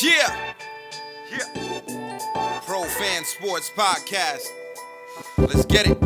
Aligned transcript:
Yeah. 0.00 0.54
Yeah. 1.32 2.62
Pro 2.64 2.84
Fan 2.84 3.24
Sports 3.24 3.70
Podcast. 3.74 4.46
Let's 5.36 5.66
get 5.66 5.88
it. 5.88 5.98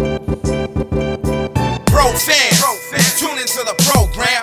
Pro 1.92 2.08
fans, 2.16 3.20
tune 3.20 3.36
into 3.36 3.60
the 3.68 3.76
program. 3.92 4.40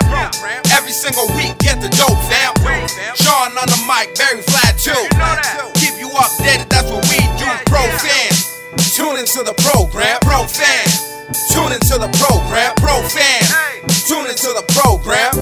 Every 0.70 0.92
single 0.92 1.26
week, 1.34 1.58
get 1.58 1.82
the 1.82 1.90
dope, 1.98 2.14
fam. 2.30 2.54
Sean 3.18 3.50
on 3.58 3.66
the 3.66 3.82
mic, 3.90 4.14
very 4.16 4.42
flat 4.42 4.78
too. 4.78 4.94
Keep 5.80 5.98
you 5.98 6.08
updated, 6.14 6.68
that's 6.70 6.88
what 6.88 7.02
we 7.10 7.18
do. 7.34 7.50
Pro 7.66 7.82
fans, 7.98 8.46
tune 8.94 9.18
into 9.18 9.42
the 9.42 9.54
program. 9.58 10.20
Pro 10.22 10.46
fans, 10.46 11.02
tune 11.50 11.72
into 11.72 11.98
the 11.98 12.10
program. 12.22 12.74
Pro 12.76 13.02
fans, 13.10 13.50
tune 14.06 14.30
into 14.30 14.54
the 14.54 14.62
program. 14.70 15.34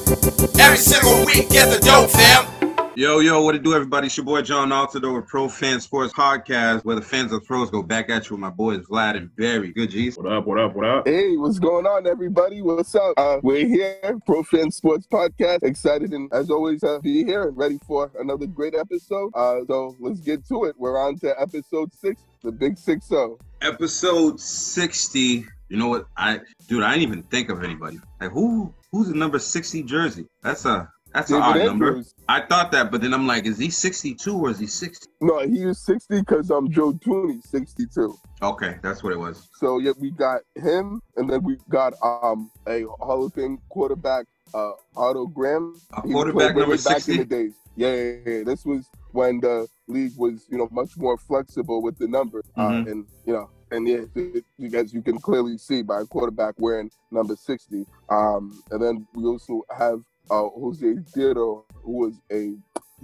Every 0.59 0.79
single 0.79 1.27
week, 1.27 1.51
get 1.51 1.69
the 1.69 1.85
dope, 1.85 2.11
fam. 2.11 2.68
Yo, 2.99 3.21
yo, 3.21 3.41
what 3.41 3.55
it 3.55 3.63
do, 3.63 3.75
everybody? 3.75 4.09
It's 4.09 4.17
your 4.17 4.27
boy 4.27 4.43
John 4.43 4.71
Altidore 4.71 5.15
with 5.15 5.29
Pro 5.29 5.49
Fan 5.49 5.81
Sports 5.81 6.13
Podcast, 6.13 6.85
where 6.85 6.97
the 6.97 7.01
fans 7.01 7.31
of 7.31 7.45
pros 7.45 7.71
go 7.71 7.81
back 7.81 8.11
at 8.11 8.29
you 8.29 8.35
with 8.35 8.41
my 8.41 8.51
boys 8.51 8.81
Vlad 8.87 9.17
and 9.17 9.31
Barry. 9.37 9.73
Good 9.73 9.91
G's. 9.91 10.17
What 10.17 10.27
up? 10.27 10.49
What 10.49 10.59
up? 10.59 10.75
What 10.75 10.85
up? 10.85 11.07
Hey, 11.07 11.37
what's 11.37 11.61
going 11.61 11.87
on, 11.87 12.09
everybody? 12.09 12.61
What's 12.61 12.97
up? 12.97 13.15
Uh, 13.17 13.39
we're 13.41 13.69
here, 13.69 14.19
Pro 14.27 14.43
Fan 14.43 14.73
Sports 14.73 15.07
Podcast. 15.07 15.63
Excited 15.63 16.13
and, 16.13 16.29
as 16.33 16.51
always, 16.51 16.83
uh, 16.83 16.99
be 16.99 17.23
here 17.23 17.47
and 17.47 17.57
ready 17.57 17.79
for 17.87 18.11
another 18.19 18.49
great 18.49 18.75
episode. 18.75 19.31
Uh, 19.33 19.61
so 19.69 19.95
let's 20.01 20.19
get 20.19 20.45
to 20.49 20.65
it. 20.65 20.75
We're 20.77 20.99
on 20.99 21.21
to 21.21 21.41
episode 21.41 21.95
six, 21.95 22.21
the 22.43 22.51
big 22.51 22.77
six 22.77 23.07
zero. 23.07 23.39
Episode 23.63 24.41
60. 24.41 25.47
You 25.69 25.77
know 25.77 25.87
what? 25.87 26.09
I 26.17 26.41
dude, 26.67 26.83
I 26.83 26.95
didn't 26.95 27.09
even 27.09 27.23
think 27.23 27.49
of 27.49 27.63
anybody. 27.63 28.01
Like 28.21 28.33
who 28.33 28.75
who's 28.91 29.07
the 29.07 29.15
number 29.15 29.39
60 29.39 29.85
jersey? 29.85 30.27
That's 30.43 30.65
a 30.65 30.91
that's 31.13 31.31
an 31.31 31.41
odd 31.43 31.57
number. 31.65 31.89
Andrews. 31.89 32.15
I 32.29 32.41
thought 32.43 32.73
that, 32.73 32.91
but 32.91 33.01
then 33.01 33.15
I'm 33.15 33.27
like, 33.27 33.47
is 33.47 33.59
he 33.59 33.71
62 33.71 34.37
or 34.37 34.51
is 34.51 34.59
he 34.59 34.67
60? 34.67 35.07
No, 35.21 35.39
he 35.41 35.65
was 35.65 35.81
60 35.81 36.21
because 36.21 36.51
I'm 36.51 36.67
um, 36.67 36.71
Joe 36.71 36.93
Thuney, 36.93 37.43
62. 37.43 38.15
Okay, 38.43 38.77
that's 38.83 39.03
what 39.03 39.13
it 39.13 39.19
was. 39.19 39.49
So, 39.59 39.79
yeah, 39.79 39.93
we 39.99 40.11
got 40.11 40.43
him, 40.55 41.01
and 41.17 41.29
then 41.29 41.43
we 41.43 41.57
got 41.69 41.95
um 42.03 42.51
a 42.67 42.83
Hall 43.01 43.25
of 43.27 43.35
Fame 43.35 43.59
quarterback, 43.71 44.27
uh, 44.55 44.73
Otto 44.97 45.27
Graham. 45.27 45.81
A 45.93 46.07
He 46.07 46.13
quarterback 46.13 46.55
number 46.57 46.77
back 46.77 46.97
in 46.97 47.01
60? 47.01 47.17
the 47.19 47.25
days. 47.25 47.55
Yeah, 47.77 47.95
yeah, 47.95 48.13
yeah. 48.27 48.43
This 48.45 48.65
was 48.65 48.89
when 49.13 49.41
the 49.41 49.67
league 49.87 50.13
was, 50.17 50.47
you 50.51 50.59
know, 50.59 50.69
much 50.71 50.97
more 50.97 51.17
flexible 51.17 51.81
with 51.83 51.97
the 51.99 52.09
number, 52.09 52.43
Mhm. 52.57 52.87
uh, 52.87 52.91
and 52.91 53.07
you 53.25 53.33
know, 53.33 53.51
and 53.71 53.87
yeah, 53.89 54.05
it- 54.15 54.45
you 54.59 54.69
guys, 54.69 54.93
you 54.93 55.03
can 55.03 55.19
clearly 55.19 55.57
see 55.59 55.83
by 55.83 56.01
a 56.01 56.05
quarterback 56.05 56.55
wearing 56.59 56.91
number 57.11 57.37
sixty. 57.37 57.87
Um, 58.11 58.63
and 58.71 58.83
then 58.83 59.07
we 59.15 59.25
also 59.25 59.63
have 59.77 60.01
uh, 60.31 60.49
José 60.59 61.05
Théodore, 61.13 61.65
who 61.83 61.93
was 61.93 62.21
a 62.33 62.55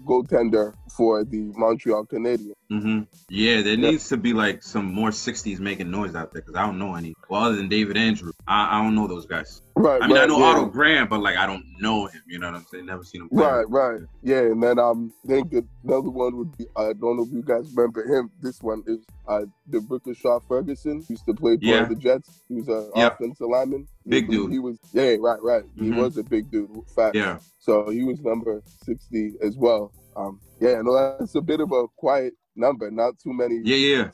goaltender 0.05 0.75
for 0.97 1.25
the 1.25 1.53
Montreal 1.57 2.07
Canadiens. 2.07 2.55
Hmm 2.81 3.03
Yeah, 3.29 3.63
there 3.63 3.75
Yeah. 3.75 3.91
needs 3.91 4.09
to 4.09 4.17
be 4.17 4.33
like 4.33 4.63
some 4.63 4.93
more 4.93 5.11
60s 5.11 5.59
making 5.61 5.91
noise 5.91 6.15
out 6.15 6.33
there 6.33 6.43
because 6.43 6.57
I 6.57 6.67
don't 6.67 6.79
know 6.79 6.95
any. 6.95 7.15
Well, 7.29 7.43
other 7.43 7.57
than 7.57 7.69
David 7.69 7.97
Andrew, 7.97 8.33
I, 8.47 8.79
I 8.79 8.83
don't 8.83 8.95
know 8.95 9.07
those 9.07 9.27
guys. 9.27 9.61
Right. 9.77 10.01
I 10.03 10.07
mean, 10.07 10.17
I 10.17 10.27
know 10.27 10.39
yeah. 10.39 10.45
Otto 10.47 10.67
Graham, 10.67 11.09
but 11.09 11.21
like 11.21 11.37
I 11.37 11.47
don't 11.47 11.65
know 11.81 12.07
him. 12.07 12.23
You 12.27 12.39
know 12.39 12.47
what 12.51 12.57
I'm 12.57 12.67
saying? 12.67 12.87
Never 12.87 13.03
seen 13.05 13.23
him 13.23 13.29
play. 13.29 13.45
Right, 13.45 13.69
right. 13.69 14.01
Yeah, 14.23 14.41
and 14.41 14.63
then 14.63 14.79
um 14.79 15.13
I 15.25 15.29
think 15.29 15.53
another 15.83 16.11
one 16.11 16.37
would 16.37 16.57
be 16.57 16.67
I 16.77 16.93
don't 16.93 17.17
know 17.17 17.25
if 17.25 17.33
you 17.33 17.43
guys 17.43 17.73
remember 17.75 18.05
him. 18.07 18.31
This 18.41 18.63
one 18.63 18.83
is 18.87 19.05
uh 19.27 19.47
the 19.69 20.15
Shaw 20.15 20.39
Ferguson. 20.49 21.05
Used 21.09 21.27
to 21.27 21.35
play 21.35 21.57
for 21.57 21.65
Yeah. 21.65 21.85
the 21.87 21.97
Jets. 21.97 22.43
He 22.49 22.55
was 22.55 22.69
a 22.69 22.91
Yep. 22.95 23.15
offensive 23.21 23.49
lineman. 23.49 23.89
Big 24.07 24.27
he, 24.27 24.31
dude. 24.33 24.53
He 24.53 24.59
was 24.59 24.79
yeah, 24.93 25.17
right, 25.19 25.43
right. 25.43 25.65
He 25.77 25.91
Mhm. 25.91 25.97
was 25.97 26.17
a 26.19 26.23
big 26.23 26.51
dude, 26.51 26.71
fat. 26.95 27.15
Yeah. 27.15 27.39
So 27.59 27.91
he 27.91 28.05
was 28.05 28.21
number 28.21 28.63
sixty 28.85 29.33
as 29.43 29.57
well. 29.57 29.93
Um 30.17 30.41
yeah, 30.61 30.81
no, 30.83 31.17
that's 31.19 31.35
a 31.35 31.41
bit 31.41 31.61
of 31.61 31.73
a 31.73 31.89
quiet 31.97 32.35
number. 32.57 32.91
Not 32.91 33.19
too 33.19 33.33
many 33.33 33.61
Yeah, 33.65 33.77
yeah. 33.77 34.11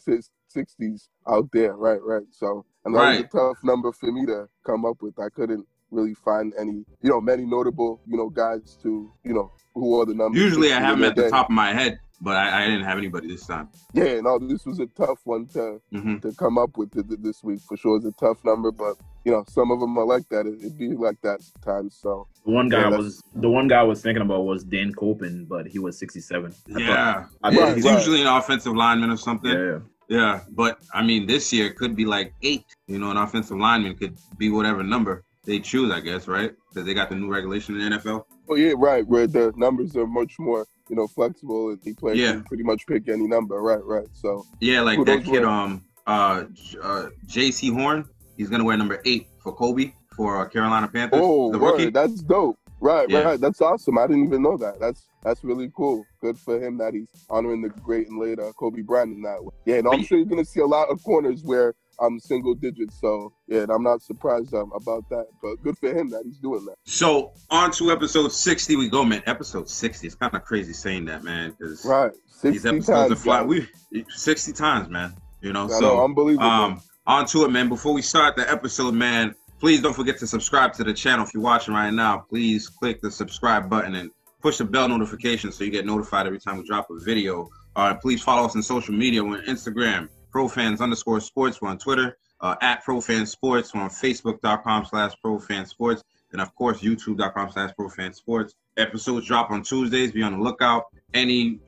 60s 0.55 1.08
out 1.28 1.48
there. 1.52 1.74
Right, 1.74 2.00
right. 2.02 2.27
So, 2.30 2.65
and 2.84 2.94
that 2.94 2.98
Right. 2.98 3.16
was 3.19 3.26
a 3.26 3.28
tough 3.54 3.59
number 3.65 3.92
for 3.92 4.10
me 4.10 4.26
to 4.26 4.48
come 4.66 4.84
up 4.84 5.03
with. 5.03 5.19
I 5.19 5.28
couldn't 5.28 5.66
really 5.91 6.15
find 6.15 6.53
any, 6.59 6.84
you 7.03 7.10
know, 7.10 7.20
many 7.20 7.44
notable, 7.44 8.00
you 8.06 8.16
know, 8.16 8.28
guys 8.31 8.76
to, 8.82 9.12
you 9.25 9.34
know, 9.34 9.53
who 9.75 10.00
are 10.00 10.06
the 10.06 10.15
numbers. 10.15 10.41
Usually 10.41 10.72
I 10.72 10.81
have 10.81 10.98
them 10.98 11.04
at 11.04 11.16
the 11.16 11.22
day. 11.22 11.31
top 11.31 11.47
of 11.47 11.54
my 11.54 11.72
head, 11.72 11.98
but 12.20 12.36
I, 12.36 12.62
I 12.62 12.66
didn't 12.66 12.84
have 12.84 12.98
anybody 12.98 13.28
this 13.28 13.47
time. 13.47 13.69
Yeah, 13.94 14.20
no, 14.20 14.38
this 14.38 14.64
was 14.66 14.78
a 14.81 14.86
tough 14.86 15.20
one 15.25 15.47
to 15.48 15.81
hmm 15.92 16.19
to 16.19 16.32
come 16.34 16.58
up 16.58 16.76
with 16.76 16.92
th- 16.92 17.06
th- 17.08 17.20
this 17.22 17.42
week. 17.42 17.60
For 17.66 17.76
sure, 17.76 17.97
it's 17.97 18.06
a 18.06 18.12
tough 18.12 18.44
number, 18.44 18.70
but 18.70 18.97
you 19.25 19.32
know, 19.32 19.44
some 19.48 19.70
of 19.70 19.81
them 19.81 19.97
are 19.98 20.04
like 20.04 20.28
that. 20.30 20.47
It'd 20.47 20.78
be 20.78 20.88
like 20.88 21.20
that 21.22 21.42
sometimes. 21.42 21.97
So, 22.00 22.26
The 22.44 22.50
one 22.53 22.69
guy 22.69 22.88
Yeah, 22.88 22.97
was 22.97 23.22
the 23.34 23.48
one 23.50 23.69
guy 23.69 23.80
I 23.80 23.82
was 23.84 24.00
thinking 24.03 24.22
about 24.22 24.44
was 24.44 24.64
Dan 24.64 24.92
Koppen, 24.94 25.47
but 25.48 25.66
he 25.66 25.78
was 25.78 25.98
67. 25.98 26.53
I 26.53 26.72
thought- 26.72 26.80
Yeah. 26.80 27.25
I 27.42 27.54
thought 27.54 27.60
Right, 27.62 27.76
he's 27.76 27.84
right. 27.84 27.94
usually 27.98 28.20
an 28.22 28.26
offensive 28.28 28.75
lineman 28.75 29.10
or 29.10 29.16
something. 29.16 29.53
yeah, 29.53 29.78
Yeah, 30.09 30.41
but 30.50 30.78
I 30.94 31.03
mean, 31.03 31.26
this 31.26 31.53
year 31.53 31.70
could 31.72 31.94
be 31.97 32.04
like 32.04 32.32
eight. 32.42 32.64
You 32.86 32.98
know, 32.98 33.10
an 33.10 33.16
offensive 33.16 33.56
lineman 33.59 33.94
could 33.97 34.19
be 34.38 34.50
whatever 34.50 34.82
number 34.82 35.22
they 35.44 35.59
choose, 35.60 35.91
I 35.91 36.00
guess, 36.00 36.28
right? 36.28 36.53
Because 36.69 36.84
they 36.86 36.94
got 36.94 37.09
the 37.10 37.16
new 37.16 37.30
regulation 37.30 37.80
in 37.80 37.91
the 37.91 37.97
NFL. 37.98 38.25
Oh 38.50 38.56
yeah, 38.56 38.72
right, 38.77 39.06
where 39.06 39.28
the 39.28 39.53
numbers 39.56 39.94
are 39.97 40.09
much 40.09 40.37
more, 40.41 40.66
you 40.88 40.97
know, 40.97 41.06
flexible. 41.06 41.71
and 41.71 41.81
The 41.83 41.94
player 41.94 42.15
Yeah. 42.16 42.33
can 42.33 42.43
pretty 42.44 42.65
much 42.65 42.84
pick 42.84 43.09
any 43.09 43.28
number. 43.28 43.62
Right, 43.62 43.84
right. 43.84 44.09
So, 44.12 44.44
Yeah, 44.61 44.81
like 44.81 45.05
that 45.05 45.25
kid, 45.25 45.43
were? 45.43 45.47
um, 45.49 45.84
uh, 46.09 46.44
uh, 46.83 47.10
Jaycee 47.28 47.72
Horn. 47.72 48.05
He's 48.37 48.49
gonna 48.50 48.65
wear 48.65 48.77
number 48.77 49.00
eight 49.05 49.28
for 49.41 49.53
Kobe 49.53 49.93
for 50.16 50.41
uh, 50.41 50.49
Carolina 50.49 50.89
Panthers. 50.89 51.21
oh, 51.22 51.53
the 51.53 51.60
rookie. 51.60 51.91
that's 51.91 52.22
dope. 52.22 52.59
Right, 52.81 53.09
Yeah. 53.09 53.21
right. 53.22 53.41
That's 53.41 53.60
awesome. 53.60 53.99
I 53.99 54.06
didn't 54.09 54.25
even 54.25 54.43
know 54.43 54.56
that. 54.56 54.81
That's 54.81 55.06
that's 55.22 55.44
really 55.44 55.71
cool. 55.77 56.05
Good 56.21 56.37
for 56.39 56.59
him 56.59 56.77
that 56.78 56.94
he's 56.94 57.06
honoring 57.28 57.60
the 57.62 57.69
great 57.69 58.09
and 58.09 58.19
late 58.19 58.39
uh, 58.41 58.53
Kobe 58.59 58.81
Bryant 58.81 59.12
in 59.15 59.22
that 59.22 59.44
way. 59.44 59.50
Yeah, 59.66 59.77
and 59.77 59.87
I'm 59.87 60.03
sure 60.03 60.16
you're 60.19 60.27
gonna 60.27 60.44
see 60.47 60.60
a 60.60 60.66
lot 60.66 60.89
of 60.89 61.00
corners 61.05 61.43
where 61.44 61.75
I'm 62.00 62.19
single 62.19 62.55
digits. 62.55 62.99
So 63.00 63.33
yeah, 63.47 63.61
and 63.62 63.71
I'm 63.71 63.83
not 63.83 64.03
surprised 64.03 64.55
um, 64.55 64.72
about 64.75 65.09
that. 65.11 65.27
But 65.43 65.62
good 65.62 65.78
for 65.78 65.93
him 65.93 66.11
that 66.11 66.22
he's 66.25 66.38
doing 66.38 66.65
that. 66.66 66.77
So 66.84 67.33
on 67.50 67.71
to 67.72 67.91
episode 67.91 68.33
sixty 68.33 68.77
we 68.77 68.88
go, 68.88 69.05
man. 69.05 69.22
Episode 69.27 69.69
sixty. 69.69 70.06
It's 70.06 70.16
kind 70.16 70.34
of 70.34 70.44
crazy 70.44 70.72
saying 70.72 71.05
that, 71.06 71.25
man, 71.25 71.55
because 71.59 71.84
Right, 71.84 72.12
these 72.43 72.62
sixty 72.62 72.69
episodes 72.69 73.09
times. 73.09 73.27
are 73.27 73.44
guys. 73.44 73.66
We 73.93 74.05
sixty 74.09 74.53
times, 74.53 74.89
man. 74.89 75.15
You 75.43 75.53
know, 75.53 75.66
I 75.66 75.69
so 75.69 75.81
know, 75.81 76.05
unbelievable. 76.05 76.47
Um, 76.47 76.81
on 77.06 77.27
to 77.27 77.44
it, 77.44 77.50
man. 77.50 77.69
Before 77.69 77.93
we 77.93 78.03
start 78.03 78.37
the 78.37 78.50
episode, 78.50 78.94
man, 78.94 79.34
please 79.59 79.81
don't 79.81 79.94
forget 79.94 80.19
to 80.19 80.27
subscribe 80.27 80.72
to 80.75 80.84
the 80.84 80.93
channel. 80.93 81.25
If 81.25 81.34
you're 81.34 81.43
watching 81.43 81.75
right 81.75 81.93
now, 81.93 82.19
please 82.28 82.69
click 82.69 83.00
the 83.00 83.10
subscribe 83.10 83.69
button 83.69 83.94
and 83.94 84.10
push 84.43 84.59
the 84.59 84.65
bell 84.65 84.89
notification 84.89 85.50
so 85.53 85.65
you 85.65 85.71
get 85.71 85.84
notified 85.87 86.27
every 86.27 86.39
time 86.39 86.59
we 86.59 86.66
drop 86.66 86.89
a 86.91 86.99
video. 87.00 87.49
Uh, 87.77 87.94
please 87.94 88.22
follow 88.22 88.47
us 88.47 88.55
on 88.56 88.62
social 88.62 88.94
media. 88.94 89.22
We're 89.25 89.39
on 89.39 89.44
Instagram, 89.44 90.09
profans 90.30 90.80
underscore 90.80 91.20
sports. 91.20 91.60
We're 91.60 91.68
on 91.68 91.78
Twitter, 91.78 92.16
uh, 92.41 92.56
at 92.62 92.84
profans 92.84 93.30
sports. 93.30 93.74
We're 93.74 93.82
on 93.82 93.91
facebook.com 93.91 94.86
slash 94.86 95.12
profans 95.22 95.70
sports. 95.70 96.02
And 96.32 96.41
of 96.41 96.54
course, 96.54 96.80
youtube.com 96.80 97.50
slash 97.52 97.74
profans 97.74 98.16
sports. 98.16 98.54
Episodes 98.76 99.26
drop 99.26 99.50
on 99.50 99.62
Tuesdays. 99.62 100.12
Be 100.12 100.22
on 100.22 100.32
the 100.32 100.42
lookout. 100.42 100.84
Any 101.12 101.60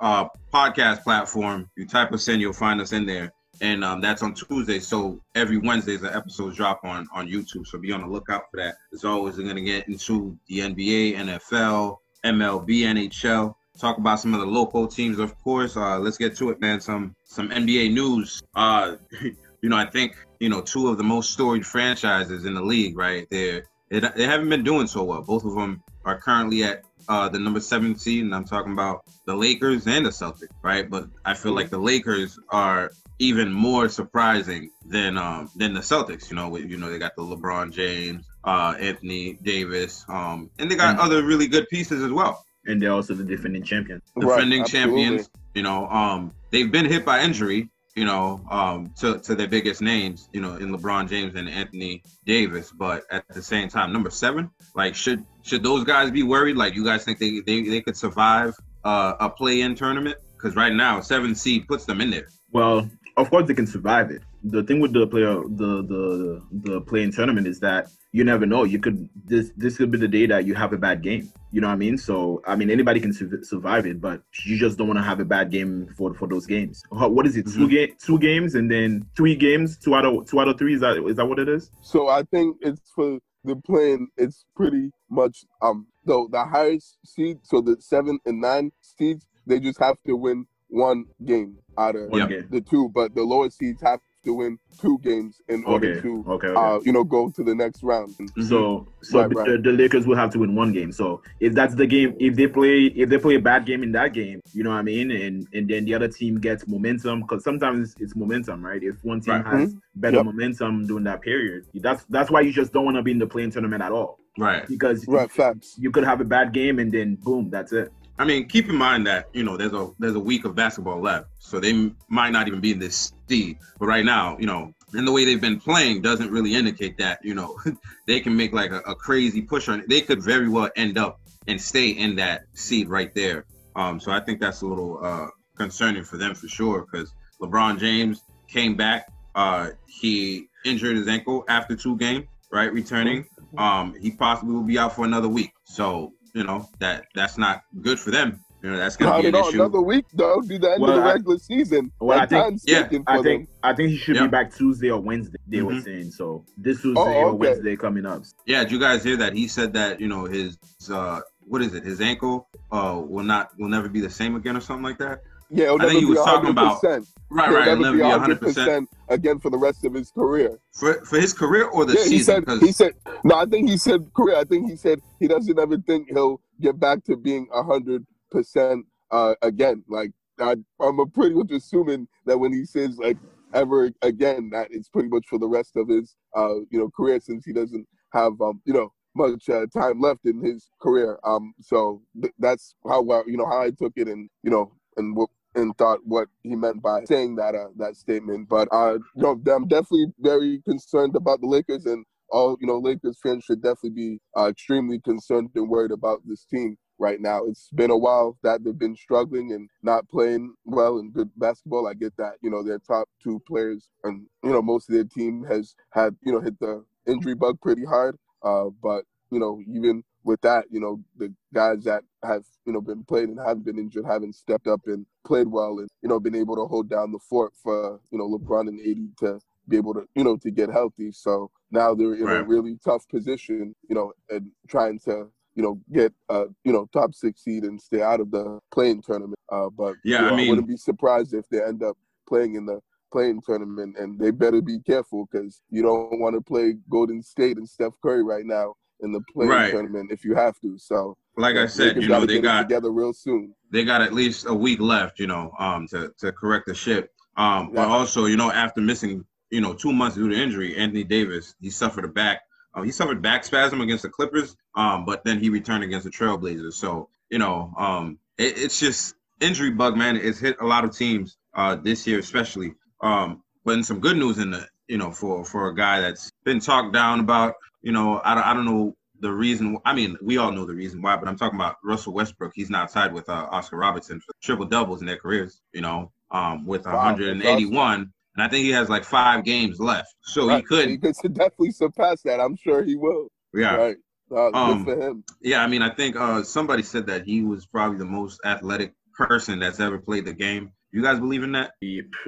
uh, 0.00 0.26
podcast 0.52 1.02
platform, 1.02 1.70
you 1.76 1.86
type 1.86 2.12
us 2.12 2.28
in, 2.28 2.40
you'll 2.40 2.52
find 2.52 2.80
us 2.80 2.92
in 2.92 3.06
there 3.06 3.32
and 3.62 3.84
um, 3.84 4.00
that's 4.00 4.22
on 4.22 4.34
Tuesday. 4.34 4.80
So 4.80 5.20
every 5.34 5.56
Wednesday 5.56 5.96
the 5.96 6.14
episodes 6.14 6.56
drop 6.56 6.84
on 6.84 7.06
on 7.14 7.28
YouTube. 7.28 7.66
So 7.66 7.78
be 7.78 7.92
on 7.92 8.02
the 8.02 8.08
lookout 8.08 8.50
for 8.50 8.56
that. 8.58 8.74
As 8.92 9.04
always, 9.04 9.38
we're 9.38 9.46
gonna 9.46 9.62
get 9.62 9.88
into 9.88 10.36
the 10.48 10.58
NBA, 10.58 11.16
NFL, 11.16 11.98
MLB, 12.24 12.80
NHL. 12.80 13.54
Talk 13.78 13.98
about 13.98 14.20
some 14.20 14.34
of 14.34 14.40
the 14.40 14.46
local 14.46 14.86
teams, 14.86 15.18
of 15.18 15.36
course. 15.42 15.76
Uh, 15.76 15.98
let's 15.98 16.18
get 16.18 16.36
to 16.36 16.50
it, 16.50 16.60
man. 16.60 16.80
Some 16.80 17.14
some 17.24 17.48
NBA 17.48 17.92
news. 17.92 18.42
Uh, 18.54 18.96
you 19.62 19.68
know, 19.68 19.76
I 19.76 19.86
think 19.86 20.16
you 20.40 20.48
know 20.48 20.60
two 20.60 20.88
of 20.88 20.98
the 20.98 21.04
most 21.04 21.32
storied 21.32 21.66
franchises 21.66 22.44
in 22.44 22.54
the 22.54 22.62
league, 22.62 22.96
right? 22.96 23.26
They're 23.30 23.64
they, 23.88 24.00
they 24.00 24.24
haven't 24.24 24.48
been 24.50 24.62
doing 24.62 24.86
so 24.86 25.02
well. 25.04 25.22
Both 25.22 25.44
of 25.44 25.54
them 25.54 25.82
are 26.04 26.18
currently 26.20 26.64
at 26.64 26.82
uh, 27.08 27.28
the 27.28 27.38
number 27.38 27.60
seven 27.60 27.96
seed, 27.96 28.24
and 28.24 28.34
I'm 28.34 28.44
talking 28.44 28.72
about 28.72 29.04
the 29.26 29.34
Lakers 29.34 29.86
and 29.86 30.06
the 30.06 30.10
Celtics, 30.10 30.48
right? 30.62 30.88
But 30.88 31.08
I 31.24 31.34
feel 31.34 31.52
like 31.52 31.70
the 31.70 31.78
Lakers 31.78 32.38
are 32.50 32.92
even 33.18 33.52
more 33.52 33.88
surprising 33.88 34.70
than 34.86 35.16
um 35.16 35.50
than 35.56 35.72
the 35.74 35.80
Celtics. 35.80 36.28
You 36.30 36.36
know, 36.36 36.48
with, 36.50 36.68
you 36.70 36.76
know 36.76 36.90
they 36.90 36.98
got 36.98 37.16
the 37.16 37.22
LeBron 37.22 37.72
James, 37.72 38.24
uh, 38.44 38.74
Anthony 38.78 39.38
Davis, 39.42 40.04
um, 40.08 40.50
and 40.58 40.70
they 40.70 40.74
got 40.76 40.90
And- 40.90 41.00
other 41.00 41.22
really 41.24 41.46
good 41.48 41.68
pieces 41.68 42.02
as 42.02 42.12
well. 42.12 42.44
And 42.66 42.80
they're 42.80 42.92
also 42.92 43.14
the 43.14 43.24
defending 43.24 43.62
champions. 43.62 44.02
Right, 44.16 44.36
Defending 44.36 44.62
absolutely. 44.62 45.02
champions. 45.02 45.30
You 45.54 45.62
know, 45.62 45.86
um, 45.88 46.32
they've 46.50 46.70
been 46.70 46.86
hit 46.86 47.04
by 47.04 47.22
injury. 47.22 47.68
You 47.94 48.06
know, 48.06 48.42
um, 48.50 48.94
to 49.00 49.18
to 49.18 49.34
their 49.34 49.48
biggest 49.48 49.82
names. 49.82 50.28
You 50.32 50.40
know, 50.40 50.56
in 50.56 50.74
LeBron 50.74 51.08
James 51.08 51.34
and 51.34 51.48
Anthony 51.48 52.02
Davis. 52.24 52.72
But 52.72 53.04
at 53.10 53.28
the 53.28 53.42
same 53.42 53.68
time, 53.68 53.92
number 53.92 54.10
seven, 54.10 54.50
like 54.74 54.94
should 54.94 55.24
should 55.42 55.62
those 55.62 55.84
guys 55.84 56.10
be 56.10 56.22
worried? 56.22 56.56
Like 56.56 56.74
you 56.74 56.84
guys 56.84 57.04
think 57.04 57.18
they 57.18 57.40
they, 57.40 57.62
they 57.62 57.80
could 57.82 57.96
survive 57.96 58.54
uh, 58.84 59.14
a 59.20 59.28
play-in 59.28 59.74
tournament? 59.74 60.16
Because 60.34 60.56
right 60.56 60.72
now, 60.72 61.00
seven 61.00 61.34
seed 61.34 61.68
puts 61.68 61.84
them 61.84 62.00
in 62.00 62.10
there. 62.10 62.28
Well, 62.50 62.88
of 63.16 63.30
course 63.30 63.46
they 63.46 63.54
can 63.54 63.66
survive 63.66 64.10
it, 64.10 64.22
the 64.42 64.62
thing 64.62 64.80
with 64.80 64.92
the 64.92 65.06
player 65.06 65.34
the 65.34 65.82
the 65.82 66.42
the 66.52 66.80
playing 66.80 67.12
tournament 67.12 67.46
is 67.46 67.60
that 67.60 67.88
you 68.12 68.24
never 68.24 68.44
know. 68.46 68.64
You 68.64 68.78
could 68.78 69.08
this 69.24 69.50
this 69.56 69.76
could 69.78 69.90
be 69.90 69.98
the 69.98 70.08
day 70.08 70.26
that 70.26 70.46
you 70.46 70.54
have 70.54 70.72
a 70.72 70.78
bad 70.78 71.02
game. 71.02 71.32
You 71.50 71.60
know 71.60 71.66
what 71.68 71.72
I 71.74 71.76
mean? 71.76 71.96
So 71.98 72.42
I 72.46 72.56
mean 72.56 72.70
anybody 72.70 73.00
can 73.00 73.12
su- 73.12 73.42
survive 73.42 73.86
it, 73.86 74.00
but 74.00 74.22
you 74.44 74.58
just 74.58 74.78
don't 74.78 74.86
want 74.86 74.98
to 74.98 75.02
have 75.02 75.20
a 75.20 75.24
bad 75.24 75.50
game 75.50 75.88
for 75.96 76.14
for 76.14 76.28
those 76.28 76.46
games. 76.46 76.82
How- 76.98 77.08
What 77.08 77.26
is 77.26 77.36
it? 77.36 77.46
Mhm. 77.46 77.54
Two 77.54 77.68
game 77.68 77.88
two 77.98 78.18
games 78.18 78.54
and 78.54 78.70
then 78.70 79.06
three 79.16 79.34
games, 79.34 79.78
two 79.78 79.94
out 79.94 80.04
of 80.04 80.26
two 80.26 80.38
out 80.40 80.48
of 80.48 80.58
three. 80.58 80.74
Is 80.74 80.80
that 80.80 80.96
is 81.06 81.16
that 81.16 81.26
what 81.26 81.38
it 81.38 81.48
is? 81.48 81.70
So 81.80 82.08
I 82.08 82.22
think 82.24 82.56
it's 82.60 82.80
for 82.94 83.18
the 83.44 83.56
playing. 83.56 84.08
It's 84.16 84.44
pretty 84.54 84.90
much 85.10 85.44
um 85.62 85.86
though 86.04 86.28
the 86.30 86.44
highest 86.44 86.98
seed, 87.06 87.38
so 87.42 87.60
the 87.60 87.76
seven 87.80 88.18
and 88.26 88.40
nine 88.40 88.72
seeds, 88.82 89.24
they 89.46 89.58
just 89.58 89.78
have 89.80 89.96
to 90.06 90.16
win 90.16 90.46
one 90.68 91.04
game 91.24 91.56
out 91.78 91.96
of 91.96 92.10
Yep. 92.12 92.50
the 92.50 92.60
two, 92.60 92.88
but 92.94 93.14
the 93.14 93.22
lower 93.22 93.50
seeds 93.50 93.80
have 93.82 94.00
to 94.24 94.34
win 94.34 94.58
two 94.80 94.98
games 95.02 95.40
in 95.48 95.64
order 95.64 95.90
Okay. 95.92 96.00
to 96.02 96.24
Okay. 96.28 96.46
okay. 96.48 96.60
uh 96.60 96.80
you 96.84 96.92
know 96.92 97.04
go 97.04 97.30
to 97.30 97.42
the 97.44 97.54
next 97.54 97.82
round. 97.82 98.14
So, 98.40 98.88
so 99.02 99.18
Right, 99.20 99.28
the, 99.28 99.34
right. 99.34 99.62
the 99.62 99.72
Lakers 99.72 100.06
will 100.06 100.16
have 100.16 100.30
to 100.30 100.38
win 100.38 100.54
one 100.54 100.72
game. 100.72 100.92
So 100.92 101.22
if 101.40 101.54
that's 101.54 101.74
the 101.74 101.86
game, 101.86 102.14
if 102.18 102.36
they 102.36 102.46
play, 102.46 102.86
if 102.86 103.08
they 103.08 103.18
play 103.18 103.36
a 103.36 103.40
bad 103.40 103.66
game 103.66 103.82
in 103.82 103.92
that 103.92 104.12
game, 104.14 104.40
you 104.52 104.62
know 104.62 104.70
what 104.70 104.76
I 104.76 104.82
mean, 104.82 105.10
and 105.10 105.46
and 105.52 105.68
then 105.68 105.84
the 105.84 105.94
other 105.94 106.08
team 106.08 106.40
gets 106.40 106.66
momentum, 106.66 107.22
because 107.22 107.44
sometimes 107.44 107.94
it's 107.98 108.14
momentum, 108.16 108.64
right? 108.64 108.82
If 108.82 108.96
one 109.02 109.20
team 109.20 109.34
Right. 109.34 109.46
has 109.46 109.74
better 109.96 110.18
Yep. 110.18 110.26
momentum 110.26 110.86
during 110.86 111.04
that 111.04 111.20
period, 111.22 111.64
that's 111.74 112.04
that's 112.08 112.30
why 112.30 112.40
you 112.40 112.52
just 112.52 112.72
don't 112.72 112.84
want 112.84 112.96
to 112.96 113.02
be 113.02 113.10
in 113.12 113.18
the 113.18 113.26
playing 113.26 113.50
tournament 113.50 113.82
at 113.82 113.92
all, 113.92 114.18
Right. 114.38 114.66
because 114.68 115.04
Right, 115.06 115.30
facts. 115.30 115.76
you 115.78 115.90
could 115.90 116.04
have 116.04 116.20
a 116.20 116.24
bad 116.24 116.52
game 116.52 116.78
and 116.78 116.90
then 116.92 117.16
boom, 117.22 117.50
that's 117.50 117.72
it. 117.72 117.92
I 118.22 118.24
mean, 118.24 118.46
keep 118.46 118.68
in 118.68 118.76
mind 118.76 119.04
that 119.08 119.30
you 119.32 119.42
know 119.42 119.56
there's 119.56 119.72
a 119.72 119.90
there's 119.98 120.14
a 120.14 120.20
week 120.20 120.44
of 120.44 120.54
basketball 120.54 121.00
left, 121.00 121.26
so 121.40 121.58
they 121.58 121.90
might 122.08 122.30
not 122.30 122.46
even 122.46 122.60
be 122.60 122.70
in 122.70 122.78
this 122.78 123.12
seed. 123.28 123.58
But 123.80 123.86
right 123.86 124.04
now, 124.04 124.38
you 124.38 124.46
know, 124.46 124.72
and 124.92 125.04
the 125.04 125.10
way 125.10 125.24
they've 125.24 125.40
been 125.40 125.58
playing 125.58 126.02
doesn't 126.02 126.30
really 126.30 126.54
indicate 126.54 126.96
that 126.98 127.18
you 127.24 127.34
know 127.34 127.58
they 128.06 128.20
can 128.20 128.36
make 128.36 128.52
like 128.52 128.70
a, 128.70 128.78
a 128.82 128.94
crazy 128.94 129.42
push 129.42 129.68
on 129.68 129.80
it. 129.80 129.88
They 129.88 130.02
could 130.02 130.22
very 130.22 130.48
well 130.48 130.70
end 130.76 130.98
up 130.98 131.20
and 131.48 131.60
stay 131.60 131.88
in 131.88 132.14
that 132.14 132.42
seed 132.54 132.88
right 132.88 133.12
there. 133.12 133.44
Um, 133.74 133.98
so 133.98 134.12
I 134.12 134.20
think 134.20 134.38
that's 134.38 134.62
a 134.62 134.66
little 134.66 135.04
uh, 135.04 135.26
concerning 135.56 136.04
for 136.04 136.16
them 136.16 136.36
for 136.36 136.46
sure 136.46 136.86
because 136.88 137.12
LeBron 137.40 137.80
James 137.80 138.22
came 138.46 138.76
back. 138.76 139.10
Uh, 139.34 139.70
he 139.88 140.46
injured 140.64 140.94
his 140.94 141.08
ankle 141.08 141.44
after 141.48 141.74
two 141.74 141.96
games, 141.96 142.28
right? 142.52 142.72
Returning, 142.72 143.26
um, 143.58 143.96
he 144.00 144.12
possibly 144.12 144.54
will 144.54 144.62
be 144.62 144.78
out 144.78 144.94
for 144.94 145.04
another 145.04 145.28
week. 145.28 145.52
So 145.64 146.12
you 146.34 146.44
know 146.44 146.68
that 146.78 147.06
that's 147.14 147.38
not 147.38 147.62
good 147.82 147.98
for 147.98 148.10
them. 148.10 148.40
You 148.62 148.70
know 148.70 148.76
that's 148.76 148.96
going 148.96 149.10
Not 149.10 149.16
to 149.16 149.22
be 149.22 149.28
an 149.28 149.34
all. 149.34 149.48
issue. 149.48 149.60
Another 149.60 149.80
week, 149.80 150.04
though, 150.14 150.40
be 150.46 150.56
the 150.56 150.70
end 150.72 150.82
Well, 150.82 150.90
of 150.92 150.96
the 150.98 151.02
I- 151.02 151.12
regular 151.14 151.38
season. 151.38 151.90
well, 152.00 152.18
I 152.20 152.26
think- 152.26 152.60
yeah, 152.64 152.82
ticking 152.84 153.02
for 153.02 153.10
I 153.10 153.16
them. 153.16 153.24
think 153.24 153.48
I 153.64 153.74
think 153.74 153.90
he 153.90 153.96
should 153.96 154.14
Yeah. 154.16 154.22
be 154.22 154.28
back 154.28 154.54
Tuesday 154.54 154.90
or 154.90 155.00
Wednesday. 155.00 155.38
They 155.48 155.62
were 155.62 155.72
Mhm. 155.72 155.84
saying 155.84 156.10
so. 156.12 156.44
This 156.56 156.80
Tuesday 156.80 157.00
Oh, 157.00 157.30
or. 157.30 157.34
Wednesday 157.34 157.74
coming 157.76 158.06
up. 158.06 158.22
Yeah, 158.46 158.62
did 158.62 158.70
you 158.72 158.78
guys 158.78 159.02
hear 159.02 159.16
that? 159.16 159.32
He 159.34 159.48
said 159.48 159.72
that 159.74 160.00
you 160.00 160.06
know 160.08 160.24
his 160.26 160.56
uh, 160.90 161.20
what 161.40 161.60
is 161.60 161.74
it? 161.74 161.82
His 161.84 162.00
ankle 162.00 162.48
uh, 162.70 163.00
will 163.04 163.24
not 163.24 163.50
will 163.58 163.68
never 163.68 163.88
be 163.88 164.00
the 164.00 164.10
same 164.10 164.36
again 164.36 164.56
or 164.56 164.60
something 164.60 164.84
like 164.84 164.98
that. 164.98 165.22
Yeah, 165.50 165.66
I 165.66 165.68
think 165.70 165.80
never 165.80 165.92
he 165.94 166.00
be 166.00 166.06
was 166.06 166.18
talking 166.24 166.50
about- 166.50 166.80
100%. 166.82 167.06
Right, 167.34 167.48
He'll 167.48 167.58
right. 167.58 167.66
Never 167.66 167.80
never 167.80 167.96
be 167.96 168.02
be 168.02 168.08
100 168.08 168.40
percent 168.40 168.88
again 169.08 169.38
for 169.38 169.50
the 169.50 169.56
rest 169.58 169.84
of 169.84 169.94
his 169.94 170.10
career. 170.10 170.58
for 170.78 170.94
for 171.06 171.18
his 171.18 171.32
career 171.32 171.64
or 171.64 171.84
the 171.84 171.94
yeah, 171.94 172.02
he 172.04 172.08
season. 172.18 172.34
said. 172.34 172.46
'Cause- 172.46 172.60
He 172.60 172.72
said. 172.72 172.92
No, 173.24 173.36
I 173.36 173.46
think 173.46 173.68
he 173.70 173.76
said 173.76 174.12
career. 174.14 174.36
I 174.36 174.44
think 174.44 174.68
he 174.70 174.76
said 174.76 175.00
he 175.18 175.28
doesn't 175.28 175.58
ever 175.58 175.78
think 175.78 176.08
he'll 176.10 176.40
get 176.60 176.78
back 176.78 177.04
to 177.04 177.16
being 177.16 177.48
hundred 177.52 178.04
percent 178.30 178.84
uh, 179.10 179.34
again. 179.42 179.82
Like 179.88 180.12
I, 180.40 180.56
I'm 180.80 181.10
pretty 181.12 181.34
much 181.34 181.50
assuming 181.52 182.06
that 182.26 182.38
when 182.38 182.52
he 182.52 182.64
says 182.64 182.98
like 182.98 183.16
ever 183.54 183.90
again, 184.02 184.50
that 184.50 184.68
it's 184.70 184.88
pretty 184.88 185.08
much 185.08 185.26
for 185.28 185.38
the 185.38 185.48
rest 185.48 185.76
of 185.76 185.88
his 185.88 186.16
uh, 186.36 186.56
you 186.70 186.78
know 186.78 186.90
career 186.90 187.18
since 187.20 187.44
he 187.44 187.52
doesn't 187.52 187.86
have 188.12 188.32
um, 188.40 188.60
you 188.64 188.74
know 188.74 188.92
much 189.14 189.48
uh, 189.50 189.66
time 189.72 190.00
left 190.00 190.24
in 190.24 190.42
his 190.42 190.68
career. 190.80 191.18
Um, 191.24 191.54
so 191.60 192.02
th- 192.20 192.32
that's 192.38 192.74
how 192.88 193.06
uh, 193.08 193.22
you 193.26 193.36
know 193.36 193.46
how 193.46 193.60
I 193.62 193.70
took 193.70 193.92
it, 193.96 194.08
and 194.08 194.28
you 194.42 194.50
know, 194.50 194.72
and 194.96 195.14
what 195.16 195.28
and 195.54 195.76
thought 195.76 196.00
what 196.04 196.28
he 196.42 196.56
meant 196.56 196.82
by 196.82 197.04
saying 197.04 197.36
that 197.36 197.54
uh, 197.54 197.68
that 197.78 197.96
statement. 197.96 198.48
But 198.48 198.68
uh, 198.72 198.94
you 199.14 199.22
know, 199.22 199.40
I'm 199.52 199.68
definitely 199.68 200.06
very 200.18 200.60
concerned 200.64 201.16
about 201.16 201.40
the 201.40 201.46
Lakers, 201.46 201.86
and 201.86 202.04
all 202.30 202.56
you 202.60 202.66
know, 202.66 202.78
Lakers 202.78 203.18
fans 203.22 203.44
should 203.44 203.62
definitely 203.62 203.90
be 203.90 204.18
uh, 204.36 204.48
extremely 204.48 205.00
concerned 205.00 205.50
and 205.54 205.68
worried 205.68 205.92
about 205.92 206.20
this 206.26 206.44
team 206.44 206.76
right 206.98 207.20
now. 207.20 207.44
It's 207.44 207.68
been 207.74 207.90
a 207.90 207.96
while 207.96 208.38
that 208.42 208.64
they've 208.64 208.78
been 208.78 208.96
struggling 208.96 209.52
and 209.52 209.68
not 209.82 210.08
playing 210.08 210.54
well 210.64 210.98
and 210.98 211.12
good 211.12 211.30
basketball. 211.36 211.86
I 211.88 211.94
get 211.94 212.16
that. 212.16 212.34
You 212.42 212.50
know, 212.50 212.62
their 212.62 212.78
top 212.78 213.08
two 213.22 213.42
players 213.46 213.88
and 214.04 214.26
you 214.42 214.50
know 214.52 214.62
most 214.62 214.88
of 214.88 214.94
their 214.94 215.04
team 215.04 215.44
has 215.48 215.74
had 215.92 216.16
you 216.24 216.32
know 216.32 216.40
hit 216.40 216.58
the 216.60 216.84
injury 217.06 217.34
bug 217.34 217.60
pretty 217.60 217.84
hard. 217.84 218.16
Uh, 218.42 218.66
but 218.82 219.04
you 219.30 219.38
know, 219.38 219.60
even 219.68 220.02
with 220.24 220.40
that, 220.42 220.66
you 220.70 220.80
know, 220.80 221.02
the 221.16 221.32
guys 221.52 221.84
that 221.84 222.02
have, 222.24 222.44
you 222.64 222.72
know, 222.72 222.80
been 222.80 223.04
played 223.04 223.28
and 223.28 223.38
haven't 223.38 223.64
been 223.64 223.78
injured 223.78 224.04
haven't 224.06 224.34
stepped 224.34 224.66
up 224.66 224.80
and 224.86 225.04
played 225.24 225.48
well 225.48 225.78
and, 225.78 225.88
you 226.02 226.08
know, 226.08 226.20
been 226.20 226.34
able 226.34 226.56
to 226.56 226.64
hold 226.66 226.88
down 226.88 227.12
the 227.12 227.18
fort 227.18 227.52
for, 227.62 228.00
you 228.10 228.18
know, 228.18 228.28
LeBron 228.28 228.68
and 228.68 228.80
AD 228.80 229.16
to 229.18 229.40
be 229.68 229.76
able 229.76 229.94
to, 229.94 230.04
you 230.14 230.24
know, 230.24 230.36
to 230.36 230.50
get 230.50 230.70
healthy. 230.70 231.10
So 231.12 231.50
now 231.70 231.94
they're 231.94 232.14
in 232.14 232.22
a 232.22 232.44
really 232.44 232.78
tough 232.84 233.08
position, 233.08 233.74
you 233.88 233.94
know, 233.94 234.12
and 234.30 234.50
trying 234.68 234.98
to, 235.00 235.28
you 235.54 235.62
know, 235.62 235.78
get 235.92 236.12
uh, 236.28 236.46
you 236.64 236.72
know, 236.72 236.88
top 236.92 237.14
six 237.14 237.42
seed 237.44 237.64
and 237.64 237.80
stay 237.80 238.00
out 238.02 238.20
of 238.20 238.30
the 238.30 238.58
playing 238.72 239.02
tournament. 239.02 239.38
Uh, 239.50 239.68
but 239.70 239.96
Yeah, 240.04 240.20
you 240.22 240.26
know, 240.26 240.32
I 240.32 240.36
mean- 240.36 240.48
wouldn't 240.50 240.68
be 240.68 240.76
surprised 240.76 241.34
if 241.34 241.48
they 241.48 241.62
end 241.62 241.82
up 241.82 241.96
playing 242.28 242.54
in 242.54 242.64
the 242.66 242.80
playing 243.12 243.42
tournament 243.42 243.94
and 243.98 244.18
they 244.18 244.30
better 244.30 244.62
be 244.62 244.78
careful 244.80 245.28
because 245.30 245.60
you 245.68 245.82
don't 245.82 246.18
want 246.18 246.34
to 246.34 246.40
play 246.40 246.76
Golden 246.88 247.22
State 247.22 247.58
and 247.58 247.68
Steph 247.68 247.92
Curry 248.02 248.22
right 248.24 248.46
now 248.46 248.74
in 249.02 249.12
the 249.12 249.20
playing 249.32 249.50
Right. 249.50 249.70
tournament 249.72 250.10
if 250.10 250.24
you 250.24 250.34
have 250.34 250.58
to. 250.60 250.78
So 250.78 251.16
like 251.36 251.56
I 251.56 251.66
said, 251.66 252.00
you 252.02 252.08
know 252.08 252.24
they 252.26 252.40
got 252.40 252.62
together 252.62 252.90
real 252.90 253.12
soon. 253.12 253.54
they 253.70 253.84
got 253.84 254.02
at 254.02 254.12
least 254.12 254.46
a 254.46 254.54
week 254.54 254.80
left, 254.80 255.18
you 255.18 255.26
know, 255.26 255.52
um, 255.58 255.86
to 255.88 256.12
to 256.18 256.32
correct 256.32 256.66
the 256.66 256.74
ship. 256.74 257.10
Um, 257.36 257.72
but 257.72 257.88
also, 257.88 258.26
you 258.26 258.36
know, 258.36 258.50
after 258.52 258.80
missing, 258.82 259.24
you 259.50 259.60
know, 259.62 259.72
two 259.72 259.92
months 259.92 260.16
due 260.16 260.28
to 260.28 260.36
injury, 260.36 260.76
Anthony 260.76 261.04
Davis 261.04 261.54
he 261.60 261.70
suffered 261.70 262.04
a 262.04 262.08
back. 262.08 262.40
Uh, 262.74 262.82
he 262.82 262.90
suffered 262.90 263.20
back 263.22 263.44
spasm 263.44 263.80
against 263.82 264.02
the 264.02 264.08
Clippers, 264.08 264.56
um, 264.74 265.04
but 265.04 265.24
then 265.24 265.38
he 265.38 265.48
returned 265.50 265.84
against 265.84 266.04
the 266.04 266.10
Trailblazers. 266.10 266.72
So, 266.74 267.08
you 267.30 267.38
know, 267.38 267.72
um, 267.76 268.18
it, 268.38 268.56
it's 268.56 268.80
just 268.80 269.14
injury 269.40 269.70
bug, 269.70 269.96
man. 269.96 270.16
It's 270.16 270.38
hit 270.38 270.56
a 270.60 270.66
lot 270.66 270.84
of 270.84 270.96
teams 270.96 271.36
uh, 271.54 271.76
this 271.76 272.06
year, 272.06 272.18
especially. 272.18 272.74
Um, 273.02 273.42
but 273.64 273.72
in 273.74 273.84
some 273.84 274.00
good 274.00 274.16
news 274.16 274.38
in 274.38 274.50
the, 274.52 274.66
you 274.88 274.96
know, 274.98 275.10
for 275.10 275.44
for 275.44 275.68
a 275.68 275.74
guy 275.74 276.00
that's 276.00 276.30
been 276.44 276.60
talked 276.60 276.92
down 276.94 277.20
about, 277.20 277.54
you 277.82 277.92
know, 277.92 278.20
I 278.24 278.34
don't, 278.34 278.44
I 278.46 278.54
don't 278.54 278.64
know 278.64 278.94
the 279.20 279.32
reason. 279.32 279.76
I 279.84 279.94
mean, 279.94 280.16
we 280.22 280.38
all 280.38 280.50
know 280.52 280.64
the 280.66 280.74
reason 280.74 281.00
why, 281.02 281.16
but 281.16 281.28
I'm 281.28 281.36
talking 281.36 281.58
about 281.58 281.76
Russell 281.84 282.12
Westbrook. 282.12 282.52
He's 282.54 282.70
not 282.70 282.90
tied 282.90 283.12
with 283.12 283.28
uh, 283.28 283.48
Oscar 283.50 283.76
Robertson 283.78 284.20
for 284.20 284.34
triple 284.42 284.66
doubles 284.66 285.00
in 285.00 285.06
their 285.06 285.16
careers. 285.16 285.60
You 285.72 285.82
know, 285.82 286.12
um, 286.30 286.66
with 286.66 286.84
Wow, 286.86 286.92
that's 287.14 287.20
181, 287.20 288.12
and 288.36 288.42
I 288.44 288.48
think 288.48 288.64
he 288.64 288.70
has 288.70 288.88
like 288.88 289.04
five 289.04 289.44
games 289.44 289.78
left, 289.78 290.14
so 290.22 290.48
he 290.48 290.62
could. 290.62 290.88
he 290.88 290.98
could 290.98 291.14
definitely 291.32 291.70
surpass 291.72 292.22
that. 292.22 292.40
I'm 292.40 292.56
sure 292.56 292.82
he 292.82 292.96
will. 292.96 293.28
yeah, 293.54 293.76
Right. 293.76 293.96
Uh, 294.34 294.50
Um, 294.54 294.84
good 294.84 294.98
for 294.98 295.08
him. 295.08 295.24
yeah. 295.42 295.62
I 295.62 295.66
mean, 295.66 295.82
I 295.82 295.90
think 295.94 296.16
uh, 296.16 296.42
somebody 296.42 296.82
said 296.82 297.06
that 297.08 297.24
he 297.24 297.42
was 297.42 297.66
probably 297.66 297.98
the 297.98 298.06
most 298.06 298.40
athletic 298.44 298.94
person 299.14 299.58
that's 299.58 299.78
ever 299.78 299.98
played 299.98 300.24
the 300.24 300.32
game. 300.32 300.72
You 300.90 301.02
guys 301.02 301.18
believe 301.20 301.42
in 301.42 301.52
that? 301.52 301.72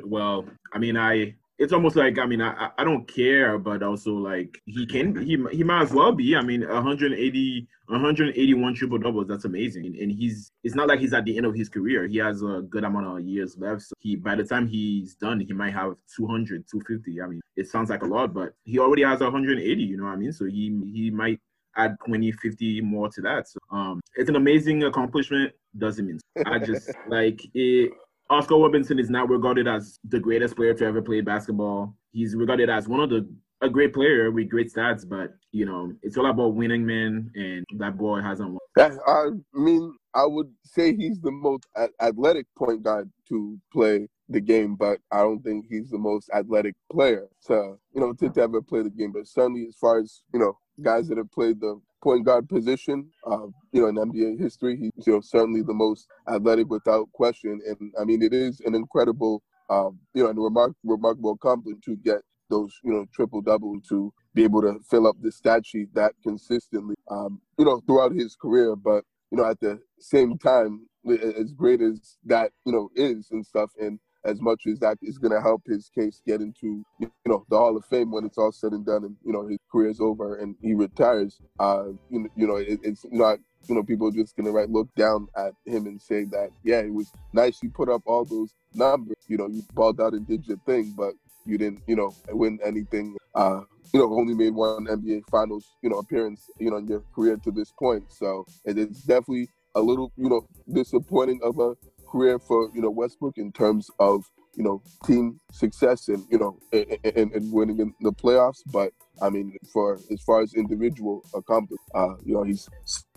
Well, 0.05 0.45
I 0.73 0.79
mean, 0.79 0.97
I 0.97 1.35
it's 1.59 1.73
almost 1.73 1.97
like 1.97 2.19
I 2.19 2.27
mean, 2.27 2.41
I 2.43 2.71
I- 2.79 2.85
don't 2.85 3.07
care, 3.07 3.59
but 3.59 3.83
also 3.83 4.13
like 4.15 4.59
he 4.67 4.87
can 4.87 5.17
he 5.25 5.39
he 5.53 5.65
might 5.65 5.83
as 5.83 5.93
well 5.93 6.13
be. 6.13 6.37
I 6.37 6.43
mean, 6.43 6.67
180 6.67 7.69
181 7.87 8.75
triple 8.75 8.99
doubles. 8.99 9.29
That's 9.29 9.45
amazing, 9.45 9.97
and 10.01 10.11
he's 10.11 10.51
it's 10.65 10.75
not 10.75 10.89
like 10.89 11.01
he's 11.01 11.13
at 11.13 11.25
the 11.25 11.37
end 11.37 11.47
of 11.47 11.55
his 11.55 11.69
career. 11.69 12.07
He 12.07 12.19
has 12.19 12.43
a 12.43 12.63
good 12.69 12.85
amount 12.85 13.07
of 13.07 13.21
years 13.27 13.57
left. 13.59 13.83
So 13.83 13.95
he 14.01 14.17
by 14.17 14.35
the 14.35 14.45
time 14.45 14.67
he's 14.67 15.15
done, 15.15 15.41
he 15.41 15.53
might 15.53 15.73
have 15.75 15.95
200, 16.17 16.65
250. 16.71 17.21
I 17.21 17.27
mean, 17.27 17.41
it 17.57 17.69
sounds 17.69 17.91
like 17.91 18.03
a 18.03 18.07
lot, 18.07 18.35
but 18.35 18.55
he 18.65 18.79
already 18.79 19.03
has 19.03 19.21
180. 19.21 19.83
You 19.83 19.97
know 19.97 20.05
what 20.05 20.11
I 20.11 20.17
mean? 20.17 20.33
So 20.33 20.47
he 20.47 20.81
he 20.93 21.11
might 21.11 21.41
add 21.77 21.97
20 22.07 22.31
50 22.31 22.81
more 22.83 23.09
to 23.09 23.21
that 23.21 23.49
so 23.49 23.59
um 23.73 24.01
it's 24.15 24.29
an 24.29 24.37
amazing 24.37 24.85
accomplishment 24.85 25.53
doesn't 25.77 26.07
mean 26.07 26.21
i 26.47 26.57
just 26.57 26.89
like 27.09 27.41
it 27.53 27.91
Oscar 28.31 28.57
Robinson 28.57 28.99
is 28.99 29.11
not 29.11 29.29
regarded 29.29 29.69
as 29.69 29.99
the 30.05 30.19
greatest 30.19 30.57
player 30.57 30.75
to 30.75 30.85
ever 30.85 31.03
play 31.03 31.21
basketball. 31.21 31.95
He's 32.13 32.35
regarded 32.35 32.71
as 32.71 32.89
one 32.89 33.01
of 33.01 33.11
the 33.11 33.29
a 33.61 33.69
great 33.69 33.95
player 33.95 34.31
with 34.31 34.51
great 34.51 34.73
stats, 34.73 35.09
but 35.09 35.35
you 35.53 35.65
know 35.65 35.93
it's 36.03 36.17
all 36.17 36.27
about 36.27 36.55
winning, 36.55 36.85
man. 36.85 37.31
And 37.35 37.65
that 37.79 37.97
boy 37.97 38.21
hasn't 38.21 38.51
won. 38.51 38.59
I 38.79 39.31
mean, 39.55 39.95
I 40.15 40.27
would 40.27 40.53
say 40.65 40.95
he's 40.95 41.21
the 41.21 41.31
most 41.31 41.65
athletic 42.01 42.47
point 42.57 42.83
guard 42.83 43.11
to 43.29 43.59
play 43.73 44.09
the 44.29 44.41
game, 44.41 44.75
but 44.77 44.99
I 45.11 45.19
don't 45.19 45.43
think 45.43 45.67
he's 45.69 45.91
the 45.91 45.99
most 45.99 46.31
athletic 46.35 46.75
player 46.91 47.29
to, 47.47 47.77
you 47.95 48.01
know, 48.01 48.13
to 48.15 48.41
ever 48.41 48.61
play 48.63 48.83
the 48.83 48.91
game. 48.91 49.13
But 49.13 49.27
certainly, 49.27 49.67
as 49.69 49.77
far 49.77 49.99
as 49.99 50.23
you 50.33 50.41
know, 50.41 50.59
guys 50.83 51.09
that 51.09 51.19
have 51.19 51.31
played 51.31 51.61
the 51.61 51.81
point 52.05 52.25
guard 52.25 52.49
position, 52.49 53.11
uh, 53.27 53.47
you 53.73 53.81
know, 53.81 53.89
in 53.89 53.97
NBA 53.97 54.39
history, 54.39 54.77
he's 54.77 55.07
you 55.07 55.15
know 55.15 55.21
certainly 55.23 55.63
the 55.63 55.75
most 55.75 56.07
athletic 56.29 56.69
without 56.71 57.11
question. 57.13 57.61
And 57.67 57.93
I 58.01 58.05
mean, 58.05 58.23
it 58.23 58.35
is 58.35 58.61
an 58.61 58.75
incredible 58.77 59.43
um, 59.71 59.99
you 60.15 60.23
know, 60.23 60.31
and 60.31 60.39
remark- 60.39 60.77
remarkable 60.85 61.33
accomplishment 61.33 61.83
to 61.85 61.97
get 61.97 62.19
those, 62.51 62.73
you 62.85 62.93
know, 62.93 63.07
triple 63.15 63.41
double 63.41 63.81
to 63.89 64.13
be 64.35 64.45
able 64.45 64.61
to 64.63 64.79
fill 64.91 65.07
up 65.07 65.17
the 65.23 65.33
stat 65.33 65.65
sheet 65.67 65.95
that 65.95 66.13
consistently, 66.23 66.95
um, 67.11 67.41
you 67.59 67.65
know, 67.65 67.81
throughout 67.87 68.13
his 68.13 68.37
career. 68.37 68.77
But 68.77 69.05
you 69.31 69.39
know, 69.39 69.47
at 69.51 69.61
the 69.61 69.81
same 69.99 70.39
time, 70.39 70.87
as 71.11 71.53
great 71.53 71.81
as 71.81 72.17
that, 72.27 72.53
you 72.65 72.73
know, 72.73 72.91
is 72.95 73.29
and 73.31 73.45
stuff, 73.45 73.71
and 73.81 73.99
as 74.25 74.41
much 74.41 74.67
as 74.67 74.79
that 74.81 74.99
is 75.03 75.19
going 75.19 75.33
to 75.33 75.41
help 75.41 75.63
his 75.67 75.91
case 75.95 76.23
get 76.27 76.41
into 76.41 76.85
you 76.99 77.11
know 77.27 77.45
the 77.49 77.57
Hall 77.57 77.77
of 77.77 77.85
Fame 77.87 78.11
when 78.11 78.25
it's 78.25 78.39
all 78.39 78.53
said 78.53 78.73
and 78.73 78.87
done 78.87 79.05
and 79.05 79.17
you 79.25 79.33
know 79.33 79.47
his 79.47 79.59
career's 79.71 80.01
over 80.01 80.37
and 80.37 80.57
he 80.61 80.75
retires. 80.75 81.41
Uh, 81.59 81.89
you, 82.11 82.31
you 82.37 82.47
know 82.47 82.57
it, 82.57 82.81
it's 82.83 83.05
not 83.11 83.39
you 83.69 83.75
know 83.75 83.83
people 83.83 84.09
are 84.09 84.13
just 84.13 84.37
going 84.37 84.47
to 84.47 84.53
right 84.53 84.71
look 84.71 84.89
down 84.95 85.27
at 85.37 85.53
him 85.65 85.87
and 85.87 86.01
say 86.01 86.25
that 86.25 86.51
yeah 86.65 86.81
it 86.81 86.93
was 86.93 87.11
nice 87.33 87.63
you 87.63 87.71
put 87.71 87.89
up 87.89 88.03
all 88.05 88.25
those 88.25 88.55
numbers 88.75 89.17
you 89.27 89.39
know 89.39 89.49
you 89.49 89.63
balled 89.73 90.01
out 90.01 90.13
and 90.13 90.27
did 90.29 90.47
your 90.47 90.59
thing 90.67 90.93
but 90.97 91.15
you 91.47 91.59
didn't 91.59 91.83
you 91.87 91.97
know 91.97 92.15
win 92.31 92.59
anything. 92.65 93.17
Uh, 93.35 93.63
you 93.93 94.01
know 94.01 94.13
only 94.13 94.35
made 94.35 94.55
one 94.55 94.87
NBA 94.87 95.23
Finals 95.31 95.77
you 95.83 95.91
know 95.91 95.99
appearance 95.99 96.49
you 96.59 96.71
know 96.71 96.77
in 96.79 96.87
your 96.87 97.03
career 97.15 97.37
to 97.45 97.51
this 97.51 97.73
point. 97.73 98.05
So 98.11 98.47
it 98.65 98.79
is 98.79 99.03
definitely 99.03 99.49
a 99.75 99.81
little 99.81 100.13
you 100.17 100.29
know 100.29 100.47
disappointing 100.73 101.41
of 101.43 101.59
a 101.59 101.75
career 102.15 102.39
for 102.39 102.71
you 102.75 102.81
know 102.81 102.91
Westbrook 102.91 103.39
in 103.39 103.51
terms 103.51 103.91
of 103.99 104.25
you 104.55 104.63
know 104.63 104.81
team 105.05 105.41
success 105.51 106.09
and 106.09 106.25
you 106.31 106.39
know 106.39 106.59
and, 106.73 107.33
and 107.33 107.53
winning 107.53 107.81
in 107.81 107.93
the 108.01 108.13
playoffs. 108.13 108.63
But 108.73 108.93
I 109.21 109.31
mean, 109.31 109.57
for 109.73 109.99
as 110.13 110.23
far 110.23 110.43
as 110.43 110.55
individual 110.55 111.25
accomplishment, 111.35 111.81
uh, 111.95 112.15
you 112.25 112.35
know, 112.35 112.45
he's 112.45 112.69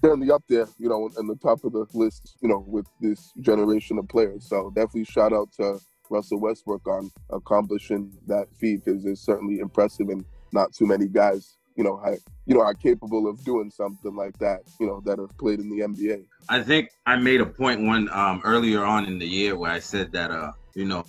certainly 0.02 0.32
up 0.32 0.44
there, 0.50 0.68
you 0.80 0.90
know, 0.90 1.10
in 1.20 1.28
the 1.28 1.36
top 1.36 1.64
of 1.64 1.74
the 1.74 1.86
list, 1.94 2.38
you 2.42 2.50
know, 2.50 2.64
with 2.68 2.86
this 3.02 3.32
generation 3.42 3.98
of 3.98 4.08
players. 4.08 4.48
So 4.48 4.72
definitely 4.76 5.06
shout 5.06 5.34
out 5.34 5.52
to 5.54 5.80
Russell 6.10 6.40
Westbrook 6.40 6.88
on 6.88 7.12
accomplishing 7.32 8.12
that 8.28 8.48
feat 8.60 8.86
because 8.86 9.06
it's 9.06 9.22
certainly 9.22 9.60
impressive 9.60 10.10
and 10.10 10.26
not 10.54 10.74
too 10.74 10.86
many 10.86 11.08
guys 11.08 11.58
you 11.78 11.84
know, 11.84 12.02
I, 12.04 12.18
you 12.48 12.56
know, 12.56 12.62
are 12.62 12.74
capable 12.74 13.30
of 13.30 13.44
doing 13.46 13.70
something 13.70 14.16
like 14.16 14.38
that, 14.40 14.62
you 14.80 14.88
know, 14.88 15.02
that 15.06 15.20
have 15.20 15.38
played 15.38 15.60
in 15.60 15.70
the 15.70 15.86
NBA. 15.86 16.24
I 16.50 16.62
think 16.64 16.90
I 17.06 17.16
made 17.16 17.40
a 17.40 17.46
point 17.46 17.82
one 17.82 18.10
um, 18.12 18.42
earlier 18.44 18.84
on 18.84 19.06
in 19.06 19.20
the 19.20 19.28
year 19.28 19.56
where 19.56 19.72
I 19.72 19.80
said 19.80 20.12
that, 20.14 20.32
uh, 20.32 20.52
you 20.74 20.86
know, 20.86 21.06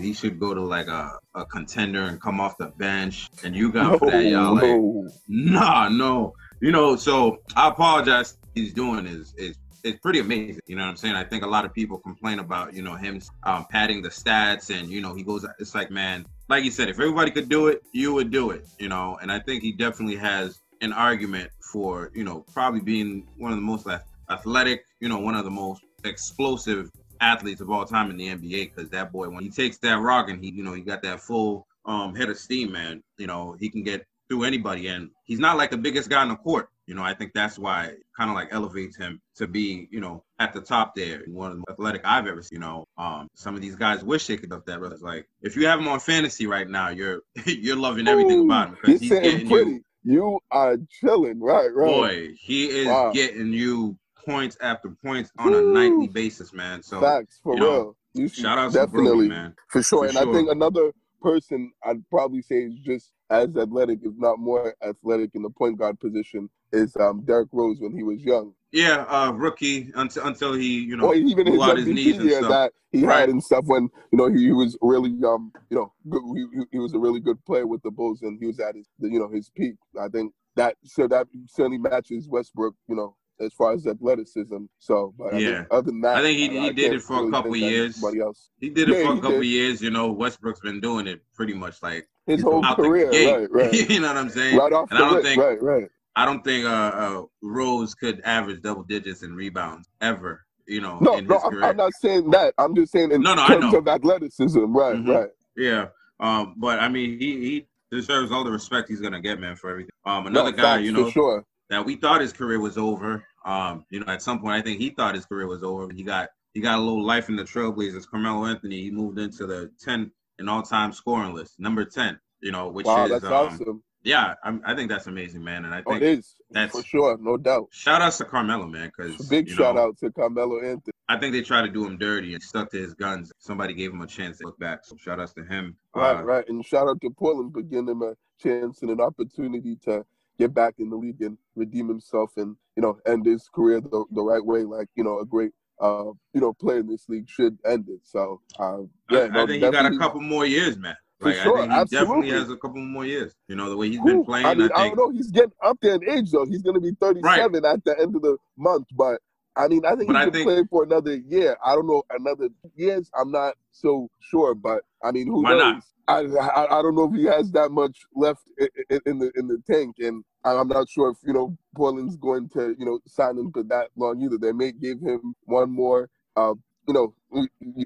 he 0.00 0.14
should 0.14 0.38
go 0.38 0.54
to 0.54 0.60
like 0.60 0.86
a, 0.86 1.18
a 1.34 1.44
contender 1.44 2.02
and 2.02 2.20
come 2.20 2.40
off 2.40 2.56
the 2.56 2.68
bench. 2.78 3.28
And 3.42 3.56
you 3.56 3.72
got 3.72 4.00
no, 4.00 4.10
that, 4.10 4.24
y'all 4.24 4.54
no. 4.54 5.02
like, 5.04 5.12
nah, 5.26 5.88
no. 5.88 6.34
You 6.60 6.70
know, 6.70 6.94
so 6.94 7.38
I 7.56 7.68
apologize. 7.68 8.38
He's 8.54 8.72
doing 8.72 9.06
is 9.06 9.34
is 9.36 9.56
it's 9.82 9.98
pretty 9.98 10.20
amazing. 10.20 10.60
You 10.66 10.76
know 10.76 10.84
what 10.84 10.90
I'm 10.90 10.96
saying? 10.96 11.16
I 11.16 11.24
think 11.24 11.42
a 11.42 11.48
lot 11.48 11.64
of 11.64 11.74
people 11.74 11.98
complain 11.98 12.38
about, 12.38 12.74
you 12.74 12.82
know, 12.82 12.94
him 12.94 13.20
um, 13.42 13.66
padding 13.70 14.02
the 14.02 14.10
stats 14.10 14.70
and, 14.70 14.88
you 14.88 15.00
know, 15.00 15.14
he 15.14 15.24
goes, 15.24 15.44
it's 15.58 15.74
like, 15.74 15.90
man, 15.90 16.24
like 16.52 16.64
you 16.64 16.70
said, 16.70 16.90
if 16.90 17.00
everybody 17.00 17.30
could 17.30 17.48
do 17.48 17.68
it, 17.68 17.82
you 17.92 18.12
would 18.12 18.30
do 18.30 18.50
it, 18.50 18.66
you 18.78 18.86
know. 18.86 19.18
And 19.22 19.32
I 19.32 19.38
think 19.38 19.62
he 19.62 19.72
definitely 19.72 20.16
has 20.16 20.60
an 20.82 20.92
argument 20.92 21.50
for, 21.72 22.10
you 22.14 22.24
know, 22.24 22.44
probably 22.52 22.80
being 22.80 23.26
one 23.38 23.52
of 23.52 23.56
the 23.56 23.62
most 23.62 23.86
athletic, 24.28 24.84
you 25.00 25.08
know, 25.08 25.18
one 25.18 25.34
of 25.34 25.46
the 25.46 25.50
most 25.50 25.82
explosive 26.04 26.90
athletes 27.22 27.62
of 27.62 27.70
all 27.70 27.86
time 27.86 28.10
in 28.10 28.18
the 28.18 28.28
NBA. 28.28 28.74
Because 28.74 28.90
that 28.90 29.12
boy, 29.12 29.30
when 29.30 29.42
he 29.42 29.48
takes 29.48 29.78
that 29.78 29.94
rock 29.94 30.28
and 30.28 30.44
he, 30.44 30.50
you 30.50 30.62
know, 30.62 30.74
he 30.74 30.82
got 30.82 31.00
that 31.04 31.20
full 31.20 31.66
um, 31.86 32.14
head 32.14 32.28
of 32.28 32.36
steam, 32.36 32.70
man. 32.70 33.02
You 33.16 33.28
know, 33.28 33.56
he 33.58 33.70
can 33.70 33.82
get 33.82 34.04
through 34.28 34.44
anybody, 34.44 34.88
and 34.88 35.08
he's 35.24 35.38
not 35.38 35.56
like 35.56 35.70
the 35.70 35.78
biggest 35.78 36.10
guy 36.10 36.20
on 36.20 36.28
the 36.28 36.36
court. 36.36 36.68
You 36.86 36.94
know, 36.94 37.02
I 37.02 37.14
think 37.14 37.32
that's 37.32 37.58
why 37.58 37.92
kind 38.16 38.30
of 38.30 38.34
like 38.34 38.48
elevates 38.50 38.96
him 38.96 39.20
to 39.36 39.46
be, 39.46 39.88
you 39.90 40.00
know, 40.00 40.24
at 40.38 40.52
the 40.52 40.60
top 40.60 40.94
there. 40.94 41.22
One 41.28 41.52
of 41.52 41.58
the 41.58 41.72
athletic 41.72 42.02
I've 42.04 42.26
ever 42.26 42.42
seen. 42.42 42.56
You 42.56 42.60
know, 42.60 42.84
um, 42.98 43.28
some 43.34 43.54
of 43.54 43.62
these 43.62 43.76
guys 43.76 44.02
wish 44.02 44.26
they 44.26 44.36
could 44.36 44.52
have 44.52 44.64
that. 44.66 44.80
But 44.80 44.92
it's 44.92 45.02
like 45.02 45.26
if 45.42 45.56
you 45.56 45.66
have 45.66 45.78
him 45.78 45.88
on 45.88 46.00
fantasy 46.00 46.46
right 46.46 46.68
now, 46.68 46.88
you're 46.88 47.20
you're 47.46 47.76
loving 47.76 48.08
everything 48.08 48.40
Ooh, 48.40 48.46
about 48.46 48.68
him 48.68 48.74
because 48.74 49.00
he's, 49.00 49.10
he's 49.10 49.20
getting 49.20 49.48
pretty. 49.48 49.70
you. 49.70 49.84
You 50.04 50.40
are 50.50 50.76
chilling, 51.00 51.40
right? 51.40 51.72
Right. 51.72 51.86
Boy, 51.86 52.28
he 52.36 52.66
is 52.66 52.88
wow. 52.88 53.12
getting 53.12 53.52
you 53.52 53.96
points 54.26 54.56
after 54.60 54.90
points 55.04 55.30
on 55.38 55.54
a 55.54 55.60
nightly 55.60 56.08
basis, 56.08 56.52
man. 56.52 56.82
So 56.82 57.00
facts 57.00 57.38
for 57.42 57.54
you 57.54 57.60
know, 57.60 57.70
real. 57.70 57.96
You 58.14 58.28
shout 58.28 58.58
out 58.58 58.72
definitely, 58.72 59.04
to 59.04 59.14
Brodie, 59.14 59.28
man. 59.28 59.54
For 59.68 59.82
sure. 59.82 60.00
For 60.00 60.04
and 60.06 60.14
sure. 60.14 60.28
I 60.28 60.32
think 60.32 60.50
another 60.50 60.92
person 61.22 61.72
I'd 61.84 62.08
probably 62.10 62.42
say 62.42 62.56
is 62.56 62.74
just 62.84 63.12
as 63.32 63.56
athletic, 63.56 64.00
if 64.02 64.12
not 64.18 64.38
more 64.38 64.76
athletic, 64.86 65.30
in 65.34 65.42
the 65.42 65.50
point 65.50 65.78
guard 65.78 65.98
position 65.98 66.50
is 66.72 66.94
um, 66.96 67.22
Derrick 67.24 67.48
Rose 67.50 67.78
when 67.80 67.96
he 67.96 68.02
was 68.02 68.22
young. 68.22 68.52
Yeah, 68.72 69.04
uh, 69.08 69.32
rookie 69.32 69.90
until 69.94 70.26
until 70.26 70.52
he 70.52 70.80
you 70.80 70.96
know 70.96 71.14
even 71.14 71.46
blew 71.46 71.62
out 71.62 71.78
his 71.78 71.86
knees 71.86 72.18
and 72.18 72.30
stuff. 72.30 72.50
that 72.50 72.72
he 72.90 73.04
right. 73.04 73.20
had 73.20 73.28
and 73.30 73.42
stuff 73.42 73.64
when 73.66 73.88
you 74.12 74.18
know 74.18 74.30
he, 74.30 74.44
he 74.44 74.52
was 74.52 74.78
really 74.80 75.12
um 75.26 75.52
you 75.70 75.76
know 75.76 75.92
good, 76.08 76.22
he, 76.34 76.64
he 76.72 76.78
was 76.78 76.94
a 76.94 76.98
really 76.98 77.20
good 77.20 77.42
player 77.44 77.66
with 77.66 77.82
the 77.82 77.90
Bulls 77.90 78.22
and 78.22 78.38
he 78.38 78.46
was 78.46 78.60
at 78.60 78.74
his 78.74 78.86
you 78.98 79.18
know 79.18 79.28
his 79.28 79.50
peak. 79.50 79.74
I 80.00 80.08
think 80.08 80.32
that 80.56 80.76
so 80.84 81.06
that 81.08 81.26
certainly 81.48 81.78
matches 81.78 82.28
Westbrook 82.28 82.74
you 82.88 82.96
know 82.96 83.16
as 83.40 83.52
far 83.52 83.72
as 83.72 83.86
athleticism. 83.86 84.64
So, 84.78 85.14
but 85.18 85.38
yeah, 85.38 85.64
other 85.70 85.90
than 85.90 86.00
that, 86.02 86.16
I 86.16 86.22
think 86.22 86.38
he, 86.38 86.48
he 86.48 86.68
I 86.68 86.72
did 86.72 86.92
it 86.92 87.02
for 87.02 87.16
really 87.16 87.28
a 87.28 87.30
couple 87.30 87.56
years. 87.56 88.02
Else. 88.02 88.50
He 88.58 88.70
did 88.70 88.88
it 88.88 88.98
yeah, 88.98 89.06
for 89.06 89.18
a 89.18 89.20
couple 89.20 89.42
years. 89.42 89.82
You 89.82 89.90
know, 89.90 90.12
Westbrook's 90.12 90.60
been 90.60 90.80
doing 90.80 91.06
it 91.06 91.22
pretty 91.34 91.54
much 91.54 91.82
like 91.82 92.08
his 92.26 92.42
whole 92.42 92.62
career, 92.74 93.10
right? 93.10 93.50
Right. 93.50 93.72
you 93.90 94.00
know 94.00 94.08
what 94.08 94.16
I'm 94.16 94.30
saying? 94.30 94.56
Right 94.56 94.72
off 94.72 94.90
and 94.90 95.00
the 95.00 95.04
I 95.04 95.06
don't 95.06 95.14
list, 95.14 95.26
think, 95.26 95.42
right, 95.42 95.62
right. 95.62 95.88
I 96.14 96.24
don't 96.24 96.44
think 96.44 96.66
uh, 96.66 96.68
uh, 96.68 97.22
Rose 97.42 97.94
could 97.94 98.20
average 98.24 98.62
double 98.62 98.82
digits 98.82 99.22
in 99.22 99.34
rebounds 99.34 99.88
ever. 100.00 100.44
You 100.66 100.80
know, 100.80 100.98
no, 101.00 101.18
no, 101.18 101.38
I'm, 101.38 101.64
I'm, 101.64 101.76
not 101.76 101.92
saying 102.00 102.30
that. 102.30 102.54
I'm 102.56 102.74
just 102.74 102.92
saying 102.92 103.10
in 103.10 103.20
no, 103.20 103.34
no, 103.34 103.46
terms 103.46 103.74
of 103.74 103.88
athleticism, 103.88 104.76
right, 104.76 104.94
mm-hmm. 104.94 105.10
right. 105.10 105.28
Yeah, 105.56 105.86
um, 106.20 106.54
but 106.56 106.78
I 106.78 106.88
mean, 106.88 107.18
he 107.18 107.40
he 107.40 107.66
deserves 107.90 108.30
all 108.30 108.44
the 108.44 108.50
respect 108.52 108.88
he's 108.88 109.00
gonna 109.00 109.20
get, 109.20 109.40
man, 109.40 109.56
for 109.56 109.70
everything. 109.70 109.90
Um, 110.06 110.28
another 110.28 110.52
no, 110.52 110.56
guy, 110.56 110.62
facts, 110.62 110.84
you 110.84 110.92
know, 110.92 111.10
sure. 111.10 111.44
that 111.68 111.84
we 111.84 111.96
thought 111.96 112.20
his 112.20 112.32
career 112.32 112.60
was 112.60 112.78
over. 112.78 113.24
Um, 113.44 113.84
you 113.90 114.00
know, 114.00 114.06
at 114.06 114.22
some 114.22 114.40
point, 114.40 114.54
I 114.54 114.62
think 114.62 114.78
he 114.78 114.90
thought 114.90 115.16
his 115.16 115.26
career 115.26 115.48
was 115.48 115.64
over. 115.64 115.92
He 115.92 116.04
got 116.04 116.28
he 116.54 116.60
got 116.60 116.78
a 116.78 116.80
little 116.80 117.04
life 117.04 117.28
in 117.28 117.36
the 117.36 117.42
Trailblazers. 117.42 118.08
Carmelo 118.08 118.46
Anthony, 118.46 118.82
he 118.82 118.90
moved 118.90 119.18
into 119.18 119.46
the 119.46 119.70
10 119.80 120.12
in 120.42 120.48
all-time 120.48 120.92
scoring 120.92 121.32
list, 121.32 121.58
number 121.58 121.84
10. 121.84 122.18
You 122.42 122.50
know, 122.50 122.68
which 122.68 122.86
wow, 122.86 123.04
is 123.04 123.10
that's 123.10 123.24
um, 123.24 123.32
awesome. 123.32 123.82
Yeah, 124.04 124.34
I'm, 124.42 124.60
i 124.66 124.74
think 124.74 124.90
that's 124.90 125.06
amazing, 125.06 125.44
man. 125.44 125.64
And 125.64 125.72
I 125.72 125.78
think 125.78 125.88
oh, 125.88 125.94
it 125.96 126.02
is 126.02 126.34
that's 126.50 126.76
for 126.76 126.84
sure, 126.84 127.16
no 127.20 127.36
doubt. 127.36 127.68
Shout 127.70 128.02
out 128.02 128.12
to 128.14 128.24
Carmelo, 128.24 128.66
man, 128.66 128.90
because 128.96 129.28
big 129.28 129.48
shout 129.48 129.76
know, 129.76 129.82
out 129.82 129.98
to 129.98 130.10
Carmelo 130.10 130.60
Anthony. 130.60 130.92
I 131.08 131.18
think 131.18 131.32
they 131.32 131.42
tried 131.42 131.62
to 131.62 131.68
do 131.68 131.86
him 131.86 131.98
dirty 131.98 132.34
and 132.34 132.42
stuck 132.42 132.70
to 132.72 132.78
his 132.78 132.94
guns. 132.94 133.32
Somebody 133.38 133.74
gave 133.74 133.92
him 133.92 134.00
a 134.00 134.06
chance 134.06 134.38
to 134.38 134.46
look 134.46 134.58
back. 134.58 134.80
So 134.84 134.96
shout 134.96 135.20
outs 135.20 135.32
to 135.34 135.44
him. 135.44 135.76
Right, 135.94 136.16
uh, 136.16 136.22
right, 136.24 136.48
and 136.48 136.64
shout 136.64 136.88
out 136.88 137.00
to 137.02 137.10
Portland 137.10 137.52
for 137.52 137.62
giving 137.62 137.88
him 137.88 138.02
a 138.02 138.14
chance 138.42 138.82
and 138.82 138.90
an 138.90 139.00
opportunity 139.00 139.76
to 139.84 140.04
get 140.38 140.52
back 140.52 140.74
in 140.78 140.90
the 140.90 140.96
league 140.96 141.22
and 141.22 141.38
redeem 141.54 141.86
himself 141.86 142.32
and 142.36 142.56
you 142.76 142.82
know 142.82 142.98
end 143.06 143.26
his 143.26 143.48
career 143.54 143.80
the, 143.80 144.04
the 144.10 144.22
right 144.22 144.44
way, 144.44 144.64
like 144.64 144.88
you 144.96 145.04
know 145.04 145.20
a 145.20 145.24
great 145.24 145.52
uh, 145.82 146.12
you 146.32 146.40
know 146.40 146.52
playing 146.54 146.86
this 146.86 147.08
league 147.08 147.28
should 147.28 147.58
end 147.66 147.86
it. 147.88 148.00
So 148.04 148.40
uh, 148.58 148.78
yeah, 149.10 149.20
I, 149.20 149.28
no, 149.28 149.42
I 149.42 149.46
think 149.46 149.64
he 149.64 149.70
got 149.70 149.86
a 149.86 149.98
couple 149.98 150.20
more 150.20 150.46
years, 150.46 150.78
man. 150.78 150.96
Like, 151.20 151.36
sure, 151.36 151.58
I 151.58 151.60
think 151.60 151.72
he 151.72 151.78
absolutely. 151.78 152.06
definitely 152.06 152.40
has 152.40 152.50
a 152.50 152.56
couple 152.56 152.80
more 152.80 153.06
years. 153.06 153.34
You 153.48 153.56
know, 153.56 153.70
the 153.70 153.76
way 153.76 153.88
he's 153.90 154.00
been 154.00 154.24
playing. 154.24 154.46
I, 154.46 154.54
mean, 154.54 154.70
I, 154.74 154.82
I, 154.82 154.88
don't 154.88 154.96
know. 154.96 155.10
He's 155.10 155.30
getting 155.30 155.52
up 155.62 155.78
there 155.80 155.94
in 155.94 156.08
age, 156.08 156.32
though. 156.32 156.44
He's 156.44 156.62
going 156.62 156.74
to 156.74 156.80
be 156.80 156.92
37 157.00 157.22
right. 157.22 157.64
at 157.64 157.84
the 157.84 157.98
end 158.00 158.16
of 158.16 158.22
the 158.22 158.36
month. 158.56 158.88
But 158.92 159.20
I 159.56 159.68
mean, 159.68 159.84
I 159.84 159.94
think 159.94 160.08
but 160.08 160.18
he 160.18 160.24
could 160.24 160.32
think, 160.32 160.46
play 160.46 160.62
for 160.70 160.84
another 160.84 161.14
year. 161.14 161.56
I 161.64 161.74
don't 161.74 161.86
know 161.86 162.02
another 162.10 162.48
years. 162.74 163.10
I'm 163.18 163.30
not 163.30 163.54
so 163.70 164.08
sure, 164.20 164.54
but 164.54 164.82
I 165.02 165.10
mean, 165.12 165.26
who 165.26 165.42
knows? 165.42 165.82
I, 166.08 166.20
I, 166.20 166.78
I 166.78 166.82
don't 166.82 166.96
know 166.96 167.04
if 167.04 167.14
he 167.14 167.26
has 167.26 167.52
that 167.52 167.70
much 167.70 167.98
left 168.14 168.42
in, 168.58 169.00
in 169.06 169.18
the 169.18 169.30
in 169.36 169.46
the 169.48 169.62
tank, 169.70 169.96
and 169.98 170.24
I'm 170.44 170.68
not 170.68 170.88
sure 170.88 171.10
if 171.10 171.18
you 171.24 171.32
know 171.32 171.56
Portland's 171.76 172.16
going 172.16 172.48
to 172.50 172.74
you 172.78 172.86
know 172.86 172.98
sign 173.06 173.38
him 173.38 173.52
for 173.52 173.62
that 173.64 173.88
long 173.96 174.20
either. 174.22 174.38
They 174.38 174.52
may 174.52 174.72
give 174.72 175.00
him 175.00 175.34
one 175.44 175.70
more 175.70 176.08
uh, 176.36 176.54
you 176.86 176.94
know, 176.94 177.14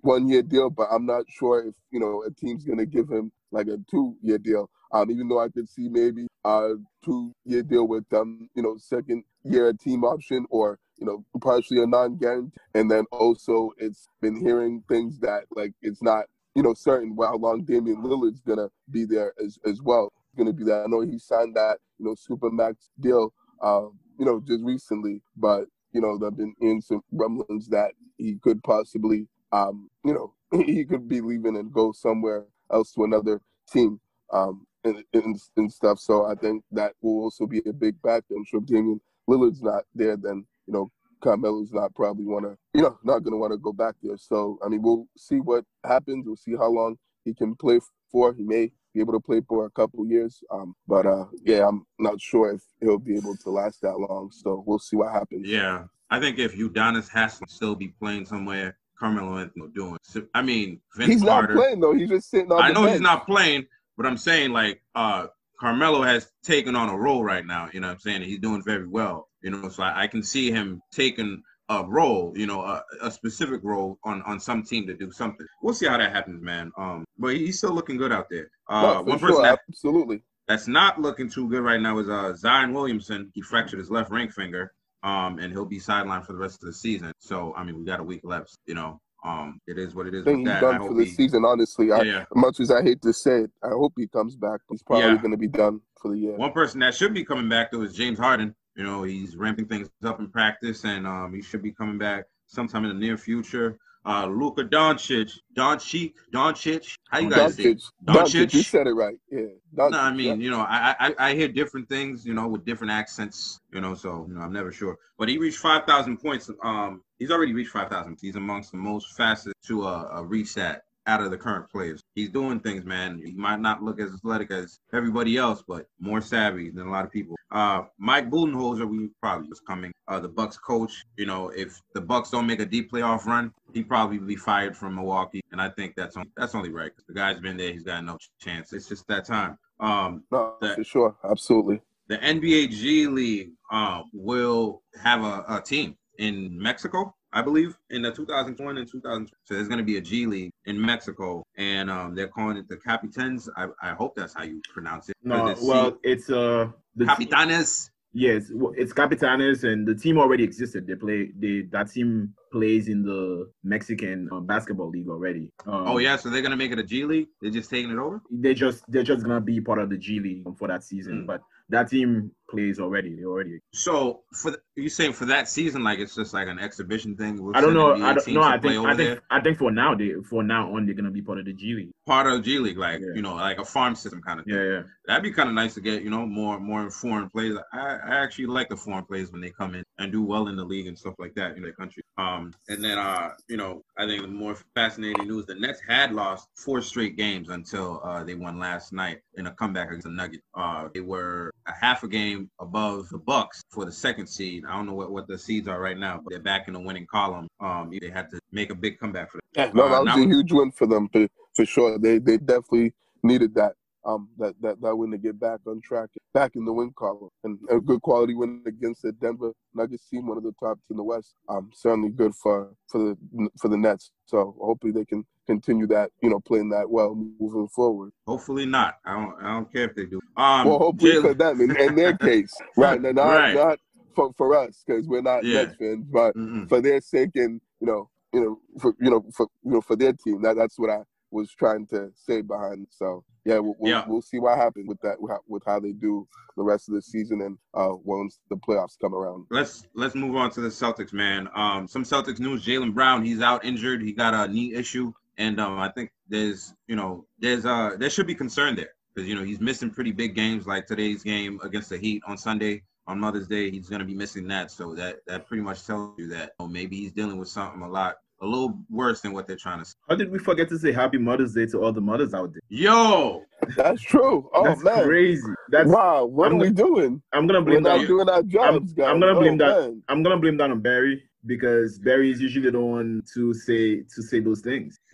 one 0.02 0.28
year 0.28 0.42
deal, 0.42 0.70
but 0.70 0.88
I'm 0.90 1.06
not 1.06 1.24
sure 1.28 1.66
if, 1.66 1.74
you 1.90 2.00
know, 2.00 2.22
a 2.26 2.30
team's 2.30 2.64
going 2.64 2.78
to 2.78 2.86
give 2.86 3.08
him 3.08 3.30
like 3.50 3.66
a 3.66 3.78
two 3.90 4.16
year 4.22 4.38
deal. 4.38 4.70
Um, 4.92 5.10
even 5.10 5.28
though 5.28 5.40
I 5.40 5.48
could 5.48 5.68
see 5.68 5.88
maybe 5.88 6.28
a 6.44 6.74
two 7.04 7.32
year 7.44 7.62
deal 7.62 7.86
with, 7.86 8.04
um, 8.12 8.48
you 8.54 8.62
know, 8.62 8.76
second 8.78 9.24
year 9.44 9.72
team 9.72 10.04
option 10.04 10.46
or, 10.50 10.78
you 10.98 11.06
know, 11.06 11.24
partially 11.40 11.82
a 11.82 11.86
non 11.86 12.16
guarantee. 12.16 12.56
And 12.74 12.90
then 12.90 13.04
also 13.12 13.70
it's 13.78 14.08
been 14.20 14.36
hearing 14.36 14.82
things 14.88 15.18
that 15.20 15.44
like 15.50 15.72
it's 15.82 16.02
not, 16.02 16.26
you 16.54 16.62
know, 16.62 16.74
certain 16.74 17.16
how 17.20 17.36
long 17.36 17.64
Damian 17.64 18.02
Lillard's 18.02 18.40
to 18.42 18.70
be 18.90 19.04
there 19.04 19.32
as, 19.42 19.58
as 19.66 19.82
well. 19.82 20.12
To 20.38 20.52
be 20.52 20.64
that. 20.64 20.82
I 20.84 20.86
know 20.86 21.00
he 21.00 21.18
signed 21.18 21.56
that, 21.56 21.78
you 21.98 22.04
know, 22.04 22.14
super 22.14 22.50
max 22.50 22.90
deal, 23.00 23.32
uh, 23.62 23.86
you 24.18 24.26
know, 24.26 24.42
just 24.46 24.62
recently, 24.62 25.22
but 25.34 25.64
you 25.92 26.02
know, 26.02 26.18
there 26.18 26.26
have 26.28 26.36
been 26.36 26.54
in 26.60 26.82
some 26.82 27.00
rumblings 27.10 27.68
that 27.68 27.92
he 28.18 28.36
could 28.42 28.62
possibly, 28.62 29.26
um, 29.52 29.88
you 30.04 30.12
know, 30.12 30.34
he 30.64 30.84
could 30.84 31.08
be 31.08 31.22
leaving 31.22 31.56
and 31.56 31.72
go 31.72 31.90
somewhere 31.90 32.44
else 32.70 32.92
to 32.92 33.04
another 33.04 33.40
team 33.72 33.98
um, 34.30 34.66
and, 34.84 35.02
and, 35.14 35.36
and 35.56 35.72
stuff. 35.72 35.98
So 35.98 36.26
I 36.26 36.34
think 36.34 36.64
that 36.72 36.92
will 37.00 37.22
also 37.22 37.46
be 37.46 37.62
a 37.66 37.72
big 37.72 37.94
factor. 38.02 38.34
I'm 38.36 38.44
sure 38.44 38.60
Damian 38.60 39.00
Lillard's 39.28 39.62
not 39.62 39.84
there, 39.94 40.16
then, 40.16 40.44
you 40.66 40.72
know, 40.72 40.90
Carmelo's 41.22 41.72
not 41.72 41.94
probably 41.94 42.26
want 42.26 42.44
to, 42.44 42.56
you 42.74 42.82
know, 42.82 42.98
not 43.02 43.20
going 43.20 43.32
to 43.32 43.38
want 43.38 43.52
to 43.52 43.58
go 43.58 43.72
back 43.72 43.94
there. 44.02 44.16
So, 44.16 44.58
I 44.64 44.68
mean, 44.68 44.82
we'll 44.82 45.06
see 45.16 45.36
what 45.36 45.64
happens. 45.84 46.26
We'll 46.26 46.36
see 46.36 46.54
how 46.56 46.68
long 46.68 46.96
he 47.24 47.34
can 47.34 47.54
play 47.56 47.80
for. 48.10 48.34
He 48.34 48.42
may 48.42 48.70
be 48.94 49.00
able 49.00 49.12
to 49.12 49.20
play 49.20 49.40
for 49.46 49.66
a 49.66 49.70
couple 49.70 50.06
years. 50.06 50.42
Um, 50.50 50.74
but 50.86 51.06
uh, 51.06 51.26
yeah, 51.42 51.66
I'm 51.68 51.86
not 51.98 52.20
sure 52.20 52.52
if 52.52 52.62
he'll 52.80 52.98
be 52.98 53.16
able 53.16 53.36
to 53.36 53.50
last 53.50 53.80
that 53.82 53.98
long. 53.98 54.30
So 54.32 54.62
we'll 54.66 54.78
see 54.78 54.96
what 54.96 55.12
happens. 55.12 55.46
Yeah, 55.46 55.84
I 56.10 56.20
think 56.20 56.38
if 56.38 56.54
Udonis 56.54 57.08
Haslem 57.08 57.48
still 57.48 57.74
be 57.74 57.88
playing 57.88 58.26
somewhere, 58.26 58.78
Carmelo 58.98 59.38
Anthony 59.38 59.68
doing. 59.74 59.98
I 60.34 60.42
mean, 60.42 60.80
Vince 60.96 61.12
he's 61.12 61.22
Carter, 61.22 61.54
not 61.54 61.60
playing 61.60 61.80
though. 61.80 61.94
He's 61.94 62.08
just 62.08 62.30
sitting 62.30 62.50
on. 62.50 62.62
I 62.62 62.68
know 62.72 62.82
bench. 62.82 62.92
he's 62.92 63.00
not 63.00 63.26
playing, 63.26 63.66
but 63.96 64.06
I'm 64.06 64.16
saying 64.16 64.52
like 64.52 64.82
uh 64.94 65.26
Carmelo 65.58 66.02
has 66.02 66.30
taken 66.42 66.76
on 66.76 66.88
a 66.88 66.96
role 66.96 67.24
right 67.24 67.44
now. 67.46 67.68
You 67.72 67.80
know 67.80 67.88
what 67.88 67.94
I'm 67.94 68.00
saying? 68.00 68.22
He's 68.22 68.40
doing 68.40 68.62
very 68.62 68.86
well. 68.86 69.28
You 69.42 69.50
know, 69.50 69.68
so 69.68 69.82
I, 69.82 70.04
I 70.04 70.06
can 70.06 70.22
see 70.22 70.50
him 70.50 70.80
taking 70.92 71.42
a 71.68 71.84
role, 71.84 72.32
you 72.36 72.46
know, 72.46 72.62
a, 72.62 72.82
a, 73.02 73.10
specific 73.10 73.60
role 73.64 73.98
on 74.04 74.22
on 74.22 74.38
some 74.38 74.62
team 74.62 74.86
to 74.86 74.94
do 74.94 75.10
something. 75.10 75.46
We'll 75.62 75.74
see 75.74 75.86
how 75.86 75.98
that 75.98 76.12
happens, 76.12 76.42
man. 76.42 76.70
Um, 76.76 77.04
but 77.18 77.34
he's 77.34 77.58
still 77.58 77.72
looking 77.72 77.96
good 77.96 78.12
out 78.12 78.28
there. 78.30 78.50
Uh, 78.68 79.02
one 79.02 79.18
sure, 79.18 79.28
person 79.28 79.42
that, 79.42 79.58
absolutely. 79.68 80.22
that's 80.46 80.68
not 80.68 81.00
looking 81.00 81.28
too 81.28 81.48
good 81.48 81.62
right 81.62 81.80
now 81.80 81.98
is 81.98 82.08
uh 82.08 82.34
Zion 82.36 82.72
Williamson. 82.72 83.30
He 83.34 83.40
fractured 83.42 83.80
his 83.80 83.90
left 83.90 84.10
ring 84.10 84.30
finger, 84.30 84.72
um, 85.02 85.38
and 85.38 85.52
he'll 85.52 85.64
be 85.64 85.80
sidelined 85.80 86.24
for 86.24 86.34
the 86.34 86.38
rest 86.38 86.62
of 86.62 86.66
the 86.66 86.72
season. 86.72 87.12
So 87.18 87.52
I 87.56 87.64
mean, 87.64 87.78
we 87.78 87.84
got 87.84 88.00
a 88.00 88.04
week 88.04 88.20
left. 88.22 88.56
You 88.66 88.74
know, 88.74 89.00
um, 89.24 89.60
it 89.66 89.78
is 89.78 89.94
what 89.94 90.06
it 90.06 90.14
is 90.14 90.22
I 90.22 90.24
think 90.26 90.44
with 90.44 90.52
he's 90.52 90.60
that. 90.60 90.68
I 90.68 90.78
done 90.78 90.88
for 90.88 90.94
the 90.94 91.04
he, 91.04 91.10
season. 91.10 91.44
Honestly, 91.44 91.90
I, 91.92 92.02
yeah, 92.02 92.02
yeah. 92.12 92.24
much 92.34 92.60
as 92.60 92.70
I 92.70 92.82
hate 92.82 93.02
to 93.02 93.12
say 93.12 93.42
it, 93.42 93.50
I 93.62 93.68
hope 93.70 93.94
he 93.96 94.06
comes 94.06 94.36
back. 94.36 94.60
He's 94.70 94.82
probably 94.82 95.06
Yeah. 95.06 95.16
going 95.16 95.30
to 95.32 95.36
be 95.36 95.48
done 95.48 95.80
for 96.00 96.12
the 96.12 96.18
year. 96.18 96.36
One 96.36 96.52
person 96.52 96.80
that 96.80 96.94
should 96.94 97.14
be 97.14 97.24
coming 97.24 97.48
back 97.48 97.72
though 97.72 97.82
is 97.82 97.94
James 97.94 98.18
Harden. 98.18 98.54
You 98.76 98.84
know, 98.84 99.02
he's 99.04 99.36
ramping 99.36 99.66
things 99.66 99.88
up 100.04 100.20
in 100.20 100.28
practice, 100.28 100.84
and 100.84 101.06
um, 101.06 101.32
he 101.34 101.40
should 101.40 101.62
be 101.62 101.72
coming 101.72 101.96
back 101.98 102.26
sometime 102.46 102.84
in 102.84 102.90
the 102.90 103.06
near 103.06 103.16
future. 103.16 103.78
Uh, 104.06 104.26
Luka 104.26 104.62
Doncic, 104.62 105.32
Doncic, 105.56 106.12
Doncic. 106.32 106.96
How 107.10 107.18
you 107.18 107.28
guys 107.28 107.56
say? 107.56 107.64
it? 107.64 107.82
Doncic, 108.04 108.46
Doncic, 108.46 108.54
you 108.54 108.62
said 108.62 108.86
it 108.86 108.92
right. 108.92 109.16
Yeah, 109.32 109.40
Doncic, 109.74 109.90
No, 109.90 109.98
I 109.98 110.12
mean, 110.12 110.40
yeah. 110.40 110.44
you 110.44 110.50
know, 110.50 110.60
I, 110.60 110.94
I 111.00 111.14
I 111.18 111.34
hear 111.34 111.48
different 111.48 111.88
things, 111.88 112.24
you 112.24 112.32
know, 112.32 112.46
with 112.46 112.64
different 112.64 112.92
accents, 112.92 113.60
you 113.72 113.80
know, 113.80 113.94
so 113.94 114.24
you 114.28 114.34
know, 114.34 114.42
I'm 114.42 114.52
never 114.52 114.70
sure. 114.70 114.96
But 115.18 115.28
he 115.28 115.38
reached 115.38 115.58
five 115.58 115.86
thousand 115.86 116.18
points. 116.18 116.48
Um, 116.62 117.02
he's 117.18 117.32
already 117.32 117.52
reached 117.52 117.70
five 117.70 117.90
thousand. 117.90 118.18
He's 118.20 118.36
amongst 118.36 118.70
the 118.70 118.78
most 118.78 119.16
fastest 119.16 119.56
to 119.66 119.84
uh, 119.84 120.08
uh 120.16 120.22
reach 120.22 120.54
that 120.54 120.82
out 121.06 121.22
of 121.22 121.30
the 121.30 121.36
current 121.38 121.70
players. 121.70 122.02
He's 122.14 122.30
doing 122.30 122.60
things, 122.60 122.84
man. 122.84 123.20
He 123.24 123.32
might 123.32 123.60
not 123.60 123.82
look 123.82 124.00
as 124.00 124.12
athletic 124.12 124.50
as 124.50 124.78
everybody 124.92 125.36
else, 125.36 125.62
but 125.66 125.86
more 126.00 126.20
savvy 126.20 126.70
than 126.70 126.86
a 126.86 126.90
lot 126.90 127.04
of 127.04 127.12
people. 127.12 127.36
Uh, 127.50 127.82
Mike 127.98 128.28
Budenholzer, 128.28 128.88
we 128.88 129.08
probably 129.22 129.48
was 129.48 129.60
coming. 129.60 129.92
Uh, 130.08 130.18
the 130.20 130.28
Bucks 130.28 130.56
coach, 130.58 131.04
you 131.16 131.26
know, 131.26 131.48
if 131.50 131.80
the 131.94 132.00
Bucks 132.00 132.30
don't 132.30 132.46
make 132.46 132.60
a 132.60 132.66
deep 132.66 132.90
playoff 132.90 133.24
run, 133.26 133.52
he 133.72 133.82
probably 133.82 134.18
be 134.18 134.36
fired 134.36 134.76
from 134.76 134.94
Milwaukee, 134.96 135.40
and 135.52 135.60
I 135.60 135.68
think 135.70 135.94
that's 135.96 136.16
on, 136.16 136.30
that's 136.36 136.54
only 136.54 136.70
right. 136.70 136.92
The 137.06 137.14
guy's 137.14 137.38
been 137.40 137.56
there; 137.56 137.72
he's 137.72 137.84
got 137.84 138.04
no 138.04 138.18
chance. 138.40 138.72
It's 138.72 138.88
just 138.88 139.06
that 139.08 139.24
time. 139.26 139.58
Um, 139.80 140.24
no, 140.32 140.54
that- 140.60 140.76
for 140.76 140.84
sure, 140.84 141.16
absolutely. 141.24 141.80
the 142.08 142.16
NBA 142.18 142.70
G 142.70 143.06
League 143.06 143.50
uh, 143.70 144.02
will 144.12 144.82
have 145.02 145.22
a, 145.22 145.44
a 145.48 145.60
team 145.64 145.96
in 146.18 146.56
Mexico, 146.60 147.14
I 147.36 147.42
believe, 147.42 147.76
in 147.90 148.00
the 148.00 148.10
2020 148.10 148.80
and 148.80 148.90
2020. 148.90 149.30
So 149.44 149.54
there's 149.54 149.68
going 149.68 149.76
to 149.76 149.84
be 149.84 149.98
a 149.98 150.00
G 150.00 150.24
League 150.24 150.52
in 150.64 150.80
Mexico, 150.80 151.44
and 151.58 151.90
um, 151.90 152.14
they're 152.14 152.28
calling 152.28 152.56
it 152.56 152.66
the 152.66 152.78
Capitans. 152.78 153.46
I, 153.58 153.66
I 153.82 153.90
hope 153.92 154.14
that's 154.16 154.32
how 154.32 154.44
you 154.44 154.62
pronounce 154.72 155.10
it. 155.10 155.16
No, 155.22 155.48
it's 155.48 155.60
well, 155.62 155.98
it's 156.02 156.30
uh 156.30 156.68
the 156.94 157.04
Capitanes. 157.04 157.90
yes, 158.14 158.50
it's 158.74 158.94
Capitanes, 158.94 159.64
and 159.70 159.86
the 159.86 159.94
team 159.94 160.18
already 160.18 160.44
existed. 160.44 160.86
They 160.86 160.94
play. 160.94 161.30
They 161.38 161.68
that 161.72 161.92
team 161.92 162.32
plays 162.52 162.88
in 162.88 163.02
the 163.02 163.50
Mexican 163.62 164.30
uh, 164.32 164.40
basketball 164.40 164.88
league 164.88 165.10
already. 165.10 165.50
Um, 165.66 165.88
Oh 165.88 165.98
yeah, 165.98 166.16
so 166.16 166.30
they're 166.30 166.40
going 166.40 166.52
to 166.52 166.56
make 166.56 166.72
it 166.72 166.78
a 166.78 166.84
G 166.84 167.04
League. 167.04 167.28
They're 167.42 167.50
just 167.50 167.68
taking 167.68 167.90
it 167.90 167.98
over. 167.98 168.22
they 168.30 168.54
just 168.54 168.82
they're 168.88 169.02
just 169.02 169.22
gonna 169.22 169.42
be 169.42 169.60
part 169.60 169.78
of 169.78 169.90
the 169.90 169.98
G 169.98 170.20
League 170.20 170.46
for 170.56 170.68
that 170.68 170.84
season. 170.84 171.24
Mm. 171.24 171.26
But 171.26 171.42
that 171.68 171.90
team 171.90 172.30
plays 172.50 172.78
already. 172.78 173.14
They 173.14 173.24
already. 173.24 173.60
So 173.72 174.22
for 174.34 174.52
the, 174.52 174.58
you 174.76 174.88
saying 174.88 175.12
for 175.14 175.26
that 175.26 175.48
season, 175.48 175.82
like 175.84 175.98
it's 175.98 176.14
just 176.14 176.34
like 176.34 176.48
an 176.48 176.58
exhibition 176.58 177.16
thing. 177.16 177.42
We'll 177.42 177.56
I 177.56 177.60
don't 177.60 177.74
know. 177.74 177.94
I 177.94 178.14
don't 178.14 178.28
know. 178.28 178.42
I 178.42 178.58
think 178.58 178.76
I 178.84 178.86
think 178.90 178.98
there. 178.98 179.22
I 179.30 179.40
think 179.40 179.58
for 179.58 179.70
now 179.70 179.94
they 179.94 180.12
for 180.28 180.42
now 180.42 180.74
on 180.74 180.86
they're 180.86 180.94
gonna 180.94 181.10
be 181.10 181.22
part 181.22 181.38
of 181.38 181.44
the 181.46 181.52
G 181.52 181.74
League. 181.74 181.90
part 182.06 182.26
of 182.26 182.42
G 182.42 182.58
League, 182.58 182.78
like 182.78 183.00
Yeah. 183.00 183.14
you 183.14 183.22
know, 183.22 183.34
like 183.34 183.58
a 183.58 183.64
farm 183.64 183.94
system 183.94 184.22
kind 184.22 184.40
of 184.40 184.46
thing. 184.46 184.54
Yeah, 184.54 184.62
yeah. 184.64 184.82
That'd 185.06 185.22
be 185.22 185.32
kind 185.32 185.48
of 185.48 185.54
nice 185.54 185.74
to 185.74 185.80
get, 185.80 186.02
you 186.02 186.10
know, 186.10 186.26
more 186.26 186.58
more 186.60 186.90
foreign 186.90 187.30
players. 187.30 187.58
I, 187.72 187.78
I 187.78 188.14
actually 188.22 188.46
like 188.46 188.68
the 188.68 188.76
foreign 188.76 189.04
players 189.04 189.32
when 189.32 189.40
they 189.40 189.50
come 189.50 189.74
in 189.74 189.84
and 189.98 190.12
do 190.12 190.22
well 190.22 190.48
in 190.48 190.56
the 190.56 190.64
league 190.64 190.86
and 190.86 190.98
stuff 190.98 191.14
like 191.18 191.34
that 191.36 191.56
in 191.56 191.62
their 191.62 191.72
country. 191.72 192.02
Um, 192.18 192.52
and 192.68 192.82
then 192.82 192.98
uh, 192.98 193.30
you 193.48 193.56
know, 193.56 193.82
I 193.98 194.06
think 194.06 194.22
the 194.22 194.28
more 194.28 194.56
fascinating 194.74 195.26
news: 195.26 195.46
the 195.46 195.54
Nets 195.54 195.80
had 195.86 196.12
lost 196.12 196.48
four 196.56 196.80
straight 196.82 197.16
games 197.16 197.48
until 197.48 198.00
uh, 198.04 198.24
they 198.24 198.34
won 198.34 198.58
last 198.58 198.92
night 198.92 199.18
in 199.34 199.46
a 199.46 199.52
comeback 199.52 199.88
against 199.88 200.06
the 200.06 200.12
Nuggets. 200.12 200.42
Uh, 200.54 200.88
they 200.92 201.00
were 201.00 201.50
a 201.66 201.72
half 201.72 202.02
a 202.02 202.08
game 202.08 202.35
above 202.60 203.08
the 203.10 203.18
Bucks 203.18 203.62
for 203.70 203.84
the 203.84 203.92
second 203.92 204.26
seed. 204.26 204.64
I 204.68 204.76
don't 204.76 204.86
know 204.86 204.94
what, 204.94 205.10
what 205.10 205.26
the 205.28 205.38
seeds 205.38 205.68
are 205.68 205.80
right 205.80 205.98
now, 205.98 206.20
but 206.22 206.30
they're 206.30 206.40
back 206.52 206.68
in 206.68 206.74
the 206.74 206.80
winning 206.80 207.06
column. 207.10 207.46
Um, 207.60 207.90
they 208.00 208.10
had 208.10 208.30
to 208.30 208.38
make 208.52 208.70
a 208.70 208.74
big 208.74 208.98
comeback 208.98 209.30
for 209.30 209.40
that. 209.54 209.74
No, 209.74 209.84
Uh, 209.84 209.88
that 209.90 210.04
was 210.04 210.16
now- 210.16 210.22
a 210.22 210.26
huge 210.26 210.52
win 210.52 210.70
for 210.72 210.86
them 210.86 211.08
for, 211.12 211.26
for 211.54 211.64
sure. 211.66 211.98
They 211.98 212.18
they 212.18 212.36
definitely 212.38 212.92
needed 213.22 213.54
that. 213.54 213.74
Um, 214.04 214.28
that 214.38 214.54
that 214.60 214.80
that 214.82 214.94
win 214.96 215.10
to 215.10 215.18
get 215.18 215.40
back 215.40 215.58
on 215.66 215.80
track, 215.80 216.10
back 216.32 216.52
in 216.54 216.64
the 216.64 216.72
win 216.72 216.92
column, 216.96 217.28
and 217.42 217.58
a 217.68 217.80
good 217.80 218.00
quality 218.02 218.34
win 218.36 218.62
against 218.64 219.02
the 219.02 219.10
Denver 219.10 219.50
Nuggets 219.74 220.08
team, 220.08 220.28
one 220.28 220.36
of 220.38 220.44
the 220.44 220.52
tops 220.62 220.82
in 220.90 220.96
the 220.96 221.02
West. 221.02 221.34
Um, 221.48 221.70
certainly 221.74 222.10
good 222.10 222.32
for 222.36 222.72
for 222.86 222.98
the 222.98 223.48
for 223.60 223.66
the 223.68 223.76
Nets. 223.76 224.12
So 224.26 224.54
hopefully 224.60 224.92
they 224.92 225.04
can 225.06 225.26
continue 225.46 225.86
that, 225.88 226.10
you 226.22 226.30
know, 226.30 226.40
playing 226.40 226.68
that 226.70 226.88
well 226.90 227.14
moving 227.40 227.68
forward. 227.68 228.12
Hopefully 228.26 228.66
not. 228.66 228.96
I 229.04 229.14
don't. 229.14 229.34
I 229.42 229.52
don't 229.54 229.72
care 229.72 229.84
if 229.84 229.94
they 229.94 230.06
do. 230.06 230.20
Um, 230.36 230.68
well, 230.68 230.78
hopefully 230.78 231.12
Jalen- 231.12 231.22
for 231.22 231.34
them 231.34 231.60
in, 231.60 231.76
in 231.76 231.94
their 231.94 232.16
case, 232.18 232.54
right? 232.76 233.00
Not 233.00 233.16
Right. 233.16 233.54
not 233.54 233.78
for, 234.14 234.32
for 234.36 234.56
us 234.56 234.82
because 234.86 235.06
we're 235.06 235.22
not 235.22 235.44
Yeah. 235.44 235.64
Nets 235.64 235.76
fans, 235.78 236.06
but 236.10 236.34
Mm-mm. 236.36 236.68
for 236.68 236.80
their 236.80 237.00
sake 237.00 237.30
and 237.36 237.60
you 237.80 237.86
know, 237.86 238.10
you 238.32 238.40
know, 238.40 238.60
for 238.80 238.94
you 239.00 239.10
know, 239.10 239.24
for 239.34 239.46
you 239.64 239.72
know, 239.72 239.80
for 239.80 239.96
their 239.96 240.12
team. 240.12 240.42
That 240.42 240.56
that's 240.56 240.78
what 240.78 240.90
I 240.90 241.00
was 241.30 241.50
trying 241.52 241.86
to 241.88 242.10
say 242.14 242.40
behind. 242.40 242.86
So 242.90 243.24
yeah, 243.44 243.58
we'll, 243.58 243.74
we'll, 243.78 243.90
Yeah. 243.92 244.04
we'll 244.08 244.22
see 244.22 244.38
what 244.38 244.56
happens 244.58 244.88
with 244.88 245.00
that, 245.02 245.20
with 245.20 245.30
how, 245.30 245.40
with 245.46 245.62
how 245.66 245.78
they 245.78 245.92
do 245.92 246.26
the 246.56 246.62
rest 246.62 246.88
of 246.88 246.94
the 246.94 247.02
season 247.02 247.42
and 247.42 247.58
uh, 247.74 247.94
once 248.02 248.40
the 248.48 248.56
playoffs 248.56 248.98
come 249.00 249.14
around. 249.14 249.44
let's 249.50 249.86
let's 249.94 250.14
move 250.14 250.34
on 250.36 250.50
to 250.52 250.60
the 250.60 250.68
Celtics, 250.68 251.12
man. 251.12 251.48
Um, 251.54 251.86
some 251.86 252.02
Celtics 252.04 252.40
news: 252.40 252.64
Jaylen 252.64 252.94
Brown, 252.94 253.24
he's 253.24 253.40
out 253.42 253.64
injured. 253.64 254.02
He 254.02 254.12
got 254.12 254.34
a 254.34 254.50
knee 254.50 254.72
issue, 254.74 255.12
and 255.38 255.60
um, 255.60 255.78
I 255.78 255.90
think 255.90 256.10
there's, 256.28 256.74
you 256.88 256.96
know, 256.96 257.26
there's 257.38 257.66
uh, 257.66 257.96
there 257.98 258.10
should 258.10 258.26
be 258.26 258.34
concern 258.34 258.74
there 258.74 258.90
because 259.14 259.28
you 259.28 259.34
know 259.34 259.44
he's 259.44 259.60
missing 259.60 259.90
pretty 259.90 260.12
big 260.12 260.34
games 260.34 260.66
like 260.66 260.86
today's 260.86 261.22
game 261.22 261.60
against 261.62 261.90
the 261.90 261.98
Heat 261.98 262.22
on 262.26 262.36
Sunday. 262.36 262.82
On 263.08 263.20
Mother's 263.20 263.46
Day, 263.46 263.70
he's 263.70 263.88
gonna 263.88 264.04
be 264.04 264.14
missing 264.16 264.48
that, 264.48 264.70
so 264.72 264.92
that 264.94 265.18
that 265.28 265.46
pretty 265.46 265.62
much 265.62 265.86
tells 265.86 266.18
you 266.18 266.26
that 266.28 266.52
oh, 266.58 266.66
maybe 266.66 266.96
he's 266.96 267.12
dealing 267.12 267.36
with 267.38 267.48
something 267.48 267.82
a 267.82 267.88
lot, 267.88 268.16
a 268.40 268.46
little 268.46 268.76
worse 268.90 269.20
than 269.20 269.32
what 269.32 269.46
they're 269.46 269.54
trying 269.54 269.78
to 269.78 269.84
say. 269.84 269.94
How 270.08 270.16
did 270.16 270.28
we 270.28 270.40
forget 270.40 270.68
to 270.70 270.78
say 270.78 270.90
Happy 270.90 271.16
Mother's 271.16 271.54
Day 271.54 271.66
to 271.66 271.84
all 271.84 271.92
the 271.92 272.00
mothers 272.00 272.34
out 272.34 272.52
there? 272.52 272.60
Yo, 272.68 273.44
That's 273.76 274.02
true. 274.02 274.50
Oh 274.52 274.64
That's 274.64 274.82
man, 274.82 275.04
crazy. 275.04 275.42
That's 275.68 275.88
wow, 275.88 276.24
what 276.24 276.48
I'm 276.48 276.54
are 276.54 276.62
we 276.62 276.70
doing? 276.70 277.22
I'm 277.32 277.46
gonna 277.46 277.60
We're 277.60 277.66
blame 277.66 277.82
not 277.84 278.00
that. 278.00 278.08
doing 278.08 278.28
our 278.28 278.42
jobs, 278.42 278.92
guys. 278.92 279.06
I'm 279.08 279.20
gonna 279.20 279.34
blame 279.38 279.54
oh, 279.54 279.66
that- 279.66 279.80
man. 279.82 280.02
I'm 280.08 280.22
gonna 280.24 280.38
blame 280.38 280.56
that 280.56 280.70
on 280.72 280.80
Barry 280.80 281.25
because 281.46 281.98
Barry 281.98 282.30
is 282.30 282.40
usually 282.40 282.70
the 282.70 282.80
one 282.80 283.22
to 283.34 283.54
say 283.54 284.02
to 284.02 284.22
say 284.22 284.40
those 284.40 284.60
things. 284.60 284.98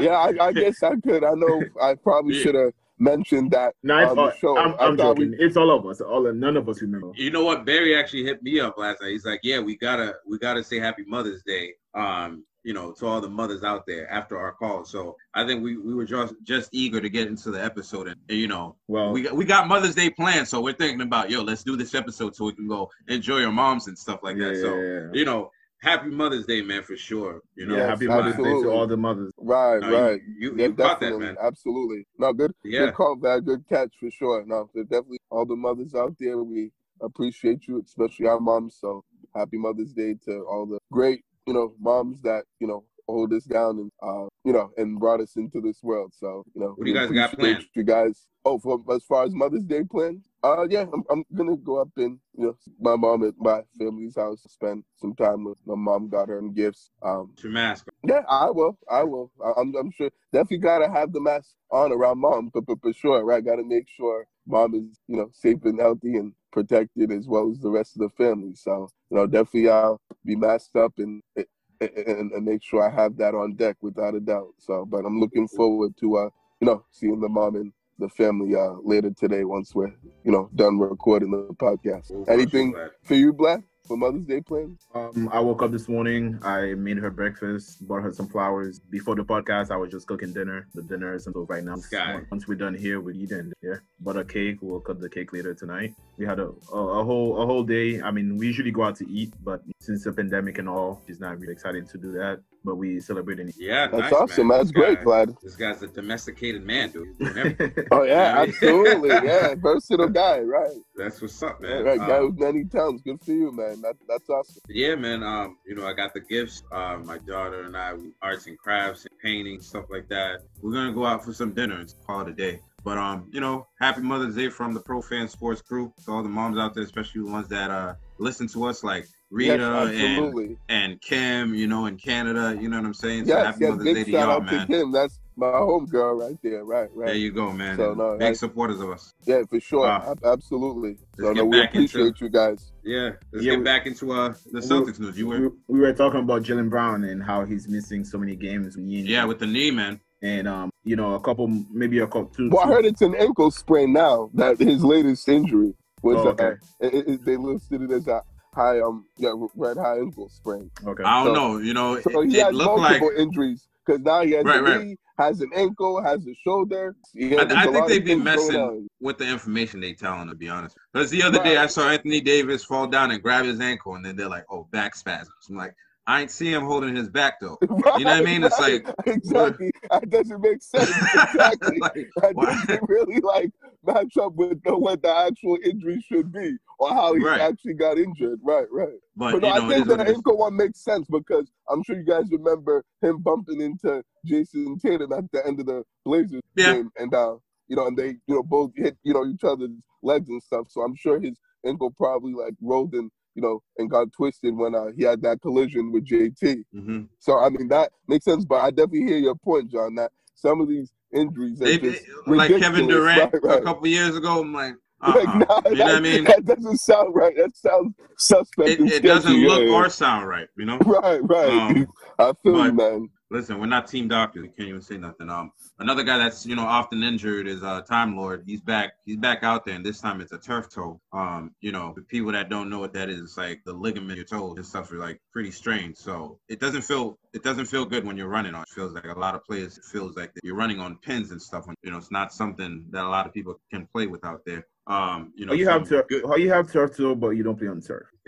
Yeah, 0.00 0.16
I, 0.18 0.32
I 0.40 0.52
guess 0.52 0.80
I 0.84 0.94
could. 1.02 1.24
I 1.24 1.32
know 1.34 1.60
I 1.82 1.94
probably 1.96 2.36
Yeah. 2.36 2.42
should 2.42 2.54
have 2.54 2.72
mentioned 3.00 3.50
that 3.50 3.74
No, 3.82 3.98
it's 3.98 4.16
all, 4.16 4.30
show. 4.30 4.56
I'm, 4.56 4.74
I 4.78 4.86
I'm 4.86 4.96
thought 4.96 5.18
we- 5.18 5.26
joking. 5.26 5.40
It's 5.44 5.56
all 5.56 5.70
of 5.76 5.84
us. 5.86 6.00
All 6.00 6.32
none 6.32 6.56
of 6.56 6.68
us 6.68 6.80
remember. 6.82 7.10
You 7.16 7.30
know 7.32 7.42
what? 7.44 7.64
Barry 7.66 7.96
actually 7.96 8.22
hit 8.24 8.42
me 8.44 8.60
up 8.60 8.78
last 8.78 9.02
night. 9.02 9.10
He's 9.10 9.24
like, 9.26 9.40
"Yeah, 9.42 9.58
we 9.58 9.76
gotta, 9.76 10.14
we 10.24 10.38
gotta 10.38 10.62
say 10.62 10.78
Happy 10.78 11.02
Mother's 11.06 11.42
Day." 11.42 11.72
Um, 11.94 12.44
you 12.66 12.74
know, 12.74 12.90
to 12.90 13.06
all 13.06 13.20
the 13.20 13.28
mothers 13.28 13.62
out 13.62 13.86
there 13.86 14.10
after 14.10 14.36
our 14.36 14.52
call. 14.52 14.84
So 14.84 15.16
I 15.34 15.46
think 15.46 15.62
we 15.62 15.76
we 15.78 15.94
were 15.94 16.04
just 16.04 16.34
just 16.42 16.68
eager 16.72 17.00
to 17.00 17.08
get 17.08 17.28
into 17.28 17.52
the 17.52 17.64
episode, 17.64 18.08
and 18.08 18.16
you 18.28 18.48
know, 18.48 18.74
Well, 18.88 19.12
we 19.12 19.22
got 19.22 19.36
we 19.36 19.44
got 19.44 19.68
Mother's 19.68 19.94
Day 19.94 20.10
planned, 20.10 20.48
so 20.48 20.60
we're 20.60 20.72
thinking 20.72 21.00
about 21.00 21.30
yo, 21.30 21.42
let's 21.42 21.62
do 21.62 21.76
this 21.76 21.94
episode 21.94 22.34
so 22.34 22.44
we 22.46 22.54
can 22.54 22.66
go 22.66 22.90
enjoy 23.06 23.38
your 23.38 23.52
moms 23.52 23.86
and 23.86 23.96
stuff 23.96 24.20
like 24.24 24.36
yeah, 24.36 24.48
that. 24.48 24.56
So 24.56 24.74
yeah. 24.76 25.08
you 25.12 25.24
know, 25.24 25.52
Happy 25.80 26.08
Mother's 26.08 26.46
Day, 26.46 26.60
man, 26.62 26.82
for 26.82 26.96
sure. 26.96 27.40
You 27.54 27.66
know, 27.66 27.74
yeah, 27.76 27.82
Yes, 27.82 27.88
happy 27.90 28.06
Mother's 28.08 28.36
Day 28.36 28.42
to 28.62 28.70
all 28.70 28.86
the 28.88 28.96
mothers. 28.96 29.32
right, 29.38 29.80
No, 29.80 30.02
right. 30.10 30.20
You 30.26 30.50
you, 30.50 30.56
Yeah, 30.56 30.66
caught 30.68 30.76
that, 30.76 31.00
definitely, 31.00 31.26
man. 31.26 31.36
absolutely. 31.40 32.06
No, 32.18 32.32
good, 32.32 32.52
Yeah. 32.64 32.86
good 32.86 32.94
call, 32.94 33.14
man. 33.16 33.40
Good 33.42 33.68
catch 33.68 33.94
for 34.00 34.10
sure. 34.10 34.44
No, 34.44 34.68
there's 34.74 34.88
definitely 34.88 35.20
all 35.30 35.46
the 35.46 35.54
mothers 35.54 35.94
out 35.94 36.16
there. 36.18 36.42
We 36.42 36.72
appreciate 37.00 37.68
you, 37.68 37.80
especially 37.84 38.26
our 38.26 38.40
moms. 38.40 38.76
So 38.80 39.04
happy 39.36 39.58
Mother's 39.58 39.92
Day 39.92 40.14
to 40.24 40.46
all 40.50 40.66
the 40.66 40.78
great, 40.90 41.22
you 41.46 41.54
know, 41.54 41.74
moms 41.80 42.20
that 42.22 42.44
you 42.60 42.66
know 42.66 42.84
hold 43.08 43.32
us 43.32 43.44
down 43.44 43.78
and 43.78 43.90
uh, 44.02 44.26
you 44.44 44.52
know 44.52 44.70
and 44.76 44.98
brought 44.98 45.20
us 45.20 45.36
into 45.36 45.60
this 45.60 45.82
world. 45.82 46.12
So 46.18 46.44
you 46.54 46.60
know, 46.60 46.74
What 46.76 46.84
do 46.84 46.90
you 46.90 46.96
guys 46.96 47.10
got 47.10 47.32
planned? 47.32 47.64
You 47.74 47.84
guys. 47.84 48.26
Oh, 48.44 48.60
for 48.60 48.80
as 48.94 49.02
far 49.04 49.24
as 49.24 49.34
Mother's 49.34 49.64
Day 49.64 49.82
plans, 49.82 50.28
uh, 50.44 50.66
yeah, 50.70 50.84
I'm, 50.92 51.02
I'm 51.10 51.24
gonna 51.34 51.56
go 51.56 51.80
up 51.80 51.88
in 51.96 52.20
you 52.38 52.46
know 52.46 52.56
my 52.80 52.94
mom 52.94 53.24
at 53.24 53.34
my 53.38 53.62
family's 53.78 54.14
house, 54.16 54.42
to 54.42 54.48
spend 54.48 54.84
some 54.96 55.14
time 55.14 55.44
with 55.44 55.58
my 55.66 55.74
mom. 55.74 56.08
Got 56.08 56.28
her 56.28 56.40
gifts. 56.42 56.90
Um, 57.02 57.30
It's 57.34 57.42
your 57.42 57.52
mask. 57.52 57.88
yeah, 58.04 58.22
I 58.28 58.50
will. 58.50 58.78
I 58.90 59.02
will. 59.02 59.32
I, 59.44 59.60
I'm, 59.60 59.74
I'm 59.74 59.90
sure. 59.90 60.10
Definitely 60.32 60.58
gotta 60.58 60.88
have 60.90 61.12
the 61.12 61.20
mask 61.20 61.50
on 61.72 61.90
around 61.92 62.20
mom, 62.20 62.50
but, 62.54 62.66
but 62.66 62.80
for 62.80 62.92
sure, 62.92 63.24
right? 63.24 63.44
Gotta 63.44 63.64
make 63.64 63.88
sure 63.88 64.26
mom 64.46 64.74
is, 64.74 65.00
you 65.08 65.16
know, 65.16 65.28
safe 65.32 65.58
and 65.64 65.80
healthy 65.80 66.14
and 66.16 66.32
protected 66.56 67.12
as 67.12 67.28
well 67.28 67.50
as 67.50 67.60
the 67.60 67.68
rest 67.68 67.96
of 67.96 68.00
the 68.00 68.08
family. 68.16 68.54
So, 68.54 68.88
you 69.10 69.18
know, 69.18 69.26
definitely 69.26 69.68
I'll 69.68 70.00
be 70.24 70.36
masked 70.36 70.74
up 70.74 70.94
and 70.96 71.22
and, 71.36 72.32
and 72.32 72.44
make 72.46 72.62
sure 72.62 72.82
I 72.82 73.02
have 73.02 73.18
that 73.18 73.34
on 73.34 73.56
deck 73.56 73.76
without 73.82 74.14
a 74.14 74.20
doubt. 74.20 74.54
So, 74.58 74.86
but 74.86 75.04
I'm 75.04 75.20
looking 75.20 75.46
forward 75.46 75.92
to, 76.00 76.16
uh, 76.16 76.30
you 76.60 76.66
know, 76.66 76.86
seeing 76.90 77.20
the 77.20 77.28
mom 77.28 77.56
and 77.56 77.72
the 77.98 78.08
family 78.08 78.54
uh 78.54 78.74
later 78.82 79.10
today 79.10 79.44
once 79.44 79.74
we're, 79.74 79.92
you 80.24 80.32
know, 80.32 80.48
done 80.54 80.78
recording 80.78 81.30
the 81.30 81.54
podcast. 81.54 82.10
Anything 82.26 82.74
for 83.04 83.14
you, 83.14 83.34
Black, 83.34 83.60
for 83.86 83.96
Mother's 83.96 84.24
Day 84.24 84.40
plans? 84.40 84.86
Um, 84.94 85.28
I 85.32 85.40
woke 85.40 85.62
up 85.62 85.70
this 85.70 85.88
morning. 85.88 86.38
I 86.42 86.74
made 86.74 86.98
her 86.98 87.10
breakfast, 87.10 87.86
bought 87.86 88.02
her 88.02 88.12
some 88.12 88.28
flowers. 88.28 88.78
Before 88.78 89.14
the 89.14 89.24
podcast, 89.24 89.70
I 89.70 89.76
was 89.76 89.90
just 89.90 90.06
cooking 90.06 90.32
dinner. 90.32 90.66
The 90.74 90.82
dinner 90.82 91.14
is 91.14 91.26
until 91.26 91.46
right 91.46 91.64
now. 91.64 91.76
This 91.76 91.86
guy. 91.86 92.20
Once 92.30 92.48
we're 92.48 92.56
done 92.56 92.74
here, 92.74 93.00
we 93.00 93.14
eat 93.14 93.30
and 93.30 93.52
yeah, 93.62 93.76
bought 94.00 94.16
a 94.16 94.24
cake. 94.24 94.58
We'll 94.60 94.80
cut 94.80 95.00
the 95.00 95.08
cake 95.08 95.32
later 95.32 95.54
tonight. 95.54 95.94
We 96.16 96.26
had 96.26 96.40
a, 96.40 96.52
a 96.72 96.78
a 96.78 97.04
whole 97.04 97.42
a 97.42 97.46
whole 97.46 97.64
day. 97.64 98.00
I 98.00 98.10
mean, 98.10 98.36
we 98.36 98.46
usually 98.46 98.70
go 98.70 98.84
out 98.84 98.96
to 98.96 99.08
eat, 99.08 99.32
but 99.42 99.62
since 99.80 100.04
the 100.04 100.12
pandemic 100.12 100.58
and 100.58 100.68
all, 100.68 101.02
she's 101.06 101.20
not 101.20 101.38
really 101.38 101.52
excited 101.52 101.88
to 101.90 101.98
do 101.98 102.12
that. 102.12 102.40
But 102.66 102.74
we 102.76 102.98
celebrating. 103.00 103.52
Yeah, 103.56 103.86
That's 103.86 104.02
nice, 104.02 104.12
awesome. 104.12 104.48
man. 104.48 104.58
That's 104.58 104.72
This 104.72 104.82
great, 104.82 104.98
guy- 104.98 105.04
Vlad. 105.04 105.40
This 105.40 105.54
guy's 105.56 105.82
a 105.82 105.86
domesticated 105.86 106.62
man, 106.64 106.90
dude. 106.90 107.06
He's 107.18 107.32
doing 107.32 107.38
everything. 107.38 107.86
Oh 107.92 108.02
yeah, 108.02 108.12
Yeah. 108.34 108.42
absolutely. 108.42 109.08
Yeah, 109.24 109.54
versatile 109.56 110.08
guy, 110.08 110.40
right? 110.40 110.76
That's 110.96 111.22
what's 111.22 111.40
up, 111.44 111.60
man. 111.60 111.84
right. 111.84 111.98
Guy 111.98 112.18
Um, 112.18 112.26
with 112.26 112.38
many 112.40 112.64
talents. 112.64 113.02
Good 113.04 113.20
for 113.22 113.30
you, 113.32 113.52
man. 113.52 113.80
That 113.82 113.94
that's 114.08 114.28
awesome. 114.28 114.60
Yeah, 114.68 114.96
man. 114.96 115.22
Um, 115.22 115.58
you 115.64 115.76
know, 115.76 115.86
I 115.86 115.92
got 115.92 116.12
the 116.12 116.20
gifts. 116.20 116.64
Uh, 116.72 116.98
my 117.04 117.18
daughter 117.18 117.62
and 117.62 117.76
I, 117.76 117.94
we 117.94 118.10
arts 118.20 118.46
and 118.48 118.58
crafts 118.58 119.06
and 119.08 119.16
painting, 119.20 119.60
stuff 119.60 119.84
like 119.88 120.08
that. 120.08 120.40
We're 120.60 120.72
gonna 120.72 120.92
go 120.92 121.06
out 121.06 121.24
for 121.24 121.32
some 121.32 121.52
dinner 121.52 121.78
and 121.78 121.94
call 122.04 122.22
it 122.22 122.28
a 122.28 122.32
day. 122.32 122.58
But 122.84 122.98
um, 122.98 123.28
you 123.32 123.40
know, 123.40 123.66
happy 123.80 124.00
Mother's 124.02 124.34
Day 124.34 124.48
from 124.48 124.74
the 124.74 124.80
Pro 124.80 125.00
Fan 125.02 125.28
Sports 125.28 125.62
crew 125.62 125.92
to 126.04 126.10
all 126.10 126.22
the 126.24 126.28
moms 126.28 126.58
out 126.58 126.74
there, 126.74 126.82
especially 126.84 127.22
the 127.22 127.30
ones 127.30 127.46
that 127.48 127.70
uh 127.70 127.94
listen 128.18 128.48
to 128.48 128.64
us, 128.66 128.82
like 128.82 129.06
Rita 129.30 129.90
yes, 129.92 130.00
and 130.02 130.56
and 130.68 131.00
Kim. 131.00 131.54
You 131.54 131.66
know, 131.66 131.86
in 131.86 131.96
Canada. 131.96 132.56
You 132.60 132.68
know 132.68 132.76
what 132.78 132.86
I'm 132.86 132.94
saying? 132.94 133.26
So 133.26 133.34
Yes, 133.36 133.46
happy 133.46 133.58
yes. 133.62 133.70
Mother's 133.70 133.84
Day 133.84 133.94
Big 133.94 134.04
to 134.06 134.10
shout 134.12 134.20
y'all, 134.28 134.30
out 134.42 134.46
to 134.48 134.56
man. 134.56 134.66
Kim. 134.68 134.92
That's 134.92 135.20
my 135.36 135.50
home 135.50 135.86
girl 135.86 136.14
right 136.14 136.38
there. 136.42 136.64
Right, 136.64 136.88
right. 136.94 137.06
There 137.06 137.14
you 137.16 137.32
go, 137.32 137.52
man. 137.52 137.76
So, 137.76 137.94
no, 137.94 138.12
big 138.12 138.20
that's- 138.20 138.38
supporters 138.40 138.80
of 138.80 138.90
us. 138.90 139.12
yeah, 139.26 139.42
for 139.50 139.58
sure. 139.60 139.80
Wow. 139.80 140.12
Ab- 140.12 140.20
absolutely. 140.24 140.98
So 141.18 141.32
no, 141.32 141.44
we 141.44 141.58
back 141.60 141.74
into- 141.74 141.86
appreciate 141.88 142.20
you 142.20 142.28
guys. 142.28 142.72
Yeah, 142.84 143.10
let's 143.32 143.44
Yeah, 143.44 143.52
get 143.52 143.58
we- 143.58 143.64
back 143.64 143.86
into 143.86 144.12
uh 144.12 144.34
the 144.52 144.60
Celtics 144.60 145.00
news. 145.00 145.18
You 145.18 145.26
we, 145.26 145.40
were 145.40 145.52
we 145.66 145.80
were 145.80 145.92
talking 145.92 146.20
about 146.20 146.42
Jaylen 146.44 146.70
Brown 146.70 147.02
and 147.04 147.22
how 147.22 147.44
he's 147.44 147.68
missing 147.68 148.04
so 148.04 148.18
many 148.18 148.36
games. 148.36 148.76
yeah 148.78 149.24
with 149.24 149.40
the 149.40 149.46
knee, 149.46 149.70
man. 149.72 150.00
and 150.22 150.46
um, 150.48 150.70
you 150.84 150.94
know, 150.96 151.14
a 151.14 151.20
couple, 151.20 151.48
maybe 151.72 151.98
a 151.98 152.06
couple, 152.06 152.26
two. 152.26 152.48
Well, 152.48 152.64
I 152.64 152.68
heard 152.68 152.86
it's 152.86 153.02
an 153.02 153.14
ankle 153.16 153.50
sprain 153.50 153.92
now. 153.92 154.30
That 154.34 154.58
his 154.58 154.82
latest 154.84 155.28
injury 155.28 155.74
was. 156.00 156.16
Oh, 156.18 156.28
uh, 156.28 156.32
okay. 156.32 156.52
it, 156.80 157.08
it- 157.08 157.24
they 157.24 157.36
listed 157.36 157.82
it 157.82 157.90
as 157.90 158.06
a 158.06 158.22
high 158.56 158.80
um 158.80 159.04
yeah 159.18 159.32
red 159.54 159.76
high 159.76 159.98
ankle 159.98 160.28
sprain. 160.28 160.70
Okay. 160.84 161.04
I 161.04 161.22
don't 161.24 161.34
So- 161.34 161.40
know. 161.40 161.58
You 161.58 161.74
know, 161.74 162.00
So 162.00 162.22
it, 162.22 162.30
he 162.30 162.38
it 162.40 162.44
has 162.46 162.54
looked 162.54 162.78
like 162.80 163.00
multiple 163.00 163.22
injuries 163.22 163.68
because 163.84 164.00
now 164.02 164.22
he 164.22 164.32
has 164.32 164.44
Right, 164.44 164.58
a 164.58 164.62
right. 164.62 164.98
has 165.18 165.40
an 165.40 165.50
ankle, 165.54 166.02
has 166.02 166.26
a 166.26 166.34
shoulder. 166.34 166.96
Yeah, 167.14 167.42
I- 167.42 167.44
there's 167.44 167.58
I 167.66 167.68
a 167.68 167.72
think 167.72 167.86
they 167.88 167.98
of 167.98 168.04
be 168.04 168.14
messing 168.16 168.88
with 169.00 169.18
the 169.18 169.28
information 169.28 169.80
they 169.80 169.92
telling, 169.92 170.28
to 170.28 170.34
be 170.34 170.48
honest. 170.48 170.76
Because 170.92 171.10
the 171.10 171.22
other 171.22 171.40
day 171.42 171.56
I 171.58 171.66
saw 171.66 171.88
Anthony 171.88 172.20
Davis 172.20 172.64
fall 172.64 172.86
down 172.88 173.10
and 173.12 173.22
grab 173.22 173.44
his 173.44 173.60
ankle, 173.60 173.94
and 173.94 174.04
then 174.04 174.16
they're 174.16 174.28
like, 174.28 174.44
"Oh, 174.50 174.66
back 174.72 174.94
spasms." 174.96 175.46
I'm 175.48 175.56
like, 175.56 175.74
I 176.08 176.20
ain't 176.20 176.30
see 176.30 176.52
him 176.52 176.62
holding 176.64 176.94
his 176.96 177.08
back 177.08 177.40
though. 177.40 177.58
You 177.98 178.04
know 178.04 178.10
what 178.12 178.20
I 178.20 178.22
mean? 178.22 178.42
It's 178.44 178.58
Right, 178.60 178.84
like- 178.84 178.94
exactly. 179.06 179.70
That 179.90 180.08
doesn't 180.10 180.40
make 180.40 180.62
sense. 180.74 180.88
Exactly. 180.90 181.78
like, 181.80 182.08
that 182.22 182.34
why- 182.34 182.44
doesn't 182.66 182.88
really 182.88 183.20
like 183.20 183.50
match 183.84 184.16
up 184.16 184.32
with 184.34 184.62
the, 184.64 184.76
what 184.76 185.02
the 185.02 185.14
actual 185.14 185.58
injury 185.64 186.00
should 186.06 186.32
be 186.32 186.56
or 186.78 186.90
how 186.90 187.14
he 187.14 187.24
Right. 187.24 187.40
actually 187.40 187.74
got 187.74 187.98
injured. 187.98 188.40
Right, 188.42 188.66
right. 188.70 188.98
but 189.16 189.32
But 189.32 189.42
no, 189.42 189.48
you 189.48 189.54
know, 189.54 189.64
I 189.72 189.74
think 189.74 189.88
the 189.88 190.08
ankle 190.08 190.38
one 190.38 190.56
makes 190.56 190.80
sense 190.84 191.06
because 191.10 191.50
I'm 191.68 191.82
sure 191.82 191.96
you 191.96 192.04
guys 192.04 192.30
remember 192.30 192.84
him 193.02 193.18
bumping 193.18 193.60
into 193.60 194.02
Jayson 194.26 194.78
Tatum 194.80 195.12
at 195.12 195.30
the 195.32 195.46
end 195.46 195.60
of 195.60 195.66
the 195.66 195.84
Blazers 196.04 196.42
Yeah. 196.54 196.74
game, 196.74 196.90
and 196.98 197.14
uh, 197.14 197.36
you 197.68 197.76
know, 197.76 197.86
and 197.86 197.96
they 197.96 198.08
you 198.26 198.34
know 198.34 198.42
both 198.42 198.72
hit 198.76 198.96
you 199.02 199.14
know 199.14 199.26
each 199.26 199.44
other's 199.44 199.70
legs 200.02 200.28
and 200.28 200.42
stuff. 200.42 200.66
So 200.70 200.82
I'm 200.82 200.94
sure 200.94 201.20
his 201.20 201.38
ankle 201.64 201.90
probably 201.90 202.32
like 202.34 202.54
rolled 202.60 202.94
and 202.94 203.10
you 203.34 203.42
know 203.42 203.62
and 203.78 203.90
got 203.90 204.12
twisted 204.12 204.54
when 204.56 204.74
uh, 204.74 204.88
he 204.96 205.02
had 205.04 205.22
that 205.22 205.40
collision 205.40 205.92
with 205.92 206.06
JT. 206.06 206.64
hmm 206.72 207.02
So 207.18 207.38
I 207.38 207.48
mean 207.48 207.68
that 207.68 207.90
makes 208.06 208.24
sense, 208.24 208.44
but 208.44 208.56
I 208.62 208.70
definitely 208.70 209.04
hear 209.06 209.18
your 209.18 209.34
point, 209.34 209.70
John. 209.70 209.94
That 209.96 210.12
some 210.34 210.60
of 210.60 210.68
these 210.68 210.92
injuries 211.12 211.58
They, 211.58 211.78
like 212.26 212.56
Kevin. 212.58 212.86
Durant 212.88 213.32
Right, 213.32 213.42
right. 213.42 213.60
a 213.60 213.64
couple 213.64 213.86
years 213.86 214.16
ago. 214.16 214.40
I'm 214.40 214.52
like, 214.52 214.74
Like, 215.02 215.28
uh-uh. 215.28 215.38
nah, 215.38 215.70
you 215.70 215.76
know 215.76 215.84
what 215.84 215.94
I 215.96 216.00
mean? 216.00 216.24
That 216.24 216.44
doesn't 216.44 216.78
sound 216.78 217.14
right. 217.14 217.36
That 217.36 217.56
sounds 217.56 217.94
suspect. 218.16 218.68
It, 218.68 218.80
it 218.80 219.02
doesn't 219.02 219.46
look 219.46 219.62
yeah. 219.62 219.74
or 219.74 219.90
sound 219.90 220.28
right. 220.28 220.48
You 220.56 220.64
know. 220.64 220.78
Right, 220.86 221.20
right. 221.22 221.50
Um, 221.50 221.86
I 222.18 222.32
feel 222.42 222.64
you, 222.64 222.72
man. 222.72 223.10
Listen, 223.28 223.58
we're 223.58 223.66
not 223.66 223.88
team 223.88 224.06
doctors. 224.06 224.42
We 224.42 224.48
can't 224.48 224.68
even 224.68 224.80
say 224.80 224.96
nothing. 224.98 225.28
Um, 225.28 225.50
another 225.80 226.04
guy 226.04 226.16
that's 226.16 226.46
you 226.46 226.54
know 226.54 226.62
often 226.62 227.02
injured 227.02 227.48
is 227.48 227.62
uh 227.62 227.82
Time 227.82 228.16
Lord. 228.16 228.44
He's 228.46 228.60
back. 228.60 228.92
He's 229.04 229.16
back 229.16 229.42
out 229.42 229.64
there, 229.64 229.74
and 229.74 229.84
this 229.84 230.00
time 230.00 230.20
it's 230.20 230.32
a 230.32 230.38
turf 230.38 230.70
toe. 230.70 231.00
Um, 231.12 231.52
you 231.60 231.72
know, 231.72 231.92
the 231.96 232.02
people 232.02 232.30
that 232.32 232.48
don't 232.48 232.70
know 232.70 232.78
what 232.78 232.92
that 232.92 233.10
is, 233.10 233.20
it's 233.20 233.36
like 233.36 233.62
the 233.64 233.72
ligament 233.72 234.16
your 234.16 234.24
toe 234.24 234.54
stuff 234.62 234.92
are 234.92 234.98
like 234.98 235.20
pretty 235.32 235.50
strange. 235.50 235.96
So 235.96 236.38
it 236.48 236.60
doesn't 236.60 236.82
feel 236.82 237.18
it 237.32 237.42
doesn't 237.42 237.66
feel 237.66 237.84
good 237.84 238.06
when 238.06 238.16
you're 238.16 238.28
running 238.28 238.54
on. 238.54 238.62
It 238.62 238.68
feels 238.68 238.92
like 238.92 239.04
a 239.04 239.18
lot 239.18 239.34
of 239.34 239.44
players. 239.44 239.76
It 239.76 239.84
feels 239.84 240.16
like 240.16 240.30
you're 240.44 240.56
running 240.56 240.78
on 240.78 240.96
pins 240.98 241.32
and 241.32 241.42
stuff. 241.42 241.66
When 241.66 241.74
you 241.82 241.90
know 241.90 241.98
it's 241.98 242.12
not 242.12 242.32
something 242.32 242.86
that 242.90 243.04
a 243.04 243.08
lot 243.08 243.26
of 243.26 243.34
people 243.34 243.60
can 243.72 243.86
play 243.86 244.06
with 244.06 244.24
out 244.24 244.42
there. 244.46 244.64
Um, 244.88 245.32
you 245.34 245.46
know, 245.46 245.52
How 245.52 245.56
you 245.58 245.68
have 245.68 245.88
turf? 245.88 246.06
good- 246.08 246.24
How 246.26 246.36
you 246.36 246.50
have 246.52 246.70
turf 246.70 246.96
toe, 246.96 247.14
but 247.14 247.30
you 247.30 247.42
don't 247.42 247.58
play 247.58 247.68
on 247.68 247.80
turf? 247.80 248.06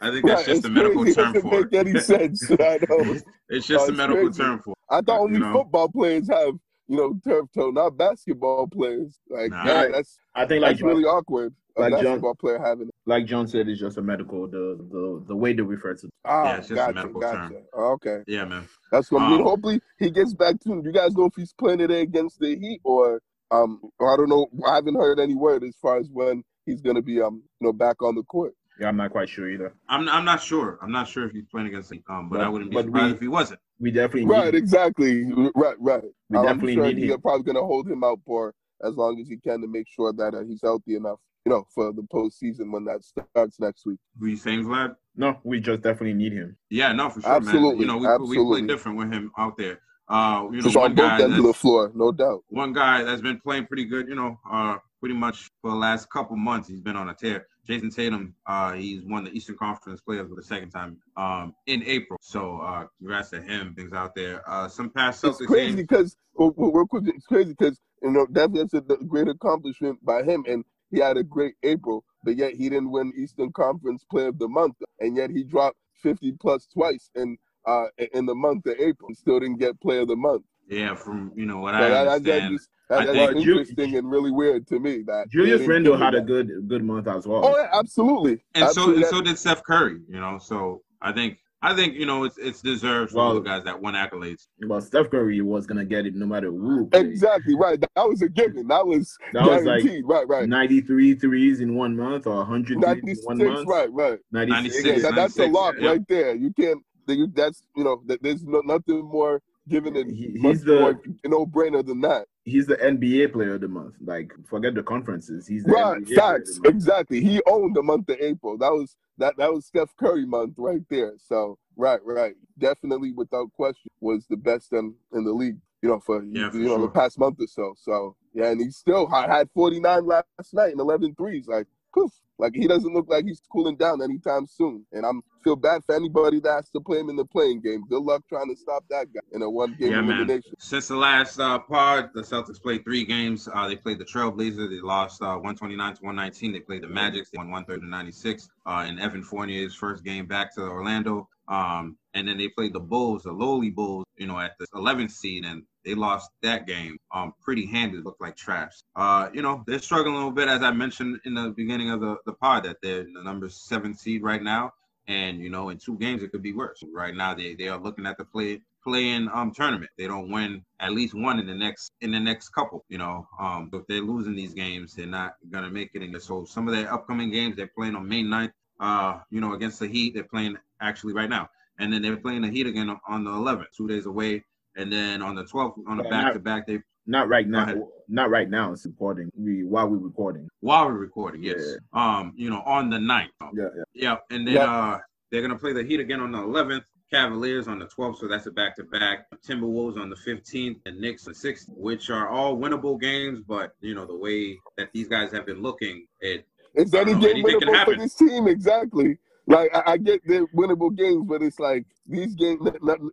I 0.00 0.10
think 0.10 0.26
that's 0.26 0.46
Right, 0.46 0.46
just 0.54 0.64
a 0.64 0.68
medical 0.68 1.02
crazy. 1.02 1.20
It 1.20 1.22
term 1.24 1.32
doesn't 1.32 1.50
for 1.50 1.60
make 1.62 1.74
any 1.74 1.90
it. 1.92 2.02
sense. 2.04 2.50
I 2.50 2.54
know. 2.88 3.16
it's 3.48 3.66
just 3.66 3.88
a 3.88 3.92
medical 3.92 4.24
crazy. 4.26 4.42
term 4.42 4.60
for. 4.60 4.74
I 4.90 5.00
thought 5.00 5.16
You 5.20 5.36
only 5.36 5.38
know? 5.38 5.52
football 5.52 5.88
players 5.90 6.28
have, 6.28 6.54
you 6.88 6.96
know, 6.96 7.20
turf 7.24 7.46
toe, 7.54 7.70
not 7.70 7.96
basketball 7.96 8.66
players. 8.66 9.18
Like, 9.30 9.50
Nah. 9.50 9.64
yeah, 9.64 9.88
that's 9.92 10.18
I 10.34 10.44
think 10.46 10.62
like 10.62 10.72
that's 10.72 10.82
really 10.82 11.04
awkward. 11.04 11.54
A 11.76 11.82
like 11.82 11.92
John- 11.92 12.04
basketball 12.04 12.34
player 12.34 12.58
having 12.58 12.88
it. 12.88 12.94
like 13.06 13.24
John 13.24 13.46
said, 13.48 13.66
it's 13.68 13.80
just 13.80 13.96
a 13.96 14.02
medical 14.02 14.46
the 14.46 14.76
the 14.90 15.22
the 15.28 15.36
way 15.36 15.52
they 15.54 15.62
refer 15.62 15.94
to. 15.94 16.08
Ah, 16.26 16.44
Yeah, 16.44 16.56
it's 16.58 16.68
just 16.68 16.72
a 16.72 16.74
gotcha, 16.74 16.94
medical 16.94 17.20
gotcha. 17.20 17.54
term. 17.54 17.62
Okay, 17.74 18.22
Yeah, 18.26 18.44
man. 18.44 18.68
that's 18.90 19.10
what 19.10 19.22
I 19.22 19.30
mean. 19.30 19.38
Um, 19.40 19.44
Hopefully, 19.46 19.80
he 19.98 20.10
gets 20.10 20.34
back 20.34 20.58
to. 20.64 20.82
You 20.84 20.92
guys 20.92 21.14
know 21.16 21.24
if 21.26 21.34
he's 21.36 21.52
playing 21.54 21.78
today 21.78 22.02
against 22.02 22.40
the 22.40 22.56
Heat 22.58 22.80
or 22.84 23.22
um, 23.52 23.80
I 24.00 24.16
don't 24.16 24.28
know. 24.28 24.48
I 24.66 24.74
haven't 24.76 24.94
heard 24.96 25.20
any 25.20 25.34
word 25.34 25.62
as 25.62 25.76
far 25.80 25.98
as 25.98 26.08
when 26.10 26.42
he's 26.66 26.80
gonna 26.80 27.02
be 27.02 27.20
um, 27.20 27.42
you 27.60 27.66
know, 27.66 27.72
back 27.72 28.02
on 28.02 28.14
the 28.14 28.22
court. 28.24 28.54
Yeah, 28.80 28.88
I'm 28.88 28.96
not 28.96 29.10
quite 29.12 29.28
sure 29.28 29.48
either. 29.50 29.74
I'm 29.88 30.08
I'm 30.08 30.24
not 30.24 30.42
sure. 30.42 30.78
I'm 30.82 30.90
not 30.90 31.06
sure 31.06 31.26
if 31.26 31.32
he's 31.32 31.44
playing 31.50 31.68
against 31.68 31.90
the 31.90 32.02
um, 32.08 32.28
but, 32.28 32.38
But- 32.38 32.44
I 32.46 32.48
wouldn't 32.48 32.70
be 32.70 32.76
surprised 32.78 33.06
we- 33.06 33.12
if 33.16 33.20
he 33.20 33.28
wasn't. 33.28 33.60
We 33.78 33.90
definitely 33.90 34.26
Right, 34.26 34.52
need, 34.52 34.54
exactly. 34.54 35.24
Right, 35.56 35.74
right. 35.80 36.04
we 36.28 36.38
I'm 36.38 36.44
definitely 36.44 36.74
sure 36.74 36.84
need 36.86 37.02
they're 37.02 37.14
him. 37.16 37.20
probably 37.20 37.42
going 37.42 37.56
to 37.56 37.62
hold 37.62 37.88
him 37.90 38.04
out 38.04 38.20
for 38.24 38.54
as 38.84 38.94
long 38.94 39.18
as 39.20 39.26
he 39.28 39.38
can 39.38 39.60
to 39.60 39.66
make 39.66 39.88
sure 39.88 40.12
that 40.12 40.34
uh, 40.34 40.42
he's 40.44 40.60
healthy 40.62 40.94
enough, 40.94 41.18
you 41.44 41.50
know, 41.50 41.66
for 41.74 41.92
the 41.92 42.02
postseason 42.02 42.70
when 42.72 42.84
that 42.84 43.02
starts 43.02 43.58
next 43.58 43.84
week. 43.84 43.98
Who 44.20 44.26
you 44.28 44.36
saying, 44.36 44.64
Vlad? 44.66 44.94
No, 45.16 45.36
we 45.42 45.58
just 45.60 45.82
definitely 45.82 46.14
need 46.14 46.32
him. 46.32 46.56
Yeah, 46.70 46.92
no, 46.92 47.10
for 47.10 47.22
sure, 47.22 47.30
man. 47.32 47.42
Absolutely, 47.42 47.80
You 47.80 47.86
know, 47.86 47.98
we 48.20 48.36
we 48.38 48.44
play 48.60 48.66
different 48.68 48.98
with 48.98 49.12
him 49.12 49.32
out 49.36 49.56
there. 49.56 49.80
Uh, 50.12 50.44
you 50.50 50.56
know, 50.58 50.62
Just 50.62 50.76
on 50.76 50.82
one 50.82 50.94
both 50.94 51.08
guy 51.08 51.22
ends 51.22 51.38
of 51.38 51.44
the 51.44 51.54
floor, 51.54 51.90
no 51.94 52.12
doubt. 52.12 52.44
one 52.48 52.72
guy 52.74 53.02
that's 53.02 53.22
been 53.22 53.40
playing 53.40 53.66
pretty 53.66 53.86
good. 53.86 54.08
You 54.08 54.14
know, 54.14 54.38
uh, 54.50 54.76
pretty 55.00 55.14
much 55.14 55.48
for 55.62 55.70
the 55.70 55.76
last 55.76 56.10
couple 56.10 56.36
months, 56.36 56.68
he's 56.68 56.82
been 56.82 56.96
on 56.96 57.08
a 57.08 57.14
tear. 57.14 57.46
Jayson 57.66 57.90
Tatum, 57.94 58.34
uh, 58.46 58.72
he's 58.72 59.02
won 59.04 59.24
the 59.24 59.30
Eastern 59.30 59.56
Conference 59.56 60.00
Players 60.00 60.28
for 60.28 60.34
the 60.34 60.42
second 60.42 60.70
time 60.70 60.98
um 61.16 61.54
in 61.66 61.82
April. 61.84 62.18
So 62.20 62.58
uh, 62.58 62.86
congrats 62.98 63.30
to 63.30 63.40
him. 63.40 63.74
Things 63.74 63.92
out 63.92 64.14
there. 64.14 64.42
Uh, 64.48 64.68
some 64.68 64.90
past 64.90 65.22
Celtics. 65.22 65.40
It's 65.40 65.46
crazy 65.46 65.76
because, 65.76 66.16
well, 66.34 66.52
well, 66.56 66.72
real 66.72 66.86
quick, 66.86 67.04
it's 67.06 67.24
crazy 67.26 67.54
because, 67.58 67.80
you 68.02 68.10
know, 68.10 68.26
definitely 68.26 68.68
that's 68.72 69.00
a 69.00 69.04
great 69.04 69.28
accomplishment 69.28 70.04
by 70.04 70.22
him. 70.24 70.44
And 70.48 70.64
he 70.90 70.98
had 70.98 71.16
a 71.16 71.22
great 71.22 71.54
April, 71.62 72.04
but 72.24 72.36
yet 72.36 72.52
he 72.54 72.68
didn't 72.68 72.90
win 72.90 73.12
Eastern 73.16 73.50
Conference 73.52 74.04
Player 74.10 74.28
of 74.28 74.38
the 74.38 74.48
Month. 74.48 74.76
And 75.00 75.16
yet 75.16 75.30
he 75.30 75.42
dropped 75.42 75.78
50 76.02 76.32
plus 76.40 76.66
twice 76.66 77.08
in, 77.14 77.38
uh, 77.66 77.86
in 78.14 78.26
the 78.26 78.34
month 78.34 78.66
of 78.66 78.74
April 78.78 79.08
and 79.08 79.16
still 79.16 79.40
didn't 79.40 79.58
get 79.58 79.80
Player 79.80 80.00
of 80.00 80.08
the 80.08 80.16
Month. 80.16 80.44
Yeah, 80.68 80.94
from 80.94 81.32
you 81.34 81.44
know 81.44 81.58
what 81.58 81.74
So 81.74 81.78
I 81.78 81.80
that, 81.80 81.88
that, 81.88 82.04
that 82.04 82.12
understand. 82.42 82.52
just, 82.58 82.68
that, 82.88 83.00
I 83.00 83.06
that's 83.06 83.32
think- 83.32 83.44
Ju- 83.44 83.58
interesting 83.58 83.96
and 83.96 84.10
really 84.10 84.30
weird 84.30 84.66
to 84.68 84.78
me. 84.78 85.02
That 85.06 85.28
Julius 85.30 85.60
they 85.60 85.66
Randle 85.66 85.94
give 85.94 86.00
him 86.00 86.04
had 86.04 86.14
a 86.14 86.20
good 86.20 86.68
good 86.68 86.84
month 86.84 87.08
as 87.08 87.26
well. 87.26 87.44
Oh, 87.44 87.56
yeah, 87.56 87.68
absolutely. 87.72 88.42
and 88.54 88.68
so 88.70 88.94
and 88.94 89.04
so 89.06 89.20
did 89.20 89.38
Steph 89.38 89.62
Curry. 89.64 90.00
You 90.08 90.20
know, 90.20 90.38
so 90.38 90.82
I 91.00 91.12
think 91.12 91.38
I 91.64 91.74
think 91.74 91.94
you 91.94 92.06
know 92.06 92.24
it's 92.24 92.38
it's 92.38 92.60
deserved 92.60 93.12
for 93.12 93.20
all 93.20 93.34
the 93.34 93.40
guys 93.40 93.62
that 93.64 93.80
won 93.80 93.94
accolades. 93.94 94.48
Well, 94.66 94.80
Steph 94.80 95.10
Curry 95.10 95.40
was 95.42 95.64
gonna 95.64 95.84
get 95.84 96.06
it 96.06 96.14
no 96.16 96.26
matter 96.26 96.50
who. 96.50 96.88
Played. 96.88 97.06
Exactly 97.06 97.54
right. 97.54 97.80
That 97.80 98.08
was 98.08 98.20
a 98.22 98.28
given. 98.28 98.66
That 98.66 98.84
was 98.84 99.16
that 99.32 99.44
was 99.44 99.64
like 99.64 99.84
right, 100.04 100.26
right. 100.26 100.48
93 100.48 101.14
threes 101.14 101.60
in 101.60 101.76
one 101.76 101.96
month 101.96 102.26
or 102.26 102.36
100 102.36 102.82
in 102.82 103.16
one 103.22 103.38
month. 103.38 103.68
Right, 103.68 103.92
right. 103.92 104.18
96. 104.32 104.84
Yeah, 104.84 104.92
that, 104.94 105.14
that's 105.14 105.36
96, 105.36 105.38
a 105.38 105.50
lot 105.50 105.74
yeah. 105.80 105.88
right 105.88 106.08
there. 106.08 106.34
You 106.34 106.52
can't. 106.52 106.82
That's 107.06 107.62
you 107.76 107.84
know. 107.84 108.02
There's 108.20 108.44
no, 108.44 108.60
nothing 108.60 109.02
more 109.02 109.42
given 109.68 109.94
it 109.96 110.08
he, 110.08 110.36
he's 110.40 110.64
the 110.64 110.98
no 111.24 111.46
brainer 111.46 111.84
than 111.84 112.00
that. 112.00 112.26
He's 112.44 112.66
the 112.66 112.76
NBA 112.76 113.32
player 113.32 113.54
of 113.54 113.60
the 113.60 113.68
month. 113.68 113.94
Like 114.04 114.32
forget 114.48 114.74
the 114.74 114.82
conferences. 114.82 115.46
He's 115.46 115.64
the 115.64 115.72
right. 115.72 116.02
NBA 116.02 116.14
facts. 116.16 116.60
Exactly. 116.64 117.22
He 117.22 117.40
owned 117.46 117.76
the 117.76 117.82
month 117.82 118.08
of 118.08 118.18
April. 118.20 118.58
That 118.58 118.72
was 118.72 118.96
that 119.18 119.36
that 119.36 119.52
was 119.52 119.66
Steph 119.66 119.94
Curry 119.96 120.26
month 120.26 120.54
right 120.56 120.82
there. 120.90 121.12
So 121.18 121.58
right, 121.76 122.00
right. 122.04 122.34
Definitely 122.58 123.12
without 123.12 123.52
question 123.52 123.90
was 124.00 124.26
the 124.28 124.36
best 124.36 124.72
in, 124.72 124.94
in 125.12 125.24
the 125.24 125.32
league, 125.32 125.58
you 125.82 125.88
know, 125.88 126.00
for, 126.00 126.22
yeah, 126.24 126.50
for 126.50 126.56
you 126.56 126.64
know, 126.64 126.76
sure. 126.76 126.86
the 126.86 126.88
past 126.88 127.18
month 127.18 127.40
or 127.40 127.46
so. 127.46 127.74
So 127.78 128.16
yeah, 128.34 128.50
and 128.50 128.60
he 128.60 128.70
still 128.70 129.06
had 129.06 129.48
49 129.54 130.06
last 130.06 130.24
night 130.52 130.72
and 130.72 130.80
11 130.80 131.14
threes. 131.14 131.46
Like 131.46 131.66
poof. 131.92 132.12
Like 132.38 132.54
he 132.54 132.66
doesn't 132.66 132.92
look 132.92 133.06
like 133.08 133.24
he's 133.24 133.40
cooling 133.52 133.76
down 133.76 134.02
anytime 134.02 134.46
soon. 134.46 134.84
And 134.92 135.06
I'm 135.06 135.22
feel 135.42 135.56
bad 135.56 135.82
for 135.84 135.94
anybody 135.94 136.40
that 136.40 136.52
has 136.52 136.70
to 136.70 136.80
play 136.80 136.98
him 136.98 137.10
in 137.10 137.16
the 137.16 137.24
playing 137.24 137.60
game. 137.60 137.84
Good 137.88 138.02
luck 138.02 138.22
trying 138.28 138.48
to 138.48 138.56
stop 138.56 138.84
that 138.90 139.12
guy 139.12 139.20
in 139.32 139.42
a 139.42 139.50
one 139.50 139.76
game 139.78 139.92
yeah, 139.92 139.98
elimination. 139.98 140.50
Man. 140.50 140.54
Since 140.58 140.88
the 140.88 140.96
last 140.96 141.38
uh, 141.38 141.58
pod, 141.58 142.10
the 142.14 142.22
Celtics 142.22 142.60
played 142.60 142.84
three 142.84 143.04
games. 143.04 143.48
Uh, 143.52 143.68
they 143.68 143.76
played 143.76 143.98
the 143.98 144.04
Trailblazers. 144.04 144.70
They 144.70 144.80
lost 144.80 145.22
uh, 145.22 145.34
129 145.34 145.94
to 145.94 146.02
119. 146.02 146.52
They 146.52 146.60
played 146.60 146.82
the 146.82 146.88
Magic. 146.88 147.30
They 147.30 147.38
won 147.38 147.50
130 147.50 147.80
to 147.80 147.90
96. 147.90 148.48
Uh, 148.66 148.84
and 148.86 149.00
Evan 149.00 149.22
Fournier's 149.22 149.74
first 149.74 150.04
game 150.04 150.26
back 150.26 150.54
to 150.54 150.62
Orlando. 150.62 151.28
Um, 151.48 151.96
and 152.14 152.26
then 152.26 152.38
they 152.38 152.48
played 152.48 152.72
the 152.72 152.80
Bulls, 152.80 153.24
the 153.24 153.32
lowly 153.32 153.70
Bulls, 153.70 154.04
you 154.16 154.26
know, 154.26 154.38
at 154.38 154.52
the 154.58 154.66
11th 154.74 155.10
seed, 155.10 155.44
and 155.44 155.64
they 155.84 155.94
lost 155.94 156.30
that 156.42 156.66
game 156.66 156.98
um 157.12 157.34
pretty 157.40 157.66
handy. 157.66 157.98
Looked 157.98 158.20
like 158.20 158.36
trash. 158.36 158.72
Uh, 158.96 159.28
you 159.32 159.42
know, 159.42 159.62
they're 159.66 159.78
struggling 159.78 160.14
a 160.14 160.18
little 160.18 160.32
bit, 160.32 160.48
as 160.48 160.62
I 160.62 160.70
mentioned 160.70 161.20
in 161.24 161.34
the 161.34 161.50
beginning 161.50 161.90
of 161.90 162.00
the, 162.00 162.16
the 162.26 162.32
pod, 162.32 162.64
that 162.64 162.76
they're 162.82 163.04
the 163.04 163.22
number 163.22 163.48
seven 163.48 163.94
seed 163.94 164.22
right 164.22 164.42
now. 164.42 164.72
And 165.08 165.40
you 165.40 165.50
know, 165.50 165.70
in 165.70 165.78
two 165.78 165.98
games 165.98 166.22
it 166.22 166.30
could 166.30 166.42
be 166.42 166.52
worse. 166.52 166.82
Right 166.94 167.14
now, 167.14 167.34
they, 167.34 167.54
they 167.54 167.68
are 167.68 167.78
looking 167.78 168.06
at 168.06 168.18
the 168.18 168.24
play 168.24 168.60
playing 168.84 169.28
um 169.32 169.52
tournament. 169.52 169.90
They 169.96 170.06
don't 170.06 170.30
win 170.30 170.64
at 170.80 170.92
least 170.92 171.14
one 171.14 171.38
in 171.38 171.46
the 171.46 171.54
next 171.54 171.92
in 172.00 172.12
the 172.12 172.20
next 172.20 172.50
couple. 172.50 172.84
You 172.88 172.98
know, 172.98 173.26
um, 173.38 173.70
if 173.72 173.86
they're 173.88 174.00
losing 174.00 174.34
these 174.34 174.54
games, 174.54 174.94
they're 174.94 175.06
not 175.06 175.34
gonna 175.50 175.70
make 175.70 175.90
it 175.94 176.02
in. 176.02 176.12
there. 176.12 176.20
So 176.20 176.44
some 176.44 176.68
of 176.68 176.74
their 176.74 176.92
upcoming 176.92 177.30
games, 177.30 177.56
they're 177.56 177.70
playing 177.76 177.96
on 177.96 178.08
May 178.08 178.22
9th. 178.22 178.52
Uh, 178.80 179.20
you 179.30 179.40
know, 179.40 179.52
against 179.54 179.78
the 179.78 179.86
Heat, 179.86 180.14
they're 180.14 180.24
playing 180.24 180.56
actually 180.80 181.12
right 181.12 181.30
now, 181.30 181.48
and 181.78 181.92
then 181.92 182.02
they're 182.02 182.16
playing 182.16 182.42
the 182.42 182.50
Heat 182.50 182.66
again 182.66 182.96
on 183.06 183.22
the 183.24 183.30
11th, 183.30 183.66
two 183.76 183.86
days 183.86 184.06
away 184.06 184.44
and 184.76 184.92
then 184.92 185.22
on 185.22 185.34
the 185.34 185.44
12th 185.44 185.74
on 185.86 185.96
the 185.96 186.04
back 186.04 186.32
to 186.32 186.38
back 186.38 186.66
they 186.66 186.78
not 187.06 187.28
right 187.28 187.48
now 187.48 187.74
not 188.08 188.30
right 188.30 188.48
now 188.48 188.72
it's 188.72 188.86
recording 188.86 189.30
we 189.36 189.64
while 189.64 189.88
we're 189.88 189.96
recording 189.96 190.48
while 190.60 190.86
we're 190.86 190.92
recording 190.92 191.42
yes 191.42 191.60
yeah. 191.94 192.18
um 192.18 192.32
you 192.36 192.48
know 192.48 192.62
on 192.64 192.88
the 192.88 192.96
9th 192.96 193.26
yeah 193.54 193.64
yeah, 193.74 193.82
yeah. 193.94 194.16
and 194.30 194.46
then 194.46 194.54
yeah. 194.54 194.64
uh 194.64 194.98
they're 195.30 195.42
gonna 195.42 195.58
play 195.58 195.72
the 195.72 195.82
heat 195.82 196.00
again 196.00 196.20
on 196.20 196.30
the 196.30 196.38
11th 196.38 196.84
Cavaliers 197.12 197.68
on 197.68 197.78
the 197.78 197.84
12th, 197.84 198.18
so 198.18 198.26
that's 198.26 198.46
a 198.46 198.50
back 198.50 198.74
to 198.76 198.84
back. 198.84 199.26
Timberwolves 199.46 200.00
on 200.00 200.08
the 200.08 200.16
15th 200.16 200.80
and 200.86 200.98
Knicks 200.98 201.24
the 201.24 201.32
6th, 201.32 201.68
which 201.76 202.08
are 202.08 202.30
all 202.30 202.56
winnable 202.56 202.98
games. 202.98 203.40
But 203.46 203.74
you 203.82 203.94
know 203.94 204.06
the 204.06 204.16
way 204.16 204.58
that 204.78 204.88
these 204.94 205.08
guys 205.08 205.30
have 205.32 205.44
been 205.44 205.60
looking, 205.60 206.06
it 206.20 206.46
it's 206.74 206.94
any 206.94 207.12
game 207.12 207.44
winnable 207.44 207.84
for 207.84 207.96
this 207.96 208.14
team 208.14 208.48
exactly. 208.48 209.18
Like 209.46 209.70
I, 209.74 209.92
I 209.92 209.96
get 209.98 210.26
the 210.26 210.46
winnable 210.56 210.96
games, 210.96 211.26
but 211.28 211.42
it's 211.42 211.60
like 211.60 211.84
these 212.06 212.34
games. 212.34 212.66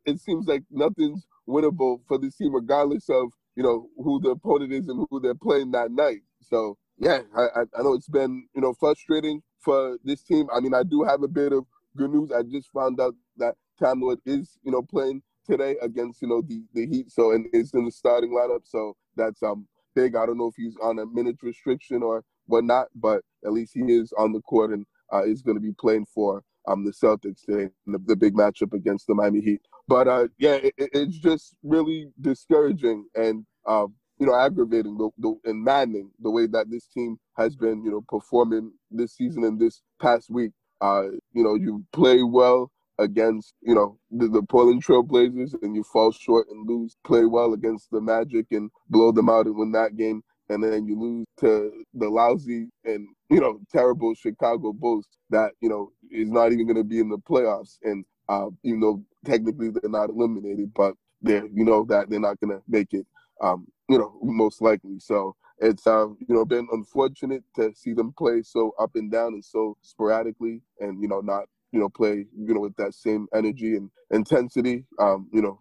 It 0.06 0.22
seems 0.22 0.48
like 0.48 0.64
nothing's 0.72 1.26
winnable 1.50 2.02
for 2.08 2.18
this 2.18 2.36
team, 2.36 2.54
regardless 2.54 3.10
of 3.10 3.32
you 3.56 3.64
know 3.64 3.90
who 3.98 4.22
the 4.22 4.30
opponent 4.30 4.72
is 4.72 4.88
and 4.88 5.06
who 5.10 5.20
they're 5.20 5.36
playing 5.36 5.72
that 5.72 5.92
night. 5.92 6.22
So 6.42 6.78
yeah, 6.98 7.22
I, 7.36 7.62
I 7.78 7.82
know 7.82 7.94
it's 7.94 8.10
been 8.10 8.48
you 8.56 8.62
know 8.62 8.74
frustrating 8.74 9.42
for 9.60 9.98
this 10.04 10.24
team. 10.24 10.48
I 10.54 10.60
mean, 10.60 10.74
I 10.74 10.84
do 10.84 11.04
have 11.04 11.24
a 11.24 11.28
bit 11.28 11.52
of 11.54 11.66
good 11.98 12.12
news. 12.12 12.32
I 12.32 12.44
just 12.44 12.70
found 12.72 13.00
out 13.02 13.16
that 13.38 13.56
Time 13.82 14.02
Lord 14.02 14.20
is 14.26 14.58
you 14.64 14.72
know 14.72 14.82
playing 14.82 15.22
today 15.46 15.76
against 15.82 16.22
you 16.22 16.28
know 16.28 16.42
the 16.42 16.64
the 16.74 16.86
Heat, 16.86 17.12
so 17.12 17.32
and 17.32 17.48
is 17.54 17.74
in 17.74 17.86
the 17.86 17.92
starting 17.92 18.32
lineup. 18.32 18.62
So 18.66 18.96
that's 19.16 19.42
um 19.44 19.68
big. 19.96 20.16
I 20.16 20.26
don't 20.26 20.38
know 20.38 20.48
if 20.48 20.56
he's 20.56 20.78
on 20.82 21.00
a 21.00 21.06
minute 21.06 21.38
restriction 21.42 22.04
or 22.04 22.24
whatnot, 22.46 22.88
but 22.96 23.22
at 23.46 23.54
least 23.54 23.74
he 23.74 23.82
is 23.82 24.14
on 24.18 24.34
the 24.34 24.42
court 24.42 24.72
and 24.72 24.86
uh, 25.14 25.24
is 25.24 25.42
going 25.42 25.58
to 25.58 25.62
be 25.62 25.74
playing 25.74 26.06
for 26.14 26.44
um 26.68 26.86
the 26.86 26.92
Celtics 26.92 27.46
today, 27.46 27.70
the, 27.86 28.00
the 28.06 28.16
big 28.16 28.34
matchup 28.34 28.74
against 28.74 29.08
the 29.08 29.16
Miami 29.16 29.42
Heat. 29.42 29.62
But 29.88 30.08
uh, 30.08 30.28
yeah, 30.38 30.56
it, 30.56 30.74
it's 30.78 31.18
just 31.18 31.56
really 31.64 32.12
discouraging 32.22 33.06
and 33.16 33.46
uh, 33.66 33.88
you 34.20 34.28
know 34.28 34.36
aggravating 34.36 34.98
the, 34.98 35.10
the, 35.18 35.36
and 35.46 35.64
maddening 35.64 36.12
the 36.20 36.30
way 36.30 36.46
that 36.48 36.70
this 36.70 36.88
team 36.88 37.18
has 37.38 37.56
been 37.56 37.84
you 37.84 37.92
know 37.92 38.04
performing 38.08 38.72
this 38.92 39.16
season 39.16 39.44
and 39.44 39.60
this 39.60 39.82
past 40.02 40.30
week. 40.30 40.52
Uh, 40.82 41.04
you 41.34 41.44
know, 41.44 41.56
you 41.56 41.84
play 41.92 42.24
well 42.24 42.72
against 43.00 43.54
you 43.62 43.74
know 43.74 43.98
the, 44.12 44.28
the 44.28 44.44
Portland 44.44 44.84
Trailblazers 44.84 45.54
and 45.62 45.76
you 45.76 45.84
fall 45.84 46.12
short 46.12 46.48
and 46.50 46.68
lose. 46.68 46.98
Play 47.06 47.26
well 47.26 47.54
against 47.54 47.90
the 47.92 48.02
Magic 48.02 48.48
and 48.52 48.70
blow 48.90 49.12
them 49.12 49.30
out 49.30 49.46
and 49.46 49.56
win 49.56 49.72
that 49.72 49.98
game, 49.98 50.22
and 50.50 50.64
then 50.64 50.88
you 50.88 51.00
lose 51.00 51.26
to 51.40 51.72
the 51.94 52.10
lousy 52.10 52.70
and 52.86 53.08
you 53.30 53.40
know 53.40 53.60
terrible 53.72 54.14
Chicago 54.16 54.74
Bulls 54.74 55.06
that 55.30 55.52
you 55.62 55.70
know 55.70 55.92
is 56.12 56.30
not 56.30 56.52
even 56.52 56.66
going 56.66 56.78
to 56.78 56.84
be 56.84 57.00
in 57.00 57.10
the 57.10 57.18
playoffs. 57.18 57.78
And 57.84 58.06
uh, 58.28 58.48
even 58.64 58.80
though 58.80 59.04
technically 59.26 59.70
they're 59.70 59.90
not 59.90 60.10
eliminated, 60.10 60.72
but 60.74 60.96
they're 61.22 61.48
you 61.54 61.66
know 61.66 61.86
that 61.86 62.10
they're 62.10 62.20
not 62.20 62.40
gonna 62.40 62.62
make 62.68 62.94
it. 62.94 63.06
Um, 63.42 63.68
you 63.88 63.98
know, 63.98 64.18
most 64.22 64.62
likely. 64.62 65.00
So 65.00 65.36
it's 65.60 65.86
um, 65.88 66.18
you 66.28 66.36
know 66.36 66.46
been 66.46 66.68
unfortunate 66.72 67.44
to 67.56 67.74
see 67.76 67.94
them 67.94 68.14
play 68.18 68.42
so 68.44 68.74
up 68.80 68.92
and 68.96 69.12
down 69.12 69.34
and 69.34 69.44
so 69.44 69.78
sporadically, 69.82 70.62
and 70.80 71.02
you 71.02 71.08
know 71.08 71.22
not 71.22 71.46
you 71.72 71.80
know 71.80 71.90
play 71.90 72.26
you 72.38 72.54
know 72.54 72.62
with 72.62 72.76
that 72.78 72.94
same 72.94 73.28
energy 73.34 73.76
and 73.76 73.90
intensity. 74.12 74.86
Um, 75.00 75.28
you 75.34 75.42
know, 75.42 75.60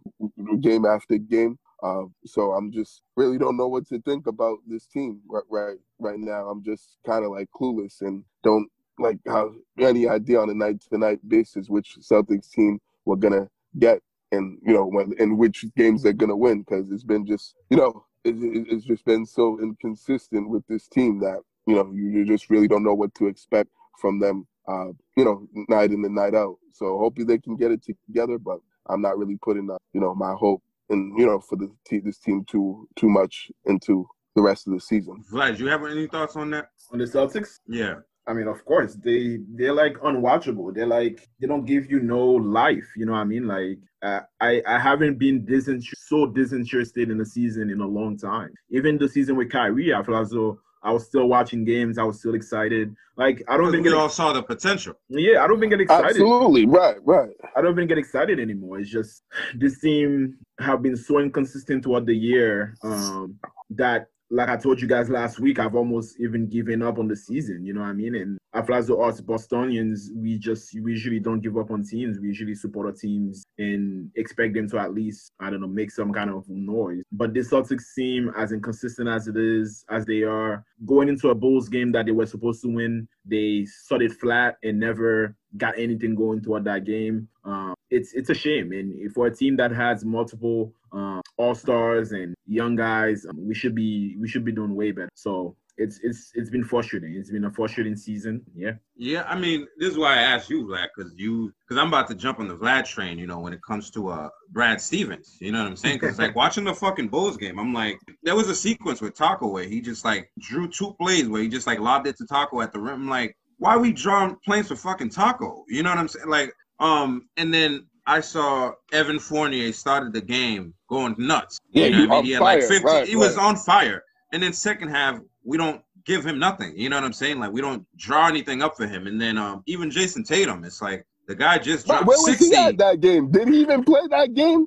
game 0.61 0.85
after 0.87 1.19
game. 1.19 1.59
Uh, 1.83 2.05
so 2.27 2.53
I'm 2.53 2.73
just 2.73 3.03
really 3.17 3.39
don't 3.39 3.57
know 3.57 3.69
what 3.69 3.87
to 3.89 4.01
think 4.03 4.27
about 4.27 4.59
this 4.67 4.87
team 4.87 5.21
right 5.29 5.45
right 5.51 5.79
right 6.01 6.19
now. 6.19 6.49
I'm 6.49 6.65
just 6.65 6.99
kind 7.07 7.25
of 7.25 7.31
like 7.33 7.49
clueless 7.55 8.01
and 8.03 8.25
don't 8.43 8.69
like 8.99 9.19
have 9.27 9.51
any 9.81 10.09
idea 10.09 10.41
on 10.41 10.51
a 10.51 10.55
night 10.55 10.81
to 10.91 10.99
night 10.99 11.21
basis 11.29 11.69
which 11.69 11.97
Celtics 12.01 12.51
team 12.51 12.81
we're 13.05 13.17
gonna 13.17 13.49
get 13.79 14.01
and 14.33 14.59
you 14.67 14.75
know 14.75 14.87
when 14.87 15.15
in 15.19 15.39
which 15.39 15.65
games 15.77 16.03
they're 16.03 16.13
gonna 16.13 16.37
win 16.37 16.61
because 16.61 16.91
it's 16.91 17.05
been 17.05 17.27
just 17.27 17.55
you 17.71 17.77
know 17.77 18.05
it, 18.25 18.37
it, 18.37 18.67
it's 18.71 18.85
just 18.85 19.05
been 19.05 19.27
so 19.27 19.59
inconsistent 19.61 20.49
with 20.49 20.67
this 20.69 20.89
team 20.89 21.21
that 21.21 21.41
you 21.67 21.75
know 21.75 21.91
you, 21.95 22.11
you 22.11 22.25
just 22.27 22.51
really 22.51 22.69
don't 22.69 22.85
know 22.85 22.95
what 22.95 23.15
to 23.15 23.27
expect 23.29 23.71
from 24.01 24.21
them 24.21 24.47
uh, 24.69 24.89
you 25.17 25.25
know 25.25 25.47
night 25.69 25.93
in 25.93 26.05
and 26.05 26.15
night 26.15 26.35
out 26.35 26.57
so 26.73 26.99
hopefully 26.99 27.25
they 27.27 27.39
can 27.39 27.57
get 27.57 27.71
it 27.71 27.83
together 27.83 28.39
but 28.39 28.59
i'm 28.89 29.03
not 29.03 29.19
really 29.19 29.39
putting 29.43 29.71
uh, 29.71 29.77
you 29.93 30.01
know 30.01 30.15
my 30.15 30.33
hope 30.35 30.63
and 30.91 31.19
you 31.19 31.27
know 31.27 31.41
for 31.41 31.57
the 31.57 31.69
te- 31.87 32.01
this 32.01 32.19
team 32.19 32.45
too 32.51 32.87
too 32.97 33.09
much 33.09 33.51
into 33.67 34.07
the 34.37 34.43
rest 34.43 34.67
of 34.67 34.73
the 34.73 34.81
season 34.81 35.23
vlad 35.33 35.57
do 35.57 35.65
you 35.65 35.71
have 35.71 35.85
any 35.85 36.07
thoughts 36.07 36.37
on 36.37 36.51
that 36.51 36.69
on 36.93 36.99
the 36.99 37.05
celtics 37.05 37.59
yeah 37.69 37.95
I 38.29 38.35
mean, 38.35 38.47
of 38.47 38.63
course, 38.67 38.95
they 38.95 39.39
they're 39.55 39.73
like 39.73 39.95
unwatchable. 40.01 40.75
They're 40.75 40.87
like 40.87 41.27
they 41.41 41.47
don't 41.47 41.65
give 41.65 41.91
you 41.91 42.01
no 42.01 42.21
life. 42.23 42.87
You 42.95 43.07
know 43.07 43.13
what 43.13 43.21
I 43.21 43.25
mean? 43.25 43.49
Like 43.49 43.79
uh, 44.03 44.21
I 44.39 44.63
I 44.67 44.79
haven't 44.79 45.19
been 45.19 45.47
disinter- 45.47 45.97
so 45.97 46.27
disinterested 46.27 47.11
in 47.11 47.19
a 47.23 47.25
season 47.25 47.71
in 47.71 47.81
a 47.81 47.87
long 47.87 48.19
time. 48.19 48.51
Even 48.71 48.99
the 48.99 49.09
season 49.09 49.35
with 49.37 49.51
Kyrie, 49.51 49.95
I 49.95 50.03
feel 50.03 50.17
as 50.19 50.29
though 50.29 50.61
I 50.83 50.93
was 50.93 51.07
still 51.07 51.27
watching 51.27 51.65
games. 51.65 51.99
I 51.99 52.05
was 52.05 52.19
still 52.19 52.35
excited. 52.35 52.95
Like 53.17 53.43
I 53.49 53.57
don't 53.57 53.73
think 53.73 53.85
we 53.85 53.93
all 53.93 54.09
saw 54.09 54.33
the 54.33 54.43
potential. 54.43 54.95
Yeah, 55.09 55.43
I 55.43 55.49
don't 55.49 55.59
think 55.59 55.71
get 55.71 55.81
excited. 55.81 56.11
Absolutely, 56.11 56.67
right, 56.67 56.97
right. 57.05 57.31
I 57.57 57.61
don't 57.61 57.73
even 57.73 57.89
get 57.89 57.99
excited 57.99 58.39
anymore. 58.39 58.79
It's 58.79 58.91
just 58.91 59.23
this 59.57 59.81
team 59.81 60.37
have 60.61 60.83
been 60.83 60.97
so 60.97 61.19
inconsistent 61.19 61.83
throughout 61.83 62.07
the 62.07 62.15
year 62.15 62.77
um, 62.83 63.39
that 63.71 64.07
like 64.31 64.49
I 64.49 64.57
told 64.57 64.81
you 64.81 64.89
guys 64.89 65.09
last 65.09 65.41
week, 65.41 65.59
I've 65.59 65.75
almost 65.75 66.21
even 66.21 66.49
given 66.49 66.83
up 66.83 66.99
on 66.99 67.09
the 67.09 67.17
season. 67.17 67.65
You 67.65 67.73
know 67.73 67.81
what 67.81 67.89
I 67.89 67.95
mean? 67.95 68.15
And 68.15 68.39
I 68.53 68.63
feel 68.63 68.77
as 68.77 68.91
us 68.91 69.21
Bostonians, 69.21 70.11
we 70.15 70.39
just 70.39 70.75
we 70.83 70.93
usually 70.93 71.21
don't 71.21 71.41
give 71.41 71.57
up 71.57 71.71
on 71.71 71.83
teams. 71.83 72.19
We 72.19 72.29
usually 72.29 72.55
support 72.55 72.87
our 72.87 72.93
teams 72.93 73.45
and 73.59 74.11
expect 74.17 74.55
them 74.55 74.69
to 74.71 74.79
at 74.79 74.93
least 74.93 75.33
I 75.41 75.51
don't 75.51 75.61
know 75.61 75.67
make 75.67 75.91
some 75.91 76.13
kind 76.13 76.31
of 76.31 76.45
noise. 76.49 77.03
But 77.13 77.33
this 77.33 77.51
Celtics 77.51 77.95
team, 77.97 78.33
as 78.37 78.53
inconsistent 78.53 79.09
as 79.09 79.29
it 79.29 79.37
is, 79.37 79.85
as 79.91 80.05
they 80.05 80.23
are 80.23 80.65
going 80.87 81.09
into 81.09 81.31
a 81.31 81.35
Bulls 81.35 81.69
game 81.69 81.93
that 81.93 82.07
they 82.07 82.13
were 82.13 82.27
supposed 82.27 82.63
to 82.63 82.69
win, 82.69 83.09
they 83.25 83.65
started 83.67 84.13
flat 84.13 84.57
and 84.63 84.79
never 84.79 85.35
got 85.57 85.79
anything 85.79 86.15
going 86.15 86.43
toward 86.43 86.65
that 86.65 86.85
game. 86.85 87.29
Um, 87.45 87.75
it's 87.91 88.13
it's 88.13 88.29
a 88.29 88.35
shame, 88.35 88.73
and 88.73 89.13
for 89.15 89.27
a 89.27 89.35
team 89.35 89.57
that 89.57 89.73
has 89.73 90.05
multiple 90.05 90.75
um, 90.93 91.23
all 91.39 91.55
stars 91.55 92.13
and 92.13 92.35
young 92.47 92.77
guys, 92.77 93.25
um, 93.25 93.47
we 93.47 93.55
should 93.55 93.75
be 93.75 94.17
we 94.21 94.29
should 94.29 94.45
be 94.45 94.53
doing 94.53 94.75
way 94.75 94.91
better. 94.91 95.09
So 95.15 95.57
it's 95.79 96.01
it's 96.03 96.33
it's 96.35 96.51
been 96.51 96.65
frustrating. 96.65 97.15
It's 97.15 97.31
been 97.31 97.45
a 97.45 97.51
frustrating 97.51 97.97
season. 97.97 98.43
Yeah. 98.55 98.73
Yeah, 98.97 99.25
I 99.29 99.39
mean, 99.39 99.67
this 99.79 99.91
is 99.91 99.97
why 99.97 100.15
I 100.15 100.23
asked 100.23 100.51
you, 100.51 100.67
Vlad, 100.67 100.89
because 100.95 101.13
you 101.17 101.53
because 101.67 101.81
I'm 101.81 101.89
about 101.89 102.09
to 102.09 102.17
jump 102.17 102.41
on 102.41 102.49
the 102.49 102.57
Vlad 102.57 102.85
train. 102.85 103.19
You 103.19 103.29
know, 103.29 103.39
when 103.39 103.53
it 103.53 103.61
comes 103.63 103.91
to 103.93 104.09
uh 104.09 104.29
Brad 104.51 104.81
Stevens, 104.81 105.39
you 105.41 105.53
know 105.53 105.63
what 105.63 105.69
I'm 105.69 105.77
saying? 105.77 106.01
Because 106.01 106.19
like 106.19 106.35
watching 106.43 106.65
the 106.65 106.75
fucking 106.75 107.09
Bulls 107.09 107.37
game, 107.37 107.59
I'm 107.59 107.73
like, 107.73 107.99
there 108.23 108.37
was 108.37 108.49
a 108.49 108.55
sequence 108.55 109.01
with 109.01 109.15
Tacko 109.15 109.51
where 109.51 109.65
he 109.65 109.81
just 109.81 110.05
like 110.05 110.31
drew 110.41 110.69
two 110.69 110.95
plays 111.01 111.29
where 111.29 111.43
he 111.43 111.49
just 111.49 111.67
like 111.67 111.79
lobbed 111.79 112.09
it 112.09 112.17
to 112.19 112.27
Tacko 112.27 112.63
at 112.63 112.73
the 112.73 112.81
rim. 112.81 113.03
I'm 113.03 113.09
like, 113.09 113.37
why 113.59 113.75
are 113.75 113.81
we 113.81 113.93
drawing 113.93 114.37
plays 114.45 114.69
for 114.69 114.77
fucking 114.77 115.11
Tacko? 115.11 115.63
You 115.69 115.85
know 115.85 115.91
what 115.91 115.99
I'm 115.99 116.09
saying? 116.09 116.29
Like, 116.29 116.53
um, 116.81 117.29
and 117.37 117.55
then 117.55 117.87
I 118.09 118.21
saw 118.21 118.73
Evan 118.93 119.19
Fournier 119.19 119.71
started 119.73 120.15
the 120.15 120.23
game 120.23 120.73
going 120.89 121.15
nuts. 121.19 121.61
Yeah, 121.71 121.87
you 121.87 121.91
know 121.91 121.99
he 121.99 122.05
I 122.07 122.09
mean? 122.09 122.25
He 122.25 122.31
had 122.33 122.41
like 122.41 122.61
fire, 122.61 122.69
50, 122.69 122.85
right, 122.87 123.07
he 123.07 123.17
was 123.17 123.37
on 123.37 123.55
fire. 123.55 124.03
And 124.33 124.43
then 124.43 124.55
second 124.55 124.89
half, 124.89 125.21
we 125.45 125.59
don't 125.59 125.83
give 126.07 126.25
him 126.25 126.39
nothing. 126.39 126.73
You 126.75 126.89
know 126.89 126.97
what 126.97 127.05
I'm 127.05 127.13
saying? 127.13 127.39
Like 127.39 127.53
we 127.53 127.61
don't 127.61 127.87
draw 127.97 128.27
anything 128.27 128.63
up 128.63 128.77
for 128.77 128.87
him. 128.87 129.07
And 129.07 129.21
then 129.21 129.37
um 129.37 129.63
even 129.67 129.91
Jayson 129.91 130.25
Tatum, 130.25 130.65
it's 130.65 130.81
like 130.81 131.07
the 131.27 131.35
guy 131.35 131.59
just 131.59 131.87
dropped 131.87 132.07
where 132.07 132.17
was 132.17 132.39
60. 132.39 132.47
he 132.47 132.57
at 132.57 132.79
that 132.79 133.01
game? 133.01 133.31
Did 133.31 133.49
he 133.49 133.61
even 133.61 133.85
play 133.85 134.01
that 134.11 134.33
game? 134.33 134.67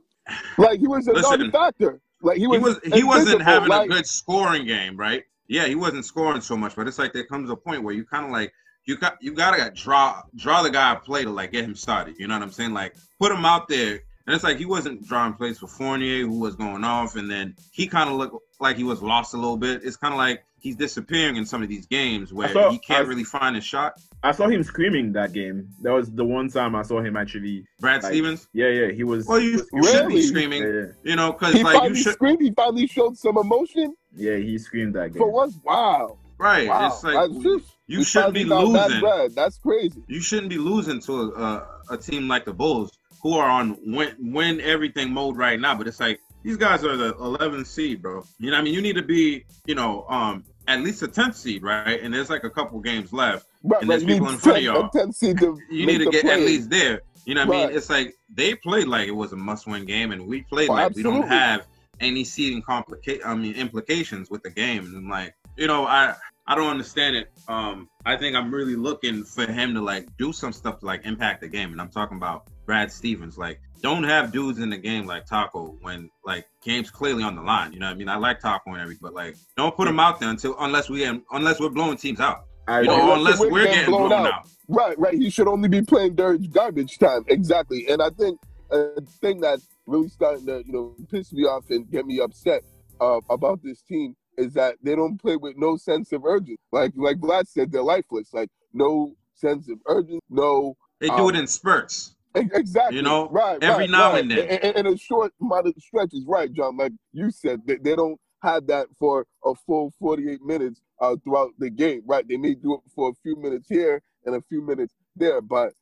Like 0.59 0.79
he 0.79 0.87
was 0.87 1.07
a 1.07 1.13
Listen, 1.13 1.39
non-factor. 1.41 1.99
Like 2.21 2.37
he 2.37 2.41
he 2.41 2.47
was. 2.47 2.79
was 2.83 2.93
he 2.93 3.03
wasn't 3.03 3.41
having 3.41 3.69
like, 3.69 3.87
a 3.87 3.93
good 3.93 4.05
scoring 4.05 4.67
game, 4.67 4.95
right? 4.95 5.23
Yeah, 5.47 5.65
he 5.65 5.73
wasn't 5.73 6.05
scoring 6.05 6.41
so 6.41 6.55
much, 6.55 6.75
but 6.75 6.87
it's 6.87 6.99
like 6.99 7.11
there 7.11 7.25
comes 7.25 7.49
a 7.49 7.55
point 7.55 7.83
where 7.83 7.95
you 7.95 8.05
kind 8.05 8.23
of 8.23 8.31
like 8.31 8.53
you 8.85 8.97
got 8.97 9.17
you 9.21 9.33
gotta 9.33 9.71
draw 9.71 10.21
draw 10.35 10.63
the 10.63 10.69
guy 10.69 10.93
a 10.93 10.95
play 10.97 11.23
to 11.23 11.29
like 11.29 11.51
get 11.51 11.63
him 11.65 11.75
started. 11.75 12.15
You 12.17 12.27
know 12.27 12.35
what 12.35 12.43
I'm 12.43 12.51
saying? 12.51 12.73
Like 12.73 12.95
put 13.19 13.31
him 13.31 13.45
out 13.45 13.67
there, 13.67 14.01
and 14.25 14.35
it's 14.35 14.43
like 14.43 14.57
he 14.57 14.65
wasn't 14.65 15.07
drawing 15.07 15.33
plays 15.33 15.59
for 15.59 15.67
Fournier, 15.67 16.25
who 16.25 16.39
was 16.39 16.55
going 16.55 16.83
off, 16.83 17.15
and 17.15 17.29
then 17.29 17.55
he 17.71 17.87
kind 17.87 18.09
of 18.09 18.15
looked 18.15 18.35
like 18.59 18.77
he 18.77 18.83
was 18.83 19.01
lost 19.01 19.33
a 19.33 19.37
little 19.37 19.57
bit. 19.57 19.81
It's 19.83 19.97
kind 19.97 20.13
of 20.13 20.17
like 20.17 20.43
he's 20.59 20.75
disappearing 20.75 21.35
in 21.35 21.45
some 21.45 21.63
of 21.63 21.69
these 21.69 21.87
games 21.87 22.31
where 22.31 22.49
saw- 22.49 22.69
he 22.71 22.77
can't 22.79 23.05
I- 23.05 23.09
really 23.09 23.23
find 23.23 23.55
his 23.55 23.65
shot. 23.65 23.93
I 24.23 24.31
saw 24.33 24.47
him 24.47 24.61
screaming 24.63 25.13
that 25.13 25.33
game. 25.33 25.69
That 25.81 25.93
was 25.93 26.11
the 26.11 26.23
one 26.23 26.47
time 26.49 26.75
I 26.75 26.83
saw 26.83 27.01
him 27.01 27.17
actually. 27.17 27.65
Brad 27.79 28.03
Like, 28.03 28.11
Stevens. 28.11 28.47
Yeah, 28.53 28.67
yeah, 28.67 28.91
he 28.91 29.03
was. 29.03 29.25
Well, 29.25 29.39
you, 29.39 29.65
you 29.73 29.83
should 29.83 30.07
be 30.07 30.21
screaming, 30.21 30.61
yeah, 30.61 30.69
yeah, 30.69 30.85
you 31.03 31.15
know, 31.15 31.31
because 31.31 31.55
like 31.55 31.63
you 31.73 31.79
finally 31.79 31.95
should. 32.01 32.13
screamed. 32.13 32.41
He 32.41 32.51
finally 32.51 32.85
showed 32.87 33.17
some 33.17 33.37
emotion 33.37 33.95
yeah, 34.15 34.35
he 34.37 34.57
screamed 34.57 34.95
that 34.95 35.13
game. 35.13 35.21
for 35.21 35.31
once. 35.31 35.57
Wow. 35.63 36.17
Right. 36.41 36.67
Wow. 36.67 36.87
It's 36.87 37.03
like 37.03 37.29
That's 37.29 37.65
you 37.85 38.03
shouldn't 38.03 38.33
be 38.33 38.43
that 38.45 38.55
losing. 38.55 39.35
That's 39.35 39.59
crazy. 39.59 40.01
you 40.07 40.21
shouldn't 40.21 40.49
be 40.49 40.57
losing 40.57 40.99
to 41.01 41.33
a, 41.35 41.67
a 41.91 41.97
team 41.97 42.27
like 42.27 42.45
the 42.45 42.53
Bulls 42.53 42.97
who 43.21 43.33
are 43.37 43.47
on 43.47 43.77
win, 43.85 44.15
win 44.19 44.59
everything 44.61 45.13
mode 45.13 45.37
right 45.37 45.59
now. 45.59 45.75
But 45.75 45.87
it's 45.87 45.99
like 45.99 46.19
these 46.43 46.57
guys 46.57 46.83
are 46.83 46.97
the 46.97 47.13
11th 47.13 47.67
seed, 47.67 48.01
bro. 48.01 48.23
You 48.39 48.47
know, 48.49 48.57
what 48.57 48.61
I 48.61 48.63
mean, 48.63 48.73
you 48.73 48.81
need 48.81 48.95
to 48.95 49.03
be, 49.03 49.45
you 49.67 49.75
know, 49.75 50.05
um, 50.09 50.43
at 50.67 50.81
least 50.81 51.03
a 51.03 51.07
10th 51.07 51.35
seed, 51.35 51.61
right? 51.61 52.01
And 52.01 52.11
there's 52.11 52.31
like 52.31 52.43
a 52.43 52.49
couple 52.49 52.79
games 52.79 53.13
left. 53.13 53.45
Right, 53.63 53.81
And 53.81 53.91
there's 53.91 54.01
You 54.01 54.07
people 54.07 54.27
need 54.27 54.33
in 54.33 54.39
front 54.39 54.57
of 54.57 54.63
y'all. 54.63 55.11
seed 55.11 55.37
to 55.39 55.59
You 55.69 55.85
need 55.85 55.99
to 55.99 56.09
get 56.09 56.25
at 56.25 56.39
least 56.39 56.71
there. 56.71 57.01
You 57.25 57.35
know, 57.35 57.45
what 57.45 57.55
I 57.55 57.67
mean, 57.67 57.77
it's 57.77 57.89
like 57.91 58.15
they 58.33 58.55
played 58.55 58.87
like 58.87 59.07
it 59.07 59.15
was 59.15 59.31
a 59.31 59.35
must-win 59.37 59.85
game, 59.85 60.11
and 60.11 60.25
we 60.25 60.41
played 60.41 60.69
Oh, 60.71 60.73
like 60.73 60.95
we 60.95 61.03
don't 61.03 61.27
have 61.27 61.67
any 61.99 62.23
seeding 62.23 62.63
complica- 62.63 63.23
I 63.23 63.35
mean, 63.35 63.53
implications 63.53 64.31
with 64.31 64.41
the 64.41 64.49
game. 64.49 64.85
And 64.95 65.07
like, 65.07 65.35
you 65.55 65.67
know, 65.67 65.85
I 65.85 66.15
I 66.51 66.55
don't 66.55 66.67
understand 66.67 67.15
it. 67.15 67.31
Um, 67.47 67.87
I 68.05 68.17
think 68.17 68.35
I'm 68.35 68.53
really 68.53 68.75
looking 68.75 69.23
for 69.23 69.49
him 69.49 69.73
to 69.73 69.81
like 69.81 70.05
do 70.17 70.33
some 70.33 70.51
stuff 70.51 70.79
to 70.79 70.85
like 70.85 71.05
impact 71.05 71.39
the 71.39 71.47
game, 71.47 71.71
and 71.71 71.79
I'm 71.79 71.87
talking 71.87 72.17
about 72.17 72.47
Brad 72.65 72.91
Stevens. 72.91 73.37
Like, 73.37 73.61
don't 73.81 74.03
have 74.03 74.33
dudes 74.33 74.59
in 74.59 74.69
the 74.69 74.77
game 74.77 75.05
like 75.05 75.25
Tacko 75.25 75.77
when 75.79 76.09
like 76.25 76.45
game's 76.61 76.91
clearly 76.91 77.23
on 77.23 77.37
the 77.37 77.41
line. 77.41 77.71
You 77.71 77.79
know, 77.79 77.85
what 77.85 77.93
I 77.93 77.95
mean, 77.95 78.09
I 78.09 78.17
like 78.17 78.41
Tacko 78.41 78.63
and 78.67 78.81
everything, 78.81 78.99
but 79.01 79.13
like, 79.13 79.37
don't 79.55 79.73
put 79.77 79.87
him 79.87 79.97
out 79.97 80.19
there 80.19 80.29
until 80.29 80.57
unless 80.59 80.89
we 80.89 81.05
unless 81.31 81.61
we're 81.61 81.69
blowing 81.69 81.95
teams 81.95 82.19
out. 82.19 82.47
I 82.67 82.81
You 82.81 82.87
know, 82.87 83.13
unless 83.13 83.39
unless 83.39 83.51
we're 83.53 83.63
getting 83.63 83.85
blown 83.85 84.09
blown 84.09 84.25
out. 84.25 84.33
out. 84.33 84.47
Right, 84.67 84.99
right. 84.99 85.13
He 85.13 85.29
should 85.29 85.47
only 85.47 85.69
be 85.69 85.81
playing 85.81 86.15
during 86.15 86.41
garbage 86.49 86.99
time. 86.99 87.23
Exactly. 87.29 87.87
And 87.87 88.01
I 88.01 88.09
think 88.09 88.41
a 88.71 88.99
thing 89.21 89.39
that's 89.39 89.69
really 89.85 90.09
starting 90.09 90.45
to, 90.47 90.63
you 90.65 90.73
know, 90.73 90.95
piss 91.09 91.31
me 91.31 91.43
off 91.43 91.69
and 91.69 91.89
get 91.89 92.05
me 92.05 92.19
upset 92.19 92.63
uh, 92.99 93.21
about 93.29 93.63
this 93.63 93.81
team 93.83 94.17
is 94.41 94.53
that 94.53 94.75
they 94.83 94.95
don't 94.95 95.17
play 95.21 95.37
with 95.37 95.55
no 95.57 95.77
sense 95.77 96.11
of 96.11 96.25
urgency. 96.25 96.57
Like 96.71 96.93
like 96.95 97.17
Vlad 97.17 97.47
said, 97.47 97.71
they're 97.71 97.83
lifeless. 97.83 98.33
Like 98.33 98.49
no 98.73 99.15
sense 99.35 99.69
of 99.69 99.77
urgency, 99.87 100.19
no 100.29 100.75
They 100.99 101.07
do 101.07 101.13
Um, 101.13 101.29
it 101.29 101.35
in 101.39 101.47
spurts. 101.47 102.15
Exactly. 102.33 102.95
You 102.97 103.01
know, 103.03 103.27
right? 103.29 103.57
every 103.61 103.83
right, 103.83 103.89
now 103.89 104.11
right. 104.13 104.21
and 104.21 104.31
then. 104.31 104.39
In, 104.39 104.85
in 104.85 104.87
a 104.93 104.97
short 104.97 105.33
amount 105.41 105.67
of 105.67 105.73
stretches, 105.79 106.23
right, 106.27 106.51
John? 106.53 106.77
Like 106.77 106.93
you 107.11 107.29
said, 107.31 107.61
they, 107.65 107.75
they 107.75 107.95
don't 107.95 108.17
have 108.41 108.67
that 108.67 108.87
for 108.97 109.25
a 109.43 109.53
full 109.53 109.91
48 109.99 110.41
minutes 110.41 110.81
uh, 111.01 111.15
throughout 111.23 111.51
the 111.59 111.69
game, 111.69 112.03
right? 112.05 112.25
They 112.27 112.37
may 112.37 112.53
do 112.55 112.75
it 112.75 112.81
for 112.95 113.09
a 113.09 113.13
few 113.21 113.35
minutes 113.35 113.67
here 113.67 114.01
and 114.25 114.35
a 114.35 114.41
few 114.41 114.61
minutes 114.65 114.93
there, 115.15 115.41
but 115.41 115.73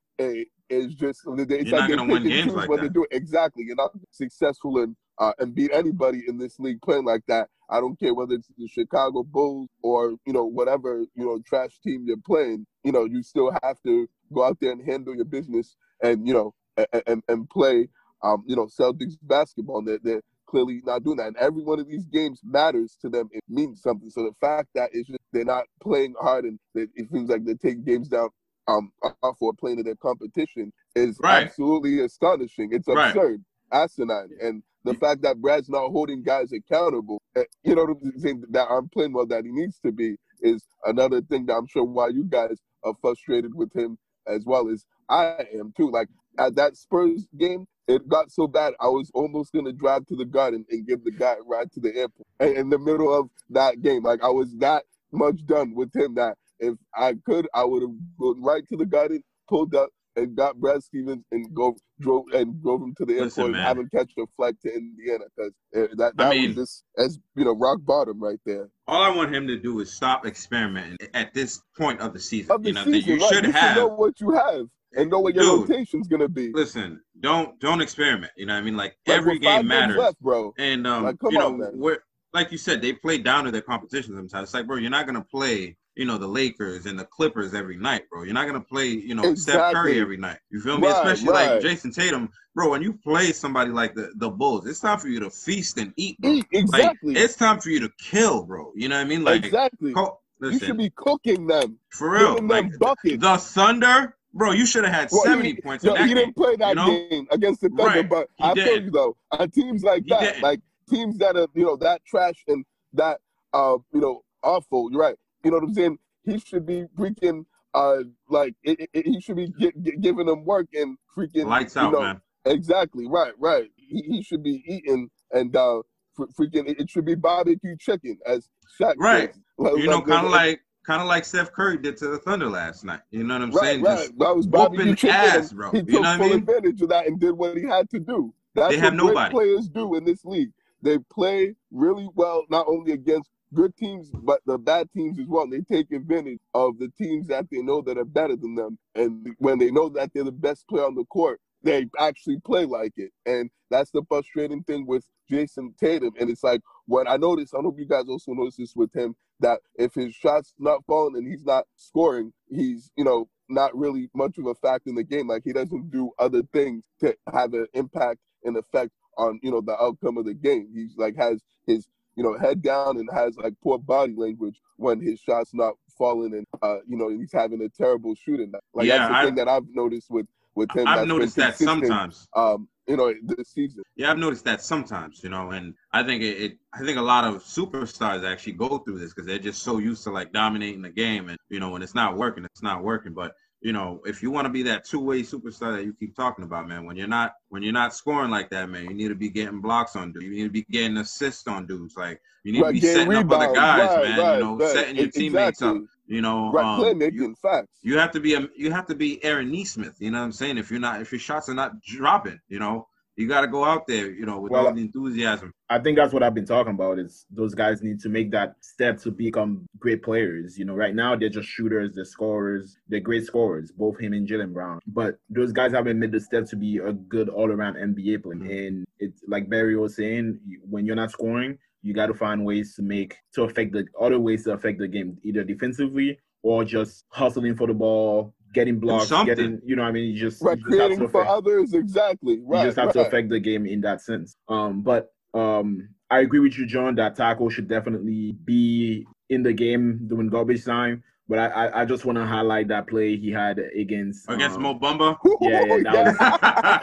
it's 0.70 0.94
just 0.96 1.22
it's 1.28 1.70
You're 1.70 1.80
not 1.80 1.90
gonna 1.90 2.06
win 2.12 2.24
games 2.24 2.54
like 2.54 2.70
when 2.70 2.80
they 2.80 2.88
that. 2.88 2.94
do 2.94 3.04
it. 3.04 3.16
Exactly. 3.16 3.64
You're 3.66 3.76
not 3.76 3.92
successful 4.12 4.80
in 4.82 4.96
uh, 5.20 5.34
and 5.40 5.54
beat 5.54 5.72
anybody 5.74 6.24
in 6.28 6.38
this 6.38 6.60
league 6.60 6.82
playing 6.82 7.06
like 7.06 7.22
that. 7.28 7.50
I 7.72 7.80
don't 7.82 8.00
care 8.00 8.14
whether 8.14 8.36
it's 8.36 8.50
the 8.58 8.68
Chicago 8.68 9.24
Bulls 9.24 9.70
or 9.84 10.16
you 10.26 10.34
know 10.34 10.46
whatever 10.46 11.02
you 11.16 11.26
know 11.26 11.40
trash 11.48 11.80
team 11.84 12.06
you're 12.08 12.18
playing. 12.26 12.66
You 12.84 12.92
know 12.94 13.06
you 13.06 13.24
still 13.24 13.52
have 13.64 13.78
to 13.86 14.08
go 14.34 14.46
out 14.46 14.58
there 14.62 14.72
and 14.72 14.86
handle 14.86 15.16
your 15.16 15.26
business 15.26 15.76
and 16.04 16.28
you 16.28 16.34
know 16.34 16.54
and 16.94 17.04
and, 17.08 17.24
play 17.50 17.88
um 18.24 18.44
you 18.48 18.56
know 18.56 18.68
Celtics 18.68 19.16
basketball. 19.24 19.84
They're, 19.84 20.00
they're 20.04 20.22
clearly 20.48 20.82
not 20.86 21.04
doing 21.04 21.18
that. 21.18 21.28
And 21.28 21.38
every 21.38 21.64
one 21.64 21.80
of 21.80 21.88
these 21.88 22.06
games 22.06 22.42
matters 22.44 22.98
to 23.02 23.10
them. 23.10 23.30
It 23.32 23.44
means 23.50 23.82
something. 23.82 24.10
So 24.10 24.24
the 24.24 24.34
fact 24.42 24.70
that 24.76 24.90
it's 24.94 25.08
just 25.10 25.20
they're 25.34 25.46
not 25.46 25.66
playing 25.82 26.16
hard 26.20 26.46
and 26.46 26.60
they, 26.76 26.88
it 26.96 27.10
seems 27.12 27.30
like 27.30 27.46
they're 27.46 27.56
taking 27.56 27.84
games 27.84 28.10
down 28.10 28.30
um 28.68 28.92
off 29.24 29.38
or 29.42 29.54
playing 29.54 29.78
to 29.78 29.84
their 29.84 29.96
competition 29.96 30.72
is 30.96 31.20
Right. 31.22 31.48
absolutely 31.48 32.02
astonishing. 32.02 32.70
It's 32.74 32.88
Right. 32.88 33.14
absurd, 33.14 33.44
asinine, 33.72 34.30
and 34.42 34.64
the 34.90 35.00
fact 35.00 35.22
that 35.22 35.42
Brad's 35.42 35.70
not 35.70 35.90
holding 35.92 36.24
guys 36.24 36.52
accountable, 36.52 37.22
eh, 37.36 37.44
you 37.64 37.76
know, 37.76 37.84
I'm 37.84 38.44
that 38.52 38.68
aren't 38.70 38.92
playing 38.92 39.14
well 39.14 39.26
that 39.28 39.46
he 39.46 39.52
needs 39.52 39.80
to 39.86 39.92
be 39.92 40.16
is 40.42 40.64
another 40.86 41.22
thing 41.22 41.46
that 41.48 41.56
I'm 41.56 41.68
sure 41.68 41.84
why 41.84 42.10
you 42.10 42.24
guys 42.24 42.58
are 42.84 42.94
frustrated 43.02 43.54
with 43.54 43.74
him 43.76 43.98
as 44.28 44.46
well 44.46 44.70
as 44.70 44.86
I 45.10 45.46
am 45.54 45.74
too. 45.76 45.92
Like 45.92 46.08
at 46.38 46.56
that 46.56 46.78
Spurs 46.78 47.28
game, 47.38 47.66
it 47.88 48.08
got 48.08 48.32
so 48.32 48.48
bad 48.48 48.74
I 48.80 48.88
was 48.88 49.12
almost 49.14 49.52
gonna 49.54 49.74
drive 49.74 50.06
to 50.08 50.16
the 50.16 50.26
garden 50.26 50.66
and 50.70 50.88
give 50.88 51.04
the 51.04 51.12
guy 51.12 51.34
a 51.34 51.44
ride 51.44 51.72
to 51.74 51.80
the 51.80 51.96
airport 51.96 52.28
in- 52.40 52.56
in 52.56 52.70
the 52.70 52.80
middle 52.80 53.14
of 53.14 53.30
that 53.50 53.82
game. 53.82 54.04
Like 54.04 54.24
I 54.24 54.30
was 54.30 54.56
that 54.58 54.86
much 55.12 55.46
done 55.46 55.74
with 55.76 55.94
him 55.96 56.16
that 56.16 56.38
if 56.60 56.76
I 56.96 57.16
could, 57.26 57.48
I 57.54 57.64
would 57.64 57.82
have 57.82 57.96
gone 58.20 58.42
right 58.44 58.68
to 58.70 58.78
the 58.78 58.86
garden, 58.86 59.24
pulled 59.48 59.74
up, 59.76 59.90
and 60.24 60.36
got 60.36 60.60
Brad 60.60 60.84
Stevens 60.84 61.24
and 61.32 61.54
go 61.54 61.76
drove 62.00 62.26
and 62.34 62.62
drove 62.62 62.82
him 62.82 62.94
to 62.98 63.06
the 63.06 63.20
Listen, 63.20 63.24
airport 63.24 63.46
and 63.46 63.52
man. 63.54 63.64
have 63.66 63.78
him 63.78 63.90
catch 63.94 64.12
a 64.18 64.26
flight 64.36 64.56
to 64.62 64.74
Indiana 64.74 65.26
because 65.36 65.54
that 65.98 66.14
I 66.20 66.30
mean- 66.30 66.56
was 66.56 66.56
just 66.56 66.84
as 66.98 67.20
you 67.36 67.46
know 67.46 67.56
rock 67.56 67.80
bottom 67.84 68.20
right 68.22 68.40
there. 68.46 68.70
All 68.88 69.02
I 69.04 69.10
want 69.16 69.34
him 69.34 69.48
to 69.48 69.58
do 69.58 69.80
is 69.80 69.92
stop 69.92 70.26
experimenting 70.26 70.98
at 71.14 71.34
this 71.34 71.62
point 71.78 72.00
of 72.02 72.14
the 72.14 72.20
season. 72.20 72.52
Of 72.52 72.64
the 72.64 72.70
you 72.70 72.74
know, 72.74 72.84
season, 72.84 72.92
that 73.02 73.08
you 73.08 73.18
right? 73.22 73.34
should 73.34 73.46
you 73.46 73.52
have. 73.52 73.76
know 73.78 73.88
what 73.88 74.20
you 74.20 74.32
have 74.32 74.66
and 74.94 75.10
know 75.12 75.20
what 75.20 75.36
your 75.36 75.44
Dude. 75.44 75.70
rotation's 75.70 76.08
gonna 76.08 76.28
be. 76.28 76.52
Listen, 76.54 77.00
don't 77.20 77.60
don't 77.60 77.82
experiment. 77.82 78.32
You 78.36 78.46
know 78.48 78.54
what 78.56 78.60
I 78.62 78.64
mean? 78.64 78.78
Like, 78.78 78.96
Like, 79.08 79.18
every 79.18 79.40
game 79.40 79.68
matters. 79.68 79.98
left, 79.98 80.20
bro. 80.20 80.54
And 80.58 80.88
um, 80.88 81.04
Like, 81.04 81.16
you 81.30 81.38
know, 81.38 81.52
man. 81.54 81.72
we're 81.76 82.00
like 82.34 82.52
you 82.52 82.58
said, 82.60 82.82
they 82.82 82.94
play 82.94 83.18
down 83.18 83.44
to 83.46 83.52
their 83.52 83.62
competition 83.62 84.16
sometimes. 84.16 84.50
It's 84.50 84.54
like, 84.54 84.68
bro, 84.68 84.78
you're 84.78 84.90
not 84.92 85.06
gonna 85.08 85.24
play, 85.32 85.76
you 86.00 86.06
know, 86.06 86.18
the 86.18 86.28
Lakers 86.28 86.86
and 86.86 86.98
the 86.98 87.04
Clippers 87.04 87.54
every 87.54 87.76
night, 87.76 88.04
bro. 88.10 88.24
You're 88.24 88.34
not 88.34 88.48
gonna 88.48 88.62
play, 88.62 88.88
you 88.88 89.16
know, 89.16 89.36
Steph 89.36 89.74
Curry 89.74 90.00
every 90.00 90.16
night. 90.16 90.38
You 90.50 90.62
feel 90.62 90.78
me? 90.78 90.88
Right, 90.88 90.96
Especially 90.96 91.30
right. 91.30 91.52
like 91.56 91.62
Jayson 91.62 91.92
Tatum, 91.94 92.30
bro. 92.56 92.70
When 92.70 92.82
you 92.82 92.94
play 92.94 93.34
somebody 93.34 93.70
like 93.72 93.96
the 93.96 94.12
the 94.16 94.30
Bulls, 94.30 94.66
it's 94.66 94.80
time 94.80 94.98
for 94.98 95.10
you 95.10 95.20
to 95.20 95.30
feast 95.30 95.78
and 95.78 95.92
eat, 95.98 96.18
bro. 96.22 96.32
Eat, 96.32 96.46
Like, 96.54 96.64
exactly. 96.64 97.16
it's 97.18 97.36
time 97.36 97.60
for 97.60 97.70
you 97.70 97.82
to 97.82 97.90
kill, 98.00 98.44
bro. 98.44 98.72
You 98.76 98.88
know 98.88 98.96
what 98.96 99.02
I 99.02 99.10
mean? 99.10 99.26
Like, 99.26 99.44
exactly. 99.44 99.92
co- 99.92 100.20
you 100.42 100.58
should 100.58 100.78
be 100.78 100.90
cooking 100.96 101.46
them, 101.48 101.78
for 101.90 102.12
real. 102.12 102.36
giving 102.36 102.48
Like, 102.48 102.70
them 102.70 102.80
buckets. 102.80 103.22
the 103.22 103.38
Thunder, 103.38 104.16
bro, 104.34 104.52
you 104.54 104.66
should 104.66 104.86
have 104.86 104.94
had 104.94 105.10
Well, 105.12 105.24
70 105.24 105.50
he, 105.50 105.62
points 105.62 105.84
yo, 105.84 105.92
in 105.92 105.96
that 105.96 106.08
he 106.08 106.14
game. 106.14 106.24
didn't 106.24 106.36
play 106.38 106.56
that 106.56 106.70
you 106.70 106.76
know? 106.76 106.88
game 107.10 107.28
against 107.32 107.60
the 107.60 107.68
Thunder, 107.68 107.84
Right, 107.84 108.10
but 108.10 108.30
he 108.38 108.44
I 108.46 108.54
tell 108.54 108.64
didn't. 108.64 108.86
you 108.86 108.92
though, 108.92 109.18
on 109.32 109.50
teams 109.52 109.84
like 109.84 110.04
He 110.06 110.12
that, 110.12 110.22
didn't. 110.22 110.44
like 110.44 110.62
teams 110.90 111.18
that 111.18 111.36
are 111.36 111.48
you 111.54 111.66
know 111.66 111.76
that 111.76 112.06
trash 112.06 112.42
and 112.48 112.64
that 112.94 113.20
uh 113.54 113.78
you 113.94 114.00
know 114.00 114.24
awful. 114.42 114.90
You're 114.92 115.02
right. 115.02 115.16
You 115.44 115.52
know 115.52 115.58
what 115.58 115.64
I'm 115.66 115.74
saying? 115.74 116.00
He 116.24 116.40
should 116.40 116.66
be 116.66 116.86
freaking 116.98 117.46
uh 117.74 118.00
like 118.30 118.56
it, 118.64 118.80
it, 118.80 118.90
it- 118.94 119.06
he 119.08 119.22
should 119.22 119.36
be 119.36 119.48
gi- 119.60 119.74
gi- 119.82 119.98
giving 120.02 120.26
them 120.26 120.44
work 120.46 120.68
and 120.74 120.98
freaking 121.16 121.46
Lights 121.46 121.76
you 121.76 121.82
out, 121.82 121.92
know, 121.94 122.02
man. 122.02 122.22
Exactly. 122.46 123.08
Right. 123.08 123.34
Right. 123.38 123.70
He, 123.76 124.02
he 124.02 124.24
should 124.24 124.44
be 124.44 124.64
eating 124.66 125.10
and 125.32 125.56
uh 125.56 125.82
fr- 126.16 126.26
freaking 126.38 126.68
it, 126.80 126.90
should 126.90 127.06
be 127.06 127.16
barbecue 127.16 127.76
chicken 127.78 128.18
as 128.26 128.50
Shaq 128.80 128.96
Right. 128.98 129.34
Like- 129.58 129.78
You 129.78 129.88
know, 129.88 130.02
kind 130.02 130.26
of 130.26 130.32
like 130.32 130.62
kind 130.86 131.02
of 131.02 131.08
like 131.08 131.24
Steph 131.26 131.52
Curry 131.52 131.78
did 131.78 131.98
to 131.98 132.08
the 132.08 132.18
Thunder 132.18 132.50
last 132.50 132.84
night. 132.84 133.02
You 133.12 133.24
know 133.24 133.36
what 133.36 133.44
I'm 133.44 133.52
Right, 133.52 133.64
saying? 133.66 133.82
right. 133.84 133.98
Just 134.00 134.18
That 134.20 134.36
was 134.36 134.48
barbecue 134.48 134.96
chicken. 134.96 135.16
ass, 135.16 135.54
bro. 135.54 135.72
He 135.72 135.78
You 135.80 135.84
took 135.84 135.94
know 135.94 136.00
what 136.02 136.08
I 136.08 136.18
full 136.18 136.30
mean? 136.30 136.40
advantage 136.40 136.82
of 136.82 136.90
that 136.90 137.06
and 137.08 137.20
did 137.20 137.32
what 137.34 137.56
he 137.58 137.64
had 137.64 137.90
to 137.92 138.00
do. 138.00 138.34
That's 138.56 138.72
They 138.72 138.78
what 138.78 138.84
have 138.86 138.98
great 138.98 139.08
nobody. 139.08 139.32
players 139.32 139.70
do 139.70 139.96
in 139.96 140.06
this 140.06 140.26
league. 140.26 140.52
They 140.82 140.98
play 141.14 141.56
really 141.72 142.10
well, 142.16 142.46
not 142.50 142.66
only 142.68 142.94
against 142.94 143.30
good 143.54 143.76
teams, 143.76 144.12
but 144.12 144.42
the 144.46 144.58
bad 144.58 144.90
teams 144.92 145.20
as 145.20 145.28
well. 145.28 145.48
They 145.48 145.62
take 145.62 145.92
advantage 145.92 146.40
of 146.54 146.80
the 146.80 146.90
teams 146.98 147.28
that 147.28 147.48
they 147.52 147.62
know 147.62 147.82
that 147.82 147.98
are 147.98 148.06
better 148.06 148.36
than 148.36 148.56
them, 148.56 148.78
and 148.96 149.36
when 149.40 149.58
they 149.60 149.72
know 149.72 149.90
that 149.90 150.12
they're 150.14 150.24
the 150.24 150.32
best 150.32 150.68
player 150.68 150.86
on 150.86 150.96
the 150.96 151.06
court, 151.06 151.40
they 151.64 151.88
actually 152.00 152.40
play 152.40 152.66
like 152.66 152.94
it. 152.98 153.12
And 153.26 153.50
that's 153.70 153.92
the 153.92 154.04
frustrating 154.08 154.64
thing 154.64 154.86
with 154.86 155.06
Jayson 155.30 155.74
Tatum. 155.80 156.14
And 156.20 156.30
it's 156.30 156.44
like 156.44 156.62
what 156.86 157.10
I 157.10 157.18
noticed, 157.18 157.54
I 157.54 157.60
if 157.60 157.78
you 157.78 157.86
guys 157.86 158.06
also 158.08 158.34
notice 158.34 158.56
this 158.58 158.76
with 158.76 158.94
him, 158.96 159.16
that 159.40 159.60
if 159.76 159.94
his 159.94 160.16
shot's 160.16 160.54
not 160.58 160.86
falling 160.86 161.16
and 161.16 161.28
he's 161.28 161.46
not 161.46 161.66
scoring, 161.76 162.34
he's, 162.50 162.92
you 162.96 163.04
know, 163.04 163.30
not 163.48 163.76
really 163.76 164.10
much 164.14 164.38
of 164.38 164.46
a 164.46 164.56
factor 164.56 164.90
in 164.90 164.96
the 164.96 165.04
game. 165.04 165.28
Like 165.28 165.44
he 165.44 165.54
doesn't 165.54 165.92
do 165.92 166.12
other 166.20 166.44
things 166.54 166.86
to 167.02 167.16
have 167.34 167.54
an 167.54 167.68
impact 167.74 168.20
and 168.44 168.56
effect 168.58 168.92
on, 169.18 169.40
you 169.44 169.52
know, 169.52 169.62
the 169.62 169.80
outcome 169.82 170.18
of 170.18 170.26
the 170.26 170.34
game. 170.34 170.70
He's 170.74 170.96
like 170.98 171.16
has 171.18 171.42
his, 171.66 171.88
you 172.20 172.26
know, 172.26 172.38
head 172.38 172.62
down 172.62 172.98
and 172.98 173.08
has 173.14 173.38
like 173.38 173.54
poor 173.64 173.78
body 173.80 174.14
language 174.14 174.60
when 174.76 175.00
his 175.00 175.22
shot's 175.22 175.54
not 175.54 175.76
falling 175.98 176.34
and 176.34 176.46
uh, 176.62 176.80
you 176.86 176.98
know, 176.98 177.08
he's 177.08 177.32
having 177.32 177.62
a 177.62 177.70
terrible 177.70 178.14
shooting. 178.14 178.52
Like 178.74 178.88
Yeah, 178.88 178.98
that's 178.98 179.10
the 179.10 179.16
I- 179.16 179.26
thing 179.26 179.36
that 179.36 179.48
I've 179.48 179.64
noticed 179.74 180.12
with 180.12 180.28
with 180.54 180.70
him. 180.76 180.86
I've 180.86 181.08
noticed 181.08 181.38
that 181.38 181.58
sometimes. 181.58 182.28
Um, 182.36 182.68
you 182.88 182.98
know, 182.98 183.14
this 183.24 183.52
season. 183.52 183.84
Yeah, 183.96 184.12
I've 184.12 184.18
noticed 184.18 184.44
that 184.46 184.62
sometimes, 184.62 185.24
you 185.24 185.30
know, 185.30 185.52
and 185.52 185.76
I 185.94 186.04
think 186.04 186.22
it, 186.24 186.42
it 186.42 186.58
I 186.74 186.80
think 186.80 186.98
a 186.98 187.02
lot 187.02 187.24
of 187.24 187.36
superstars 187.44 188.30
actually 188.30 188.54
go 188.54 188.80
through 188.80 189.00
this 189.00 189.14
because 189.14 189.26
they're 189.26 189.40
just 189.40 189.64
so 189.64 189.78
used 189.78 190.04
to 190.04 190.10
like 190.10 190.34
dominating 190.34 190.82
the 190.82 190.90
game, 190.90 191.30
and 191.30 191.38
you 191.50 191.62
know, 191.62 191.70
when 191.70 191.82
it's 191.82 191.96
not 191.96 192.18
working, 192.18 192.44
it's 192.44 192.64
not 192.64 192.84
working. 192.84 193.14
But 193.14 193.32
you 193.62 193.74
know, 193.74 194.02
if 194.06 194.24
you 194.24 194.32
want 194.32 194.46
to 194.46 194.50
be 194.50 194.64
that 194.64 194.86
two-way 194.86 195.22
superstar 195.22 195.76
that 195.76 195.84
you 195.84 195.94
keep 195.94 196.16
talking 196.16 196.46
about, 196.46 196.68
man, 196.68 196.86
when 196.86 196.96
you're 196.96 197.08
not 197.08 197.34
when 197.50 197.62
you're 197.62 197.74
not 197.74 197.94
scoring 197.94 198.32
like 198.32 198.50
that, 198.52 198.70
man, 198.70 198.86
you 198.86 198.94
need 198.94 199.10
to 199.10 199.16
be 199.16 199.30
getting 199.30 199.60
blocks 199.60 199.96
on 199.96 200.14
dudes. 200.14 200.26
You 200.26 200.32
need 200.32 200.44
to 200.44 200.50
be 200.50 200.66
getting 200.72 200.98
assists 200.98 201.48
on 201.48 201.66
dudes. 201.68 201.98
Like 201.98 202.22
you 202.44 202.54
need 202.54 202.62
Right, 202.62 202.68
to 202.70 202.74
be 202.74 202.80
setting 202.82 203.16
up 203.16 203.30
other 203.32 203.54
guys, 203.54 203.90
Right, 203.90 204.04
man. 204.04 204.20
right, 204.20 204.34
you 204.36 204.44
know, 204.44 204.60
setting 204.60 204.96
your 204.96 205.08
E- 205.08 205.12
teammates 205.12 205.62
up. 205.62 205.78
You 206.08 206.22
know, 206.22 206.58
um, 206.58 207.00
you- 207.12 207.36
facts. 207.42 207.78
you 207.84 207.98
have 207.98 208.12
to 208.12 208.20
be 208.20 208.34
a 208.34 208.48
you 208.56 208.72
have 208.72 208.86
to 208.88 208.96
be 208.96 209.24
Aaron 209.24 209.52
Nesmith. 209.52 209.98
You 210.00 210.12
know 210.12 210.20
what 210.20 210.26
I'm 210.26 210.32
saying? 210.32 210.58
If 210.58 210.72
you're 210.72 210.80
not 210.80 211.02
if 211.02 211.12
your 211.12 211.20
shots 211.20 211.50
are 211.50 211.54
not 211.54 211.82
dropping, 211.82 212.40
you 212.48 212.60
know, 212.60 212.88
you 213.20 213.28
got 213.28 213.42
to 213.42 213.48
go 213.48 213.66
out 213.66 213.86
there, 213.86 214.10
you 214.10 214.26
know, 214.26 214.40
with 214.40 214.52
Well, 214.54 214.68
all 214.68 214.74
the 214.74 214.82
enthusiasm. 214.82 215.54
I 215.70 215.78
think 215.80 215.98
that's 215.98 216.14
what 216.14 216.24
I've 216.24 216.34
been 216.34 216.46
talking 216.46 216.74
about. 216.74 217.00
Is 217.00 217.26
those 217.30 217.54
guys 217.54 217.84
need 217.84 218.00
to 218.00 218.10
make 218.10 218.32
that 218.32 218.56
step 218.62 218.98
to 219.02 219.12
become 219.12 219.66
great 219.78 220.02
players. 220.02 220.58
You 220.58 220.64
know, 220.64 220.74
right 220.74 220.96
now 220.96 221.18
they're 221.18 221.28
just 221.28 221.50
shooters, 221.50 221.96
they're 221.96 222.06
scorers, 222.06 222.78
they're 222.88 223.02
great 223.02 223.26
scorers, 223.26 223.72
both 223.74 224.00
him 224.00 224.14
and 224.14 224.26
Jaylen 224.26 224.54
Brown. 224.54 224.80
But 224.88 225.20
those 225.30 225.52
guys 225.52 225.74
haven't 225.74 226.00
made 226.00 226.14
the 226.14 226.20
step 226.22 226.46
to 226.48 226.56
be 226.56 226.78
a 226.78 226.94
good 226.94 227.28
all-around 227.28 227.76
NBA 227.76 228.24
player. 228.24 228.40
Mhm. 228.40 228.68
And 228.68 228.88
it's 229.00 229.22
like 229.28 229.50
Barry 229.50 229.76
was 229.76 229.96
saying, 229.96 230.40
when 230.68 230.86
you're 230.86 230.96
not 230.96 231.12
scoring, 231.12 231.58
you 231.82 231.94
got 231.94 232.08
to 232.08 232.14
find 232.14 232.46
ways 232.46 232.74
to 232.76 232.82
make 232.82 233.18
to 233.34 233.44
affect 233.44 233.74
the 233.74 233.86
other 234.00 234.20
ways 234.20 234.46
to 234.46 234.54
affect 234.54 234.80
the 234.80 234.88
game, 234.88 235.18
either 235.24 235.44
defensively 235.44 236.18
or 236.42 236.64
just 236.64 237.04
hustling 237.10 237.56
for 237.56 237.68
the 237.68 237.74
ball, 237.74 238.34
getting 238.54 238.80
blocks, 238.80 239.10
getting 239.26 239.62
you 239.66 239.76
know, 239.76 239.84
what 239.84 239.90
I 239.90 239.92
mean, 239.92 240.14
you 240.14 240.20
just, 240.20 240.42
Right, 240.42 240.58
you 240.58 240.64
just 240.64 240.78
have 240.80 240.88
creating 240.88 241.00
to 241.06 241.10
for 241.10 241.26
others, 241.28 241.74
exactly. 241.74 242.40
Right, 242.44 242.62
you 242.62 242.68
just 242.68 242.78
have 242.80 242.94
to 242.94 243.06
affect 243.08 243.30
the 243.30 243.40
game 243.40 243.66
in 243.66 243.82
that 243.82 244.02
sense. 244.02 244.36
Um, 244.48 244.82
but 244.82 245.12
um, 245.34 245.90
I 246.10 246.20
agree 246.20 246.40
with 246.40 246.58
you, 246.58 246.66
John, 246.66 246.96
that 246.96 247.16
Tacko 247.16 247.50
should 247.52 247.68
definitely 247.68 248.32
be 248.46 249.06
in 249.30 249.44
the 249.44 249.54
game 249.54 250.08
during 250.08 250.30
garbage 250.30 250.66
time. 250.66 251.04
But 251.28 251.38
I, 251.38 251.46
I, 251.48 251.82
I 251.82 251.86
just 251.86 252.06
want 252.06 252.18
to 252.18 252.26
highlight 252.26 252.70
that 252.70 252.88
play 252.88 253.16
he 253.16 253.30
had 253.32 253.60
against 253.60 254.28
Against 254.28 254.56
um, 254.56 254.64
Mo 254.64 254.80
Bamba, 254.80 255.16
Yeah, 255.42 255.64
yeah, 255.64 255.78
that 255.84 256.06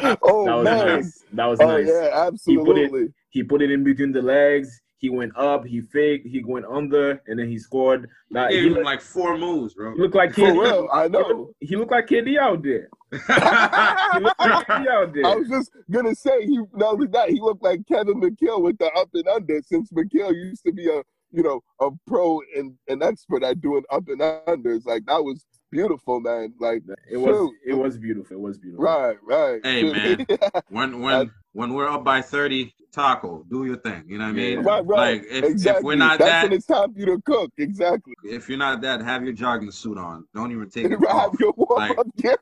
was- 0.09 0.19
oh 0.23 0.45
That 0.47 0.55
was 0.55 0.65
man. 0.65 0.87
nice. 0.87 1.25
That 1.33 1.47
was 1.47 1.61
Oh 1.61 1.67
nice. 1.67 1.87
yeah, 1.89 2.11
absolutely. 2.29 3.09
He 3.31 3.43
put 3.43 3.61
it 3.61 3.71
in 3.73 3.83
between 3.83 4.13
the 4.13 4.23
legs. 4.23 4.81
He 4.99 5.11
went 5.11 5.37
up. 5.37 5.67
He 5.67 5.83
faked. 5.83 6.27
He 6.27 6.43
went 6.43 6.65
under, 6.67 7.23
and 7.27 7.39
then 7.39 7.49
he 7.49 7.59
scored. 7.59 8.09
That, 8.31 8.51
gave 8.51 8.63
he, 8.65 8.71
looked, 8.71 8.85
like 8.85 9.01
four 9.03 9.37
moves, 9.37 9.75
bro. 9.75 9.95
he 9.95 10.01
looked 10.01 10.15
like 10.15 10.33
For 10.35 10.41
KD. 10.41 10.63
real, 10.63 10.89
I 10.93 11.03
He 11.05 11.09
know. 11.11 11.19
looked, 11.21 11.55
he 11.61 11.77
looked 11.77 11.91
like 11.93 12.07
KD 12.07 12.39
out 12.39 12.63
there. 12.63 12.89
He 13.13 14.21
looked 14.21 14.41
like 14.41 14.67
KD 14.67 14.89
out 14.89 15.13
there. 15.15 15.27
I 15.27 15.35
was 15.35 15.49
just 15.49 15.71
gonna 15.91 16.15
say 16.15 16.47
he 16.47 16.59
not 16.75 16.95
only 16.95 17.07
that 17.09 17.29
he 17.31 17.41
looked 17.41 17.63
like 17.63 17.87
Kevin 17.87 18.21
McHale 18.21 18.63
with 18.63 18.79
the 18.79 18.87
up 18.93 19.09
and 19.15 19.29
under 19.29 19.61
since 19.63 19.91
McHale 19.91 20.35
used 20.35 20.65
to 20.65 20.73
be 20.73 20.89
a 20.89 21.03
you 21.31 21.43
know 21.43 21.61
a 21.81 21.91
pro 22.07 22.41
and 22.57 22.75
an 22.89 23.03
expert 23.03 23.43
at 23.43 23.61
doing 23.61 23.83
up 23.91 24.09
and 24.09 24.21
unders. 24.21 24.87
Like 24.87 25.05
that 25.07 25.23
was 25.23 25.45
beautiful, 25.71 26.21
man. 26.21 26.55
Like 26.61 26.83
It 27.11 27.17
was 27.17 27.37
shoot. 27.37 27.55
it 27.67 27.75
was 27.75 27.99
beautiful. 27.99 28.37
It 28.37 28.41
was 28.41 28.59
beautiful. 28.59 28.85
right, 28.85 29.17
right. 29.23 29.61
Hey, 29.65 29.93
man. 29.93 30.27
when 30.69 31.01
when 31.01 31.31
when 31.53 31.73
we're 31.75 31.89
up 31.89 32.05
by 32.05 32.21
30, 32.21 32.75
Tacko, 32.95 33.45
do 33.49 33.65
your 33.65 33.77
thing. 33.79 34.05
You 34.07 34.19
know 34.19 34.25
what 34.25 34.31
I 34.31 34.35
mean? 34.35 34.59
Right, 34.63 34.85
right. 34.87 35.21
Like 35.23 35.27
if, 35.31 35.45
exactly. 35.45 35.79
if 35.81 35.85
we're 35.85 35.97
not 35.97 36.19
That's 36.19 36.31
that, 36.31 36.43
when 36.45 36.53
it's 36.53 36.67
time 36.67 36.93
for 36.93 36.99
you 37.01 37.07
to 37.07 37.21
cook. 37.25 37.51
Exactly. 37.59 38.15
if 38.25 38.49
you're 38.49 38.59
not 38.59 38.81
that, 38.83 39.01
have 39.03 39.23
your 39.25 39.33
jogging 39.33 39.71
suit 39.71 39.99
on. 39.99 40.27
Don't 40.35 40.53
even 40.53 40.69
take 40.71 40.87
it 40.91 40.91
Have 40.93 41.03
off. 41.09 41.37
your 41.41 41.53
warm 41.57 41.79
Like, 41.79 41.99
up 41.99 42.07
gear 42.17 42.37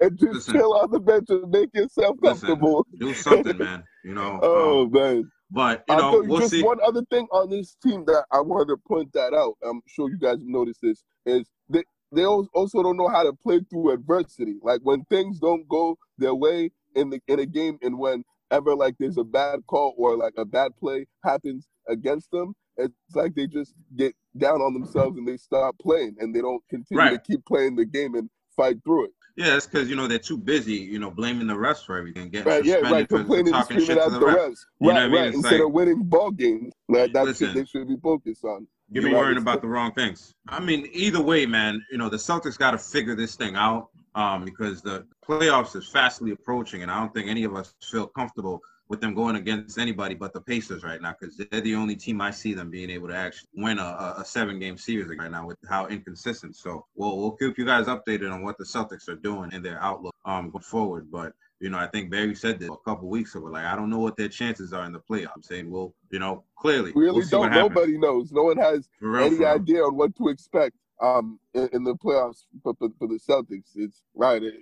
and 0.00 0.18
just 0.18 0.32
listen. 0.34 0.54
chill 0.54 0.74
on 0.74 0.90
the 0.90 1.00
bench 1.00 1.26
and 1.30 1.48
make 1.50 1.70
yourself 1.74 2.16
Listen, 2.22 2.48
comfortable. 2.48 2.86
Do 2.98 3.14
something, 3.14 3.56
man. 3.58 3.84
You 4.04 4.14
know. 4.14 4.38
Oh 4.42 4.82
um, 4.84 4.92
man. 4.92 5.30
but 5.50 5.84
you 5.88 5.96
know, 5.96 6.00
thought 6.12 6.26
we'll 6.26 6.38
just 6.40 6.50
see. 6.52 6.62
one 6.62 6.78
other 6.84 7.02
thing 7.10 7.26
on 7.32 7.50
this 7.50 7.76
team 7.82 8.04
that 8.06 8.24
I 8.32 8.40
wanted 8.40 8.68
to 8.68 8.76
point 8.88 9.12
that 9.14 9.32
out. 9.34 9.54
I'm 9.64 9.80
sure 9.86 10.08
you 10.10 10.18
guys 10.18 10.38
noticed 10.40 10.80
this 10.82 11.02
is 11.26 11.48
they 12.12 12.24
also 12.24 12.82
don't 12.82 12.96
know 12.96 13.08
how 13.08 13.22
to 13.22 13.32
play 13.32 13.60
through 13.70 13.92
adversity. 13.92 14.56
Like 14.62 14.80
when 14.82 15.04
things 15.04 15.38
don't 15.38 15.68
go 15.68 15.96
their 16.18 16.34
way 16.34 16.70
in 16.94 17.10
the 17.10 17.20
in 17.28 17.38
a 17.40 17.46
game, 17.46 17.78
and 17.82 17.98
whenever 17.98 18.74
like 18.74 18.96
there's 18.98 19.18
a 19.18 19.24
bad 19.24 19.60
call 19.66 19.94
or 19.96 20.16
like 20.16 20.34
a 20.36 20.44
bad 20.44 20.72
play 20.78 21.06
happens 21.24 21.68
against 21.88 22.30
them, 22.30 22.54
it's 22.76 22.92
like 23.14 23.34
they 23.34 23.46
just 23.46 23.74
get 23.96 24.14
down 24.36 24.60
on 24.60 24.74
themselves 24.74 25.18
and 25.18 25.26
they 25.26 25.36
stop 25.36 25.76
playing, 25.80 26.16
and 26.18 26.34
they 26.34 26.40
don't 26.40 26.62
continue 26.68 27.10
to 27.10 27.18
keep 27.18 27.44
playing 27.46 27.76
the 27.76 27.84
game 27.84 28.14
and 28.14 28.28
fight 28.56 28.76
through 28.84 29.04
it. 29.06 29.10
Yeah, 29.36 29.56
it's 29.56 29.66
because 29.66 29.88
you 29.88 29.94
know 29.96 30.08
they're 30.08 30.18
too 30.18 30.36
busy, 30.36 30.74
you 30.74 30.98
know, 30.98 31.10
blaming 31.10 31.46
the 31.46 31.54
refs 31.54 31.86
for 31.86 31.96
everything, 31.96 32.28
getting 32.30 32.48
Right, 32.52 32.64
yeah, 32.64 32.76
right. 32.76 33.08
Complaining 33.08 33.46
and 33.46 33.54
talking 33.54 33.78
shit 33.78 33.86
screaming 33.98 34.04
to 34.04 34.18
the 34.18 34.26
refs. 34.26 34.36
refs. 34.36 34.56
You 34.80 34.88
know 34.88 34.92
right, 34.92 34.94
what 34.94 34.96
I 34.96 35.06
mean? 35.06 35.14
right. 35.14 35.26
It's 35.28 35.36
Instead 35.36 35.52
like- 35.52 35.62
of 35.66 35.72
winning 35.72 36.02
ball 36.02 36.30
games, 36.32 36.74
like 36.88 37.12
that's 37.12 37.26
Listen. 37.26 37.46
what 37.48 37.54
they 37.56 37.64
should 37.64 37.88
be 37.88 37.96
focused 38.02 38.44
on. 38.44 38.66
You're 38.90 39.08
You 39.08 39.14
worrying 39.14 39.38
about 39.38 39.62
the 39.62 39.68
wrong 39.68 39.92
things. 39.92 40.34
I 40.48 40.58
mean, 40.58 40.88
either 40.92 41.22
way, 41.22 41.46
man, 41.46 41.84
you 41.92 41.98
know, 41.98 42.08
the 42.08 42.16
Celtics 42.16 42.58
got 42.58 42.72
to 42.72 42.78
figure 42.78 43.14
this 43.14 43.36
thing 43.36 43.54
out 43.54 43.88
um, 44.16 44.44
because 44.44 44.82
the 44.82 45.06
playoffs 45.26 45.76
is 45.76 45.86
fastly 45.86 46.32
approaching, 46.32 46.82
and 46.82 46.90
I 46.90 46.98
don't 46.98 47.14
think 47.14 47.28
any 47.28 47.44
of 47.44 47.54
us 47.54 47.74
feel 47.80 48.08
comfortable 48.08 48.60
with 48.90 49.00
them 49.00 49.14
going 49.14 49.36
against 49.36 49.78
anybody 49.78 50.16
but 50.16 50.34
the 50.34 50.40
Pacers 50.40 50.82
right 50.82 51.00
now 51.00 51.14
because 51.18 51.36
they're 51.36 51.60
the 51.60 51.76
only 51.76 51.94
team 51.94 52.20
I 52.20 52.32
see 52.32 52.54
them 52.54 52.70
being 52.70 52.90
able 52.90 53.06
to 53.08 53.14
actually 53.14 53.48
win 53.54 53.78
a, 53.78 54.16
a, 54.18 54.24
seven 54.24 54.58
game 54.58 54.76
series 54.76 55.16
right 55.16 55.30
now 55.30 55.46
with 55.46 55.56
how 55.68 55.86
inconsistent. 55.86 56.56
So 56.56 56.84
we'll 56.96 57.16
we'll 57.16 57.30
keep 57.30 57.56
you 57.56 57.64
guys 57.64 57.86
updated 57.86 58.32
on 58.32 58.42
what 58.42 58.58
the 58.58 58.64
Celtics 58.64 59.08
are 59.08 59.14
doing 59.14 59.54
and 59.54 59.64
their 59.64 59.80
outlook 59.80 60.14
um 60.24 60.50
going 60.50 60.62
forward. 60.62 61.10
But 61.10 61.32
you 61.60 61.70
know, 61.70 61.78
I 61.78 61.86
think 61.86 62.10
Barry 62.10 62.34
said 62.34 62.58
this 62.58 62.68
a 62.68 62.76
couple 62.84 63.08
weeks 63.08 63.36
ago. 63.36 63.46
Like, 63.46 63.64
I 63.64 63.76
don't 63.76 63.90
know 63.90 64.00
what 64.00 64.16
their 64.16 64.28
chances 64.28 64.72
are 64.72 64.84
in 64.84 64.92
the 64.92 64.98
playoffs. 64.98 65.36
I'm 65.36 65.42
saying, 65.42 65.70
well, 65.70 65.94
you 66.10 66.18
know, 66.18 66.42
clearly, 66.58 66.90
really 66.94 67.20
we'll 67.20 67.28
don't. 67.28 67.52
Nobody 67.52 67.96
knows. 67.96 68.32
No 68.32 68.42
one 68.42 68.56
has 68.56 68.88
real, 69.00 69.24
any 69.24 69.36
real. 69.36 69.48
idea 69.48 69.82
on 69.84 69.96
what 69.96 70.16
to 70.16 70.28
expect 70.28 70.74
um 71.00 71.38
in, 71.54 71.68
in 71.72 71.84
the 71.84 71.94
playoffs 71.94 72.44
for, 72.64 72.74
for, 72.74 72.88
for 72.98 73.06
the 73.06 73.20
Celtics. 73.20 73.70
It's 73.76 74.02
right. 74.16 74.42
It, 74.42 74.54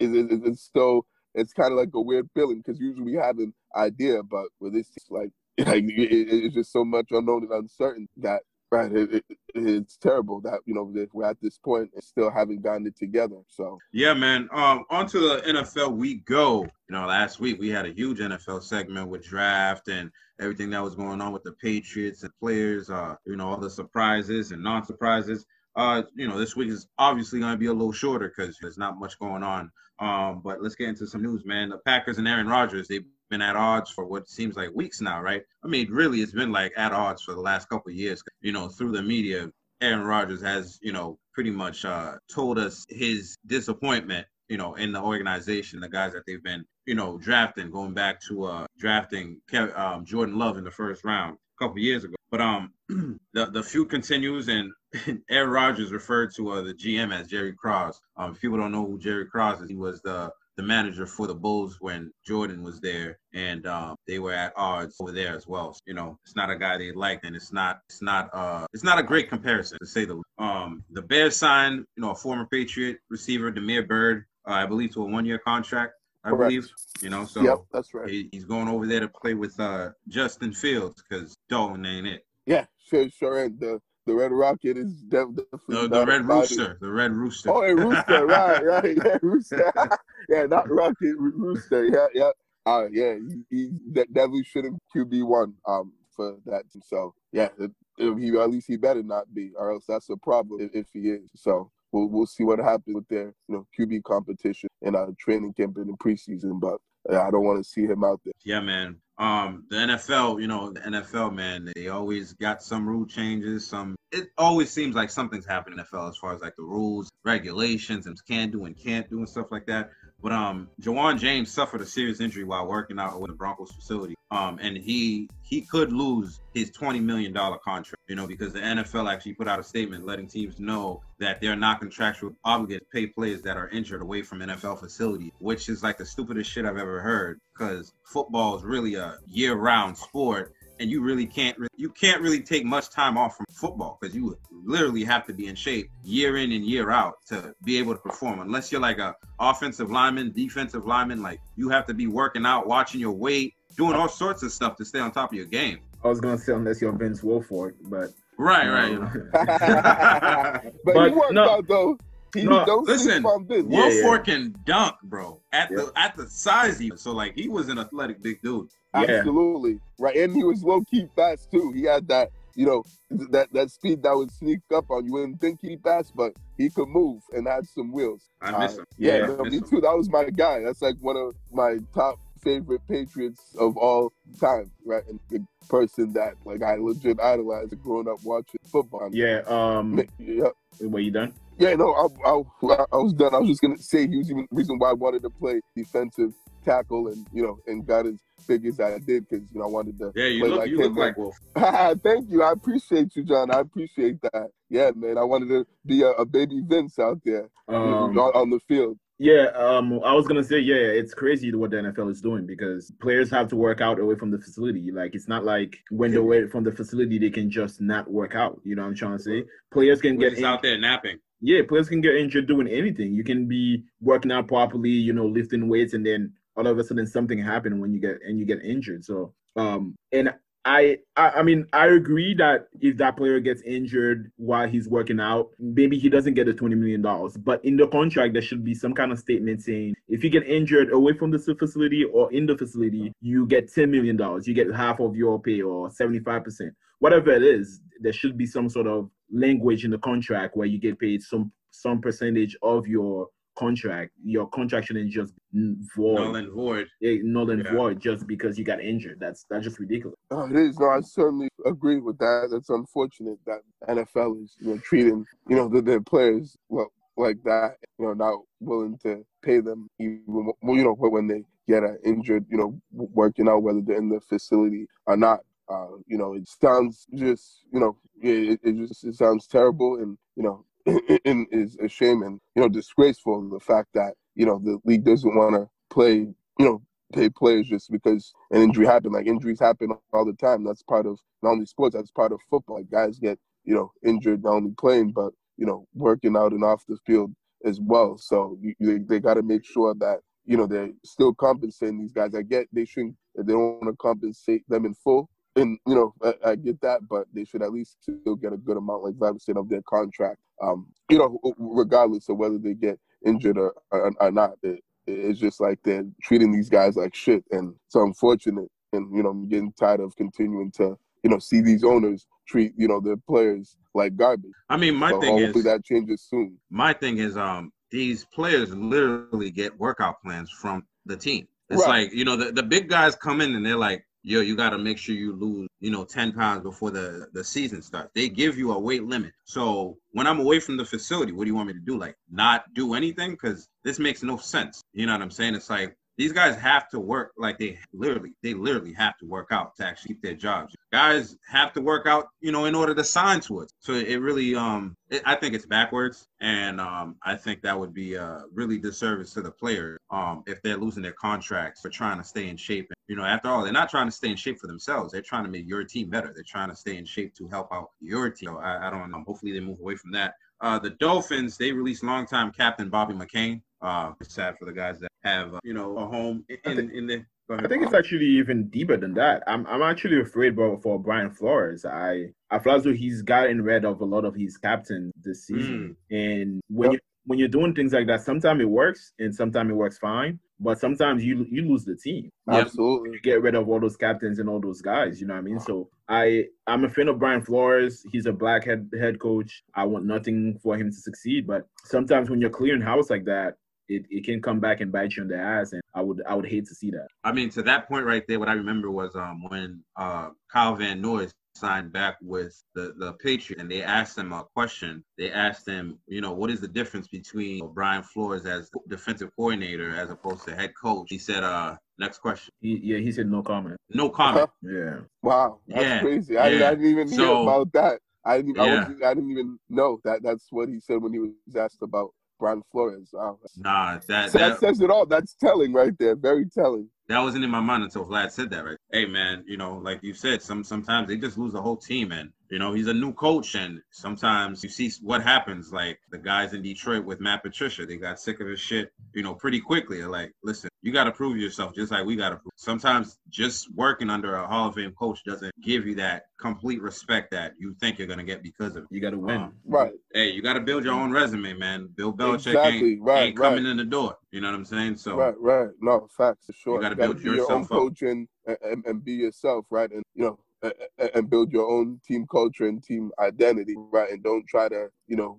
it, 0.00 0.10
it, 0.32 0.40
it's 0.44 0.70
so 0.74 1.04
it's 1.34 1.52
kind 1.52 1.72
of 1.72 1.78
like 1.78 1.90
a 1.94 2.00
weird 2.00 2.28
feeling 2.34 2.58
because 2.58 2.80
usually 2.80 3.04
we 3.04 3.14
have 3.14 3.38
an 3.38 3.52
idea, 3.76 4.22
but 4.22 4.46
with 4.60 4.72
this, 4.74 4.88
like 5.10 5.30
like 5.58 5.84
it, 5.84 6.12
it- 6.12 6.44
it's 6.44 6.54
just 6.54 6.72
so 6.72 6.84
much 6.84 7.06
unknown 7.10 7.42
and 7.44 7.52
uncertain 7.52 8.08
that 8.18 8.40
right. 8.72 8.92
It, 8.92 9.14
it, 9.14 9.24
it's 9.52 9.96
terrible 9.96 10.40
that 10.42 10.60
you 10.64 10.74
know 10.74 10.92
we're 11.12 11.28
at 11.28 11.36
this 11.42 11.58
point 11.58 11.90
and 11.94 12.04
still 12.04 12.30
haven't 12.30 12.62
gotten 12.62 12.86
it 12.86 12.96
together. 12.96 13.36
So 13.48 13.78
Yeah, 13.92 14.14
man. 14.14 14.48
Um, 14.52 14.84
onto 14.90 15.18
the 15.20 15.42
NFL 15.46 15.92
we 15.96 16.16
go. 16.20 16.62
You 16.62 16.94
know, 16.96 17.06
last 17.06 17.40
week 17.40 17.58
we 17.60 17.68
had 17.68 17.84
a 17.86 17.92
huge 17.92 18.20
NFL 18.20 18.62
segment 18.62 19.08
with 19.08 19.24
draft 19.24 19.88
and 19.88 20.10
everything 20.40 20.70
that 20.70 20.82
was 20.82 20.94
going 20.94 21.20
on 21.20 21.32
with 21.32 21.42
the 21.42 21.52
Patriots 21.52 22.22
and 22.22 22.32
players. 22.40 22.90
Uh, 22.90 23.16
you 23.26 23.36
know, 23.36 23.48
all 23.48 23.56
the 23.58 23.68
surprises 23.70 24.52
and 24.52 24.62
non-surprises. 24.62 25.44
Uh, 25.76 26.02
you 26.14 26.26
know, 26.28 26.38
this 26.38 26.56
week 26.56 26.68
is 26.68 26.88
obviously 26.98 27.40
going 27.40 27.52
to 27.52 27.58
be 27.58 27.66
a 27.66 27.72
little 27.72 27.92
shorter 27.92 28.32
because 28.34 28.56
there's 28.60 28.78
not 28.78 28.98
much 28.98 29.18
going 29.18 29.42
on. 29.42 29.70
Um, 30.00 30.40
but 30.42 30.62
let's 30.62 30.74
get 30.74 30.88
into 30.88 31.06
some 31.06 31.22
news, 31.22 31.44
man. 31.44 31.68
The 31.68 31.78
Packers 31.78 32.18
and 32.18 32.26
Aaron 32.26 32.46
Rodgers, 32.46 32.88
they've 32.88 33.04
been 33.28 33.42
at 33.42 33.54
odds 33.54 33.90
for 33.90 34.06
what 34.06 34.28
seems 34.28 34.56
like 34.56 34.70
weeks 34.74 35.00
now, 35.00 35.20
right? 35.20 35.42
I 35.62 35.68
mean, 35.68 35.90
really, 35.90 36.20
it's 36.20 36.32
been 36.32 36.52
like 36.52 36.72
at 36.76 36.92
odds 36.92 37.22
for 37.22 37.34
the 37.34 37.40
last 37.40 37.68
couple 37.68 37.92
years. 37.92 38.22
You 38.40 38.52
know, 38.52 38.68
through 38.68 38.92
the 38.92 39.02
media, 39.02 39.50
Aaron 39.82 40.04
Rodgers 40.04 40.42
has, 40.42 40.78
you 40.82 40.92
know, 40.92 41.18
pretty 41.34 41.50
much 41.50 41.84
uh, 41.84 42.14
told 42.32 42.58
us 42.58 42.84
his 42.88 43.36
disappointment, 43.46 44.26
you 44.48 44.56
know, 44.56 44.74
in 44.74 44.90
the 44.92 45.00
organization, 45.00 45.80
the 45.80 45.88
guys 45.88 46.12
that 46.12 46.22
they've 46.26 46.42
been, 46.42 46.64
you 46.86 46.94
know, 46.94 47.18
drafting, 47.18 47.70
going 47.70 47.92
back 47.94 48.20
to 48.22 48.44
uh, 48.44 48.66
drafting 48.78 49.40
Kev- 49.50 49.78
um, 49.78 50.04
Jordan 50.04 50.38
Love 50.38 50.56
in 50.56 50.64
the 50.64 50.70
first 50.70 51.04
round 51.04 51.36
a 51.36 51.64
couple 51.64 51.78
years 51.78 52.04
ago. 52.04 52.14
But 52.30 52.40
um, 52.40 52.72
the 52.88 53.46
the 53.46 53.62
feud 53.62 53.90
continues, 53.90 54.48
and 54.48 54.72
Aaron 55.30 55.50
Rodgers 55.50 55.92
referred 55.92 56.34
to 56.36 56.50
uh, 56.50 56.62
the 56.62 56.74
GM 56.74 57.14
as 57.14 57.28
Jerry 57.28 57.52
Krause. 57.52 58.00
Um, 58.16 58.32
if 58.32 58.40
people 58.40 58.58
don't 58.58 58.72
know 58.72 58.86
who 58.86 58.98
Jerry 58.98 59.26
Krause 59.26 59.60
is, 59.60 59.68
he 59.68 59.76
was 59.76 60.00
the 60.02 60.32
the 60.56 60.66
manager 60.66 61.06
for 61.06 61.26
the 61.26 61.34
Bulls 61.34 61.78
when 61.80 62.12
Jordan 62.26 62.62
was 62.62 62.80
there, 62.80 63.18
and 63.32 63.66
um, 63.66 63.96
they 64.06 64.18
were 64.18 64.34
at 64.34 64.52
odds 64.56 64.96
over 65.00 65.10
there 65.10 65.34
as 65.34 65.46
well. 65.46 65.72
So, 65.72 65.80
you 65.86 65.94
know, 65.94 66.18
it's 66.24 66.36
not 66.36 66.50
a 66.50 66.56
guy 66.56 66.76
they 66.76 66.92
liked, 66.92 67.24
and 67.24 67.34
it's 67.34 67.52
not 67.52 67.80
it's 67.88 68.02
not 68.02 68.28
uh 68.34 68.66
it's 68.74 68.84
not 68.84 68.98
a 68.98 69.02
great 69.02 69.30
comparison 69.30 69.78
to 69.80 69.86
say 69.86 70.04
the 70.04 70.14
least. 70.14 70.26
Um, 70.38 70.84
the 70.90 71.02
Bears 71.02 71.36
signed 71.36 71.86
you 71.96 72.02
know 72.02 72.10
a 72.10 72.14
former 72.14 72.46
Patriot 72.46 72.98
receiver 73.08 73.50
Damiere 73.50 73.84
Byrd, 73.84 74.26
uh, 74.46 74.52
I 74.52 74.66
believe, 74.66 74.92
to 74.94 75.02
a 75.02 75.06
one 75.06 75.24
year 75.24 75.38
contract. 75.38 75.94
I 76.24 76.30
Correct. 76.30 76.50
believe, 76.50 76.68
you 77.00 77.08
know, 77.08 77.24
so 77.24 77.40
yep, 77.40 77.58
that's 77.72 77.94
right. 77.94 78.10
he, 78.10 78.28
he's 78.30 78.44
going 78.44 78.68
over 78.68 78.86
there 78.86 79.00
to 79.00 79.08
play 79.08 79.32
with 79.32 79.58
uh 79.58 79.90
Justin 80.08 80.52
Fields 80.52 81.02
because 81.08 81.34
Dalton 81.48 81.86
ain't 81.86 82.06
it. 82.06 82.26
Yeah, 82.44 82.66
sure, 82.86 83.08
sure. 83.08 83.44
And 83.44 83.58
the 83.58 83.80
the 84.06 84.14
Red 84.14 84.32
Rocket 84.32 84.76
is 84.76 84.92
definitely 85.02 85.44
The, 85.68 85.88
the 85.88 86.06
Red. 86.06 86.24
Rooster, 86.26 86.78
the 86.80 86.90
Red 86.90 87.12
Rooster. 87.12 87.50
Oh, 87.50 87.62
a 87.62 87.74
rooster, 87.74 88.26
right, 88.26 88.64
right, 88.64 88.96
yeah, 88.96 89.18
rooster. 89.22 89.72
yeah, 90.28 90.46
not 90.46 90.68
rocket, 90.70 91.16
rooster. 91.18 91.84
Yeah, 91.86 92.06
yeah. 92.14 92.30
Uh, 92.66 92.86
yeah, 92.92 93.14
he, 93.16 93.42
he 93.50 93.70
definitely 93.92 94.44
shouldn't 94.44 94.78
QB 94.94 95.26
one 95.26 95.54
um 95.66 95.92
for 96.14 96.36
that. 96.46 96.64
So 96.86 97.14
yeah, 97.32 97.48
it, 97.58 97.70
it- 97.98 98.18
he 98.18 98.28
at 98.38 98.50
least 98.50 98.66
he 98.66 98.76
better 98.76 99.02
not 99.02 99.32
be, 99.34 99.50
or 99.56 99.72
else 99.72 99.84
that's 99.86 100.08
a 100.10 100.16
problem 100.16 100.60
if, 100.60 100.74
if 100.74 100.86
he 100.92 101.10
is. 101.10 101.30
So 101.36 101.70
we'll 101.92 102.08
we'll 102.08 102.26
see 102.26 102.44
what 102.44 102.58
happens 102.58 102.94
with 102.94 103.08
their 103.08 103.34
you 103.48 103.54
know 103.54 103.66
QB 103.78 104.02
competition 104.04 104.68
in 104.82 104.94
our 104.96 105.08
training 105.18 105.52
camp 105.54 105.76
in 105.78 105.86
the 105.88 105.92
preseason. 105.94 106.58
But 106.60 106.74
uh, 106.74 106.76
I 107.08 107.30
don't 107.30 107.44
want 107.44 107.62
to 107.62 107.68
see 107.68 107.84
him 107.86 108.04
out 108.04 108.20
there. 108.24 108.32
Yeah, 108.44 108.60
man. 108.60 108.96
Um, 109.18 109.64
the 109.68 109.76
NFL, 109.76 110.40
you 110.40 110.46
know, 110.46 110.70
the 110.72 110.80
NFL, 110.80 111.34
man, 111.34 111.70
they 111.74 111.88
always 111.88 112.32
got 112.32 112.62
some 112.62 112.88
rule 112.88 113.06
changes. 113.06 113.66
Some 113.66 113.96
it 114.12 114.30
always 114.38 114.70
seems 114.70 114.96
like 114.96 115.10
something's 115.10 115.46
happening 115.46 115.78
in 115.78 115.84
the 115.90 115.98
NFL 115.98 116.10
as 116.10 116.16
far 116.16 116.34
as 116.34 116.40
like 116.40 116.56
the 116.56 116.62
rules, 116.62 117.10
regulations, 117.24 118.06
and 118.06 118.18
can 118.26 118.50
do 118.50 118.64
and 118.64 118.76
can't 118.76 119.08
do 119.10 119.18
and 119.18 119.28
stuff 119.28 119.46
like 119.50 119.66
that. 119.66 119.90
But 120.22 120.32
um, 120.32 120.68
Ja'Wuan 120.82 121.18
James 121.18 121.50
suffered 121.50 121.80
a 121.80 121.86
serious 121.86 122.20
injury 122.20 122.44
while 122.44 122.66
working 122.66 122.98
out 122.98 123.20
with 123.20 123.30
the 123.30 123.36
Broncos 123.36 123.72
facility. 123.72 124.14
Um, 124.30 124.58
and 124.62 124.76
he 124.76 125.28
he 125.42 125.62
could 125.62 125.92
lose 125.92 126.40
his 126.54 126.70
twenty 126.70 127.00
million 127.00 127.32
dollar 127.32 127.58
contract. 127.58 128.02
You 128.08 128.16
know, 128.16 128.26
because 128.26 128.52
the 128.52 128.60
NFL 128.60 129.12
actually 129.12 129.34
put 129.34 129.48
out 129.48 129.58
a 129.58 129.64
statement 129.64 130.06
letting 130.06 130.28
teams 130.28 130.60
know 130.60 131.02
that 131.18 131.40
they're 131.40 131.56
not 131.56 131.80
contractually 131.80 132.36
obligated 132.44 132.82
to 132.82 132.86
pay 132.92 133.06
players 133.06 133.42
that 133.42 133.56
are 133.56 133.68
injured 133.70 134.02
away 134.02 134.22
from 134.22 134.38
NFL 134.40 134.78
facilities, 134.78 135.32
which 135.38 135.68
is 135.68 135.82
like 135.82 135.98
the 135.98 136.06
stupidest 136.06 136.50
shit 136.50 136.64
I've 136.64 136.78
ever 136.78 137.00
heard. 137.00 137.40
Because 137.52 137.92
football 138.04 138.56
is 138.56 138.62
really 138.62 138.94
a 138.94 139.18
year-round 139.26 139.98
sport, 139.98 140.54
and 140.80 140.90
you 140.90 141.00
really 141.02 141.26
can't 141.26 141.56
re- 141.58 141.68
you 141.76 141.90
can't 141.90 142.20
really 142.22 142.40
take 142.40 142.64
much 142.64 142.90
time 142.90 143.16
off 143.18 143.36
from 143.36 143.46
football 143.52 143.98
because 144.00 144.14
you 144.16 144.36
literally 144.64 145.04
have 145.04 145.26
to 145.26 145.32
be 145.34 145.46
in 145.46 145.54
shape 145.54 145.90
year 146.02 146.36
in 146.38 146.50
and 146.52 146.64
year 146.64 146.90
out 146.90 147.18
to 147.26 147.54
be 147.64 147.78
able 147.78 147.94
to 147.94 148.00
perform. 148.00 148.40
Unless 148.40 148.72
you're 148.72 148.80
like 148.80 148.98
a 148.98 149.14
offensive 149.38 149.90
lineman, 149.90 150.32
defensive 150.32 150.86
lineman, 150.86 151.22
like 151.22 151.40
you 151.56 151.68
have 151.68 151.86
to 151.86 151.94
be 151.94 152.06
working 152.06 152.44
out, 152.46 152.66
watching 152.66 153.00
your 153.00 153.12
weight, 153.12 153.54
doing 153.76 153.94
all 153.94 154.08
sorts 154.08 154.42
of 154.42 154.50
stuff 154.52 154.76
to 154.76 154.84
stay 154.84 154.98
on 154.98 155.12
top 155.12 155.30
of 155.30 155.36
your 155.36 155.46
game. 155.46 155.78
I 156.02 156.08
was 156.08 156.20
gonna 156.20 156.38
say 156.38 156.54
unless 156.54 156.80
you're 156.80 156.92
Vince 156.92 157.20
Wilfork, 157.20 157.74
but 157.82 158.10
Right, 158.38 158.68
right. 158.68 158.92
um, 158.94 159.10
You 159.12 159.20
know. 159.34 160.72
but, 160.84 160.94
But 160.94 161.08
he 161.10 161.14
worked 161.14 161.32
no- 161.34 161.50
out 161.50 161.68
though. 161.68 161.98
He 162.32 162.44
no, 162.44 162.64
don't 162.64 162.86
listen, 162.86 163.10
sleep 163.10 163.26
on 163.26 163.44
this. 163.48 163.64
Yeah, 163.68 163.88
yeah. 163.88 164.18
Can 164.18 164.54
dunk, 164.64 164.94
bro. 165.02 165.40
At 165.52 165.68
Yeah. 165.70 165.76
the 165.78 165.92
at 165.96 166.16
the 166.16 166.28
size 166.28 166.78
he 166.78 166.92
so 166.94 167.10
like 167.12 167.34
he 167.34 167.48
was 167.48 167.68
an 167.68 167.78
athletic 167.78 168.22
big 168.22 168.40
dude. 168.40 168.68
Yeah. 168.94 169.00
Absolutely. 169.02 169.78
Right. 169.98 170.16
And 170.16 170.34
he 170.34 170.42
was 170.42 170.62
low 170.62 170.82
key 170.82 171.06
fast 171.14 171.50
too. 171.50 171.72
He 171.74 171.84
had 171.84 172.08
that, 172.08 172.30
you 172.54 172.66
know, 172.66 172.84
that 173.30 173.52
that 173.52 173.70
speed 173.70 174.02
that 174.02 174.16
would 174.16 174.30
sneak 174.32 174.60
up 174.74 174.90
on 174.90 175.04
you. 175.04 175.08
You 175.08 175.12
wouldn't 175.14 175.40
think 175.40 175.60
he 175.62 175.76
fast, 175.76 176.12
but 176.16 176.32
he 176.58 176.70
could 176.70 176.88
move 176.88 177.22
and 177.32 177.46
had 177.46 177.66
some 177.68 177.92
wheels. 177.92 178.28
I 178.40 178.50
miss 178.58 178.74
Uh, 178.74 178.78
him. 178.80 178.86
Yeah, 178.98 179.16
Yeah, 179.18 179.26
no, 179.26 179.44
miss 179.44 179.52
me 179.52 179.58
him. 179.58 179.64
too. 179.64 179.80
That 179.80 179.96
was 179.96 180.08
my 180.10 180.24
guy. 180.30 180.60
That's 180.64 180.82
like 180.82 180.96
one 181.00 181.16
of 181.16 181.34
my 181.52 181.78
top 181.94 182.18
favorite 182.42 182.80
Patriots 182.88 183.54
of 183.58 183.76
all 183.76 184.12
time, 184.40 184.70
right? 184.86 185.02
And 185.08 185.20
the 185.28 185.44
person 185.68 186.12
that 186.14 186.34
like 186.44 186.62
I 186.62 186.76
legit 186.76 187.20
idolized 187.20 187.80
growing 187.82 188.08
up 188.08 188.18
watching 188.24 188.60
football. 188.64 189.08
yeah. 189.12 189.40
Um, 189.46 190.02
Yeah. 190.18 190.48
were 190.80 191.00
you 191.00 191.10
done? 191.10 191.32
Yeah, 191.58 191.74
no, 191.74 191.92
I, 191.92 192.06
I, 192.26 192.84
I 192.90 192.96
was 192.96 193.12
done. 193.12 193.34
I 193.34 193.38
was 193.38 193.50
just 193.50 193.60
gonna 193.60 193.76
say 193.76 194.08
he 194.08 194.16
was 194.16 194.30
even 194.30 194.46
the 194.50 194.56
reason 194.56 194.78
why 194.78 194.88
I 194.90 194.94
wanted 194.94 195.22
to 195.24 195.30
play 195.30 195.60
defensive 195.76 196.32
tackle 196.64 197.08
and 197.08 197.26
you 197.32 197.42
know 197.42 197.58
and 197.66 197.86
got 197.86 198.06
as 198.06 198.18
big 198.46 198.66
as 198.66 198.80
I 198.80 198.98
did 198.98 199.28
because 199.28 199.44
you 199.52 199.58
know 199.60 199.64
I 199.66 199.68
wanted 199.68 199.98
to. 199.98 200.12
Yeah, 200.14 200.26
you 200.26 200.40
play 200.40 200.48
look 200.50 200.58
like 200.60 200.70
you 200.70 200.80
him, 200.80 200.94
look 200.94 200.98
like 200.98 201.16
Wolf. 201.16 201.36
Thank 202.02 202.30
you. 202.30 202.42
I 202.42 202.52
appreciate 202.52 203.14
you, 203.16 203.24
John. 203.24 203.50
I 203.50 203.60
appreciate 203.60 204.20
that. 204.22 204.48
Yeah, 204.68 204.90
man. 204.94 205.18
I 205.18 205.24
wanted 205.24 205.48
to 205.48 205.66
be 205.86 206.02
a, 206.02 206.08
a 206.10 206.24
baby 206.24 206.62
Vince 206.66 206.98
out 206.98 207.20
there 207.24 207.48
Um, 207.68 208.18
on, 208.18 208.32
on 208.34 208.50
the 208.50 208.60
field. 208.60 208.98
Yeah, 209.22 209.48
um, 209.54 210.00
I 210.02 210.14
was 210.14 210.26
gonna 210.26 210.42
say, 210.42 210.60
yeah, 210.60 210.76
it's 210.76 211.12
crazy 211.12 211.54
what 211.54 211.70
the 211.72 211.76
NFL 211.76 212.10
is 212.10 212.22
doing 212.22 212.46
because 212.46 212.90
players 213.02 213.30
have 213.30 213.48
to 213.48 213.56
work 213.56 213.82
out 213.82 213.98
away 213.98 214.14
from 214.14 214.30
the 214.30 214.38
facility. 214.38 214.90
Like, 214.90 215.14
it's 215.14 215.28
not 215.28 215.44
like 215.44 215.76
when 215.90 216.10
they're 216.10 216.20
away 216.22 216.46
from 216.46 216.64
the 216.64 216.72
facility, 216.72 217.18
they 217.18 217.28
can 217.28 217.50
just 217.50 217.82
not 217.82 218.10
work 218.10 218.34
out. 218.34 218.60
You 218.64 218.76
know 218.76 218.82
what 218.82 218.88
I'm 218.88 218.94
trying 218.94 219.18
to 219.18 219.22
say? 219.22 219.44
Players 219.72 220.00
can 220.00 220.16
We're 220.16 220.30
get 220.30 220.38
just 220.38 220.44
out 220.44 220.62
there 220.62 220.78
napping. 220.78 221.18
yeah, 221.42 221.60
players 221.68 221.90
can 221.90 222.00
get 222.00 222.14
injured 222.16 222.46
doing 222.46 222.66
anything. 222.66 223.12
You 223.12 223.22
can 223.22 223.46
be 223.46 223.84
working 224.00 224.32
out 224.32 224.48
properly, 224.48 224.88
you 224.88 225.12
know, 225.12 225.26
lifting 225.26 225.68
weights, 225.68 225.92
and 225.92 226.06
then 226.06 226.32
all 226.56 226.66
of 226.66 226.78
a 226.78 226.84
sudden 226.84 227.06
something 227.06 227.38
happened 227.38 227.80
when 227.80 227.92
you 227.92 228.00
get 228.00 228.18
and 228.26 228.38
you 228.38 228.44
get 228.44 228.64
injured. 228.64 229.04
So, 229.04 229.34
um, 229.56 229.96
and 230.12 230.34
I, 230.64 230.98
I, 231.16 231.30
I 231.30 231.42
mean, 231.42 231.66
I 231.72 231.86
agree 231.86 232.34
that 232.34 232.68
if 232.80 232.98
that 232.98 233.16
player 233.16 233.40
gets 233.40 233.62
injured 233.62 234.30
while 234.36 234.68
he's 234.68 234.88
working 234.88 235.18
out, 235.18 235.48
maybe 235.58 235.98
he 235.98 236.10
doesn't 236.10 236.34
get 236.34 236.46
the 236.46 236.52
twenty 236.52 236.74
million 236.74 237.00
dollars. 237.00 237.36
But 237.36 237.64
in 237.64 237.76
the 237.76 237.88
contract, 237.88 238.34
there 238.34 238.42
should 238.42 238.62
be 238.62 238.74
some 238.74 238.92
kind 238.92 239.10
of 239.10 239.18
statement 239.18 239.62
saying 239.62 239.94
if 240.08 240.22
you 240.22 240.28
get 240.28 240.46
injured 240.46 240.92
away 240.92 241.14
from 241.14 241.30
the 241.30 241.38
facility 241.38 242.04
or 242.04 242.30
in 242.32 242.44
the 242.44 242.58
facility, 242.58 243.12
you 243.22 243.46
get 243.46 243.72
ten 243.72 243.90
million 243.90 244.16
dollars. 244.16 244.46
You 244.46 244.52
get 244.52 244.72
half 244.74 245.00
of 245.00 245.16
your 245.16 245.40
pay 245.40 245.62
or 245.62 245.90
seventy 245.90 246.18
five 246.18 246.44
percent, 246.44 246.74
whatever 246.98 247.30
it 247.30 247.42
is. 247.42 247.80
There 248.00 248.12
should 248.12 248.36
be 248.36 248.46
some 248.46 248.68
sort 248.68 248.86
of 248.86 249.10
language 249.32 249.84
in 249.84 249.90
the 249.90 249.98
contract 249.98 250.56
where 250.56 250.66
you 250.66 250.78
get 250.78 250.98
paid 250.98 251.22
some 251.22 251.52
some 251.70 252.00
percentage 252.02 252.56
of 252.62 252.86
your 252.86 253.28
contract. 253.64 254.10
Your 254.24 254.46
contract 254.48 254.86
shouldn't 254.86 255.10
just 255.10 255.32
be 255.52 255.74
void, 255.96 256.14
Null 256.16 256.36
and 256.36 256.52
void. 256.52 256.86
eh, 257.02 257.18
null 257.22 257.50
and 257.50 257.62
Yeah. 257.64 257.72
void 257.74 258.00
just 258.00 258.26
because 258.26 258.58
you 258.58 258.64
got 258.64 258.80
injured. 258.80 259.18
That's 259.20 259.44
that's 259.50 259.64
just 259.64 259.78
ridiculous. 259.78 260.16
Oh, 260.30 260.44
it 260.50 260.56
is. 260.56 260.78
No, 260.78 260.88
I 260.88 261.00
certainly 261.00 261.48
agree 261.66 262.00
with 262.00 262.18
that. 262.18 262.48
That's 262.50 262.70
unfortunate 262.70 263.38
that 263.46 263.60
NFL 263.88 264.42
is, 264.42 264.56
you 264.60 264.68
know, 264.68 264.78
treating, 264.78 265.24
you 265.48 265.56
know, 265.56 265.68
the, 265.68 265.82
their 265.82 266.00
players 266.00 266.56
well, 266.68 266.90
like 267.16 267.38
that. 267.44 267.72
You 267.98 268.06
know, 268.06 268.14
not 268.14 268.36
willing 268.60 268.96
to 269.04 269.24
pay 269.42 269.60
them 269.60 269.88
even, 269.98 270.22
well, 270.62 270.76
you 270.76 270.84
know, 270.84 270.94
when 270.94 271.26
they 271.28 271.42
get 271.68 271.82
uh, 271.84 271.98
injured. 272.04 272.46
You 272.48 272.58
know, 272.58 272.80
working 272.92 273.48
out 273.48 273.62
whether 273.62 273.82
they're 273.82 273.98
in 273.98 274.08
the 274.08 274.20
facility 274.20 274.86
or 275.06 275.16
not. 275.16 275.40
Uh, 275.68 275.98
you 276.06 276.18
know, 276.18 276.34
it 276.34 276.48
sounds 276.48 277.06
just, 277.14 277.62
you 277.72 277.78
know, 277.78 277.96
it, 278.20 278.58
it 278.64 278.74
just 278.88 279.04
it 279.04 279.14
sounds 279.14 279.46
terrible, 279.46 279.96
and 280.02 280.18
you 280.34 280.42
know, 280.42 280.56
and 280.56 280.64
is 280.86 281.76
a 281.82 281.88
shame 281.88 282.22
and 282.22 282.40
you 282.54 282.62
know 282.62 282.68
disgraceful. 282.68 283.48
The 283.50 283.60
fact 283.60 283.88
that 283.94 284.14
you 284.34 284.46
know 284.46 284.60
the 284.62 284.78
league 284.84 285.04
doesn't 285.04 285.36
want 285.36 285.54
to 285.54 285.68
play, 285.90 286.14
you 286.16 286.34
know, 286.58 286.82
pay 287.14 287.28
players 287.28 287.68
just 287.68 287.90
because 287.90 288.32
an 288.50 288.62
injury 288.62 288.86
happened. 288.86 289.14
Like 289.14 289.26
injuries 289.26 289.60
happen 289.60 289.90
all 290.12 290.24
the 290.24 290.34
time. 290.34 290.64
That's 290.64 290.82
part 290.82 291.06
of 291.06 291.18
not 291.42 291.50
only 291.52 291.66
sports. 291.66 291.94
That's 291.94 292.10
part 292.10 292.32
of 292.32 292.40
football. 292.50 292.76
Like 292.76 292.90
guys 292.90 293.18
get 293.18 293.38
you 293.64 293.74
know 293.74 293.92
injured 294.04 294.42
not 294.42 294.54
only 294.54 294.72
playing 294.78 295.12
but 295.12 295.32
you 295.56 295.66
know 295.66 295.86
working 295.94 296.36
out 296.36 296.52
and 296.52 296.64
off 296.64 296.84
the 296.88 296.98
field 297.06 297.32
as 297.64 297.80
well. 297.80 298.16
So 298.18 298.56
you, 298.60 298.74
they 298.80 298.98
they 298.98 299.20
got 299.20 299.34
to 299.34 299.42
make 299.42 299.64
sure 299.64 299.94
that 300.00 300.20
you 300.44 300.56
know 300.56 300.66
they're 300.66 300.90
still 301.04 301.34
compensating 301.34 302.00
these 302.00 302.12
guys. 302.12 302.34
I 302.34 302.42
get 302.42 302.68
they 302.72 302.84
shouldn't. 302.84 303.16
They 303.36 303.52
don't 303.52 303.80
want 303.80 303.92
to 303.92 303.96
compensate 303.96 304.64
them 304.68 304.84
in 304.86 304.94
full. 304.94 305.28
And 305.56 305.78
you 305.86 305.94
know 305.94 306.14
I, 306.22 306.50
I 306.50 306.54
get 306.56 306.80
that, 306.82 307.08
but 307.08 307.26
they 307.34 307.44
should 307.44 307.62
at 307.62 307.72
least 307.72 307.96
still 308.02 308.36
get 308.36 308.52
a 308.52 308.56
good 308.56 308.76
amount, 308.76 309.04
like 309.04 309.18
five 309.18 309.34
percent 309.34 309.58
of 309.58 309.68
their 309.68 309.82
contract. 309.82 310.38
Um, 310.62 310.86
you 311.10 311.18
know, 311.18 311.40
regardless 311.58 312.28
of 312.28 312.36
whether 312.36 312.58
they 312.58 312.74
get 312.74 312.98
injured 313.24 313.58
or, 313.58 313.74
or, 313.90 314.12
or 314.20 314.30
not. 314.30 314.52
It, 314.62 314.80
it's 315.06 315.40
just 315.40 315.60
like 315.60 315.78
they're 315.82 316.04
treating 316.22 316.52
these 316.52 316.68
guys 316.68 316.96
like 316.96 317.14
shit, 317.14 317.44
and 317.50 317.74
it's 317.86 317.94
unfortunate. 317.94 318.68
And 318.92 319.14
you 319.16 319.22
know, 319.22 319.30
I'm 319.30 319.48
getting 319.48 319.72
tired 319.72 320.00
of 320.00 320.14
continuing 320.16 320.70
to 320.72 320.96
you 321.22 321.30
know 321.30 321.38
see 321.38 321.60
these 321.60 321.84
owners 321.84 322.26
treat 322.46 322.72
you 322.76 322.88
know 322.88 323.00
their 323.00 323.16
players 323.16 323.76
like 323.94 324.16
garbage. 324.16 324.52
I 324.68 324.76
mean, 324.76 324.94
my 324.94 325.10
so 325.10 325.20
thing 325.20 325.30
hopefully 325.30 325.60
is 325.60 325.64
that 325.64 325.84
changes 325.84 326.22
soon. 326.28 326.58
my 326.70 326.92
thing 326.92 327.18
is 327.18 327.36
um 327.36 327.72
these 327.90 328.24
players 328.24 328.72
literally 328.72 329.50
get 329.50 329.76
workout 329.78 330.22
plans 330.22 330.50
from 330.50 330.84
the 331.06 331.16
team. 331.16 331.48
It's 331.70 331.80
Right. 331.80 332.04
like, 332.04 332.12
you 332.12 332.24
know, 332.24 332.36
the, 332.36 332.52
the 332.52 332.62
big 332.62 332.88
guys 332.88 333.16
come 333.16 333.40
in 333.40 333.54
and 333.54 333.64
they're 333.66 333.76
like, 333.76 334.04
yo, 334.22 334.40
you 334.40 334.56
gotta 334.56 334.78
make 334.78 334.98
sure 334.98 335.14
you 335.14 335.32
lose, 335.32 335.68
you 335.80 335.90
know, 335.90 336.04
10 336.04 336.32
pounds 336.32 336.62
before 336.62 336.90
the, 336.90 337.28
the 337.32 337.44
season 337.44 337.82
starts. 337.82 338.10
They 338.14 338.28
give 338.28 338.58
you 338.58 338.72
a 338.72 338.78
weight 338.78 339.04
limit. 339.04 339.32
So 339.44 339.96
when 340.12 340.26
I'm 340.26 340.40
away 340.40 340.60
from 340.60 340.76
the 340.76 340.84
facility, 340.84 341.32
what 341.32 341.44
do 341.44 341.50
you 341.50 341.54
want 341.54 341.68
me 341.68 341.74
to 341.74 341.80
do? 341.80 341.98
Like 341.98 342.16
not 342.30 342.64
do 342.74 342.94
anything? 342.94 343.36
Cause 343.36 343.68
this 343.84 343.98
makes 343.98 344.22
no 344.22 344.36
sense. 344.36 344.82
You 344.92 345.06
know 345.06 345.12
what 345.12 345.22
I'm 345.22 345.30
saying? 345.30 345.54
It's 345.54 345.70
like 345.70 345.96
these 346.20 346.32
guys 346.32 346.54
have 346.56 346.86
to 346.90 347.00
work 347.00 347.32
like 347.38 347.58
they 347.58 347.78
literally, 347.94 348.32
they 348.42 348.52
literally 348.52 348.92
have 348.92 349.16
to 349.16 349.26
work 349.26 349.48
out 349.52 349.74
to 349.76 349.86
actually 349.86 350.08
keep 350.08 350.22
their 350.22 350.34
jobs. 350.34 350.74
Guys 350.92 351.38
have 351.48 351.72
to 351.72 351.80
work 351.80 352.06
out, 352.06 352.28
you 352.42 352.52
know, 352.52 352.66
in 352.66 352.74
order 352.74 352.94
to 352.94 353.02
sign 353.02 353.40
to 353.40 353.60
it. 353.60 353.72
So 353.78 353.94
it 353.94 354.16
really, 354.16 354.54
um, 354.54 354.94
it, 355.08 355.22
I 355.24 355.34
think 355.34 355.54
it's 355.54 355.64
backwards, 355.64 356.26
and 356.42 356.78
um, 356.78 357.16
I 357.24 357.36
think 357.36 357.62
that 357.62 357.78
would 357.78 357.94
be 357.94 358.16
a 358.16 358.42
really 358.52 358.78
disservice 358.78 359.32
to 359.32 359.40
the 359.40 359.50
player 359.50 359.98
um, 360.10 360.42
if 360.46 360.60
they're 360.60 360.76
losing 360.76 361.02
their 361.02 361.14
contracts 361.14 361.80
for 361.80 361.88
trying 361.88 362.18
to 362.18 362.24
stay 362.24 362.48
in 362.48 362.56
shape. 362.58 362.92
You 363.10 363.16
know, 363.16 363.24
after 363.24 363.48
all, 363.48 363.64
they're 363.64 363.72
not 363.72 363.90
trying 363.90 364.06
to 364.06 364.12
stay 364.12 364.28
in 364.28 364.36
shape 364.36 364.60
for 364.60 364.68
themselves. 364.68 365.10
They're 365.10 365.20
trying 365.20 365.42
to 365.42 365.50
make 365.50 365.66
your 365.66 365.82
team 365.82 366.10
better. 366.10 366.30
They're 366.32 366.44
trying 366.46 366.70
to 366.70 366.76
stay 366.76 366.96
in 366.96 367.04
shape 367.04 367.34
to 367.38 367.48
help 367.48 367.66
out 367.72 367.90
your 368.00 368.30
team. 368.30 368.50
So 368.50 368.58
I, 368.58 368.86
I 368.86 368.90
don't 368.90 369.10
know. 369.10 369.24
Hopefully, 369.26 369.50
they 369.50 369.58
move 369.58 369.80
away 369.80 369.96
from 369.96 370.12
that. 370.12 370.34
Uh, 370.60 370.78
the 370.78 370.90
Dolphins, 370.90 371.56
they 371.56 371.72
released 371.72 372.04
longtime 372.04 372.52
captain 372.52 372.88
Bobby 372.88 373.14
McCain. 373.14 373.62
Uh, 373.82 374.12
it's 374.20 374.32
sad 374.32 374.54
for 374.60 374.64
the 374.64 374.72
guys 374.72 375.00
that 375.00 375.10
have, 375.24 375.54
uh, 375.54 375.58
you 375.64 375.74
know, 375.74 375.98
a 375.98 376.06
home 376.06 376.44
in, 376.48 376.78
in, 376.78 376.90
in 376.92 377.06
the. 377.08 377.24
I 377.52 377.66
think 377.66 377.82
it's 377.82 377.94
actually 377.94 378.26
even 378.26 378.68
deeper 378.68 378.96
than 378.96 379.14
that. 379.14 379.42
I'm 379.48 379.66
I'm 379.66 379.82
actually 379.82 380.20
afraid 380.20 380.54
bro, 380.54 380.76
for 380.76 380.96
Brian 380.96 381.32
Flores. 381.32 381.84
I 381.84 382.26
I 382.48 382.60
feel 382.60 382.74
as 382.74 382.84
though 382.84 382.92
he's 382.92 383.22
gotten 383.22 383.62
rid 383.62 383.84
of 383.84 384.00
a 384.00 384.04
lot 384.04 384.24
of 384.24 384.36
his 384.36 384.56
captains 384.56 385.12
this 385.20 385.48
season. 385.48 385.96
Mm. 386.12 386.44
And 386.44 386.60
when 386.68 386.92
yep. 386.92 387.00
you 387.02 387.09
when 387.26 387.38
you're 387.38 387.48
doing 387.48 387.74
things 387.74 387.92
like 387.92 388.06
that, 388.06 388.22
sometimes 388.22 388.60
it 388.60 388.68
works 388.68 389.12
and 389.18 389.34
sometimes 389.34 389.70
it 389.70 389.74
works 389.74 389.98
fine. 389.98 390.38
But 390.58 390.78
sometimes 390.78 391.24
you 391.24 391.46
you 391.50 391.62
lose 391.66 391.84
the 391.84 391.96
team. 391.96 392.30
Absolutely. 392.48 393.12
You 393.12 393.20
get 393.20 393.40
rid 393.40 393.54
of 393.54 393.68
all 393.68 393.80
those 393.80 393.96
captains 393.96 394.38
and 394.38 394.48
all 394.48 394.60
those 394.60 394.82
guys. 394.82 395.20
You 395.20 395.26
know 395.26 395.34
what 395.34 395.40
I 395.40 395.42
mean? 395.42 395.60
So 395.60 395.88
I 396.08 396.46
I'm 396.66 396.84
a 396.84 396.88
fan 396.88 397.08
of 397.08 397.18
Brian 397.18 397.40
Flores. 397.40 398.04
He's 398.12 398.26
a 398.26 398.32
black 398.32 398.64
head 398.64 398.90
head 398.98 399.18
coach. 399.18 399.62
I 399.74 399.84
want 399.84 400.04
nothing 400.04 400.58
for 400.62 400.76
him 400.76 400.90
to 400.90 400.96
succeed. 400.96 401.46
But 401.46 401.66
sometimes 401.84 402.28
when 402.28 402.40
you're 402.40 402.50
clearing 402.50 402.82
house 402.82 403.08
like 403.08 403.24
that, 403.24 403.56
it, 403.88 404.04
it 404.10 404.24
can 404.24 404.40
come 404.40 404.60
back 404.60 404.80
and 404.80 404.92
bite 404.92 405.16
you 405.16 405.22
in 405.22 405.28
the 405.28 405.36
ass 405.36 405.72
and 405.72 405.82
I 405.94 406.02
would 406.02 406.22
I 406.28 406.34
would 406.34 406.46
hate 406.46 406.66
to 406.66 406.74
see 406.74 406.90
that. 406.90 407.08
I 407.24 407.32
mean 407.32 407.50
to 407.50 407.62
that 407.62 407.88
point 407.88 408.06
right 408.06 408.24
there, 408.28 408.38
what 408.38 408.48
I 408.48 408.52
remember 408.52 408.90
was 408.90 409.16
um 409.16 409.42
when 409.48 409.82
uh 409.96 410.30
Kyle 410.52 410.76
Van 410.76 411.00
Noy 411.00 411.28
signed 411.60 411.92
back 411.92 412.16
with 412.22 412.60
the, 412.74 412.94
the 412.98 413.12
Patriot 413.14 413.60
and 413.60 413.70
they 413.70 413.82
asked 413.82 414.16
him 414.16 414.32
a 414.32 414.44
question. 414.54 415.04
They 415.18 415.30
asked 415.30 415.68
him, 415.68 415.98
you 416.06 416.20
know, 416.20 416.32
what 416.32 416.50
is 416.50 416.60
the 416.60 416.68
difference 416.68 417.08
between 417.08 417.68
Brian 417.74 418.02
Flores 418.02 418.46
as 418.46 418.70
defensive 418.88 419.30
coordinator 419.36 419.94
as 419.94 420.10
opposed 420.10 420.44
to 420.46 420.54
head 420.54 420.72
coach? 420.80 421.06
He 421.10 421.18
said, 421.18 421.44
uh, 421.44 421.76
next 421.98 422.18
question. 422.18 422.52
He, 422.60 422.80
yeah, 422.82 422.98
he 422.98 423.12
said 423.12 423.30
no 423.30 423.42
comment. 423.42 423.76
No 423.90 424.08
comment. 424.08 424.44
Uh-huh. 424.44 424.46
Yeah. 424.70 425.00
Wow. 425.22 425.60
That's 425.68 425.82
yeah. 425.82 426.00
crazy. 426.00 426.38
I, 426.38 426.48
yeah. 426.48 426.68
I, 426.68 426.70
didn't 426.70 426.86
even 426.86 427.08
so, 427.08 427.16
hear 427.16 427.42
about 427.42 427.72
that. 427.74 428.00
I 428.24 428.36
didn't, 428.38 428.56
yeah. 428.56 428.62
I, 428.62 428.88
was, 428.88 429.02
I 429.04 429.14
didn't 429.14 429.30
even 429.30 429.58
know 429.68 430.00
that 430.04 430.22
that's 430.22 430.46
what 430.50 430.68
he 430.68 430.80
said 430.80 431.02
when 431.02 431.12
he 431.12 431.18
was 431.18 431.32
asked 431.56 431.82
about 431.82 432.10
Brian 432.40 432.62
Flores. 432.72 433.10
Wow. 433.12 433.38
Nah, 433.56 433.98
that, 434.08 434.32
so 434.32 434.38
that, 434.38 434.48
that 434.48 434.60
says 434.60 434.80
it 434.80 434.90
all. 434.90 435.06
That's 435.06 435.34
telling 435.34 435.72
right 435.72 435.96
there. 435.98 436.16
Very 436.16 436.46
telling 436.46 436.88
that 437.10 437.18
wasn't 437.18 437.42
in 437.42 437.50
my 437.50 437.60
mind 437.60 437.82
until 437.82 438.06
Vlad 438.06 438.30
said 438.30 438.50
that, 438.50 438.64
right? 438.64 438.78
Hey 438.92 439.04
man, 439.04 439.42
you 439.44 439.56
know, 439.56 439.78
like 439.78 439.98
you 440.00 440.14
said, 440.14 440.40
some 440.40 440.62
sometimes 440.62 441.08
they 441.08 441.16
just 441.16 441.36
lose 441.36 441.52
the 441.52 441.60
whole 441.60 441.76
team 441.76 442.12
and 442.12 442.30
you 442.50 442.60
know, 442.60 442.72
he's 442.72 442.86
a 442.86 442.94
new 442.94 443.12
coach 443.12 443.56
and 443.56 443.80
sometimes 443.90 444.62
you 444.62 444.68
see 444.68 444.92
what 445.02 445.20
happens. 445.20 445.72
Like 445.72 445.98
the 446.12 446.18
guys 446.18 446.52
in 446.52 446.62
Detroit 446.62 447.04
with 447.04 447.20
Matt 447.20 447.42
Patricia, 447.42 447.84
they 447.84 447.96
got 447.96 448.20
sick 448.20 448.40
of 448.40 448.46
his 448.46 448.60
shit, 448.60 448.92
you 449.12 449.24
know, 449.24 449.34
pretty 449.34 449.60
quickly. 449.60 449.98
They're 449.98 450.08
like, 450.08 450.32
listen, 450.44 450.69
you 450.82 450.92
gotta 450.92 451.12
prove 451.12 451.36
yourself 451.36 451.74
just 451.74 451.92
like 451.92 452.04
we 452.04 452.16
gotta 452.16 452.36
prove. 452.36 452.52
Sometimes 452.56 453.18
just 453.28 453.72
working 453.74 454.08
under 454.08 454.36
a 454.36 454.46
Hall 454.46 454.68
of 454.68 454.74
Fame 454.74 454.92
coach 454.92 455.22
doesn't 455.24 455.52
give 455.62 455.86
you 455.86 455.94
that 455.96 456.26
complete 456.38 456.80
respect 456.80 457.30
that 457.32 457.54
you 457.58 457.74
think 457.80 457.98
you're 457.98 458.08
gonna 458.08 458.24
get 458.24 458.42
because 458.42 458.76
of 458.76 458.84
it. 458.84 458.88
You 458.90 459.00
gotta 459.00 459.18
win. 459.18 459.36
Um, 459.36 459.52
right. 459.66 459.92
Hey, 460.14 460.30
you 460.30 460.42
gotta 460.42 460.60
build 460.60 460.84
your 460.84 460.94
own 460.94 461.10
resume, 461.10 461.52
man. 461.54 461.88
Bill 461.94 462.12
Belichick 462.12 462.54
exactly. 462.54 462.92
ain't, 462.92 463.02
right, 463.02 463.22
ain't 463.24 463.36
coming 463.36 463.64
right. 463.64 463.70
in 463.70 463.76
the 463.76 463.84
door. 463.84 464.16
You 464.30 464.40
know 464.40 464.48
what 464.48 464.56
I'm 464.56 464.64
saying? 464.64 464.96
So 464.96 465.16
Right, 465.16 465.38
right. 465.38 465.70
No, 465.80 466.08
facts 466.16 466.46
for 466.46 466.52
sure. 466.52 466.76
You 466.76 466.80
gotta 466.80 466.96
build 466.96 467.22
you 467.22 467.34
your 467.34 467.52
own 467.52 467.66
coach 467.66 468.02
and, 468.02 468.26
and, 468.46 468.84
and 468.86 469.04
be 469.04 469.12
yourself, 469.12 469.66
right? 469.70 469.90
And 469.90 470.02
you 470.14 470.24
know, 470.24 470.72
and 471.14 471.28
build 471.28 471.52
your 471.52 471.70
own 471.70 472.00
team 472.06 472.26
culture 472.30 472.66
and 472.66 472.82
team 472.82 473.10
identity, 473.18 473.74
right? 473.76 474.10
And 474.10 474.22
don't 474.22 474.46
try 474.46 474.68
to, 474.68 474.88
you 475.08 475.16
know, 475.16 475.38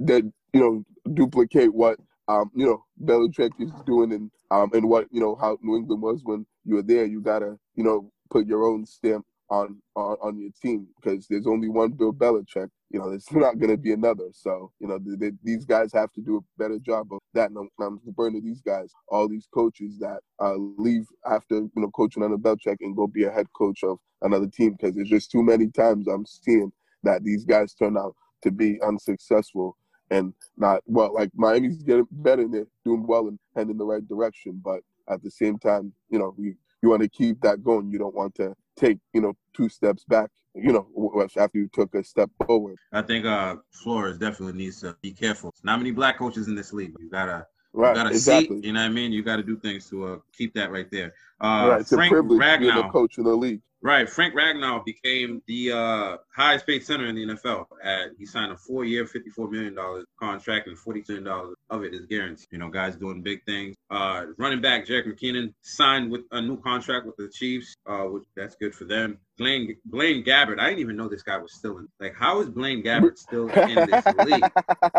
that 0.00 0.30
you 0.52 0.60
know, 0.60 0.84
duplicate 1.14 1.72
what 1.72 1.98
um, 2.28 2.50
you 2.54 2.66
know, 2.66 2.84
Belichick 3.04 3.50
is 3.58 3.70
doing 3.86 4.12
and 4.12 4.30
um 4.54 4.70
and 4.72 4.88
what, 4.88 5.06
you 5.10 5.20
know, 5.20 5.34
how 5.34 5.58
New 5.62 5.76
England 5.76 6.02
was 6.02 6.20
when 6.24 6.46
you 6.64 6.76
were 6.76 6.82
there. 6.82 7.04
You 7.04 7.20
gotta, 7.20 7.56
you 7.74 7.84
know, 7.84 8.10
put 8.30 8.46
your 8.46 8.64
own 8.64 8.86
stamp 8.86 9.26
on 9.50 9.80
on, 9.96 10.16
on 10.22 10.38
your 10.38 10.50
team 10.62 10.86
because 11.00 11.26
there's 11.28 11.46
only 11.46 11.68
one 11.68 11.90
Bill 11.90 12.12
Belichick. 12.12 12.68
You 12.90 13.00
know, 13.00 13.10
there's 13.10 13.26
not 13.32 13.58
going 13.58 13.70
to 13.70 13.76
be 13.76 13.92
another. 13.92 14.28
So 14.32 14.70
you 14.78 14.86
know, 14.86 14.98
they, 14.98 15.16
they, 15.16 15.36
these 15.42 15.64
guys 15.64 15.92
have 15.92 16.12
to 16.12 16.20
do 16.20 16.36
a 16.36 16.62
better 16.62 16.78
job 16.78 17.08
of 17.12 17.18
that. 17.34 17.50
And 17.50 17.58
I'm, 17.58 17.68
I'm 17.84 18.00
referring 18.04 18.34
to 18.34 18.40
these 18.40 18.60
guys, 18.60 18.92
all 19.08 19.28
these 19.28 19.48
coaches 19.52 19.98
that 19.98 20.20
uh, 20.40 20.54
leave 20.78 21.06
after 21.26 21.56
you 21.56 21.70
know 21.76 21.90
coaching 21.90 22.22
under 22.22 22.38
Belichick 22.38 22.76
and 22.80 22.96
go 22.96 23.06
be 23.06 23.24
a 23.24 23.30
head 23.30 23.46
coach 23.56 23.82
of 23.82 23.98
another 24.22 24.46
team 24.46 24.72
because 24.72 24.94
there's 24.94 25.10
just 25.10 25.30
too 25.30 25.42
many 25.42 25.68
times 25.68 26.06
I'm 26.06 26.26
seeing 26.26 26.70
that 27.02 27.24
these 27.24 27.44
guys 27.44 27.74
turn 27.74 27.96
out 27.98 28.14
to 28.42 28.50
be 28.50 28.80
unsuccessful 28.82 29.76
and 30.14 30.34
not 30.56 30.82
well. 30.86 31.12
Like 31.14 31.30
Miami's 31.34 31.82
getting 31.82 32.06
better 32.10 32.42
and 32.42 32.54
they're 32.54 32.66
doing 32.84 33.06
well 33.06 33.28
and 33.28 33.38
heading 33.54 33.70
in 33.70 33.78
the 33.78 33.84
right 33.84 34.06
direction, 34.06 34.60
but 34.64 34.80
at 35.08 35.22
the 35.22 35.30
same 35.30 35.58
time, 35.58 35.92
you 36.10 36.18
know, 36.18 36.34
we 36.36 36.54
you 36.82 36.90
want 36.90 37.02
to 37.02 37.08
keep 37.08 37.40
that 37.40 37.64
going. 37.64 37.90
You 37.90 37.98
don't 37.98 38.14
want 38.14 38.34
to 38.36 38.54
take 38.76 38.98
you 39.12 39.20
know 39.20 39.34
two 39.54 39.68
steps 39.68 40.04
back 40.04 40.30
you 40.56 40.72
know 40.72 41.30
after 41.36 41.58
you 41.58 41.68
took 41.72 41.94
a 41.94 42.02
step 42.02 42.30
forward 42.46 42.76
i 42.92 43.02
think 43.02 43.24
uh 43.24 43.56
flores 43.70 44.18
definitely 44.18 44.52
needs 44.52 44.80
to 44.80 44.96
be 45.00 45.12
careful 45.12 45.52
not 45.62 45.78
many 45.78 45.90
black 45.90 46.18
coaches 46.18 46.48
in 46.48 46.54
this 46.54 46.72
league 46.72 46.94
you 46.98 47.08
gotta 47.10 47.46
Right, 47.76 47.88
you 47.88 47.94
got 47.96 48.04
to 48.04 48.10
exactly. 48.10 48.60
see, 48.60 48.68
you 48.68 48.72
know 48.72 48.80
what 48.80 48.86
I 48.86 48.90
mean. 48.90 49.10
You 49.10 49.24
got 49.24 49.36
to 49.36 49.42
do 49.42 49.56
things 49.56 49.90
to 49.90 50.06
uh, 50.06 50.18
keep 50.32 50.54
that 50.54 50.70
right 50.70 50.88
there. 50.92 51.12
Uh, 51.40 51.70
right, 51.70 51.80
it's 51.80 51.92
Frank 51.92 52.12
a 52.12 52.14
privilege 52.14 52.40
Ragnow, 52.40 52.60
being 52.60 52.76
a 52.76 52.88
coach 52.88 53.18
in 53.18 53.24
the 53.24 53.34
league. 53.34 53.60
Right. 53.84 54.08
Frank 54.08 54.34
Ragnow 54.34 54.82
became 54.82 55.42
the 55.46 55.72
uh, 55.72 56.16
highest 56.34 56.66
paid 56.66 56.86
center 56.86 57.04
in 57.04 57.16
the 57.16 57.26
NFL. 57.26 57.66
At, 57.82 58.12
he 58.18 58.24
signed 58.24 58.50
a 58.50 58.56
four 58.56 58.86
year, 58.86 59.04
$54 59.04 59.50
million 59.50 59.76
contract, 60.18 60.68
and 60.68 60.78
$42 60.78 61.20
million 61.22 61.54
of 61.68 61.84
it 61.84 61.92
is 61.92 62.06
guaranteed. 62.06 62.46
You 62.50 62.56
know, 62.56 62.70
guys 62.70 62.96
doing 62.96 63.20
big 63.20 63.44
things. 63.44 63.76
Uh, 63.90 64.24
running 64.38 64.62
back 64.62 64.86
Jerick 64.86 65.06
McKinnon 65.06 65.52
signed 65.60 66.10
with 66.10 66.22
a 66.32 66.40
new 66.40 66.58
contract 66.62 67.04
with 67.04 67.16
the 67.16 67.28
Chiefs, 67.28 67.74
uh, 67.86 68.04
which 68.04 68.24
that's 68.34 68.56
good 68.56 68.74
for 68.74 68.86
them. 68.86 69.18
Blaine 69.36 69.76
Blaine 69.84 70.24
Gabbert, 70.24 70.58
I 70.58 70.70
didn't 70.70 70.80
even 70.80 70.96
know 70.96 71.08
this 71.08 71.22
guy 71.22 71.36
was 71.36 71.52
still 71.52 71.76
in. 71.76 71.86
Like, 72.00 72.14
how 72.18 72.40
is 72.40 72.48
Blaine 72.48 72.82
Gabbert 72.82 73.18
still 73.18 73.50
in 73.50 73.74
this 73.74 74.06
league? 74.24 74.50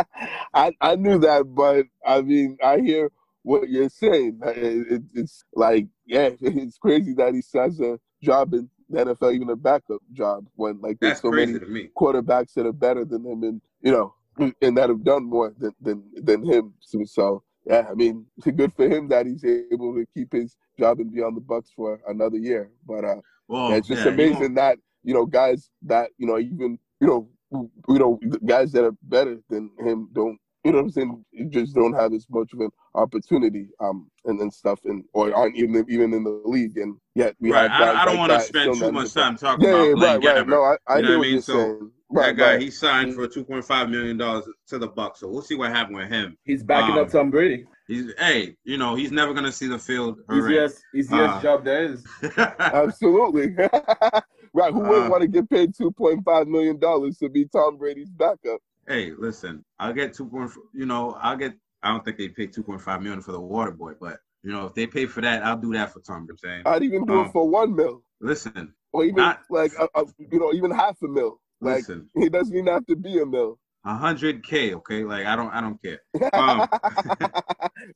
I, 0.54 0.74
I 0.80 0.96
knew 0.96 1.18
that, 1.18 1.46
but 1.56 1.88
I 2.06 2.22
mean, 2.22 2.60
I 2.64 2.82
hear 2.82 3.10
what 3.42 3.68
you're 3.68 3.90
saying. 3.90 4.42
It, 4.44 4.92
it, 4.92 5.02
it's 5.16 5.44
like, 5.56 5.88
yeah, 6.06 6.30
it's 6.40 6.78
crazy 6.78 7.16
that 7.16 7.34
he 7.34 7.42
has 7.58 7.80
a 7.80 8.00
job 8.22 8.54
in 8.54 8.70
the 8.90 9.06
NFL 9.06 9.34
even 9.34 9.50
a 9.50 9.56
backup 9.56 10.02
job 10.14 10.46
when 10.56 10.80
like 10.82 10.98
there's 11.00 11.14
That's 11.14 11.22
so 11.22 11.32
many 11.32 11.90
quarterbacks 11.98 12.54
that 12.54 12.66
are 12.66 12.74
better 12.74 13.06
than 13.06 13.26
him 13.26 13.44
and 13.44 13.62
you 13.82 13.92
know 13.92 14.14
and 14.62 14.78
that 14.78 14.90
have 14.90 15.04
done 15.04 15.24
more 15.24 15.54
than 15.58 15.72
than, 15.82 16.04
than 16.16 16.46
him. 16.46 16.74
So, 16.80 17.04
so 17.06 17.44
yeah, 17.66 17.88
I 17.90 17.94
mean 17.94 18.26
it's 18.38 18.48
good 18.56 18.74
for 18.74 18.88
him 18.88 19.08
that 19.10 19.26
he's 19.26 19.44
able 19.44 19.96
to 19.96 20.06
keep 20.14 20.34
his 20.34 20.58
job 20.78 21.00
and 21.00 21.12
be 21.12 21.22
on 21.22 21.36
the 21.36 21.42
Bucks 21.42 21.72
for 21.76 22.00
another 22.08 22.38
year. 22.38 22.72
But 22.86 23.06
uh 23.06 23.16
well, 23.48 23.70
yeah, 23.70 23.78
it's 23.78 23.88
just 23.88 24.06
yeah, 24.06 24.12
amazing 24.12 24.42
you 24.50 24.56
that 24.56 24.78
you 25.04 25.14
know 25.14 25.26
guys 25.26 25.70
that 25.84 26.10
you 26.18 26.28
know 26.28 26.38
even 26.38 26.78
you 27.00 27.08
know 27.08 27.30
you 27.52 28.00
know 28.00 28.20
guys 28.46 28.72
that 28.74 28.84
are 28.84 28.96
better 29.04 29.38
than 29.50 29.70
him 29.80 30.10
don't 30.14 30.40
you 30.66 30.72
know 30.72 30.78
what 30.80 30.86
I'm 30.86 30.92
saying? 30.92 31.26
You 31.32 31.46
just 31.46 31.76
don't 31.76 31.94
have 31.94 32.12
as 32.12 32.26
much 32.30 32.52
of 32.54 32.60
an 32.60 32.72
opportunity, 32.96 33.68
um, 33.80 34.10
and, 34.26 34.40
and 34.42 34.52
stuff, 34.52 34.80
and 34.86 35.04
or 35.14 35.34
aren't 35.34 35.56
even 35.56 35.86
even 35.88 36.12
in 36.12 36.24
the 36.24 36.42
league, 36.44 36.78
and 36.78 36.98
yet 37.14 37.36
we 37.40 37.52
right. 37.52 37.70
have. 37.70 37.96
I, 37.96 38.02
I 38.02 38.06
don't 38.06 38.18
like 38.18 38.30
want 38.30 38.42
to 38.42 38.48
spend 38.48 38.74
too 38.76 38.92
much 38.92 39.14
time 39.14 39.38
talking 39.38 39.68
yeah, 39.68 39.94
about 39.96 40.24
yeah, 40.24 40.30
right, 40.30 40.38
right. 40.38 40.48
No, 40.48 40.64
I, 40.64 40.78
I 40.88 40.98
you 40.98 41.04
know 41.04 41.10
what, 41.12 41.18
what 41.20 41.28
I 41.28 41.32
mean. 41.32 41.42
So 41.42 41.54
saying. 41.54 41.92
Right, 42.10 42.26
that 42.28 42.38
guy, 42.38 42.52
right. 42.54 42.62
he 42.62 42.72
signed 42.72 43.14
for 43.14 43.28
two 43.28 43.44
point 43.44 43.64
five 43.64 43.90
million 43.90 44.18
dollars 44.18 44.46
to 44.70 44.80
the 44.80 44.90
Bucs. 44.90 45.18
So 45.18 45.28
we'll 45.28 45.44
see 45.44 45.56
what 45.56 45.70
happens 45.70 45.98
with 45.98 46.10
him. 46.10 46.36
He's 46.46 46.64
backing 46.64 46.98
um, 46.98 47.06
up 47.06 47.12
Tom 47.12 47.30
Brady. 47.30 47.66
He's 47.88 48.12
hey, 48.18 48.56
you 48.64 48.78
know, 48.78 48.96
he's 48.96 49.12
never 49.12 49.36
gonna 49.36 49.52
see 49.52 49.68
the 49.68 49.78
field. 49.78 50.18
Easiest, 50.34 50.82
easiest 50.96 51.14
uh, 51.14 51.42
job 51.42 51.64
there 51.64 51.84
is. 51.84 52.04
Absolutely. 52.38 53.54
right. 54.54 54.74
Who 54.74 54.80
wouldn't 54.80 55.08
uh, 55.08 55.10
want 55.10 55.22
to 55.22 55.28
get 55.28 55.48
paid 55.48 55.76
two 55.76 55.92
point 55.92 56.26
five 56.26 56.48
million 56.48 56.80
dollars 56.80 57.20
to 57.20 57.30
be 57.30 57.46
Tom 57.46 57.78
Brady's 57.78 58.10
backup? 58.10 58.62
Hey, 58.88 59.12
listen, 59.18 59.64
I'll 59.80 59.94
get 59.94 60.14
two 60.14 60.26
point. 60.26 60.52
You 60.74 60.86
know, 60.86 61.18
I'll 61.22 61.38
get. 61.38 61.54
I 61.84 61.90
don't 61.90 62.04
think 62.04 62.18
they 62.18 62.30
pay 62.30 62.48
two 62.48 62.64
point 62.64 62.82
five 62.82 63.02
million 63.02 63.22
for 63.22 63.32
the 63.32 63.40
water 63.40 63.72
boy, 63.72 63.94
but 64.00 64.20
you 64.44 64.52
know, 64.52 64.68
if 64.68 64.74
they 64.74 64.88
pay 64.88 65.06
for 65.06 65.22
that, 65.22 65.44
I'll 65.44 65.58
do 65.58 65.74
that 65.74 65.94
for 65.94 66.00
Tom. 66.02 66.28
I'm 66.30 66.38
saying 66.38 66.64
I'd 66.66 66.84
even 66.84 67.06
do 67.06 67.20
um, 67.20 67.26
it 67.28 67.32
for 67.32 67.48
one 67.48 67.76
mil. 67.76 68.04
Listen, 68.22 68.74
or 68.92 69.04
even 69.04 69.16
not, 69.16 69.42
like 69.50 69.74
a, 69.80 69.88
a, 69.96 70.06
you 70.32 70.40
know, 70.40 70.54
even 70.54 70.72
half 70.72 71.02
a 71.04 71.08
mil. 71.08 71.40
Like 71.62 71.78
listen, 71.78 72.10
it 72.16 72.32
doesn't 72.32 72.54
even 72.54 72.68
have 72.68 72.86
to 72.88 72.96
be 72.96 73.20
a 73.20 73.26
mil. 73.26 73.60
A 73.86 73.96
hundred 73.96 74.44
K, 74.44 74.74
okay? 74.76 75.04
Like 75.04 75.26
I 75.26 75.36
don't, 75.36 75.50
I 75.50 75.62
don't 75.62 75.82
care. 75.82 76.00
Um, 76.34 76.68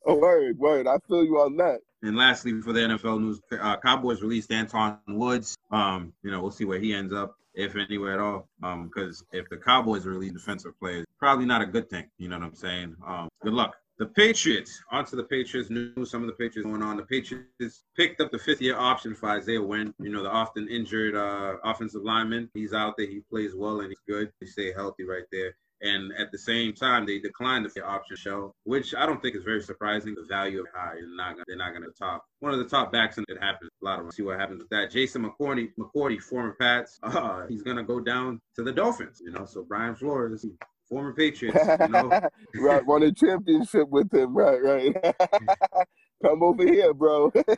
a 0.06 0.14
word, 0.14 0.58
word. 0.58 0.88
I 0.88 0.98
feel 1.08 1.24
you 1.24 1.40
on 1.40 1.58
that. 1.58 1.80
And 2.02 2.16
lastly, 2.16 2.62
for 2.62 2.74
the 2.74 2.82
NFL 2.82 3.22
news, 3.22 3.42
uh, 3.52 3.78
Cowboys 3.78 4.22
released 4.22 4.50
Antwaun 4.50 5.00
Woods. 5.08 5.56
Um, 5.72 6.14
you 6.24 6.32
know, 6.32 6.42
we'll 6.42 6.52
see 6.52 6.66
where 6.66 6.80
he 6.80 6.94
ends 6.94 7.14
up 7.14 7.36
if 7.60 7.76
anywhere 7.76 8.14
at 8.14 8.20
all. 8.20 8.48
Um, 8.64 8.88
because 8.88 9.24
if 9.32 9.50
the 9.50 9.58
Cowboys 9.58 10.06
are 10.06 10.12
really 10.12 10.30
defensive 10.30 10.78
players, 10.80 11.06
probably 11.18 11.46
not 11.46 11.62
a 11.62 11.66
good 11.66 11.90
thing. 11.90 12.10
You 12.18 12.30
know 12.30 12.40
what 12.40 12.46
I'm 12.46 12.56
saying? 12.56 12.96
Um, 13.06 13.28
good 13.44 13.54
luck. 13.54 13.76
the 13.98 14.06
Patriots. 14.06 14.82
Onto 14.92 15.16
the 15.18 15.24
Patriots. 15.26 15.70
Knew 15.70 16.06
some 16.06 16.22
of 16.24 16.28
the 16.28 16.34
Patriots 16.34 16.68
going 16.70 16.82
on. 16.82 16.98
The 16.98 17.04
Patriots 17.04 17.84
picked 17.98 18.22
up 18.22 18.32
the 18.32 18.40
fifth 18.40 18.62
year 18.62 18.78
option 18.78 19.14
for 19.14 19.30
Isaiah 19.30 19.62
Wynn. 19.62 19.94
You 20.00 20.10
know, 20.10 20.24
the 20.24 20.32
often 20.32 20.68
injured 20.70 21.16
uh, 21.16 21.58
offensive 21.64 22.04
lineman. 22.04 22.50
He's 22.54 22.74
out 22.74 22.96
there. 22.98 23.08
He 23.08 23.22
plays 23.30 23.56
well 23.56 23.82
and 23.82 23.90
he's 23.90 24.00
good. 24.08 24.32
He 24.40 24.46
stay 24.48 24.72
healthy 24.74 25.04
right 25.04 25.26
there. 25.32 25.54
And 25.82 26.12
at 26.18 26.32
the 26.32 26.38
same 26.38 26.74
time, 26.74 27.06
they 27.06 27.20
declined 27.20 27.70
the 27.74 27.86
option 27.86 28.18
show, 28.18 28.54
which 28.64 28.94
I 28.94 29.06
don't 29.06 29.22
think 29.22 29.36
is 29.36 29.44
very 29.44 29.62
surprising. 29.62 30.16
The 30.16 30.26
value 30.28 30.62
of 30.62 30.68
high, 30.74 30.96
they're 30.96 31.16
not 31.16 31.34
gonna, 31.34 31.44
they're 31.48 31.58
not 31.58 31.72
going 31.72 31.84
to 31.84 31.92
top 31.98 32.26
one 32.40 32.54
of 32.54 32.60
the 32.60 32.66
top 32.66 32.92
backs, 32.92 33.18
and 33.18 33.26
it 33.30 33.42
happens. 33.42 33.72
A 33.82 33.86
lot 33.86 34.00
of 34.00 34.06
them 34.06 34.12
see 34.12 34.24
what 34.24 34.40
happens 34.40 34.60
with 34.60 34.70
that. 34.70 34.92
Jason 34.92 35.24
McCourty, 35.24 35.70
McCourty, 35.80 36.22
former 36.22 36.56
Pats, 36.60 37.00
uh, 37.04 37.46
he's 37.48 37.62
going 37.62 37.78
to 37.78 37.84
go 37.84 38.00
down 38.00 38.42
to 38.56 38.64
the 38.64 38.72
Dolphins. 38.72 39.22
You 39.24 39.32
know, 39.32 39.46
so 39.46 39.64
Brian 39.64 39.96
Flores, 39.96 40.46
former 40.90 41.14
Patriots, 41.14 41.60
you 41.80 41.88
know, 41.88 42.10
right, 42.56 42.86
won 42.86 43.04
a 43.04 43.12
championship 43.12 43.88
with 43.90 44.14
him. 44.14 44.36
Right, 44.36 44.62
right. 44.62 45.16
Come 46.24 46.44
over 46.44 46.66
here, 46.66 46.94
bro. 46.94 47.32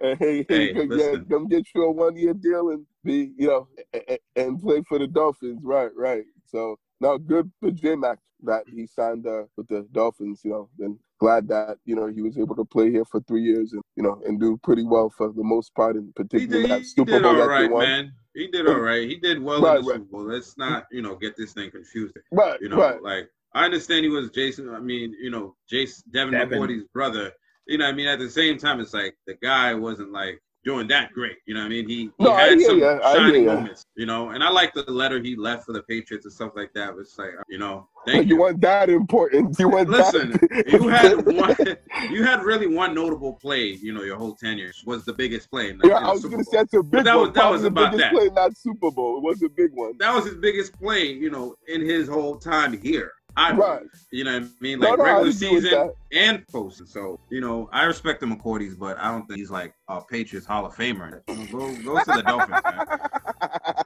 hey, 0.01 0.45
hey, 0.49 0.73
come, 0.73 0.91
yeah, 0.91 1.15
come 1.29 1.47
get 1.47 1.67
you 1.75 1.83
a 1.83 1.91
one 1.91 2.15
year 2.15 2.33
deal 2.33 2.69
and 2.69 2.85
be, 3.03 3.31
you 3.37 3.47
know, 3.47 3.67
and, 3.93 4.19
and 4.35 4.61
play 4.61 4.81
for 4.87 4.97
the 4.99 5.07
Dolphins. 5.07 5.59
Right, 5.63 5.91
right. 5.95 6.23
So, 6.45 6.77
no, 6.99 7.17
good 7.17 7.51
for 7.59 7.71
J 7.71 7.95
Mac 7.95 8.19
that 8.43 8.63
he 8.67 8.87
signed 8.87 9.27
uh, 9.27 9.43
with 9.55 9.67
the 9.67 9.87
Dolphins, 9.91 10.41
you 10.43 10.51
know, 10.51 10.69
and 10.79 10.97
glad 11.19 11.47
that, 11.49 11.77
you 11.85 11.95
know, 11.95 12.07
he 12.07 12.21
was 12.21 12.37
able 12.37 12.55
to 12.55 12.65
play 12.65 12.89
here 12.89 13.05
for 13.05 13.21
three 13.21 13.43
years 13.43 13.73
and, 13.73 13.83
you 13.95 14.03
know, 14.03 14.21
and 14.25 14.39
do 14.39 14.59
pretty 14.63 14.83
well 14.83 15.11
for 15.15 15.31
the 15.31 15.43
most 15.43 15.73
part, 15.75 15.95
in 15.95 16.11
particular 16.13 16.67
that 16.67 16.85
Super 16.85 17.19
Bowl 17.19 17.35
that 17.35 17.47
right, 17.47 17.61
they 17.61 17.67
won. 17.67 17.83
Man. 17.83 18.13
He 18.33 18.47
did 18.47 18.65
all 18.65 18.79
right. 18.79 19.07
He 19.09 19.17
did 19.17 19.41
well 19.41 19.61
right, 19.61 19.79
in 19.79 19.83
the 19.83 19.89
right. 19.89 19.97
Super 19.99 20.11
Bowl. 20.11 20.23
Let's 20.23 20.57
not, 20.57 20.87
you 20.89 21.01
know, 21.01 21.15
get 21.15 21.35
this 21.35 21.53
thing 21.53 21.69
confused. 21.69 22.15
Right, 22.31 22.59
you 22.61 22.69
know, 22.69 22.77
right. 22.77 23.01
like 23.03 23.29
I 23.53 23.65
understand 23.65 24.03
he 24.05 24.09
was 24.09 24.29
Jason. 24.31 24.69
I 24.69 24.79
mean, 24.79 25.13
you 25.19 25.29
know, 25.29 25.55
Jason 25.69 26.03
Devin, 26.11 26.33
Devin. 26.33 26.59
McCourty's 26.59 26.87
brother. 26.93 27.31
You 27.67 27.77
know, 27.77 27.85
I 27.85 27.91
mean, 27.91 28.07
at 28.07 28.19
the 28.19 28.29
same 28.29 28.57
time, 28.57 28.79
it's 28.79 28.93
like 28.93 29.15
the 29.27 29.35
guy 29.35 29.73
wasn't 29.73 30.11
like 30.11 30.41
doing 30.63 30.87
that 30.87 31.11
great. 31.13 31.37
You 31.45 31.55
know, 31.55 31.61
I 31.61 31.69
mean, 31.69 31.87
he, 31.87 31.95
he 32.17 32.23
no, 32.23 32.35
had 32.35 32.59
some 32.61 32.79
you. 32.79 32.99
shining 33.03 33.45
moments. 33.45 33.85
You 33.95 34.05
know, 34.05 34.29
and 34.29 34.43
I 34.43 34.49
like 34.49 34.73
the 34.73 34.83
letter 34.89 35.21
he 35.21 35.35
left 35.35 35.65
for 35.65 35.73
the 35.73 35.83
Patriots 35.83 36.25
and 36.25 36.33
stuff 36.33 36.51
like 36.55 36.71
that. 36.73 36.93
It's 36.99 37.17
like, 37.17 37.31
you 37.49 37.57
know, 37.57 37.87
thank 38.05 38.27
you. 38.27 38.35
You 38.35 38.41
want 38.41 38.61
that 38.61 38.89
important? 38.89 39.57
You 39.59 39.69
want 39.69 39.89
listen? 39.89 40.31
That. 40.31 40.65
you 40.71 40.87
had 40.87 41.25
one. 41.25 42.11
You 42.13 42.23
had 42.23 42.43
really 42.43 42.67
one 42.67 42.93
notable 42.93 43.33
play. 43.33 43.77
You 43.81 43.93
know, 43.93 44.03
your 44.03 44.17
whole 44.17 44.35
tenure 44.35 44.71
was 44.85 45.05
the 45.05 45.13
biggest 45.13 45.49
play. 45.49 45.73
Yeah, 45.83 45.95
I 45.95 46.11
was 46.11 46.23
going 46.23 46.37
to 46.37 46.43
say 46.43 46.57
that's 46.57 46.73
a 46.73 46.83
big 46.83 47.05
that 47.05 47.15
one. 47.15 47.27
Was, 47.27 47.35
that 47.35 47.51
was 47.51 47.61
the 47.61 47.67
about 47.67 47.91
biggest 47.91 48.11
that. 48.11 48.13
play, 48.13 48.29
not 48.29 48.57
Super 48.57 48.91
Bowl. 48.91 49.17
It 49.17 49.23
was 49.23 49.41
a 49.43 49.49
big 49.49 49.71
one. 49.73 49.97
That 49.99 50.13
was 50.13 50.25
his 50.25 50.35
biggest 50.35 50.73
play. 50.79 51.11
You 51.11 51.29
know, 51.29 51.55
in 51.67 51.81
his 51.81 52.07
whole 52.07 52.37
time 52.37 52.79
here. 52.79 53.11
I 53.35 53.53
right. 53.53 53.83
You 54.11 54.23
know 54.23 54.39
what 54.39 54.43
I 54.43 54.49
mean? 54.59 54.79
Like 54.79 54.89
no, 54.89 54.95
no, 54.95 55.03
regular 55.03 55.31
season 55.31 55.91
and 56.11 56.45
postseason. 56.47 56.87
So, 56.87 57.19
you 57.29 57.41
know, 57.41 57.69
I 57.71 57.85
respect 57.85 58.19
the 58.19 58.25
McCourties, 58.25 58.77
but 58.77 58.97
I 58.97 59.11
don't 59.11 59.25
think 59.25 59.39
he's 59.39 59.51
like 59.51 59.73
a 59.87 60.01
Patriots 60.01 60.45
Hall 60.45 60.65
of 60.65 60.75
Famer. 60.75 61.21
Go, 61.51 61.75
go 61.83 61.99
to 61.99 62.05
the 62.05 62.23
Dolphins, 62.23 62.61
man. 62.63 62.97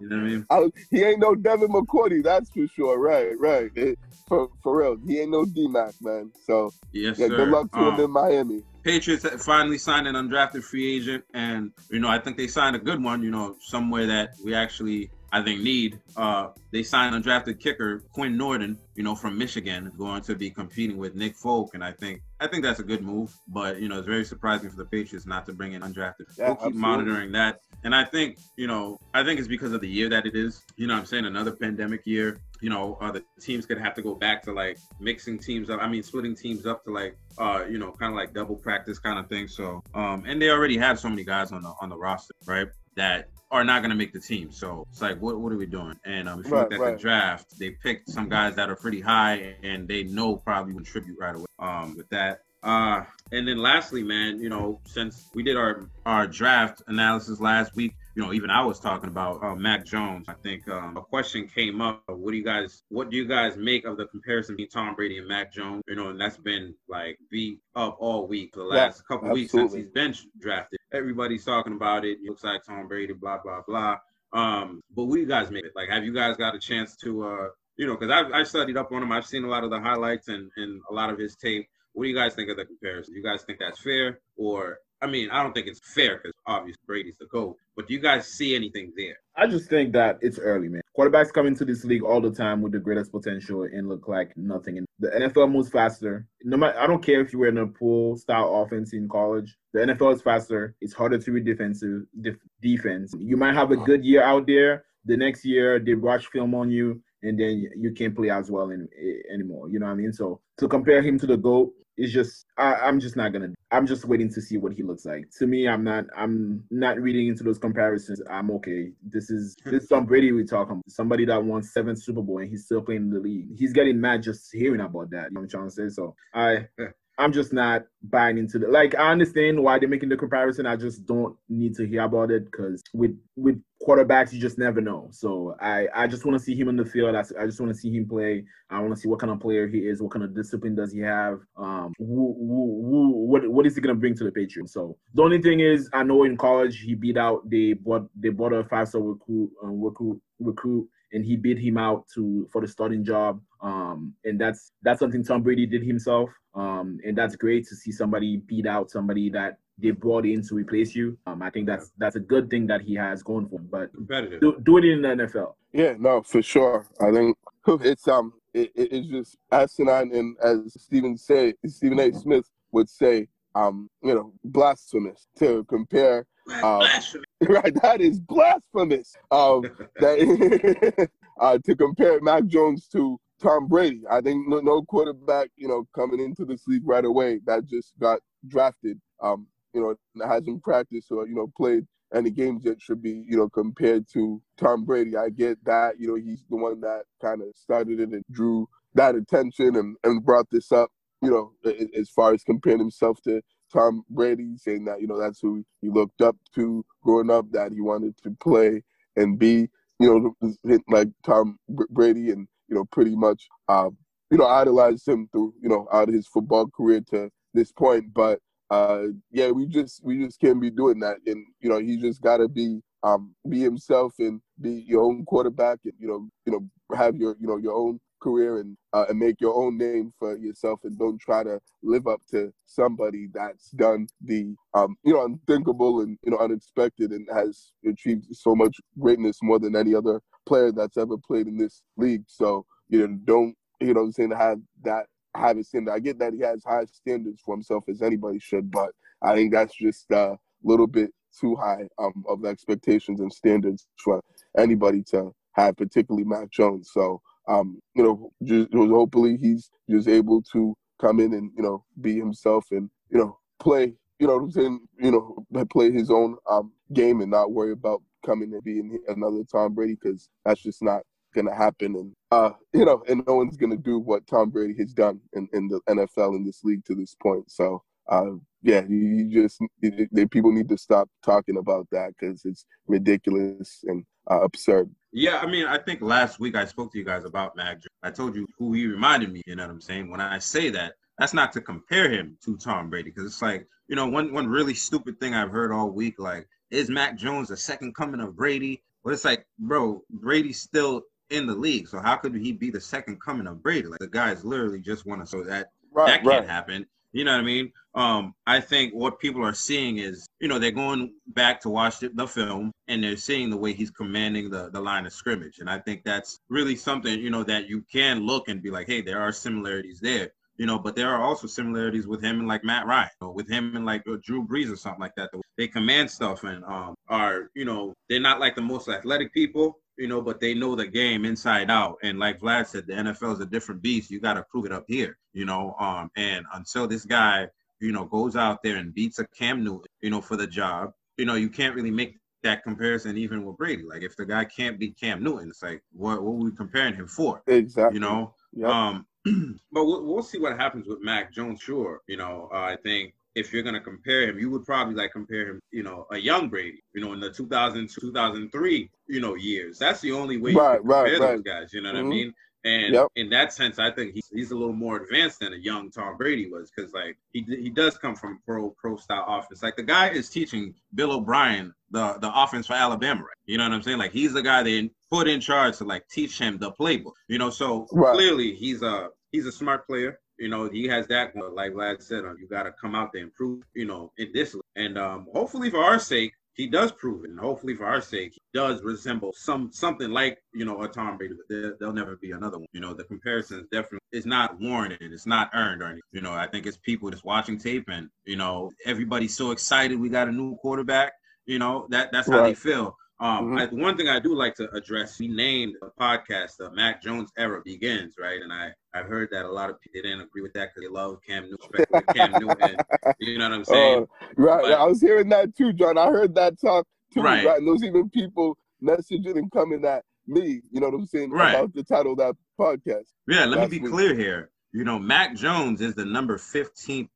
You 0.02 0.10
know 0.10 0.18
what 0.18 0.24
I 0.24 0.28
mean? 0.28 0.46
I, 0.50 0.70
he 0.92 1.04
ain't 1.04 1.20
no 1.20 1.36
Devin 1.36 1.70
McCourty, 1.70 2.22
that's 2.22 2.50
for 2.50 2.68
sure. 2.68 3.00
Right, 3.00 3.32
right. 3.40 3.72
It, 3.76 3.98
for, 4.28 4.50
for 4.62 4.78
real. 4.78 4.98
He 5.08 5.20
ain't 5.20 5.32
no 5.32 5.46
D-Mac, 5.46 5.94
man. 6.02 6.32
So, 6.46 6.74
yes, 6.92 7.18
yeah, 7.18 7.28
sir. 7.28 7.38
good 7.38 7.50
luck 7.50 7.72
to 7.72 7.78
um, 7.78 7.96
him 7.96 8.06
in 8.06 8.12
Miami. 8.12 8.64
Patriots 8.84 9.26
finally 9.44 9.78
signed 9.78 10.08
an 10.08 10.16
undrafted 10.16 10.64
free 10.64 10.96
agent, 10.98 11.24
and 11.34 11.72
you 11.90 12.00
know 12.00 12.08
I 12.08 12.20
think 12.20 12.38
they 12.38 12.46
signed 12.46 12.76
a 12.76 12.80
good 12.80 13.04
one. 13.04 13.24
You 13.24 13.32
know, 13.32 13.56
somewhere 13.60 14.06
that 14.06 14.36
we 14.44 14.54
actually 14.54 15.10
I 15.32 15.42
think 15.42 15.62
need. 15.62 16.00
Uh, 16.16 16.50
they 16.72 16.84
signed 16.84 17.16
undrafted 17.16 17.60
kicker 17.60 18.04
Quinn 18.14 18.38
Nordin, 18.38 18.78
you 18.96 19.04
know, 19.04 19.16
from 19.16 19.38
Michigan, 19.38 19.92
going 19.98 20.22
to 20.24 20.36
be 20.36 20.50
competing 20.50 20.98
with 20.98 21.16
Nick 21.16 21.36
Folk, 21.36 21.74
and 21.74 21.84
I 21.84 21.92
think 21.92 22.22
I 22.40 22.48
think 22.48 22.64
that's 22.64 22.80
a 22.80 22.84
good 22.84 23.02
move. 23.02 23.36
But 23.48 23.80
you 23.80 23.90
know, 23.90 23.98
it's 23.98 24.08
very 24.08 24.26
surprising 24.26 24.70
for 24.70 24.78
the 24.78 24.86
Patriots 24.86 25.26
not 25.26 25.46
to 25.48 25.54
bring 25.54 25.74
in 25.74 25.82
undrafted. 25.82 26.26
Yeah, 26.38 26.48
we'll 26.48 26.56
keep 26.56 26.66
absolutely. 26.68 26.80
monitoring 26.80 27.32
that, 27.34 27.62
and 27.84 27.96
I 27.96 28.04
think 28.04 28.38
you 28.58 28.68
know, 28.68 29.00
I 29.14 29.24
think 29.24 29.40
it's 29.40 29.48
because 29.48 29.74
of 29.74 29.82
the 29.82 29.90
year 29.90 30.10
that 30.10 30.26
it 30.26 30.36
is. 30.36 30.64
You 30.78 30.88
know, 30.88 30.96
I'm 30.96 31.06
saying 31.06 31.26
another 31.26 31.52
pandemic 31.52 32.06
year. 32.06 32.40
You 32.62 32.70
know, 32.70 32.98
uh, 33.02 33.12
the 33.12 33.24
teams 33.42 33.66
could 33.66 33.78
have 33.78 33.94
to 33.96 34.02
go 34.02 34.16
back 34.16 34.42
to 34.44 34.54
like 34.54 34.78
mixing 35.00 35.38
teams 35.38 35.70
up. 35.70 35.82
I 35.82 35.88
mean, 35.88 36.04
splitting 36.04 36.36
teams 36.36 36.66
up 36.66 36.84
to 36.86 36.92
like, 36.92 37.18
uh, 37.38 37.66
you 37.70 37.78
know, 37.78 37.92
kind 37.92 38.12
of 38.12 38.16
like 38.16 38.34
double 38.34 38.56
practice 38.56 38.98
kind 38.98 39.20
of 39.20 39.28
thing. 39.28 39.48
So, 39.48 39.84
um, 39.94 40.24
and 40.26 40.42
they 40.42 40.50
already 40.50 40.78
have 40.78 41.00
so 41.00 41.10
many 41.10 41.24
guys 41.24 41.52
on 41.52 41.62
the 41.64 41.74
on 41.82 41.90
the 41.90 41.98
roster, 41.98 42.34
right? 42.46 42.68
That 42.96 43.30
are 43.52 43.64
not 43.64 43.82
going 43.82 43.92
to 43.92 43.96
make 43.96 44.14
the 44.14 44.20
team. 44.20 44.52
So 44.52 44.88
it's 44.92 45.02
like, 45.02 45.22
what, 45.22 45.40
what 45.40 45.52
are 45.52 45.58
we 45.58 45.66
doing? 45.66 46.00
And 46.04 46.28
um, 46.28 46.40
if 46.40 46.48
you 46.48 46.54
right, 46.54 46.64
look 46.64 46.74
at 46.74 46.80
right. 46.80 46.98
the 46.98 47.02
draft, 47.02 47.58
they 47.60 47.72
picked 47.72 48.10
some 48.10 48.28
guys 48.28 48.56
that 48.56 48.70
are 48.70 48.76
pretty 48.76 49.02
high 49.02 49.56
and 49.64 49.88
they 49.88 50.04
know 50.04 50.36
probably 50.36 50.74
contribute 50.74 51.18
right 51.20 51.36
away. 51.36 51.46
Um, 51.60 51.96
with 51.96 52.10
that, 52.10 52.42
uh, 52.64 53.04
and 53.32 53.48
then 53.48 53.60
lastly, 53.60 54.04
man, 54.04 54.42
you 54.42 54.50
know, 54.50 54.82
since 54.86 55.30
we 55.36 55.44
did 55.44 55.56
our 55.56 55.88
our 56.06 56.28
draft 56.28 56.82
analysis 56.88 57.40
last 57.40 57.76
week, 57.76 57.94
you 58.16 58.24
know, 58.24 58.34
even 58.34 58.50
I 58.50 58.64
was 58.64 58.80
talking 58.80 59.10
about 59.10 59.44
uh, 59.44 59.56
Mac 59.56 59.86
Jones. 59.86 60.26
I 60.30 60.34
think 60.34 60.68
um, 60.70 60.96
a 60.96 61.02
question 61.02 61.48
came 61.48 61.82
up. 61.82 62.02
What 62.08 62.32
do 62.32 62.38
you 62.38 62.44
guys, 62.44 62.84
what 62.90 63.10
do 63.10 63.18
you 63.18 63.28
guys 63.28 63.58
make 63.58 63.86
of 63.86 63.98
the 63.98 64.06
comparison 64.06 64.56
between 64.56 64.70
Tom 64.70 64.96
Brady 64.96 65.18
and 65.18 65.28
Mac 65.28 65.52
Jones? 65.52 65.84
You 65.88 65.96
know, 65.96 66.10
and 66.10 66.20
that's 66.20 66.38
been 66.38 66.74
like 66.88 67.20
beat 67.30 67.60
up 67.76 67.98
all 68.00 68.28
week 68.28 68.54
for 68.54 68.62
the 68.62 68.66
last 68.66 69.04
yeah, 69.04 69.16
couple 69.16 69.30
absolutely. 69.30 69.42
weeks 69.42 69.52
since 69.52 69.74
he's 69.74 69.90
been 69.90 70.16
drafted. 70.40 70.80
Everybody's 70.94 71.44
talking 71.44 71.74
about 71.74 72.06
it. 72.06 72.20
it. 72.22 72.30
Looks 72.30 72.44
like 72.44 72.64
Tom 72.64 72.88
Brady, 72.88 73.14
blah 73.14 73.40
blah 73.44 73.62
blah. 73.68 73.98
Um, 74.34 74.82
but 74.96 75.06
what 75.06 75.16
do 75.16 75.22
you 75.22 75.28
guys 75.28 75.52
make 75.52 75.66
it? 75.66 75.72
Like, 75.76 75.90
have 75.90 76.04
you 76.04 76.14
guys 76.14 76.36
got 76.38 76.56
a 76.56 76.60
chance 76.60 76.96
to, 76.98 77.24
uh, 77.24 77.48
you 77.78 77.88
know, 77.88 77.96
because 77.98 78.12
I've, 78.12 78.32
I've 78.34 78.48
studied 78.48 78.78
up 78.78 78.92
on 78.92 79.04
him. 79.04 79.12
I've 79.12 79.26
seen 79.26 79.44
a 79.44 79.50
lot 79.50 79.64
of 79.64 79.70
the 79.70 79.80
highlights 79.80 80.28
and, 80.28 80.52
and 80.58 80.82
a 80.90 80.94
lot 80.94 81.10
of 81.10 81.20
his 81.20 81.36
tape. 81.36 81.68
What 81.94 82.04
do 82.04 82.10
you 82.10 82.16
guys 82.16 82.34
think 82.34 82.50
of 82.50 82.58
the 82.58 82.66
comparison? 82.66 83.16
You 83.16 83.24
guys 83.24 83.44
think 83.44 83.60
that's 83.60 83.80
fair, 83.80 84.20
or 84.36 84.80
I 85.02 85.08
mean, 85.08 85.30
I 85.30 85.44
don't 85.44 85.54
think 85.54 85.68
it's 85.68 85.82
fair 85.94 86.18
because 86.18 86.34
obviously 86.48 86.82
Brady's 86.88 87.18
the 87.18 87.26
GOAT, 87.26 87.58
but 87.76 87.88
do 87.88 87.94
you 87.94 88.00
guys 88.00 88.28
see 88.28 88.56
anything 88.56 88.94
there? 88.96 89.18
I 89.36 89.48
just 89.48 89.70
think 89.70 89.92
that 89.94 90.18
it's 90.22 90.40
early, 90.40 90.70
man. 90.70 90.82
Quarterbacks 90.98 91.34
come 91.34 91.46
into 91.46 91.66
this 91.66 91.84
league 91.84 92.04
all 92.04 92.22
the 92.22 92.32
time 92.32 92.62
with 92.62 92.72
the 92.72 92.80
greatest 92.80 93.12
potential 93.12 93.64
and 93.64 93.90
look 93.90 94.08
like 94.08 94.36
nothing. 94.38 94.78
And 94.78 94.88
the 95.00 95.10
NFL 95.10 95.52
moves 95.52 95.70
faster. 95.70 96.26
No 96.44 96.56
matter, 96.56 96.80
I 96.80 96.88
don't 96.88 97.04
care 97.04 97.20
if 97.20 97.34
you 97.34 97.40
were 97.40 97.50
in 97.50 97.58
a 97.58 97.68
pool 97.68 98.16
style 98.16 98.64
offense 98.64 98.94
in 98.94 99.10
college. 99.10 99.58
The 99.74 99.82
NFL 99.82 100.16
is 100.16 100.22
faster. 100.22 100.76
It's 100.80 100.94
harder 100.94 101.18
to 101.18 101.32
read 101.32 101.46
defensive 101.46 102.04
def, 102.22 102.38
defense. 102.62 103.14
You 103.20 103.36
might 103.36 103.56
have 103.56 103.72
a 103.72 103.78
good 103.78 104.06
year 104.06 104.24
out 104.24 104.48
there. 104.48 104.86
The 105.04 105.18
next 105.18 105.44
year 105.44 105.80
they 105.80 105.96
watch 105.96 106.28
film 106.28 106.56
on 106.56 106.72
you, 106.72 107.02
and 107.22 107.38
then 107.38 107.70
you 107.76 107.92
can't 107.92 108.16
play 108.16 108.30
as 108.30 108.50
well 108.50 108.70
in, 108.70 108.88
anymore. 109.32 109.70
You 109.70 109.80
know 109.80 109.88
what 109.88 109.94
I 109.94 109.96
mean? 109.96 110.14
So 110.14 110.40
to 110.60 110.68
compare 110.68 111.02
him 111.02 111.20
to 111.20 111.28
the 111.28 111.38
GOAT, 111.38 111.74
it's 111.98 112.14
just 112.14 112.46
I, 112.58 112.76
I'm 112.76 113.00
just 113.00 113.16
not 113.16 113.32
gonna. 113.34 113.50
I'm 113.72 113.88
just 113.88 114.06
waiting 114.06 114.32
to 114.34 114.42
see 114.42 114.58
what 114.58 114.74
he 114.74 114.84
looks 114.84 115.06
like. 115.06 115.30
To 115.40 115.48
me, 115.48 115.68
I'm 115.68 115.84
not. 115.84 116.06
I'm 116.16 116.64
not 116.70 117.00
reading 117.00 117.28
into 117.28 117.44
those 117.44 117.60
comparisons. 117.60 118.22
I'm 118.30 118.52
okay. 118.52 118.92
This 119.04 119.30
is 119.30 119.56
hmm. 119.64 119.72
this 119.72 119.84
is 119.84 119.90
Tom 119.90 120.06
Brady 120.06 120.32
we 120.32 120.46
talking 120.46 120.74
about. 120.74 120.90
Somebody 120.90 121.26
that 121.26 121.44
won 121.44 121.64
seven 121.64 121.96
Super 121.96 122.22
Bowl 122.22 122.40
and 122.40 122.50
he's 122.50 122.66
still 122.66 122.82
playing 122.82 123.04
in 123.04 123.10
the 123.10 123.20
league. 123.20 123.48
He's 123.58 123.74
getting 123.74 124.00
mad 124.00 124.24
just 124.24 124.54
hearing 124.54 124.82
about 124.82 125.10
that. 125.12 125.30
You 125.30 125.36
know 125.36 125.42
what 125.42 125.44
I'm 125.44 125.50
trying 125.50 125.70
to 125.70 125.72
say? 125.72 125.90
So 125.90 126.16
I 126.34 126.68
hmm. 126.78 126.86
I'm 127.18 127.32
just 127.32 127.54
not 127.54 127.86
buying 128.04 128.38
into 128.38 128.60
the 128.60 128.68
like. 128.68 128.96
I 128.96 129.12
understand 129.12 129.62
why 129.62 129.80
they're 129.80 129.88
making 129.88 130.10
the 130.10 130.18
comparison. 130.18 130.66
I 130.66 130.76
just 130.76 131.06
don't 131.06 131.36
need 131.48 131.76
to 131.76 131.88
hear 131.88 132.04
about 132.04 132.32
it 132.32 132.46
because 132.46 132.84
with 132.94 133.18
with 133.36 133.62
quarterbacks, 133.86 134.34
you 134.34 134.40
just 134.40 134.58
never 134.58 134.82
know. 134.82 135.08
So 135.12 135.56
I 135.62 135.88
I 135.94 136.08
just 136.08 136.26
want 136.26 136.38
to 136.38 136.44
see 136.44 136.56
him 136.56 136.70
in 136.70 136.76
the 136.76 136.86
field. 136.86 137.16
I, 137.16 137.20
I 137.40 137.46
just 137.46 137.60
want 137.60 137.72
to 137.74 137.78
see 137.78 137.92
him 137.92 138.08
play. 138.08 138.44
I 138.70 138.80
want 138.80 138.94
to 138.94 139.00
see 139.00 139.08
what 139.08 139.20
kind 139.20 139.32
of 139.32 139.40
player 139.40 139.68
he 139.68 139.80
is. 139.80 140.02
What 140.02 140.12
kind 140.12 140.24
of 140.26 140.36
discipline 140.36 140.76
does 140.76 140.92
he 140.92 141.00
have? 141.00 141.40
Um, 141.58 141.94
who, 141.98 142.36
who, 142.40 142.84
who, 142.90 143.26
what 143.28 143.48
what 143.48 143.66
is 143.66 143.76
he 143.76 143.82
gonna 143.82 143.96
bring 143.96 144.16
to 144.16 144.24
the 144.24 144.32
Patriots? 144.32 144.74
So 144.74 144.98
the 145.14 145.22
only 145.22 145.42
thing 145.42 145.60
is, 145.60 145.90
I 145.94 146.04
know 146.04 146.24
in 146.24 146.38
college 146.38 146.80
he 146.82 146.96
beat 146.96 147.18
out 147.18 147.50
they 147.50 147.74
bought 147.74 148.10
they 148.16 148.30
bought 148.30 148.54
a 148.54 148.64
five 148.64 148.88
star 148.88 149.02
recruit 149.02 149.52
um, 149.64 149.82
recruit 149.82 150.22
recruit 150.40 150.88
and 151.14 151.24
he 151.24 151.36
beat 151.36 151.58
him 151.58 151.78
out 151.78 152.06
to 152.16 152.48
for 152.52 152.62
the 152.62 152.68
starting 152.68 153.04
job. 153.04 153.42
Um, 153.62 154.14
and 154.24 154.40
that's 154.40 154.72
that's 154.82 155.00
something 155.00 155.24
Tom 155.24 155.44
Brady 155.44 155.66
did 155.66 155.84
himself. 155.84 156.30
Um, 156.54 157.00
and 157.06 157.18
that's 157.18 157.36
great 157.36 157.68
to 157.68 157.76
see 157.76 157.92
somebody 157.92 158.38
beat 158.38 158.66
out 158.66 158.90
somebody 158.90 159.30
that 159.32 159.58
they 159.78 159.92
brought 159.92 160.26
in 160.26 160.42
to 160.48 160.56
replace 160.56 160.96
you. 160.96 161.18
Um, 161.28 161.42
I 161.42 161.50
think 161.50 161.68
that's 161.68 161.92
that's 161.98 162.16
a 162.16 162.20
good 162.20 162.50
thing 162.50 162.68
that 162.68 162.82
he 162.82 162.96
has 162.96 163.24
going 163.24 163.48
for 163.48 163.60
him. 163.60 163.68
But 163.70 163.92
do, 164.40 164.60
do 164.64 164.78
it 164.78 164.86
in 164.86 165.02
the 165.02 165.10
NFL. 165.10 165.54
Yeah, 165.74 165.96
no, 165.98 166.22
for 166.22 166.42
sure. 166.42 166.86
I 167.02 167.12
think 167.12 167.38
it's 167.82 168.08
um 168.08 168.34
it, 168.54 168.72
it's 168.76 169.08
just 169.08 169.38
asinine 169.52 170.14
and 170.14 170.38
as 170.44 170.82
Stephen 170.82 171.18
say 171.18 171.54
Stephen 171.66 172.00
A. 172.00 172.14
Smith 172.14 172.50
would 172.72 172.90
say, 172.90 173.28
um, 173.54 173.90
you 174.02 174.14
know, 174.14 174.34
blasphemous 174.44 175.28
to 175.38 175.64
compare 175.66 176.26
um, 176.64 176.84
right, 177.42 177.74
that 177.82 178.02
is 178.02 178.20
blasphemous. 178.20 179.16
Um, 179.32 179.64
that 180.00 181.10
uh, 181.40 181.58
to 181.64 181.76
compare 181.76 182.22
Mac 182.22 182.46
Jones 182.46 182.88
to 182.90 183.20
Tom 183.42 183.68
Brady. 183.68 184.02
I 184.10 184.22
think 184.22 184.48
no, 184.48 184.60
no, 184.60 184.82
quarterback, 184.84 185.50
you 185.56 185.68
know, 185.68 185.88
coming 185.94 186.20
into 186.20 186.46
this 186.46 186.66
league 186.68 186.88
right 186.88 187.06
away 187.06 187.40
that 187.46 187.66
just 187.66 187.94
got 188.00 188.20
drafted, 188.48 189.00
um, 189.22 189.48
you 189.76 189.82
know, 189.82 190.26
hasn't 190.26 190.64
practiced 190.64 191.12
or 191.12 191.28
you 191.28 191.36
know 191.36 191.52
played 191.56 191.86
any 192.14 192.30
games 192.30 192.64
yet 192.64 192.82
should 192.82 193.02
be, 193.02 193.26
you 193.28 193.38
know, 193.38 193.50
compared 193.50 194.06
to 194.14 194.42
Tom 194.58 194.86
Brady. 194.86 195.18
I 195.18 195.30
get 195.30 195.64
that, 195.66 196.00
you 196.00 196.08
know, 196.08 196.16
he's 196.16 196.44
the 196.50 196.56
one 196.56 196.80
that 196.82 197.04
kind 197.22 197.42
of 197.42 197.50
started 197.56 198.00
it 198.00 198.10
and 198.10 198.24
drew 198.32 198.68
that 198.94 199.16
attention 199.16 199.76
and, 199.76 199.98
and 200.04 200.24
brought 200.24 200.50
this 200.52 200.72
up, 200.72 200.90
you 201.22 201.30
know, 201.30 201.52
as 201.98 202.10
far 202.10 202.34
as 202.34 202.44
comparing 202.44 202.80
himself 202.80 203.20
to 203.24 203.42
Tom 203.74 204.04
Brady, 204.10 204.56
saying 204.58 204.86
that, 204.86 205.02
you 205.02 205.08
know, 205.08 205.20
that's 205.20 205.40
who 205.42 205.66
he 205.82 205.90
looked 205.90 206.22
up 206.22 206.38
to 206.56 206.86
growing 207.04 207.30
up, 207.30 207.52
that 207.52 207.74
he 207.74 207.82
wanted 207.82 208.16
to 208.24 208.32
play 208.40 208.84
and 209.16 209.38
be, 209.38 209.68
you 210.00 210.36
know, 210.42 210.54
like 210.88 211.10
Tom 211.26 211.58
Brady 211.90 212.30
and, 212.30 212.48
you 212.70 212.76
know, 212.76 212.86
pretty 212.86 213.16
much, 213.16 213.48
uh, 213.68 213.90
you 214.32 214.38
know, 214.38 214.48
idolized 214.48 215.08
him 215.08 215.28
through, 215.32 215.54
you 215.62 215.70
know, 215.70 215.88
out 215.92 216.08
of 216.08 216.16
his 216.16 216.28
football 216.28 216.68
career 216.68 217.02
to 217.10 217.30
this 217.54 217.72
point. 217.72 218.14
But 218.14 218.40
uh, 218.70 219.04
yeah, 219.32 219.52
we 219.52 219.68
just 219.68 220.04
we 220.04 220.24
just 220.24 220.40
can't 220.40 220.62
be 220.62 220.70
doing 220.70 221.00
that, 221.00 221.18
and 221.26 221.46
you 221.60 221.70
know, 221.70 221.80
he 221.80 221.98
just 221.98 222.22
got 222.22 222.38
to 222.38 222.48
be 222.48 222.82
um, 223.04 223.36
be 223.48 223.60
himself 223.60 224.14
and 224.20 224.42
be 224.60 224.84
your 224.88 225.04
own 225.04 225.24
quarterback, 225.26 225.80
and 225.86 225.94
you 226.00 226.08
know, 226.08 226.28
you 226.46 226.54
know, 226.54 226.98
have 226.98 227.16
your 227.16 227.36
you 227.40 227.48
know 227.48 227.58
your 227.58 227.74
own 227.74 228.00
career 228.22 228.60
and 228.60 228.76
uh, 228.94 229.06
and 229.10 229.20
make 229.20 229.40
your 229.40 229.56
own 229.56 229.78
name 229.78 230.12
for 230.18 230.36
yourself, 230.38 230.80
and 230.84 230.98
don't 230.98 231.20
try 231.20 231.44
to 231.44 231.60
live 231.84 232.08
up 232.08 232.22
to 232.32 232.52
somebody 232.66 233.28
that's 233.34 233.70
done 233.72 234.08
the 234.24 234.56
um, 234.74 234.96
you 235.04 235.14
know 235.14 235.26
unthinkable 235.26 236.02
and 236.02 236.18
you 236.24 236.32
know 236.32 236.40
unexpected 236.40 237.12
and 237.12 237.28
has 237.32 237.72
achieved 237.88 238.26
so 238.32 238.56
much 238.56 238.76
greatness 239.00 239.38
more 239.44 239.60
than 239.60 239.76
any 239.76 239.94
other 239.94 240.20
player 240.48 240.72
that's 240.72 240.98
ever 240.98 241.18
played 241.18 241.48
in 241.48 241.58
this 241.58 241.84
league. 241.98 242.24
So 242.28 242.66
you 242.90 243.08
know, 243.08 243.16
don't 243.26 243.56
you 243.80 243.94
know, 243.94 244.02
I'm 244.02 244.12
saying 244.12 244.32
have 244.32 244.60
that 244.84 245.06
have 245.38 245.58
it 245.58 245.66
standard. 245.66 245.92
I 245.92 246.00
get 246.00 246.20
that 246.20 246.34
he 246.34 246.40
has 246.42 246.64
high 246.64 246.86
standards 246.86 247.42
for 247.46 247.56
himself 247.56 247.86
as 247.90 248.02
anybody 248.02 248.40
should, 248.40 248.72
but 248.72 248.92
I 249.22 249.34
think 249.36 249.54
that's 249.54 249.76
just 249.76 250.10
a 250.12 250.38
little 250.64 250.88
bit 250.88 251.12
too 251.40 251.56
high 251.56 251.88
um, 252.00 252.24
of 252.28 252.46
expectations 252.46 253.20
and 253.20 253.32
standards 253.32 253.88
for 254.04 254.22
anybody 254.58 255.04
to 255.12 255.34
have, 255.54 255.76
particularly 255.78 256.26
Mac 256.26 256.50
Jones. 256.52 256.92
So, 256.94 257.22
um, 257.48 257.80
you 257.96 258.04
know, 258.04 258.32
just 258.44 258.74
hopefully 258.74 259.38
he's 259.40 259.70
just 259.90 260.08
able 260.08 260.42
to 260.54 260.76
come 261.00 261.20
in 261.20 261.34
and 261.34 261.52
you 261.56 261.64
know 261.64 261.84
be 262.02 262.16
himself 262.16 262.66
and 262.72 262.90
you 263.10 263.18
know 263.18 263.38
play. 263.60 263.94
You 264.20 264.28
know 264.28 264.38
what 264.38 264.44
I'm 264.44 264.52
saying? 264.52 264.80
You 264.98 265.12
know, 265.12 265.66
play 265.70 265.92
his 265.92 266.10
own 266.10 266.38
um, 266.50 266.72
game 266.94 267.20
and 267.20 267.32
not 267.32 267.52
worry 267.52 267.74
about 267.74 268.02
coming 268.26 268.54
and 268.54 268.64
being 268.64 268.98
another 269.10 269.44
Tom 269.44 269.74
Brady 269.74 269.98
because 270.02 270.30
that's 270.46 270.62
just 270.62 270.82
not 270.82 271.02
going 271.36 271.48
to 271.48 271.54
happen. 271.54 271.96
And, 271.96 272.14
uh, 272.32 272.52
you 272.74 272.86
know, 272.86 273.04
and 273.08 273.24
no 273.28 273.36
one's 273.36 273.58
going 273.58 273.72
to 273.72 273.78
do 273.78 274.00
what 274.00 274.26
Tom 274.28 274.50
Brady 274.50 274.76
has 274.80 274.94
done 274.94 275.20
in, 275.34 275.48
in 275.54 275.68
the 275.68 275.80
NFL 275.88 276.36
in 276.36 276.46
this 276.46 276.64
league 276.64 276.84
to 276.86 276.96
this 276.96 277.16
point. 277.22 277.52
So, 277.52 277.84
uh, 278.10 278.32
yeah, 278.64 278.82
you, 278.88 279.32
just, 279.32 279.60
they, 279.82 280.26
people 280.26 280.52
need 280.52 280.70
to 280.70 280.78
stop 280.78 281.10
talking 281.24 281.58
about 281.58 281.88
that 281.92 282.14
because 282.20 282.44
it's 282.46 282.66
ridiculous 282.88 283.84
and 283.84 284.04
uh, 284.30 284.42
absurd. 284.42 284.90
Yeah, 285.12 285.40
I 285.40 285.46
mean, 285.46 285.66
I 285.66 285.78
think 285.78 286.02
last 286.02 286.40
week 286.40 286.56
I 286.56 286.66
spoke 286.66 286.92
to 286.92 286.98
you 286.98 287.06
guys 287.06 287.26
about 287.26 287.56
Mac. 287.56 287.78
I 288.04 288.12
told 288.12 288.36
you 288.36 288.48
who 288.58 288.74
he 288.74 288.88
reminded 288.88 289.32
me. 289.32 289.42
You 289.46 289.56
know 289.56 289.64
what 289.64 289.72
I'm 289.72 289.82
saying? 289.82 290.10
When 290.10 290.20
I 290.20 290.40
say 290.40 290.70
that, 290.72 290.94
that's 291.18 291.34
not 291.34 291.54
to 291.54 291.62
compare 291.62 292.10
him 292.10 292.38
to 292.44 292.58
Tom 292.58 292.90
Brady 292.90 293.10
because 293.12 293.26
it's 293.26 293.42
like 293.42 293.66
you 293.88 293.96
know 293.96 294.08
one 294.08 294.34
one 294.34 294.48
really 294.48 294.74
stupid 294.74 295.18
thing 295.20 295.34
I've 295.34 295.52
heard 295.52 295.72
all 295.72 295.90
week 295.90 296.16
like 296.20 296.48
is 296.72 296.90
Mac 296.90 297.16
Jones 297.16 297.48
the 297.48 297.58
second 297.58 297.96
coming 297.96 298.20
of 298.20 298.36
Brady? 298.36 298.84
But 299.04 299.14
it's 299.14 299.26
like, 299.26 299.46
bro, 299.60 300.02
Brady's 300.10 300.62
still 300.62 301.04
in 301.30 301.48
the 301.48 301.56
league. 301.56 301.88
So 301.88 302.00
how 302.00 302.16
could 302.16 302.36
he 302.36 302.52
be 302.52 302.70
the 302.70 302.82
second 302.82 303.22
coming 303.22 303.48
of 303.48 303.64
Brady? 303.64 303.88
Like 303.88 304.00
the 304.00 304.08
guy's 304.08 304.46
literally 304.46 304.80
just 304.80 305.06
want 305.06 305.22
to. 305.22 305.28
So 305.28 305.44
that 305.44 305.72
right, 305.92 306.08
that 306.08 306.24
can't 306.24 306.26
right. 306.26 306.48
happen. 306.48 306.86
You 307.16 307.24
know 307.24 307.32
what 307.32 307.42
I 307.42 307.44
mean? 307.44 307.72
Um, 307.96 308.36
I 308.46 308.60
think 308.60 308.94
what 308.94 309.20
people 309.20 309.42
are 309.46 309.54
seeing 309.54 310.00
is, 310.00 310.28
you 310.42 310.50
know, 310.50 310.60
they're 310.60 310.72
going 310.72 311.14
back 311.28 311.62
to 311.62 311.70
watch 311.70 312.00
the, 312.00 312.10
the, 312.10 312.28
film 312.28 312.74
and 312.90 313.02
they're 313.02 313.16
seeing 313.16 313.50
the 313.50 313.56
way 313.56 313.72
he's 313.72 313.90
commanding 313.90 314.50
the, 314.50 314.70
the 314.70 314.82
line 314.82 315.06
of 315.06 315.14
scrimmage. 315.14 315.60
And 315.60 315.70
I 315.70 315.80
think 315.80 316.04
that's 316.04 316.42
really 316.50 316.76
something, 316.76 317.18
you 317.18 317.30
know, 317.30 317.44
that 317.46 317.70
you 317.70 317.86
can 317.90 318.26
look 318.26 318.50
and 318.50 318.62
be 318.62 318.70
like, 318.70 318.88
hey, 318.88 319.02
there 319.02 319.22
are 319.22 319.32
similarities 319.32 320.02
there, 320.02 320.32
you 320.58 320.66
know, 320.66 320.78
but 320.78 320.98
there 320.98 321.10
are 321.10 321.22
also 321.22 321.48
similarities 321.48 322.06
with 322.06 322.22
him 322.22 322.40
and 322.40 322.50
like 322.50 322.66
Matt 322.66 322.86
Ryan, 322.86 323.10
or 323.22 323.32
with 323.32 323.50
him 323.50 323.78
and 323.78 323.86
like 323.86 324.04
uh, 324.10 324.18
Drew 324.22 324.46
Brees 324.46 324.70
or 324.70 324.76
something 324.76 325.00
like 325.00 325.16
that. 325.16 325.32
They 325.58 325.70
command 325.70 326.12
stuff 326.12 326.44
and 326.44 326.66
um, 326.66 326.96
are, 327.08 327.50
you 327.54 327.64
know, 327.64 327.94
they're 328.10 328.20
not 328.20 328.42
like 328.42 328.56
the 328.56 328.62
most 328.62 328.90
athletic 328.90 329.34
people, 329.34 329.80
you 329.98 330.08
know, 330.08 330.22
but 330.22 330.40
they 330.40 330.54
know 330.54 330.76
the 330.76 330.88
game 330.88 331.26
inside 331.26 331.70
out. 331.70 331.98
And 332.04 332.20
like 332.20 332.40
Vlad 332.40 332.68
said, 332.68 332.88
the 332.88 332.94
NFL 332.94 333.34
is 333.34 333.40
a 333.40 333.46
different 333.46 333.82
beast. 333.82 334.12
You 334.12 334.20
got 334.20 334.34
to 334.34 334.44
prove 334.44 334.66
it 334.66 334.72
up 334.72 334.86
here, 334.88 335.18
you 335.34 335.46
know. 335.46 335.76
Um, 335.80 336.10
and 336.16 336.46
until 336.54 336.88
this 336.88 337.06
guy, 337.06 337.48
you 337.80 337.92
know, 337.92 338.06
goes 338.06 338.36
out 338.36 338.64
there 338.64 338.78
and 338.78 338.94
beats 338.94 339.20
a 339.20 339.28
Cam 339.28 339.64
Newton, 339.64 339.88
you 340.02 340.10
know, 340.10 340.22
for 340.22 340.38
the 340.38 340.48
job, 340.48 340.92
you 341.18 341.26
know, 341.26 341.36
you 341.36 341.50
can't 341.50 341.76
really 341.76 341.92
make 341.92 342.18
that 342.44 342.64
comparison 342.64 343.18
even 343.18 343.44
with 343.44 343.58
Brady. 343.58 343.84
Like 343.84 344.04
if 344.04 344.16
the 344.16 344.26
guy 344.26 344.46
can't 344.46 344.80
beat 344.80 345.00
Cam 345.00 345.24
Newton, 345.24 345.50
it's 345.50 345.64
like 345.64 345.82
what 345.92 346.22
what 346.22 346.32
are 346.32 346.46
we 346.46 346.52
comparing 346.52 346.96
him 346.96 347.08
for? 347.08 347.42
Exactly. 347.48 347.96
You 347.96 348.00
know. 348.00 348.34
Yep. 348.54 348.70
Um, 348.70 349.06
but 349.72 349.86
we'll, 349.86 350.06
we'll 350.06 350.24
see 350.24 350.40
what 350.40 350.58
happens 350.58 350.88
with 350.88 351.02
Mac 351.02 351.34
Jones. 351.34 351.60
Sure, 351.62 352.02
you 352.08 352.18
know, 352.18 352.50
uh, 352.54 352.58
I 352.58 352.78
think 352.84 353.14
if 353.36 353.52
you're 353.52 353.64
going 353.64 353.76
to 353.76 353.82
compare 353.82 354.24
him, 354.24 354.40
you 354.40 354.50
would 354.50 354.66
probably 354.66 354.96
like 354.96 355.12
compare 355.12 355.48
him, 355.48 355.60
you 355.72 355.84
know, 355.84 356.08
a 356.12 356.18
young 356.18 356.50
Brady, 356.50 356.82
you 356.94 357.02
know, 357.02 357.14
in 357.14 357.20
the 357.20 357.30
2000 357.30 357.90
2003, 357.90 358.90
you 359.08 359.20
know, 359.20 359.36
years. 359.36 359.78
That's 359.78 360.02
the 360.02 360.14
only 360.14 360.38
way 360.38 360.54
right, 360.54 360.76
you 360.76 360.80
compare 360.80 361.04
right, 361.04 361.12
those 361.12 361.22
right. 361.22 361.44
guys. 361.44 361.74
You 361.74 361.82
know 361.82 361.92
what 361.92 362.00
mm-hmm. 362.00 362.08
I 362.08 362.16
mean? 362.16 362.34
And 362.66 362.96
yep. 362.96 363.08
in 363.16 363.30
that 363.30 363.54
sense, 363.54 363.78
I 363.78 363.92
think 363.92 364.16
he's, 364.16 364.28
he's 364.34 364.50
a 364.50 364.56
little 364.56 364.74
more 364.74 364.98
advanced 364.98 365.40
than 365.40 365.54
a 365.54 365.58
young 365.58 365.92
Tom 365.92 366.18
Brady 366.18 366.50
was 366.50 366.72
because 366.76 366.94
like 366.94 367.16
he 367.32 367.46
he 367.48 367.70
does 367.70 367.96
come 367.96 368.16
from 368.16 368.40
pro 368.44 368.72
pro 368.72 368.98
style 368.98 369.24
offense. 369.28 369.62
Like 369.62 369.76
the 369.76 369.84
guy 369.84 370.10
is 370.10 370.30
teaching 370.30 370.74
Bill 370.96 371.12
O'Brien 371.12 371.76
the 371.92 372.18
the 372.22 372.32
offense 372.34 372.66
for 372.66 372.74
Alabama, 372.74 373.22
right? 373.22 373.38
You 373.46 373.60
know 373.60 373.66
what 373.66 373.74
I'm 373.74 373.84
saying? 373.84 374.00
Like 374.00 374.12
he's 374.12 374.34
the 374.34 374.42
guy 374.42 374.64
they 374.64 374.90
put 375.12 375.28
in 375.28 375.40
charge 375.40 375.78
to 375.78 375.84
like 375.84 376.08
teach 376.10 376.40
him 376.40 376.58
the 376.58 376.72
playbook. 376.72 377.14
You 377.28 377.38
know, 377.38 377.52
so 377.52 377.88
right. 377.92 378.16
clearly 378.16 378.56
he's 378.56 378.82
a 378.82 379.10
he's 379.32 379.46
a 379.46 379.52
smart 379.52 379.86
player. 379.86 380.20
You 380.38 380.50
know, 380.50 380.70
he 380.70 380.88
has 380.88 381.08
that, 381.08 381.34
like 381.36 381.74
Vlad 381.74 382.02
said, 382.02 382.26
uh, 382.26 382.36
you 382.36 382.48
got 382.48 382.64
to 382.64 382.72
come 382.72 382.96
out 382.96 383.12
there 383.14 383.24
and 383.24 383.34
prove, 383.34 383.64
you 383.74 383.86
know, 383.86 384.12
in 384.18 384.32
this. 384.34 384.56
And 384.76 384.98
um, 384.98 385.28
hopefully 385.34 385.70
for 385.70 385.84
our 385.84 386.00
sake, 386.00 386.34
he 386.54 386.68
does 386.68 386.92
prove 386.92 387.26
it. 387.26 387.30
And 387.30 387.40
hopefully 387.40 387.76
for 387.76 387.86
our 387.86 388.02
sake, 388.02 388.34
he 388.34 388.42
does 388.54 388.82
resemble 388.82 389.34
some 389.34 389.72
something 389.72 390.10
like, 390.10 390.40
you 390.54 390.66
know, 390.66 390.82
a 390.84 390.88
Tom 390.88 391.18
Brady. 391.18 391.36
But 391.36 391.78
there, 391.80 391.88
will 391.88 391.94
never 391.94 392.16
be 392.16 392.32
another 392.32 392.58
one. 392.58 392.68
You 392.72 392.82
know, 392.82 392.94
the 392.94 393.04
comparison 393.04 393.60
is 393.60 393.68
definitely 393.72 394.00
is 394.12 394.26
not 394.26 394.60
warranted. 394.60 395.12
It's 395.14 395.26
not 395.26 395.52
earned 395.54 395.82
or 395.82 395.86
anything. 395.86 396.02
You 396.12 396.22
know, 396.22 396.34
I 396.34 396.48
think 396.48 396.66
it's 396.66 396.78
people 396.78 397.10
just 397.10 397.26
watching 397.26 397.58
tape 397.58 397.86
and, 397.90 398.10
you 398.26 398.38
know, 398.38 398.72
everybody's 398.86 399.36
so 399.36 399.52
excited 399.52 400.00
we 400.00 400.10
got 400.10 400.28
a 400.28 400.32
new 400.32 400.56
quarterback. 400.58 401.14
You 401.46 401.60
know, 401.60 401.88
that 401.90 402.12
that's 402.12 402.30
how 402.30 402.40
right. 402.40 402.50
they 402.50 402.56
feel. 402.56 402.98
Um, 403.20 403.56
mm-hmm. 403.56 403.58
I, 403.58 403.82
one 403.82 403.96
thing 403.96 404.10
I 404.10 404.20
do 404.20 404.36
like 404.36 404.56
to 404.56 404.70
address, 404.72 405.20
we 405.20 405.30
named 405.30 405.76
the 405.82 405.90
podcast 406.00 406.58
the 406.58 406.70
Mac 406.72 407.02
Jones 407.02 407.32
era 407.38 407.62
begins, 407.64 408.16
right? 408.20 408.42
And 408.42 408.52
I 408.52 408.72
I've 408.94 409.06
heard 409.06 409.30
that 409.32 409.46
a 409.46 409.52
lot 409.52 409.70
of 409.70 409.80
people 409.80 410.02
didn't 410.02 410.22
agree 410.22 410.42
with 410.42 410.54
that 410.54 410.70
because 410.74 410.90
they 410.90 410.94
love 410.94 411.20
Cam 411.26 411.50
Newton. 411.50 412.04
Cam 412.14 412.32
Newton, 412.40 412.78
you 413.20 413.38
know 413.38 413.50
what 413.50 413.56
I'm 413.56 413.66
saying? 413.66 414.04
Uh, 414.04 414.26
right. 414.36 414.62
But, 414.64 414.74
I 414.74 414.84
was 414.84 415.00
hearing 415.00 415.30
that 415.30 415.56
too, 415.56 415.72
John. 415.72 415.98
I 415.98 416.08
heard 416.08 416.36
that 416.36 416.60
talk 416.60 416.86
too. 417.14 417.22
Right. 417.22 417.46
right? 417.46 417.58
And 417.58 417.68
those 417.68 417.84
even 417.84 418.10
people 418.10 418.58
messaging 418.84 419.38
and 419.38 419.52
coming 419.52 419.86
at 419.86 420.04
me, 420.28 420.62
you 420.72 420.82
know 420.82 420.90
what 420.90 421.00
I'm 421.00 421.06
saying, 421.06 421.32
right. 421.32 421.56
about 421.56 421.74
the 421.74 421.84
title 421.84 422.14
of 422.14 422.18
that 422.18 422.36
podcast. 422.60 423.06
Yeah. 423.28 423.46
Let 423.46 423.62
me 423.62 423.80
be 423.80 423.84
week. 423.84 423.92
clear 423.92 424.14
here. 424.14 424.50
You 424.74 424.84
know, 424.84 425.00
Mac 425.00 425.36
Jones 425.36 425.80
is 425.80 425.96
the 425.96 426.04
number 426.04 426.38
15th 426.38 427.08
pick 427.08 427.10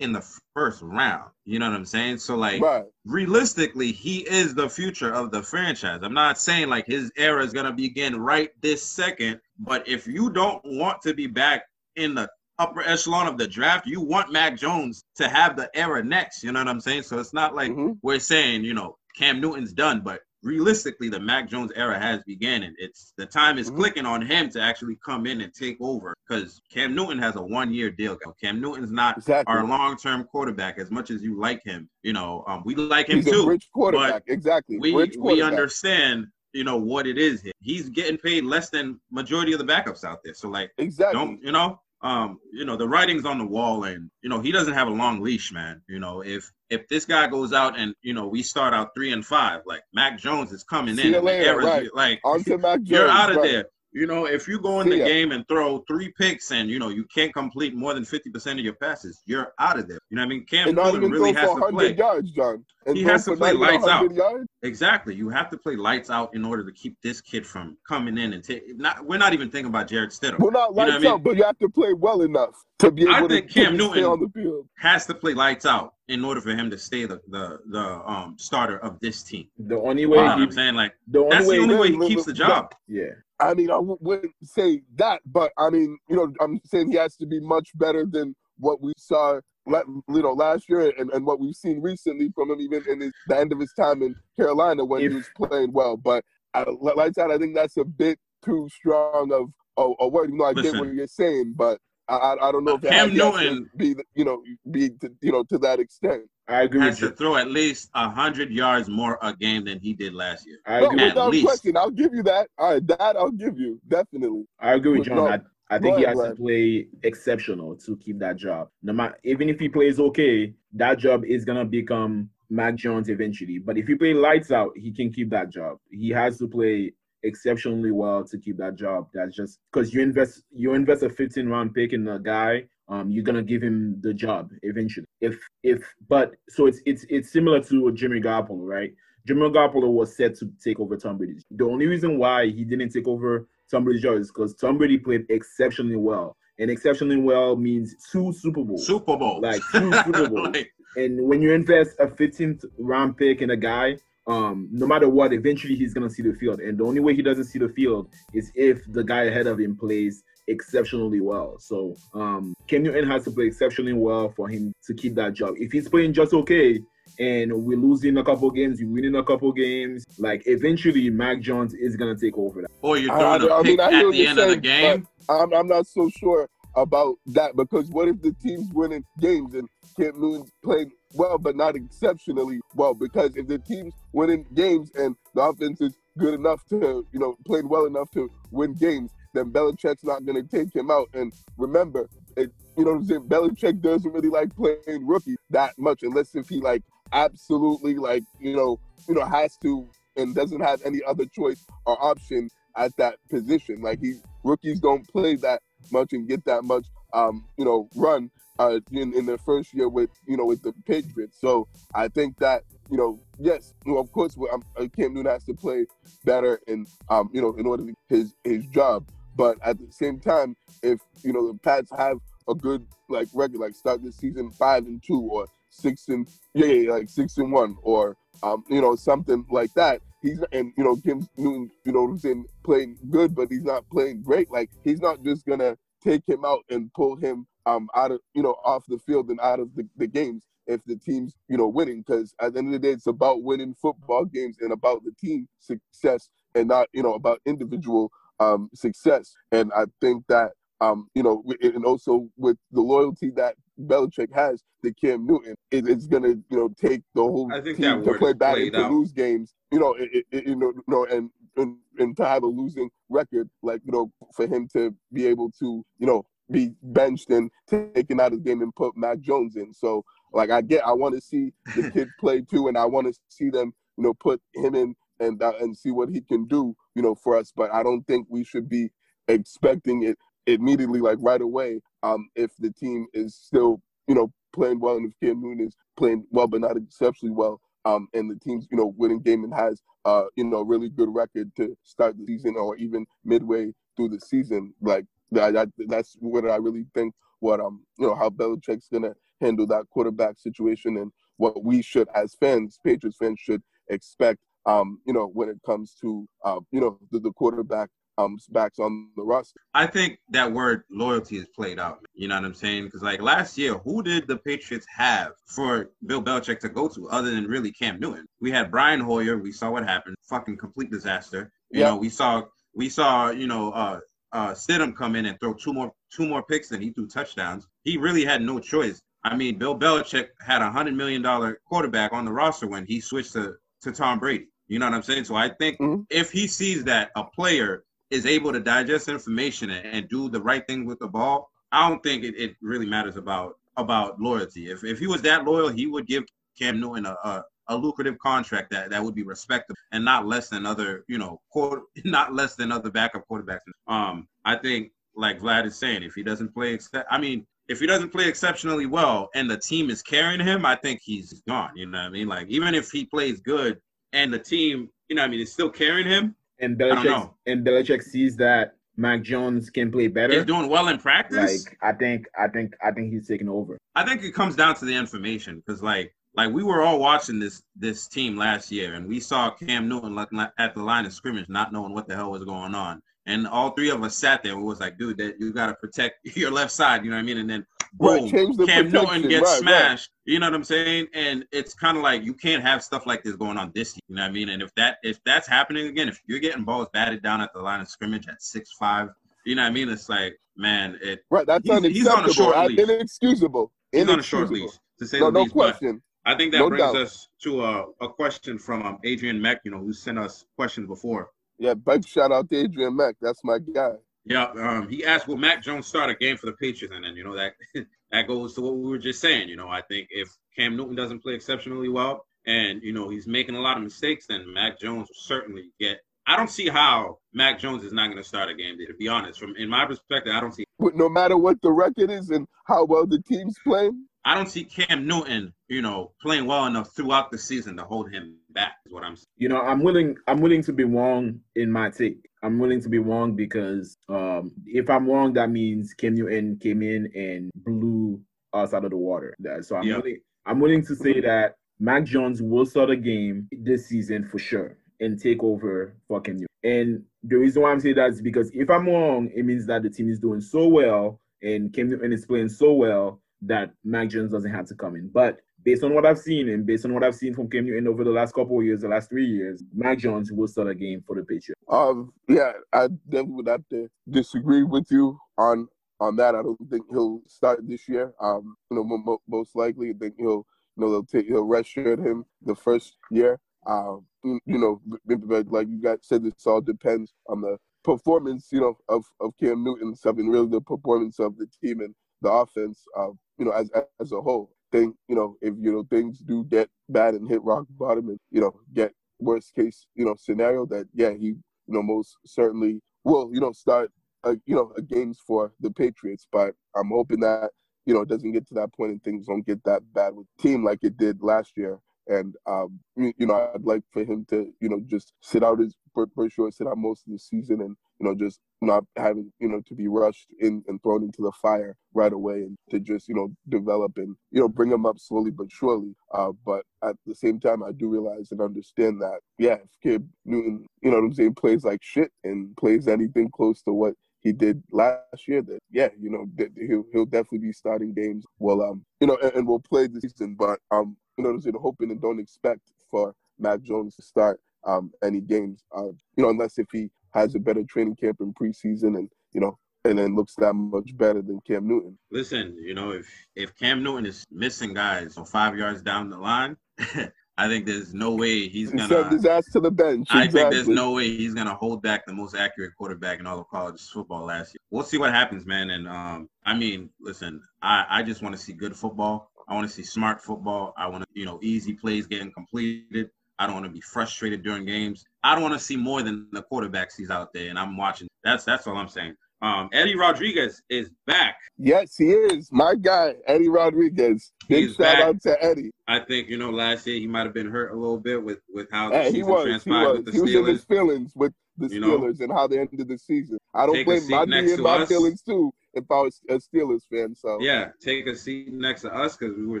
in 0.00 0.12
the 0.12 0.24
first 0.54 0.82
round. 0.82 1.30
You 1.44 1.58
know 1.58 1.68
what 1.68 1.76
I'm 1.76 1.84
saying? 1.84 2.18
So 2.18 2.36
like 2.36 2.60
right. 2.60 2.84
realistically, 3.04 3.92
he 3.92 4.20
is 4.20 4.54
the 4.54 4.68
future 4.68 5.12
of 5.12 5.30
the 5.30 5.42
franchise. 5.42 6.00
I'm 6.02 6.14
not 6.14 6.38
saying 6.38 6.68
like 6.68 6.86
his 6.86 7.10
era 7.16 7.44
is 7.44 7.52
gonna 7.52 7.72
begin 7.72 8.18
right 8.18 8.50
this 8.60 8.82
second, 8.82 9.40
but 9.58 9.86
if 9.88 10.06
you 10.06 10.30
don't 10.30 10.60
want 10.64 11.02
to 11.02 11.14
be 11.14 11.26
back 11.26 11.64
in 11.96 12.14
the 12.14 12.28
upper 12.58 12.82
echelon 12.82 13.26
of 13.26 13.38
the 13.38 13.46
draft, 13.46 13.86
you 13.86 14.00
want 14.00 14.32
Mac 14.32 14.56
Jones 14.56 15.04
to 15.16 15.28
have 15.28 15.56
the 15.56 15.70
era 15.74 16.02
next. 16.02 16.42
You 16.42 16.52
know 16.52 16.60
what 16.60 16.68
I'm 16.68 16.80
saying? 16.80 17.02
So 17.02 17.18
it's 17.18 17.32
not 17.32 17.54
like 17.54 17.70
mm-hmm. 17.70 17.92
we're 18.02 18.20
saying, 18.20 18.64
you 18.64 18.74
know, 18.74 18.96
Cam 19.16 19.40
Newton's 19.40 19.72
done, 19.72 20.00
but 20.00 20.20
realistically 20.44 21.08
the 21.08 21.20
Mac 21.20 21.48
Jones 21.48 21.72
era 21.74 21.98
has 21.98 22.22
begun 22.24 22.62
and 22.62 22.76
it's 22.78 23.12
the 23.16 23.26
time 23.26 23.58
is 23.58 23.68
mm-hmm. 23.68 23.78
clicking 23.78 24.06
on 24.06 24.22
him 24.22 24.50
to 24.50 24.60
actually 24.60 24.96
come 25.04 25.26
in 25.26 25.40
and 25.40 25.52
take 25.52 25.76
over 25.80 26.14
because 26.28 26.60
Cam 26.70 26.94
Newton 26.94 27.18
has 27.18 27.36
a 27.36 27.42
one 27.42 27.72
year 27.72 27.90
deal. 27.90 28.16
Cam 28.40 28.60
Newton's 28.60 28.90
not 28.90 29.18
exactly. 29.18 29.52
our 29.52 29.66
long 29.66 29.96
term 29.96 30.24
quarterback 30.24 30.78
as 30.78 30.90
much 30.90 31.10
as 31.10 31.22
you 31.22 31.38
like 31.38 31.62
him. 31.64 31.88
You 32.02 32.12
know, 32.12 32.44
um, 32.46 32.62
we 32.64 32.74
like 32.74 33.08
him 33.08 33.16
He's 33.16 33.30
too. 33.30 33.46
rich 33.46 33.68
quarterback, 33.72 34.24
exactly. 34.26 34.78
We 34.78 34.92
we 35.18 35.42
understand 35.42 36.26
you 36.52 36.64
know 36.64 36.76
what 36.76 37.06
it 37.06 37.18
is. 37.18 37.42
He's 37.60 37.88
getting 37.90 38.16
paid 38.16 38.44
less 38.44 38.70
than 38.70 39.00
majority 39.10 39.52
of 39.52 39.58
the 39.58 39.64
backups 39.64 40.04
out 40.04 40.20
there. 40.24 40.34
So 40.34 40.48
like 40.48 40.70
exactly, 40.78 41.18
don't 41.18 41.42
you 41.42 41.52
know? 41.52 41.80
Um, 42.04 42.38
you 42.52 42.66
know, 42.66 42.76
the 42.76 42.86
writing's 42.86 43.24
on 43.24 43.38
the 43.38 43.46
wall, 43.46 43.84
and 43.84 44.10
you 44.20 44.28
know, 44.28 44.38
he 44.38 44.52
doesn't 44.52 44.74
have 44.74 44.88
a 44.88 44.90
long 44.90 45.22
leash, 45.22 45.50
man. 45.52 45.80
You 45.88 45.98
know, 45.98 46.20
if 46.20 46.52
if 46.68 46.86
this 46.88 47.06
guy 47.06 47.26
goes 47.28 47.54
out 47.54 47.78
and 47.78 47.94
you 48.02 48.12
know 48.12 48.28
we 48.28 48.42
start 48.42 48.74
out 48.74 48.90
three 48.94 49.12
and 49.12 49.24
five, 49.24 49.62
like 49.64 49.82
Mac 49.94 50.18
Jones 50.18 50.52
is 50.52 50.62
coming 50.64 50.96
See 50.96 51.14
in, 51.14 51.24
later, 51.24 51.56
right. 51.56 51.88
like 51.94 52.20
onto 52.22 52.58
Mac 52.58 52.78
Jones, 52.82 52.90
you're 52.90 53.08
out 53.08 53.30
of 53.30 53.38
right. 53.38 53.50
there. 53.50 53.64
You 53.94 54.06
know, 54.08 54.26
if 54.26 54.48
you 54.48 54.58
go 54.58 54.80
in 54.80 54.88
the 54.90 54.96
Yeah. 54.98 55.04
game 55.06 55.30
and 55.30 55.46
throw 55.46 55.78
three 55.86 56.12
picks 56.18 56.50
and 56.50 56.68
you 56.68 56.80
know 56.80 56.88
you 56.88 57.04
can't 57.14 57.32
complete 57.32 57.74
more 57.76 57.94
than 57.94 58.04
fifty 58.04 58.28
percent 58.28 58.58
of 58.58 58.64
your 58.64 58.74
passes, 58.74 59.22
you're 59.24 59.52
out 59.60 59.78
of 59.78 59.86
there. 59.86 60.00
You 60.10 60.16
know 60.16 60.22
what 60.22 60.26
I 60.26 60.28
mean? 60.30 60.44
Cam 60.46 60.74
Newton 60.74 61.10
really 61.12 61.32
has 61.32 61.48
to 61.54 61.66
play. 61.70 61.94
yards, 61.94 62.30
John. 62.32 62.64
And 62.86 62.96
He 62.96 63.02
has 63.04 63.24
to 63.26 63.36
play 63.36 63.52
lights 63.52 63.86
out. 63.86 64.12
yards? 64.12 64.46
Exactly. 64.62 65.14
You 65.14 65.28
have 65.30 65.48
to 65.50 65.56
play 65.56 65.76
lights 65.76 66.10
out 66.10 66.34
in 66.34 66.44
order 66.44 66.64
to 66.64 66.72
keep 66.72 66.96
this 67.02 67.20
kid 67.20 67.46
from 67.46 67.78
coming 67.88 68.18
in 68.18 68.32
and 68.34 68.42
take. 68.44 68.76
Not, 68.78 69.06
we're 69.06 69.16
not 69.16 69.32
even 69.32 69.48
thinking 69.50 69.70
about 69.70 69.88
Jarrett 69.88 70.10
Stidham. 70.10 70.38
We're 70.40 70.50
not 70.50 70.70
You 70.70 70.74
know 70.76 70.82
what 70.82 70.88
lights 70.88 70.96
I 70.96 70.98
mean? 70.98 71.12
out, 71.12 71.22
but 71.22 71.36
you 71.36 71.44
have 71.44 71.58
to 71.60 71.68
play 71.70 71.94
well 71.94 72.22
enough 72.22 72.54
to 72.80 72.90
be 72.90 73.06
I 73.06 73.18
able 73.18 73.28
think 73.28 73.46
to, 73.48 73.54
Cam 73.54 73.78
to 73.78 73.84
stay 73.84 73.86
Newton- 73.94 74.04
on 74.04 74.20
the 74.20 74.28
field. 74.28 74.68
Has 74.78 75.06
to 75.06 75.14
play 75.14 75.32
lights 75.34 75.64
out 75.64 75.94
in 76.08 76.24
order 76.24 76.40
for 76.42 76.50
him 76.50 76.68
to 76.70 76.76
stay 76.76 77.06
the 77.06 77.20
the 77.28 77.60
the 77.70 77.80
um 78.10 78.34
starter 78.38 78.78
of 78.78 78.98
this 79.00 79.22
team. 79.22 79.46
The 79.58 79.78
only 79.78 80.02
You 80.02 80.10
way 80.10 80.16
know 80.18 80.36
he, 80.36 80.42
I'm 80.42 80.52
saying? 80.52 80.74
Like 80.74 80.94
the 81.08 81.20
only 81.20 81.30
that's 81.30 81.46
way 81.48 81.56
the 81.56 81.62
only 81.62 81.76
way 81.76 81.92
he 81.92 82.08
keeps 82.08 82.24
the 82.26 82.32
job. 82.34 82.74
yeah. 82.88 83.04
I 83.50 83.54
mean, 83.54 83.70
I 83.70 83.74
w- 83.74 83.98
wouldn't 84.00 84.32
say 84.42 84.82
that, 84.96 85.20
but 85.26 85.52
I 85.58 85.70
mean, 85.70 85.98
you 86.08 86.16
know, 86.16 86.32
I'm 86.40 86.60
saying 86.64 86.90
he 86.90 86.96
has 86.96 87.16
to 87.16 87.26
be 87.26 87.40
much 87.40 87.68
better 87.76 88.06
than 88.10 88.34
what 88.58 88.80
we 88.82 88.92
saw, 88.96 89.40
you 89.66 89.92
know, 90.08 90.32
last 90.32 90.68
year 90.68 90.92
and, 90.98 91.10
and 91.10 91.26
what 91.26 91.40
we've 91.40 91.54
seen 91.54 91.80
recently 91.82 92.30
from 92.34 92.50
him, 92.50 92.60
even 92.60 92.82
in 92.88 93.00
his, 93.00 93.12
the 93.28 93.36
end 93.38 93.52
of 93.52 93.58
his 93.60 93.72
time 93.74 94.02
in 94.02 94.14
Carolina 94.36 94.84
when 94.84 95.02
If- 95.02 95.10
he 95.12 95.16
was 95.16 95.28
playing 95.36 95.72
well. 95.72 95.96
But 95.96 96.24
I, 96.54 96.64
like 96.80 97.14
that, 97.14 97.30
I 97.30 97.38
think 97.38 97.54
that's 97.54 97.76
a 97.76 97.84
bit 97.84 98.18
too 98.44 98.68
strong 98.70 99.30
of 99.32 99.50
a, 99.76 100.04
a 100.04 100.08
word. 100.08 100.30
You 100.30 100.36
know, 100.38 100.44
I 100.44 100.54
get 100.54 100.64
Listen. 100.64 100.80
what 100.80 100.94
you're 100.94 101.06
saying, 101.06 101.54
but 101.56 101.78
I, 102.08 102.36
I, 102.40 102.52
don't 102.52 102.64
know 102.64 102.74
if 102.76 102.82
Cam 102.82 102.92
has- 102.92 103.12
he 103.12 103.18
has 103.18 103.34
to 103.34 103.40
Newton- 103.40 103.70
be, 103.76 103.96
you 104.14 104.24
know, 104.24 104.42
be 104.70 104.90
to, 105.00 105.10
you 105.20 105.32
know 105.32 105.42
to 105.44 105.58
that 105.58 105.80
extent. 105.80 106.22
I 106.46 106.62
agree 106.62 106.80
He 106.80 106.86
Has 106.86 107.00
with 107.00 107.10
to 107.10 107.14
you. 107.14 107.16
throw 107.16 107.36
at 107.36 107.50
least 107.50 107.90
hundred 107.94 108.50
yards 108.50 108.88
more 108.88 109.18
a 109.22 109.34
game 109.34 109.64
than 109.64 109.78
he 109.80 109.92
did 109.94 110.14
last 110.14 110.46
year. 110.46 110.58
I 110.66 110.80
No, 110.80 110.88
agree, 110.88 111.00
At 111.00 111.14
without 111.14 111.30
least. 111.30 111.46
question, 111.46 111.76
I'll 111.76 111.90
give 111.90 112.14
you 112.14 112.22
that. 112.24 112.48
All 112.58 112.72
right, 112.74 112.86
that 112.86 113.16
I'll 113.16 113.30
give 113.30 113.58
you 113.58 113.80
definitely. 113.88 114.44
I 114.60 114.74
agree 114.74 114.98
with 114.98 115.06
John. 115.08 115.16
No, 115.16 115.28
I, 115.28 115.40
I 115.70 115.78
think 115.78 115.94
go 115.94 115.98
he 115.98 116.04
ahead, 116.04 116.16
has 116.18 116.28
to 116.28 116.34
play 116.36 116.88
exceptional 117.02 117.76
to 117.76 117.96
keep 117.96 118.18
that 118.18 118.36
job. 118.36 118.68
No 118.82 118.92
matter 118.92 119.16
even 119.24 119.48
if 119.48 119.58
he 119.58 119.68
plays 119.68 119.98
okay, 119.98 120.54
that 120.74 120.98
job 120.98 121.24
is 121.24 121.44
gonna 121.44 121.64
become 121.64 122.28
Mac 122.50 122.74
Jones 122.74 123.08
eventually. 123.08 123.58
But 123.58 123.78
if 123.78 123.86
he 123.86 123.94
play 123.94 124.12
lights 124.12 124.50
out, 124.52 124.72
he 124.76 124.92
can 124.92 125.10
keep 125.12 125.30
that 125.30 125.48
job. 125.50 125.78
He 125.90 126.10
has 126.10 126.38
to 126.38 126.48
play 126.48 126.92
exceptionally 127.22 127.90
well 127.90 128.22
to 128.22 128.38
keep 128.38 128.58
that 128.58 128.76
job. 128.76 129.08
That's 129.14 129.34
just 129.34 129.58
because 129.72 129.94
you 129.94 130.02
invest 130.02 130.42
you 130.50 130.74
invest 130.74 131.02
a 131.02 131.08
15 131.08 131.48
round 131.48 131.72
pick 131.74 131.94
in 131.94 132.06
a 132.06 132.18
guy, 132.18 132.64
um, 132.88 133.10
you're 133.10 133.24
gonna 133.24 133.42
give 133.42 133.62
him 133.62 134.00
the 134.02 134.12
job 134.12 134.50
eventually. 134.62 135.06
If 135.20 135.38
if 135.62 135.82
but 136.08 136.34
so 136.48 136.66
it's 136.66 136.80
it's 136.86 137.04
it's 137.08 137.32
similar 137.32 137.60
to 137.64 137.92
Jimmy 137.92 138.20
Garoppolo, 138.20 138.60
right? 138.66 138.92
Jimmy 139.26 139.40
Garoppolo 139.42 139.90
was 139.90 140.16
set 140.16 140.34
to 140.36 140.50
take 140.62 140.78
over 140.80 140.96
Tom 140.96 141.16
Brady. 141.16 141.36
The 141.50 141.64
only 141.64 141.86
reason 141.86 142.18
why 142.18 142.46
he 142.46 142.64
didn't 142.64 142.90
take 142.90 143.08
over 143.08 143.48
Tom 143.70 143.84
Brady's 143.84 144.02
job 144.02 144.18
is 144.18 144.30
because 144.30 144.54
Tom 144.54 144.76
Brady 144.76 144.98
played 144.98 145.24
exceptionally 145.30 145.96
well. 145.96 146.36
And 146.58 146.70
exceptionally 146.70 147.16
well 147.16 147.56
means 147.56 147.96
two 148.12 148.32
Super 148.32 148.62
Bowls. 148.62 148.86
Super 148.86 149.16
Bowl, 149.16 149.40
Like 149.40 149.60
two 149.72 149.92
Super 149.92 150.28
Bowls. 150.28 150.48
Like, 150.54 150.70
And 150.96 151.26
when 151.26 151.42
you 151.42 151.52
invest 151.52 151.96
a 151.98 152.06
15th 152.06 152.64
round 152.78 153.16
pick 153.16 153.40
in 153.42 153.50
a 153.50 153.56
guy, 153.56 153.96
um, 154.26 154.68
no 154.70 154.86
matter 154.86 155.08
what, 155.08 155.32
eventually 155.32 155.74
he's 155.74 155.92
gonna 155.92 156.10
see 156.10 156.22
the 156.22 156.34
field. 156.34 156.60
And 156.60 156.78
the 156.78 156.84
only 156.84 157.00
way 157.00 157.14
he 157.14 157.22
doesn't 157.22 157.44
see 157.44 157.58
the 157.58 157.68
field 157.70 158.08
is 158.34 158.52
if 158.54 158.80
the 158.92 159.02
guy 159.02 159.24
ahead 159.24 159.46
of 159.46 159.58
him 159.58 159.76
plays 159.76 160.22
exceptionally 160.48 161.20
well. 161.20 161.56
So 161.58 161.94
um 162.14 162.54
Cam 162.66 162.82
Newton 162.82 163.08
has 163.08 163.24
to 163.24 163.30
play 163.30 163.46
exceptionally 163.46 163.92
well 163.94 164.30
for 164.36 164.48
him 164.48 164.72
to 164.86 164.94
keep 164.94 165.14
that 165.16 165.34
job. 165.34 165.54
If 165.58 165.72
he's 165.72 165.88
playing 165.88 166.12
just 166.12 166.32
okay 166.34 166.80
and 167.18 167.52
we're 167.52 167.78
losing 167.78 168.16
a 168.18 168.24
couple 168.24 168.50
games, 168.50 168.80
we're 168.80 168.92
winning 168.92 169.14
a 169.16 169.22
couple 169.24 169.52
games, 169.52 170.04
like 170.18 170.42
eventually 170.46 171.08
Mac 171.10 171.40
Jones 171.40 171.74
is 171.74 171.96
gonna 171.96 172.16
take 172.16 172.36
over 172.36 172.62
that. 172.62 172.70
or 172.82 172.96
you're 172.98 173.12
I- 173.12 173.38
throwing 173.38 173.52
I 173.52 173.58
a 173.58 173.62
mean, 173.62 173.76
pick 173.76 173.80
I 173.86 173.90
hear 173.90 174.06
at 174.08 174.10
the 174.12 174.16
you're 174.18 174.28
end 174.30 174.38
of 174.38 174.48
the 174.50 174.56
game. 174.56 175.08
I'm, 175.28 175.52
I'm 175.54 175.66
not 175.68 175.86
so 175.86 176.10
sure 176.10 176.48
about 176.76 177.14
that 177.26 177.54
because 177.56 177.88
what 177.90 178.08
if 178.08 178.20
the 178.20 178.32
team's 178.32 178.68
winning 178.72 179.04
games 179.20 179.54
and 179.54 179.68
Cam 179.96 180.20
Newton 180.20 180.44
playing 180.64 180.90
well 181.14 181.38
but 181.38 181.54
not 181.56 181.76
exceptionally 181.76 182.60
well? 182.74 182.94
Because 182.94 183.36
if 183.36 183.46
the 183.46 183.58
team's 183.58 183.94
winning 184.12 184.44
games 184.54 184.90
and 184.96 185.14
the 185.34 185.40
offense 185.42 185.80
is 185.80 185.94
good 186.18 186.34
enough 186.34 186.64
to, 186.70 187.06
you 187.12 187.20
know, 187.20 187.36
played 187.46 187.64
well 187.66 187.86
enough 187.86 188.10
to 188.12 188.28
win 188.50 188.74
games, 188.74 189.10
then 189.34 189.50
Belichick's 189.50 190.04
not 190.04 190.24
going 190.24 190.42
to 190.42 190.48
take 190.48 190.74
him 190.74 190.90
out. 190.90 191.08
And 191.12 191.32
remember, 191.58 192.08
it, 192.36 192.50
you 192.76 192.84
know 192.84 192.92
what 192.92 192.98
I'm 192.98 193.06
saying? 193.06 193.28
Belichick 193.28 193.80
doesn't 193.82 194.10
really 194.12 194.30
like 194.30 194.54
playing 194.56 195.06
rookie 195.06 195.36
that 195.50 195.78
much 195.78 196.02
unless 196.02 196.34
if 196.34 196.48
he 196.48 196.60
like 196.60 196.82
absolutely 197.12 197.96
like, 197.96 198.24
you 198.40 198.56
know, 198.56 198.80
you 199.08 199.14
know, 199.14 199.24
has 199.24 199.56
to 199.58 199.88
and 200.16 200.34
doesn't 200.34 200.60
have 200.60 200.80
any 200.84 201.00
other 201.06 201.26
choice 201.26 201.66
or 201.86 202.02
option 202.02 202.48
at 202.76 202.96
that 202.96 203.16
position. 203.30 203.82
Like 203.82 204.00
he 204.00 204.14
rookies 204.42 204.80
don't 204.80 205.06
play 205.08 205.36
that 205.36 205.60
much 205.92 206.12
and 206.12 206.28
get 206.28 206.44
that 206.44 206.64
much 206.64 206.86
um, 207.12 207.46
you 207.56 207.64
know, 207.64 207.88
run 207.94 208.30
uh 208.56 208.78
in, 208.92 209.12
in 209.14 209.26
their 209.26 209.38
first 209.38 209.74
year 209.74 209.88
with 209.88 210.10
you 210.28 210.36
know 210.36 210.44
with 210.44 210.62
the 210.62 210.72
Patriots. 210.86 211.38
So 211.40 211.66
I 211.94 212.08
think 212.08 212.38
that, 212.38 212.62
you 212.90 212.96
know, 212.96 213.20
yes, 213.38 213.74
of 213.86 214.12
course 214.12 214.36
um, 214.52 214.62
uh, 214.76 214.86
Cam 214.94 215.14
Newton 215.14 215.30
has 215.30 215.44
to 215.44 215.54
play 215.54 215.86
better 216.24 216.60
and 216.68 216.86
um, 217.08 217.30
you 217.32 217.40
know, 217.40 217.54
in 217.54 217.66
order 217.66 217.84
to 217.84 217.94
his 218.08 218.34
his 218.44 218.66
job. 218.66 219.06
But 219.36 219.58
at 219.64 219.78
the 219.78 219.90
same 219.90 220.20
time, 220.20 220.56
if 220.82 221.00
you 221.22 221.32
know 221.32 221.52
the 221.52 221.58
Pats 221.58 221.90
have 221.96 222.18
a 222.48 222.54
good 222.54 222.86
like 223.08 223.28
record, 223.34 223.60
like 223.60 223.74
start 223.74 224.02
the 224.02 224.12
season 224.12 224.50
five 224.50 224.86
and 224.86 225.02
two 225.02 225.20
or 225.20 225.46
six 225.70 226.08
and 226.08 226.26
yeah, 226.54 226.66
yeah, 226.66 226.92
like 226.92 227.08
six 227.08 227.36
and 227.38 227.52
one 227.52 227.76
or 227.82 228.16
um, 228.42 228.64
you 228.68 228.80
know, 228.80 228.94
something 228.96 229.46
like 229.50 229.72
that. 229.74 230.00
He's 230.22 230.42
and 230.52 230.72
you 230.76 230.84
know, 230.84 230.96
Cam 230.96 231.28
Newton, 231.36 231.70
you 231.84 231.92
know 231.92 232.02
what 232.02 232.10
I'm 232.10 232.18
saying, 232.18 232.46
playing 232.62 232.98
good, 233.10 233.34
but 233.34 233.48
he's 233.50 233.64
not 233.64 233.88
playing 233.90 234.22
great. 234.22 234.50
Like 234.50 234.70
he's 234.82 235.00
not 235.00 235.22
just 235.22 235.44
gonna 235.46 235.76
take 236.02 236.22
him 236.26 236.44
out 236.44 236.64
and 236.70 236.92
pull 236.92 237.16
him 237.16 237.46
um 237.66 237.88
out 237.94 238.10
of 238.10 238.20
you 238.34 238.42
know 238.42 238.56
off 238.64 238.84
the 238.88 238.98
field 238.98 239.28
and 239.30 239.40
out 239.40 239.58
of 239.58 239.74
the, 239.74 239.86
the 239.96 240.06
games 240.06 240.42
if 240.66 240.82
the 240.84 240.96
team's 240.96 241.34
you 241.48 241.56
know 241.56 241.66
winning 241.66 242.02
because 242.06 242.34
at 242.40 242.52
the 242.52 242.58
end 242.58 242.68
of 242.68 242.72
the 242.72 242.78
day 242.78 242.92
it's 242.92 243.06
about 243.06 243.42
winning 243.42 243.74
football 243.74 244.24
games 244.24 244.58
and 244.60 244.72
about 244.72 245.02
the 245.04 245.12
team 245.12 245.48
success 245.58 246.28
and 246.54 246.68
not 246.68 246.88
you 246.92 247.02
know 247.02 247.14
about 247.14 247.40
individual 247.46 248.10
um 248.40 248.68
success 248.74 249.34
and 249.52 249.70
i 249.76 249.84
think 250.00 250.24
that 250.28 250.50
um 250.80 251.08
you 251.14 251.22
know 251.22 251.42
and 251.62 251.84
also 251.84 252.28
with 252.36 252.56
the 252.72 252.80
loyalty 252.80 253.30
that 253.30 253.54
Belichick 253.80 254.32
has 254.32 254.62
to 254.84 254.92
Cam 254.94 255.26
Newton, 255.26 255.56
it, 255.72 255.88
it's 255.88 256.06
gonna 256.06 256.28
you 256.28 256.44
know 256.56 256.68
take 256.80 257.02
the 257.14 257.22
whole 257.22 257.50
I 257.52 257.60
think 257.60 257.76
team 257.78 258.02
to 258.04 258.14
play 258.14 258.32
bad 258.32 258.58
and 258.58 258.72
to 258.72 258.82
lose 258.94 259.12
games. 259.12 259.52
You 259.72 259.80
know, 259.80 259.94
it, 259.94 260.24
it- 260.30 260.46
you 260.46 260.54
know, 260.54 260.72
you 260.76 260.84
know, 260.86 261.06
and, 261.06 261.30
and 261.56 261.76
and 261.98 262.16
to 262.16 262.24
have 262.24 262.42
a 262.44 262.46
losing 262.46 262.88
record, 263.08 263.48
like 263.62 263.80
you 263.84 263.92
know, 263.92 264.12
for 264.34 264.46
him 264.46 264.68
to 264.74 264.94
be 265.12 265.26
able 265.26 265.50
to 265.58 265.84
you 265.98 266.06
know 266.06 266.24
be 266.50 266.70
benched 266.82 267.30
and 267.30 267.50
taken 267.66 268.20
out 268.20 268.32
of 268.32 268.44
the 268.44 268.48
game 268.48 268.62
and 268.62 268.74
put 268.76 268.96
Mac 268.96 269.18
Jones 269.20 269.56
in. 269.56 269.72
So 269.72 270.04
like 270.32 270.50
I 270.50 270.60
get, 270.60 270.86
I 270.86 270.92
want 270.92 271.14
to 271.16 271.20
see 271.20 271.52
the 271.74 271.90
kid 271.94 272.08
play 272.20 272.42
too, 272.42 272.68
and 272.68 272.78
I 272.78 272.84
want 272.84 273.06
to 273.08 273.14
see 273.28 273.50
them 273.50 273.72
you 273.96 274.04
know 274.04 274.14
put 274.14 274.40
him 274.54 274.74
in 274.76 274.94
and 275.20 275.42
uh, 275.42 275.52
and 275.60 275.76
see 275.76 275.90
what 275.90 276.08
he 276.08 276.20
can 276.20 276.46
do 276.46 276.74
you 276.94 277.02
know 277.02 277.14
for 277.14 277.36
us. 277.36 277.52
But 277.54 277.72
I 277.72 277.82
don't 277.82 278.04
think 278.06 278.26
we 278.30 278.44
should 278.44 278.68
be 278.68 278.90
expecting 279.28 280.02
it 280.02 280.18
immediately 280.46 281.00
like 281.00 281.18
right 281.20 281.40
away 281.40 281.80
um 282.02 282.28
if 282.34 282.50
the 282.58 282.70
team 282.70 283.06
is 283.14 283.34
still 283.34 283.80
you 284.06 284.14
know 284.14 284.32
playing 284.52 284.78
well 284.78 284.96
and 284.96 285.06
if 285.06 285.12
Cam 285.22 285.40
Newton 285.40 285.66
is 285.66 285.74
playing 285.96 286.24
well 286.30 286.46
but 286.46 286.60
not 286.60 286.76
exceptionally 286.76 287.34
well 287.34 287.60
um 287.84 288.08
and 288.12 288.30
the 288.30 288.38
team's 288.38 288.66
you 288.70 288.76
know 288.76 288.92
winning 288.96 289.20
game 289.20 289.44
and 289.44 289.54
has 289.54 289.80
uh 290.04 290.24
you 290.36 290.44
know 290.44 290.62
really 290.62 290.90
good 290.90 291.08
record 291.12 291.50
to 291.56 291.76
start 291.82 292.16
the 292.18 292.26
season 292.26 292.56
or 292.56 292.76
even 292.76 293.06
midway 293.24 293.72
through 293.96 294.08
the 294.08 294.20
season 294.20 294.74
like 294.82 295.06
that, 295.30 295.54
that 295.54 295.68
that's 295.88 296.16
what 296.20 296.48
I 296.48 296.56
really 296.56 296.84
think 296.94 297.14
what 297.40 297.60
um 297.60 297.82
you 297.98 298.06
know 298.06 298.14
how 298.14 298.28
Belichick's 298.28 298.88
gonna 298.92 299.14
handle 299.40 299.66
that 299.68 299.84
quarterback 299.90 300.38
situation 300.38 300.98
and 300.98 301.10
what 301.38 301.64
we 301.64 301.82
should 301.82 302.08
as 302.14 302.34
fans 302.38 302.78
Patriots 302.84 303.16
fans 303.18 303.40
should 303.40 303.62
expect 303.88 304.40
um 304.66 305.00
you 305.06 305.12
know 305.12 305.26
when 305.26 305.48
it 305.48 305.58
comes 305.66 305.94
to 306.00 306.26
um 306.44 306.66
you 306.72 306.80
know 306.80 306.98
the, 307.12 307.18
the 307.20 307.32
quarterback 307.32 307.88
um 308.18 308.38
backs 308.50 308.78
on 308.78 309.08
the 309.16 309.22
roster 309.22 309.60
I 309.74 309.86
think 309.86 310.18
that 310.30 310.52
word 310.52 310.84
loyalty 310.90 311.36
is 311.36 311.46
played 311.48 311.80
out. 311.80 311.98
You 312.14 312.28
know 312.28 312.36
what 312.36 312.44
I'm 312.44 312.54
saying? 312.54 312.84
Because 312.84 313.02
like 313.02 313.20
last 313.20 313.58
year, 313.58 313.74
who 313.78 314.04
did 314.04 314.28
the 314.28 314.36
Patriots 314.36 314.86
have 314.88 315.32
for 315.46 315.90
Bill 316.06 316.22
Belichick 316.22 316.60
to 316.60 316.68
go 316.68 316.86
to 316.88 317.08
other 317.08 317.30
than 317.32 317.46
really 317.48 317.72
Cam 317.72 317.98
Newton? 317.98 318.26
We 318.40 318.52
had 318.52 318.70
Brian 318.70 319.00
Hoyer. 319.00 319.36
We 319.38 319.50
saw 319.50 319.70
what 319.70 319.82
happened. 319.84 320.14
Fucking 320.28 320.58
complete 320.58 320.90
disaster. 320.92 321.50
You 321.70 321.80
Yeah. 321.80 321.86
know, 321.88 321.96
we 321.96 322.08
saw 322.08 322.42
we 322.74 322.88
saw 322.88 323.30
you 323.30 323.48
know 323.48 323.72
uh 323.72 323.98
uh 324.32 324.52
Stidham 324.54 324.94
come 324.94 325.16
in 325.16 325.26
and 325.26 325.38
throw 325.40 325.52
two 325.54 325.72
more 325.72 325.92
two 326.14 326.26
more 326.28 326.44
picks 326.44 326.70
and 326.70 326.80
he 326.80 326.90
threw 326.90 327.08
touchdowns. 327.08 327.66
He 327.82 327.96
really 327.96 328.24
had 328.24 328.42
no 328.42 328.60
choice. 328.60 329.02
I 329.24 329.34
mean, 329.36 329.58
Bill 329.58 329.76
Belichick 329.76 330.28
had 330.40 330.62
a 330.62 330.70
hundred 330.70 330.94
million 330.94 331.20
dollar 331.22 331.58
quarterback 331.66 332.12
on 332.12 332.24
the 332.24 332.32
roster 332.32 332.68
when 332.68 332.86
he 332.86 333.00
switched 333.00 333.32
to 333.32 333.54
to 333.82 333.90
Tom 333.90 334.20
Brady. 334.20 334.46
You 334.68 334.78
know 334.78 334.86
what 334.86 334.94
I'm 334.94 335.02
saying? 335.02 335.24
So 335.24 335.34
I 335.34 335.48
think 335.48 335.78
Mhm. 335.78 336.06
if 336.10 336.30
he 336.30 336.46
sees 336.46 336.84
that 336.84 337.10
a 337.16 337.24
player 337.24 337.84
is 338.10 338.26
able 338.26 338.52
to 338.52 338.60
digest 338.60 339.08
information 339.08 339.70
and, 339.70 339.86
and 339.86 340.08
do 340.08 340.28
the 340.28 340.40
right 340.40 340.66
thing 340.66 340.86
with 340.86 340.98
the 340.98 341.08
ball, 341.08 341.50
I 341.72 341.88
don't 341.88 342.02
think 342.02 342.24
it, 342.24 342.34
it 342.36 342.56
really 342.62 342.86
matters 342.86 343.16
about 343.16 343.58
about 343.76 344.20
loyalty. 344.20 344.70
If 344.70 344.84
if 344.84 344.98
he 344.98 345.06
was 345.06 345.22
that 345.22 345.44
loyal, 345.44 345.68
he 345.68 345.86
would 345.86 346.06
give 346.06 346.24
Cam 346.58 346.80
Newton 346.80 347.06
a, 347.06 347.16
a, 347.24 347.44
a 347.68 347.76
lucrative 347.76 348.18
contract 348.18 348.70
that, 348.70 348.90
that 348.90 349.02
would 349.02 349.14
be 349.14 349.24
respectable 349.24 349.76
and 349.92 350.04
not 350.04 350.26
less 350.26 350.48
than 350.48 350.64
other, 350.64 351.04
you 351.08 351.18
know, 351.18 351.40
quarter, 351.50 351.82
not 352.04 352.32
less 352.32 352.54
than 352.54 352.70
other 352.70 352.90
backup 352.90 353.24
quarterbacks. 353.28 353.60
Um, 353.88 354.28
I 354.44 354.56
think, 354.56 354.92
like 355.16 355.40
Vlad 355.40 355.66
is 355.66 355.76
saying, 355.76 356.02
if 356.02 356.14
he 356.14 356.22
doesn't 356.22 356.52
play, 356.54 356.78
I 357.10 357.18
mean, 357.18 357.46
if 357.68 357.80
he 357.80 357.86
doesn't 357.86 358.10
play 358.10 358.28
exceptionally 358.28 358.86
well 358.86 359.28
and 359.34 359.50
the 359.50 359.56
team 359.56 359.90
is 359.90 360.02
carrying 360.02 360.40
him, 360.40 360.66
I 360.66 360.76
think 360.76 361.00
he's 361.02 361.42
gone. 361.48 361.70
You 361.76 361.86
know 361.86 361.98
what 361.98 362.04
I 362.06 362.10
mean? 362.10 362.28
Like 362.28 362.48
even 362.48 362.74
if 362.74 362.90
he 362.90 363.04
plays 363.06 363.40
good 363.40 363.80
and 364.14 364.32
the 364.32 364.38
team, 364.38 364.88
you 365.08 365.16
know, 365.16 365.22
what 365.22 365.28
I 365.28 365.30
mean, 365.30 365.40
is 365.40 365.52
still 365.52 365.70
carrying 365.70 366.08
him. 366.08 366.34
And 366.60 366.78
Belichick 366.78 367.30
and 367.46 367.66
Belichick 367.66 368.02
sees 368.02 368.36
that 368.36 368.76
Mac 368.96 369.22
Jones 369.22 369.70
can 369.70 369.90
play 369.90 370.06
better. 370.06 370.34
He's 370.34 370.44
doing 370.44 370.68
well 370.68 370.88
in 370.88 370.98
practice. 370.98 371.66
Like 371.66 371.78
I 371.82 371.92
think, 371.92 372.26
I 372.38 372.48
think, 372.48 372.74
I 372.82 372.92
think 372.92 373.12
he's 373.12 373.26
taking 373.26 373.48
over. 373.48 373.76
I 373.94 374.04
think 374.04 374.22
it 374.22 374.32
comes 374.32 374.54
down 374.56 374.76
to 374.76 374.84
the 374.84 374.94
information 374.94 375.62
because, 375.66 375.82
like, 375.82 376.14
like 376.36 376.52
we 376.52 376.62
were 376.62 376.82
all 376.82 376.98
watching 376.98 377.38
this 377.38 377.62
this 377.76 378.08
team 378.08 378.36
last 378.36 378.70
year, 378.70 378.94
and 378.94 379.08
we 379.08 379.20
saw 379.20 379.50
Cam 379.50 379.88
Newton 379.88 380.14
like 380.14 380.28
at 380.58 380.74
the 380.74 380.82
line 380.82 381.06
of 381.06 381.12
scrimmage, 381.12 381.48
not 381.48 381.72
knowing 381.72 381.92
what 381.92 382.08
the 382.08 382.14
hell 382.14 382.30
was 382.30 382.44
going 382.44 382.74
on. 382.74 383.02
And 383.26 383.46
all 383.46 383.70
three 383.70 383.90
of 383.90 384.02
us 384.02 384.16
sat 384.16 384.42
there 384.42 384.52
and 384.52 384.64
was 384.64 384.80
like, 384.80 384.98
dude, 384.98 385.16
that 385.16 385.36
you 385.40 385.52
got 385.52 385.68
to 385.68 385.74
protect 385.74 386.26
your 386.36 386.50
left 386.50 386.72
side. 386.72 387.04
You 387.04 387.10
know 387.10 387.16
what 387.16 387.22
I 387.22 387.26
mean? 387.26 387.38
And 387.38 387.50
then 387.50 387.66
boom, 387.94 388.24
right, 388.24 388.68
Cam 388.68 388.90
Newton 388.90 389.28
gets 389.28 389.44
right, 389.44 389.58
smashed. 389.60 390.10
Right. 390.26 390.32
You 390.32 390.38
know 390.38 390.46
what 390.46 390.54
I'm 390.54 390.64
saying? 390.64 391.06
And 391.14 391.44
it's 391.52 391.74
kind 391.74 391.96
of 391.96 392.02
like 392.02 392.24
you 392.24 392.34
can't 392.34 392.62
have 392.62 392.82
stuff 392.82 393.06
like 393.06 393.22
this 393.22 393.36
going 393.36 393.56
on 393.56 393.72
this. 393.74 393.94
Year, 393.94 394.00
you 394.08 394.16
know 394.16 394.22
what 394.22 394.28
I 394.28 394.32
mean? 394.32 394.48
And 394.48 394.62
if 394.62 394.74
that 394.74 394.98
if 395.02 395.18
that's 395.24 395.46
happening 395.46 395.86
again, 395.86 396.08
if 396.08 396.20
you're 396.26 396.40
getting 396.40 396.64
balls 396.64 396.88
batted 396.92 397.22
down 397.22 397.40
at 397.40 397.52
the 397.54 397.60
line 397.60 397.80
of 397.80 397.88
scrimmage 397.88 398.28
at 398.28 398.42
six 398.42 398.72
five, 398.78 399.08
you 399.44 399.54
know 399.54 399.62
what 399.62 399.68
I 399.68 399.72
mean? 399.72 399.88
It's 399.88 400.08
like, 400.08 400.38
man, 400.56 400.98
it 401.02 401.24
right. 401.30 401.46
That's 401.46 401.62
he's, 401.62 401.70
unacceptable. 401.70 401.94
He's 401.94 402.08
on 402.08 402.28
a 402.28 402.32
short 402.32 402.68
leash. 402.68 402.78
Inexcusable. 402.78 403.72
He's 403.92 404.08
on 404.08 404.18
a 404.18 404.22
short 404.22 404.50
leash 404.50 404.70
to 404.98 405.06
say 405.06 405.20
no, 405.20 405.30
the 405.30 405.40
least. 405.40 405.54
No 405.54 405.62
question. 405.62 406.02
I 406.26 406.34
think 406.34 406.52
that 406.52 406.58
no 406.58 406.68
brings 406.70 406.82
doubt. 406.82 406.96
us 406.96 407.28
to 407.42 407.64
a, 407.64 407.84
a 408.00 408.08
question 408.08 408.58
from 408.58 408.82
um, 408.82 408.98
Adrian 409.04 409.40
Mack, 409.40 409.60
you 409.64 409.70
know, 409.70 409.78
who 409.78 409.92
sent 409.92 410.18
us 410.18 410.46
questions 410.56 410.86
before. 410.86 411.30
Yeah, 411.58 411.74
big 411.74 412.06
shout 412.06 412.32
out 412.32 412.48
to 412.48 412.56
Adrian 412.56 412.96
Mack. 412.96 413.16
That's 413.20 413.44
my 413.44 413.58
guy. 413.58 413.92
Yeah, 414.24 414.44
um, 414.44 414.88
he 414.88 415.04
asked, 415.04 415.28
"Will 415.28 415.36
Mac 415.36 415.62
Jones 415.62 415.86
start 415.86 416.10
a 416.10 416.14
game 416.14 416.36
for 416.36 416.46
the 416.46 416.52
Patriots?" 416.52 416.94
And 416.94 417.04
then 417.04 417.14
you 417.14 417.24
know 417.24 417.36
that 417.36 417.52
that 418.10 418.26
goes 418.26 418.54
to 418.54 418.62
what 418.62 418.76
we 418.76 418.88
were 418.88 418.98
just 418.98 419.20
saying. 419.20 419.48
You 419.48 419.56
know, 419.56 419.68
I 419.68 419.82
think 419.82 420.08
if 420.10 420.28
Cam 420.56 420.76
Newton 420.76 420.94
doesn't 420.94 421.20
play 421.22 421.34
exceptionally 421.34 421.88
well, 421.88 422.24
and 422.46 422.82
you 422.82 422.92
know 422.92 423.08
he's 423.08 423.26
making 423.26 423.54
a 423.54 423.60
lot 423.60 423.76
of 423.76 423.82
mistakes, 423.82 424.26
then 424.26 424.52
Mac 424.52 424.80
Jones 424.80 425.08
will 425.08 425.14
certainly 425.14 425.70
get. 425.78 425.98
I 426.26 426.36
don't 426.36 426.50
see 426.50 426.70
how 426.70 427.18
Mac 427.34 427.58
Jones 427.58 427.84
is 427.84 427.92
not 427.92 428.06
going 428.06 428.16
to 428.16 428.26
start 428.26 428.48
a 428.48 428.54
game. 428.54 428.78
To 428.78 428.94
be 428.94 429.08
honest, 429.08 429.38
from 429.38 429.54
in 429.56 429.68
my 429.68 429.84
perspective, 429.84 430.32
I 430.34 430.40
don't 430.40 430.54
see. 430.54 430.64
But 430.78 430.96
No 430.96 431.08
matter 431.08 431.36
what 431.36 431.60
the 431.60 431.70
record 431.70 432.10
is 432.10 432.30
and 432.30 432.46
how 432.66 432.86
well 432.86 433.06
the 433.06 433.20
team's 433.20 433.56
playing, 433.62 434.06
I 434.24 434.34
don't 434.34 434.48
see 434.48 434.64
Cam 434.64 435.06
Newton, 435.06 435.52
you 435.68 435.82
know, 435.82 436.12
playing 436.22 436.46
well 436.46 436.64
enough 436.64 436.96
throughout 436.96 437.30
the 437.30 437.36
season 437.36 437.76
to 437.76 437.84
hold 437.84 438.10
him 438.10 438.38
back. 438.54 438.72
Is 438.86 438.92
what 438.92 439.04
I'm 439.04 439.16
saying. 439.16 439.26
You 439.36 439.48
know, 439.48 439.60
I'm 439.60 439.82
willing. 439.82 440.16
I'm 440.26 440.40
willing 440.40 440.62
to 440.62 440.72
be 440.72 440.84
wrong 440.84 441.40
in 441.56 441.70
my 441.70 441.90
take. 441.90 442.18
I'm 442.42 442.58
willing 442.58 442.80
to 442.82 442.88
be 442.88 442.98
wrong 442.98 443.34
because 443.34 443.96
um, 444.08 444.52
if 444.66 444.88
I'm 444.90 445.08
wrong, 445.08 445.32
that 445.34 445.50
means 445.50 445.94
Cam 445.94 446.14
Newton 446.14 446.58
came 446.62 446.82
in 446.82 447.10
and 447.14 447.50
blew 447.54 448.20
us 448.52 448.74
out 448.74 448.84
of 448.84 448.90
the 448.90 448.96
water. 448.96 449.34
So 449.62 449.76
I'm 449.76 449.86
willing. 449.86 450.18
I'm 450.46 450.60
willing 450.60 450.84
to 450.86 450.94
say 450.94 451.20
that 451.20 451.56
Mac 451.80 452.04
Jones 452.04 452.42
will 452.42 452.66
start 452.66 452.90
a 452.90 452.96
game 452.96 453.48
this 453.50 453.86
season 453.86 454.24
for 454.24 454.38
sure 454.38 454.78
and 455.00 455.20
take 455.20 455.42
over 455.42 455.96
for 456.06 456.20
Newton. 456.20 456.46
And 456.62 457.02
the 457.22 457.36
reason 457.36 457.62
why 457.62 457.72
I'm 457.72 457.80
saying 457.80 457.96
that 457.96 458.10
is 458.10 458.22
because 458.22 458.50
if 458.54 458.70
I'm 458.70 458.86
wrong, 458.86 459.30
it 459.34 459.44
means 459.44 459.66
that 459.66 459.82
the 459.82 459.90
team 459.90 460.08
is 460.08 460.18
doing 460.18 460.40
so 460.40 460.68
well 460.68 461.20
and 461.42 461.72
Cam 461.72 461.90
Newton 461.90 462.12
is 462.12 462.26
playing 462.26 462.48
so 462.48 462.72
well 462.72 463.20
that 463.42 463.72
Mac 463.84 464.08
Jones 464.08 464.32
doesn't 464.32 464.52
have 464.52 464.66
to 464.68 464.74
come 464.74 464.96
in. 464.96 465.10
But 465.12 465.40
based 465.64 465.82
on 465.82 465.94
what 465.94 466.06
I've 466.06 466.18
seen 466.18 466.50
and 466.50 466.66
based 466.66 466.84
on 466.84 466.92
what 466.92 467.02
I've 467.02 467.14
seen 467.14 467.34
from 467.34 467.48
Cam 467.48 467.66
Newton 467.66 467.88
over 467.88 468.04
the 468.04 468.10
last 468.10 468.34
couple 468.34 468.58
of 468.58 468.64
years, 468.64 468.82
the 468.82 468.88
last 468.88 469.08
three 469.08 469.26
years, 469.26 469.62
Mac 469.74 469.98
Jones 469.98 470.30
will 470.30 470.46
start 470.46 470.68
a 470.68 470.74
game 470.74 471.02
for 471.06 471.16
the 471.16 471.22
Patriots. 471.22 471.60
Um, 471.68 472.12
yeah, 472.28 472.52
I 472.72 472.88
definitely 473.08 473.32
would 473.32 473.48
have 473.48 473.66
to 473.70 473.88
disagree 474.08 474.62
with 474.62 474.86
you 474.90 475.18
on 475.38 475.68
on 476.00 476.16
that. 476.16 476.34
I 476.34 476.42
don't 476.42 476.58
think 476.70 476.84
he'll 476.90 477.22
start 477.26 477.60
this 477.66 477.88
year. 477.88 478.12
Um, 478.20 478.56
you 478.70 478.76
know, 478.76 479.18
most 479.26 479.56
likely, 479.56 479.90
I 479.90 479.94
think 479.98 480.14
he'll 480.18 480.46
you 480.76 480.84
know 480.84 480.90
they'll 480.90 481.04
take 481.04 481.26
he'll 481.26 481.46
redshirt 481.46 482.04
him 482.04 482.24
the 482.44 482.54
first 482.54 482.96
year. 483.10 483.40
Um, 483.66 484.06
you 484.22 484.40
know, 484.46 484.80
like 485.06 485.68
you 485.68 485.80
guys 485.82 485.98
said, 486.02 486.22
this 486.22 486.46
all 486.46 486.60
depends 486.60 487.14
on 487.28 487.40
the 487.40 487.56
performance, 487.82 488.48
you 488.50 488.60
know, 488.60 488.76
of, 488.88 489.04
of 489.20 489.32
Cam 489.40 489.64
Newton 489.64 489.94
stuff 489.94 490.16
and 490.18 490.30
really 490.30 490.48
the 490.48 490.60
performance 490.60 491.18
of 491.18 491.36
the 491.38 491.46
team 491.62 491.80
and 491.80 491.94
the 492.20 492.30
offense. 492.30 492.82
Uh, 492.96 493.10
you 493.38 493.46
know, 493.46 493.52
as 493.52 493.70
as 494.00 494.12
a 494.12 494.20
whole. 494.20 494.53
Think, 494.74 494.96
you 495.08 495.16
know, 495.16 495.36
if 495.42 495.54
you 495.60 495.72
know 495.72 495.84
things 495.90 496.18
do 496.20 496.44
get 496.44 496.68
bad 496.90 497.14
and 497.14 497.30
hit 497.30 497.44
rock 497.44 497.66
bottom 497.70 498.08
and 498.10 498.20
you 498.32 498.42
know 498.42 498.52
get 498.74 498.92
worst 499.20 499.54
case, 499.54 499.86
you 499.94 500.04
know, 500.04 500.16
scenario 500.18 500.66
that 500.66 500.88
yeah, 500.94 501.12
he 501.12 501.28
you 501.28 501.38
know 501.68 501.82
most 501.82 502.16
certainly 502.26 502.80
will 503.04 503.30
you 503.32 503.40
know 503.40 503.52
start 503.52 503.92
uh, 504.24 504.34
you 504.46 504.56
know 504.56 504.72
games 504.88 505.20
for 505.26 505.52
the 505.60 505.70
Patriots. 505.70 506.26
But 506.32 506.54
I'm 506.76 506.90
hoping 506.90 507.20
that 507.20 507.50
you 507.86 507.94
know 507.94 508.02
it 508.02 508.08
doesn't 508.10 508.32
get 508.32 508.48
to 508.48 508.54
that 508.56 508.74
point 508.74 508.92
and 508.92 509.04
things 509.04 509.26
don't 509.28 509.46
get 509.46 509.64
that 509.64 509.82
bad 509.94 510.16
with 510.16 510.26
team 510.40 510.64
like 510.64 510.80
it 510.84 510.98
did 510.98 511.22
last 511.22 511.52
year. 511.56 511.80
And 512.08 512.34
um, 512.46 512.80
you, 512.96 513.14
you 513.18 513.26
know, 513.28 513.50
I'd 513.54 513.64
like 513.64 513.84
for 513.92 514.02
him 514.04 514.26
to 514.30 514.52
you 514.60 514.70
know 514.70 514.82
just 514.88 515.14
sit 515.22 515.44
out 515.44 515.60
his 515.60 515.76
for, 515.94 516.08
for 516.16 516.28
sure 516.30 516.52
sit 516.52 516.68
out 516.68 516.78
most 516.78 517.06
of 517.06 517.12
the 517.14 517.20
season 517.20 517.62
and 517.62 517.76
you 517.98 518.06
know 518.06 518.14
just 518.14 518.40
not 518.60 518.84
having 518.96 519.32
you 519.38 519.48
know 519.48 519.60
to 519.66 519.74
be 519.74 519.88
rushed 519.88 520.28
in 520.40 520.62
and 520.68 520.82
thrown 520.82 521.02
into 521.02 521.22
the 521.22 521.32
fire 521.40 521.76
right 521.92 522.12
away 522.12 522.42
and 522.42 522.56
to 522.70 522.80
just 522.80 523.08
you 523.08 523.14
know 523.14 523.28
develop 523.48 523.92
and 523.96 524.16
you 524.30 524.40
know 524.40 524.48
bring 524.48 524.70
them 524.70 524.86
up 524.86 524.98
slowly 524.98 525.30
but 525.30 525.50
surely 525.50 525.94
uh, 526.12 526.32
but 526.44 526.64
at 526.82 526.96
the 527.06 527.14
same 527.14 527.38
time 527.38 527.62
i 527.62 527.72
do 527.72 527.88
realize 527.88 528.32
and 528.32 528.40
understand 528.40 529.00
that 529.00 529.20
yeah 529.38 529.54
if 529.54 529.70
Cam 529.82 530.08
Newton 530.24 530.66
you 530.82 530.90
know 530.90 530.96
what 530.96 531.04
i'm 531.04 531.12
saying 531.12 531.34
plays 531.34 531.64
like 531.64 531.82
shit 531.82 532.10
and 532.24 532.56
plays 532.56 532.88
anything 532.88 533.30
close 533.30 533.62
to 533.62 533.72
what 533.72 533.94
he 534.20 534.32
did 534.32 534.62
last 534.70 535.28
year 535.28 535.42
that 535.42 535.58
yeah 535.70 535.88
you 536.00 536.10
know 536.10 536.24
he'll, 536.56 536.84
he'll 536.92 537.04
definitely 537.04 537.38
be 537.38 537.52
starting 537.52 537.92
games 537.92 538.24
well 538.38 538.62
um 538.62 538.84
you 539.00 539.06
know 539.06 539.18
and, 539.22 539.32
and 539.34 539.46
we'll 539.46 539.60
play 539.60 539.86
this 539.86 540.02
season 540.02 540.34
but 540.38 540.58
um 540.70 540.96
you 541.18 541.24
know 541.24 541.30
i'm 541.30 541.54
hoping 541.60 541.90
and 541.90 542.00
don't 542.00 542.20
expect 542.20 542.60
for 542.90 543.14
Mac 543.38 543.60
Jones 543.62 543.96
to 543.96 544.02
start 544.02 544.40
um, 544.66 544.92
any 545.02 545.20
games. 545.20 545.64
Uh, 545.76 545.86
you 546.16 546.22
know, 546.22 546.30
unless 546.30 546.58
if 546.58 546.66
he 546.72 546.90
has 547.14 547.34
a 547.34 547.38
better 547.38 547.62
training 547.64 547.96
camp 547.96 548.18
in 548.20 548.34
preseason 548.34 548.98
and 548.98 549.08
you 549.32 549.40
know 549.40 549.58
and 549.84 549.98
then 549.98 550.16
looks 550.16 550.34
that 550.36 550.54
much 550.54 550.96
better 550.96 551.20
than 551.20 551.40
Cam 551.46 551.68
Newton. 551.68 551.98
Listen, 552.10 552.56
you 552.58 552.74
know, 552.74 552.92
if 552.92 553.06
if 553.36 553.54
Cam 553.56 553.82
Newton 553.82 554.06
is 554.06 554.24
missing 554.30 554.74
guys 554.74 555.16
on 555.16 555.26
five 555.26 555.56
yards 555.56 555.82
down 555.82 556.10
the 556.10 556.18
line, 556.18 556.56
I 557.36 557.48
think 557.48 557.66
there's 557.66 557.92
no 557.92 558.14
way 558.14 558.48
he's 558.48 558.70
gonna 558.70 558.88
send 558.88 559.12
his 559.12 559.26
ass 559.26 559.44
to 559.52 559.60
the 559.60 559.70
bench. 559.70 560.08
I 560.10 560.24
exactly. 560.24 560.40
think 560.40 560.52
there's 560.52 560.68
no 560.68 560.92
way 560.92 561.14
he's 561.14 561.34
gonna 561.34 561.54
hold 561.54 561.82
back 561.82 562.06
the 562.06 562.12
most 562.12 562.34
accurate 562.34 562.72
quarterback 562.78 563.20
in 563.20 563.26
all 563.26 563.40
of 563.40 563.48
college 563.48 563.80
football 563.80 564.24
last 564.24 564.54
year. 564.54 564.60
We'll 564.70 564.84
see 564.84 564.98
what 564.98 565.12
happens, 565.12 565.44
man. 565.44 565.70
And 565.70 565.88
um, 565.88 566.28
I 566.46 566.54
mean, 566.54 566.90
listen, 567.00 567.42
I, 567.60 567.84
I 567.90 568.02
just 568.02 568.22
want 568.22 568.34
to 568.34 568.40
see 568.40 568.52
good 568.52 568.74
football. 568.76 569.30
I 569.48 569.54
want 569.54 569.68
to 569.68 569.74
see 569.74 569.82
smart 569.82 570.22
football. 570.22 570.72
I 570.78 570.88
want 570.88 571.02
to, 571.02 571.08
you 571.12 571.26
know, 571.26 571.38
easy 571.42 571.74
plays 571.74 572.06
getting 572.06 572.32
completed. 572.32 573.10
I 573.38 573.46
don't 573.46 573.54
want 573.54 573.66
to 573.66 573.72
be 573.72 573.80
frustrated 573.80 574.42
during 574.42 574.64
games. 574.64 575.04
I 575.22 575.34
don't 575.34 575.42
want 575.42 575.54
to 575.54 575.60
see 575.60 575.76
more 575.76 576.02
than 576.02 576.28
the 576.32 576.42
quarterback 576.42 576.90
sees 576.90 577.10
out 577.10 577.32
there, 577.32 577.48
and 577.50 577.58
I'm 577.58 577.76
watching. 577.76 578.08
That's 578.22 578.44
that's 578.44 578.66
all 578.66 578.76
I'm 578.76 578.88
saying. 578.88 579.16
Um, 579.42 579.68
Eddie 579.72 579.96
Rodriguez 579.96 580.62
is 580.70 580.90
back. 581.06 581.36
Yes, 581.58 581.96
he 581.96 582.10
is. 582.12 582.48
My 582.50 582.74
guy, 582.74 583.14
Eddie 583.26 583.48
Rodriguez. 583.48 584.32
Big 584.48 584.68
He's 584.68 584.76
shout 584.76 584.78
back. 584.78 585.02
out 585.02 585.22
to 585.22 585.44
Eddie. 585.44 585.70
I 585.86 586.00
think 586.00 586.28
you 586.28 586.38
know 586.38 586.50
last 586.50 586.86
year 586.86 586.98
he 586.98 587.06
might 587.06 587.24
have 587.24 587.34
been 587.34 587.50
hurt 587.50 587.72
a 587.72 587.74
little 587.74 587.98
bit 587.98 588.22
with 588.22 588.38
with 588.52 588.68
how 588.70 588.90
the 588.90 588.96
hey, 588.96 589.04
season 589.10 589.16
he 589.16 589.22
was, 589.22 589.44
transpired 589.44 589.82
he 589.82 589.86
was. 589.88 589.96
with 589.96 590.04
the 590.06 590.12
he 590.12 590.18
Steelers. 590.18 590.28
He 590.28 590.36
was 590.36 590.48
in 590.48 590.54
his 590.54 590.64
feelings 590.64 591.12
with 591.14 591.32
the 591.58 591.68
you 591.68 591.80
Steelers 591.80 592.20
know, 592.20 592.24
and 592.24 592.32
how 592.32 592.46
they 592.46 592.58
ended 592.58 592.88
the 592.88 592.98
season. 592.98 593.38
I 593.52 593.66
don't 593.66 593.84
blame 593.84 594.08
my 594.08 594.22
in 594.22 594.62
my 594.62 594.78
us. 594.78 594.88
feelings 594.88 595.22
too 595.22 595.52
if 595.74 595.84
I 595.90 596.00
was 596.00 596.20
a 596.28 596.34
Steelers 596.34 596.82
fan. 596.90 597.14
So 597.14 597.38
yeah, 597.40 597.68
take 597.82 598.06
a 598.06 598.16
seat 598.16 598.52
next 598.52 598.82
to 598.82 598.94
us 598.94 599.16
because 599.16 599.36
we 599.36 599.46
were 599.46 599.60